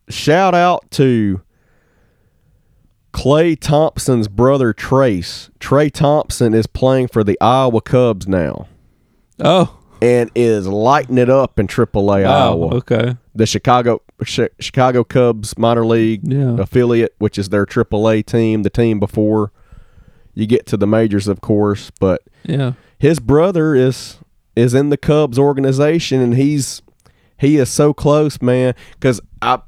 shout 0.10 0.56
out 0.56 0.90
to 0.92 1.42
Klay 3.18 3.60
Thompson's 3.60 4.28
brother 4.28 4.74
Trayce. 4.74 5.50
Trey 5.60 5.90
Thompson 5.90 6.54
is 6.54 6.68
playing 6.68 7.08
for 7.08 7.24
the 7.24 7.38
Iowa 7.42 7.82
Cubs 7.82 8.28
now 8.28 8.68
oh 9.40 9.76
and 10.02 10.30
is 10.36 10.68
lighting 10.68 11.18
it 11.18 11.30
up 11.30 11.60
in 11.60 11.66
AAA 11.68 12.24
wow, 12.24 12.52
Iowa. 12.52 12.76
okay, 12.76 13.16
The 13.34 13.48
Chicago 13.48 14.02
Chi- 14.24 14.50
Chicago 14.60 15.04
Cubs 15.04 15.58
minor 15.58 15.84
league 15.86 16.22
Yeah. 16.32 16.58
affiliate, 16.60 17.16
which 17.18 17.40
is 17.40 17.50
their 17.50 17.66
AAA 17.66 18.22
team, 18.24 18.62
the 18.62 18.70
team 18.70 19.00
before 19.00 19.52
you 20.36 20.46
get 20.46 20.68
to 20.68 20.78
the 20.78 20.86
majors, 20.86 21.28
of 21.28 21.42
course. 21.42 21.92
But 22.00 22.22
yeah, 22.44 22.74
his 23.00 23.20
brother 23.20 23.74
is 23.74 24.18
is 24.56 24.76
in 24.76 24.90
the 24.90 24.98
Cubs 24.98 25.40
organization, 25.40 26.22
and 26.22 26.36
he's 26.36 26.84
he 27.40 27.58
is 27.58 27.70
so 27.70 27.94
close, 27.94 28.40
man. 28.42 28.76
Because 28.94 29.20
I, 29.42 29.60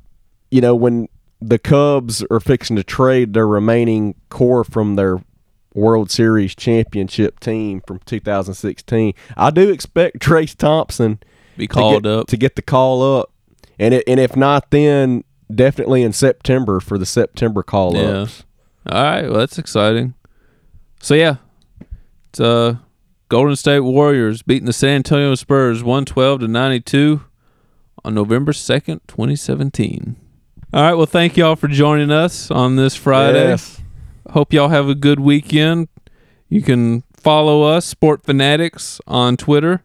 you 0.51 0.61
know, 0.61 0.75
when 0.75 1.07
the 1.41 1.57
Cubs 1.59 2.23
are 2.29 2.39
fixing 2.39 2.75
to 2.75 2.83
trade 2.83 3.33
their 3.33 3.47
remaining 3.47 4.15
core 4.29 4.63
from 4.63 4.95
their 4.95 5.23
World 5.73 6.09
Series 6.11 6.55
championship 6.55 7.39
team 7.39 7.81
from 7.85 7.99
2016, 8.05 9.13
I 9.37 9.49
do 9.51 9.69
expect 9.69 10.19
Trayce 10.19 10.55
Thompson 10.55 11.19
be 11.57 11.67
to 11.67 11.73
called 11.73 12.03
get, 12.03 12.11
up. 12.11 12.27
to 12.27 12.37
get 12.37 12.55
the 12.55 12.61
call 12.61 13.19
up, 13.19 13.31
and 13.77 13.93
it, 13.93 14.03
and 14.07 14.19
if 14.19 14.35
not, 14.35 14.71
then 14.71 15.23
definitely 15.53 16.01
in 16.03 16.11
September 16.11 16.79
for 16.79 16.97
the 16.97 17.05
September 17.05 17.63
call 17.63 17.95
Yeah. 17.95 18.21
ups. 18.23 18.43
All 18.87 19.01
right, 19.01 19.23
well 19.29 19.39
that's 19.39 19.57
exciting. 19.59 20.15
So 21.01 21.13
yeah, 21.13 21.35
it's 22.31 22.39
uh 22.39 22.77
Golden 23.29 23.55
State 23.55 23.81
Warriors 23.81 24.41
beating 24.41 24.65
the 24.65 24.73
San 24.73 24.95
Antonio 24.95 25.35
Spurs 25.35 25.83
one 25.83 26.03
twelve 26.03 26.39
to 26.41 26.47
ninety 26.47 26.79
two 26.81 27.21
on 28.03 28.15
November 28.15 28.53
second, 28.53 29.01
twenty 29.07 29.35
seventeen. 29.35 30.15
All 30.71 30.83
right, 30.83 30.93
well 30.93 31.07
thank 31.07 31.35
y'all 31.35 31.55
for 31.55 31.67
joining 31.67 32.11
us 32.11 32.51
on 32.51 32.75
this 32.75 32.95
Friday. 32.95 33.47
Yes. 33.49 33.81
Hope 34.29 34.53
y'all 34.53 34.69
have 34.69 34.87
a 34.87 34.93
good 34.93 35.19
weekend. 35.19 35.87
You 36.47 36.61
can 36.61 37.01
follow 37.11 37.63
us, 37.63 37.87
Sport 37.87 38.23
Fanatics, 38.23 39.01
on 39.07 39.35
Twitter. 39.35 39.83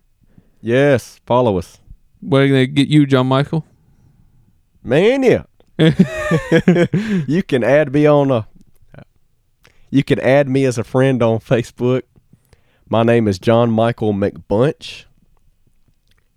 Yes. 0.61 1.23
Follow 1.24 1.56
us. 1.56 1.78
Where 2.20 2.44
can 2.44 2.55
they 2.55 2.66
get 2.66 2.89
you, 2.89 3.06
John 3.06 3.28
Michael? 3.28 3.65
Man, 4.82 5.23
yeah. 5.23 5.44
you 7.27 7.43
can 7.43 7.65
add 7.65 7.94
me 7.94 8.05
on 8.05 8.31
a. 8.31 8.47
You 9.89 10.05
can 10.05 10.20
add 10.20 10.51
me 10.51 10.66
as 10.66 10.77
a 10.77 10.85
friend 10.85 11.23
on 11.23 11.39
Facebook. 11.39 12.02
My 12.90 13.02
name 13.02 13.27
is 13.27 13.39
John 13.39 13.70
Michael 13.70 14.12
McBunch, 14.12 15.06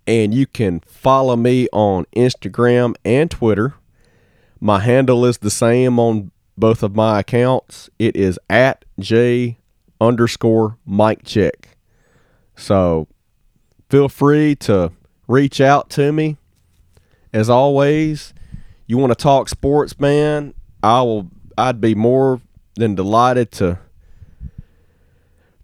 and 0.06 0.32
you 0.32 0.46
can 0.46 0.80
follow 0.80 1.36
me 1.36 1.68
on 1.70 2.06
Instagram 2.16 2.94
and 3.04 3.30
Twitter. 3.30 3.74
My 4.60 4.80
handle 4.80 5.24
is 5.24 5.38
the 5.38 5.50
same 5.50 5.98
on 5.98 6.30
both 6.56 6.82
of 6.82 6.96
my 6.96 7.20
accounts. 7.20 7.88
It 7.98 8.16
is 8.16 8.38
at 8.50 8.84
J 8.98 9.58
underscore 10.00 10.78
Mike 10.84 11.24
Check. 11.24 11.76
So 12.56 13.06
feel 13.88 14.08
free 14.08 14.56
to 14.56 14.92
reach 15.28 15.60
out 15.60 15.90
to 15.90 16.12
me. 16.12 16.36
As 17.32 17.48
always, 17.48 18.34
you 18.86 18.98
want 18.98 19.12
to 19.12 19.22
talk 19.22 19.48
sports, 19.48 19.98
man? 20.00 20.54
I 20.82 21.02
will. 21.02 21.30
I'd 21.56 21.80
be 21.80 21.94
more 21.94 22.40
than 22.74 22.94
delighted 22.94 23.50
to 23.52 23.78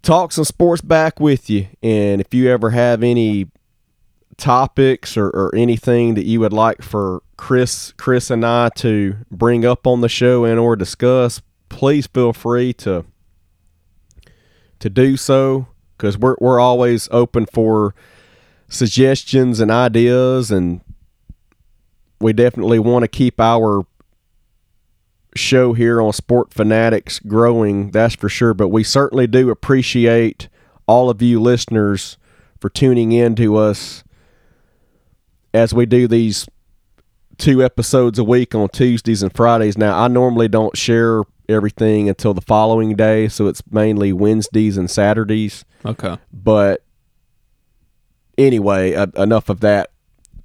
talk 0.02 0.32
some 0.32 0.44
sports 0.44 0.82
back 0.82 1.18
with 1.20 1.48
you. 1.48 1.68
And 1.82 2.20
if 2.20 2.34
you 2.34 2.50
ever 2.50 2.70
have 2.70 3.02
any 3.02 3.48
topics 4.36 5.16
or, 5.16 5.28
or 5.28 5.54
anything 5.54 6.14
that 6.14 6.24
you 6.24 6.40
would 6.40 6.52
like 6.52 6.82
for 6.82 7.22
Chris, 7.36 7.92
Chris 7.96 8.30
and 8.30 8.44
I 8.44 8.68
to 8.76 9.16
bring 9.30 9.64
up 9.64 9.86
on 9.86 10.00
the 10.00 10.08
show 10.08 10.44
and 10.44 10.58
or 10.58 10.76
discuss, 10.76 11.40
please 11.68 12.06
feel 12.06 12.32
free 12.32 12.72
to 12.74 13.04
to 14.80 14.90
do 14.90 15.16
so 15.16 15.66
because 15.96 16.18
we're 16.18 16.36
we're 16.40 16.60
always 16.60 17.08
open 17.10 17.46
for 17.46 17.94
suggestions 18.68 19.60
and 19.60 19.70
ideas, 19.70 20.50
and 20.50 20.80
we 22.20 22.32
definitely 22.32 22.78
want 22.78 23.02
to 23.02 23.08
keep 23.08 23.40
our 23.40 23.86
show 25.36 25.72
here 25.72 26.00
on 26.00 26.12
Sport 26.12 26.52
Fanatics 26.52 27.18
growing. 27.18 27.90
That's 27.90 28.14
for 28.14 28.28
sure. 28.28 28.54
But 28.54 28.68
we 28.68 28.84
certainly 28.84 29.26
do 29.26 29.50
appreciate 29.50 30.48
all 30.86 31.10
of 31.10 31.20
you 31.22 31.40
listeners 31.40 32.18
for 32.60 32.68
tuning 32.68 33.12
in 33.12 33.34
to 33.36 33.56
us 33.56 34.03
as 35.54 35.72
we 35.72 35.86
do 35.86 36.06
these 36.06 36.46
two 37.38 37.64
episodes 37.64 38.18
a 38.18 38.24
week 38.24 38.54
on 38.54 38.68
Tuesdays 38.68 39.22
and 39.22 39.34
Fridays. 39.34 39.78
Now, 39.78 39.98
I 39.98 40.08
normally 40.08 40.48
don't 40.48 40.76
share 40.76 41.22
everything 41.48 42.08
until 42.08 42.34
the 42.34 42.40
following 42.40 42.96
day, 42.96 43.28
so 43.28 43.46
it's 43.46 43.62
mainly 43.70 44.12
Wednesdays 44.12 44.76
and 44.76 44.90
Saturdays. 44.90 45.64
Okay. 45.84 46.18
But 46.32 46.84
anyway, 48.36 48.94
uh, 48.94 49.06
enough 49.16 49.48
of 49.48 49.60
that. 49.60 49.90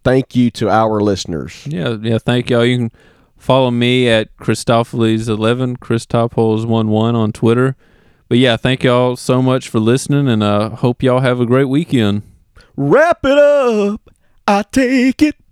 Thank 0.04 0.36
you 0.36 0.50
to 0.52 0.70
our 0.70 1.02
listeners. 1.02 1.66
Yeah, 1.66 1.98
yeah. 2.02 2.20
Thank 2.20 2.50
y'all. 2.50 2.64
You 2.64 2.78
can 2.78 2.92
follow 3.38 3.72
me 3.72 4.08
at 4.08 4.36
Christopheles11, 4.38 5.78
Christopholes11 5.80 7.16
on 7.16 7.32
Twitter. 7.34 7.76
But 8.30 8.38
yeah, 8.38 8.58
thank 8.58 8.84
y'all 8.84 9.16
so 9.16 9.42
much 9.42 9.68
for 9.68 9.80
listening, 9.80 10.28
and 10.28 10.44
uh, 10.44 10.70
hope 10.70 11.02
y'all 11.02 11.20
have 11.20 11.40
a 11.42 11.46
great 11.46 11.68
weekend. 11.68 12.22
Wrap 12.78 13.26
it 13.26 13.38
up. 13.38 14.10
I 14.52 14.64
take 14.64 15.22
it. 15.22 15.49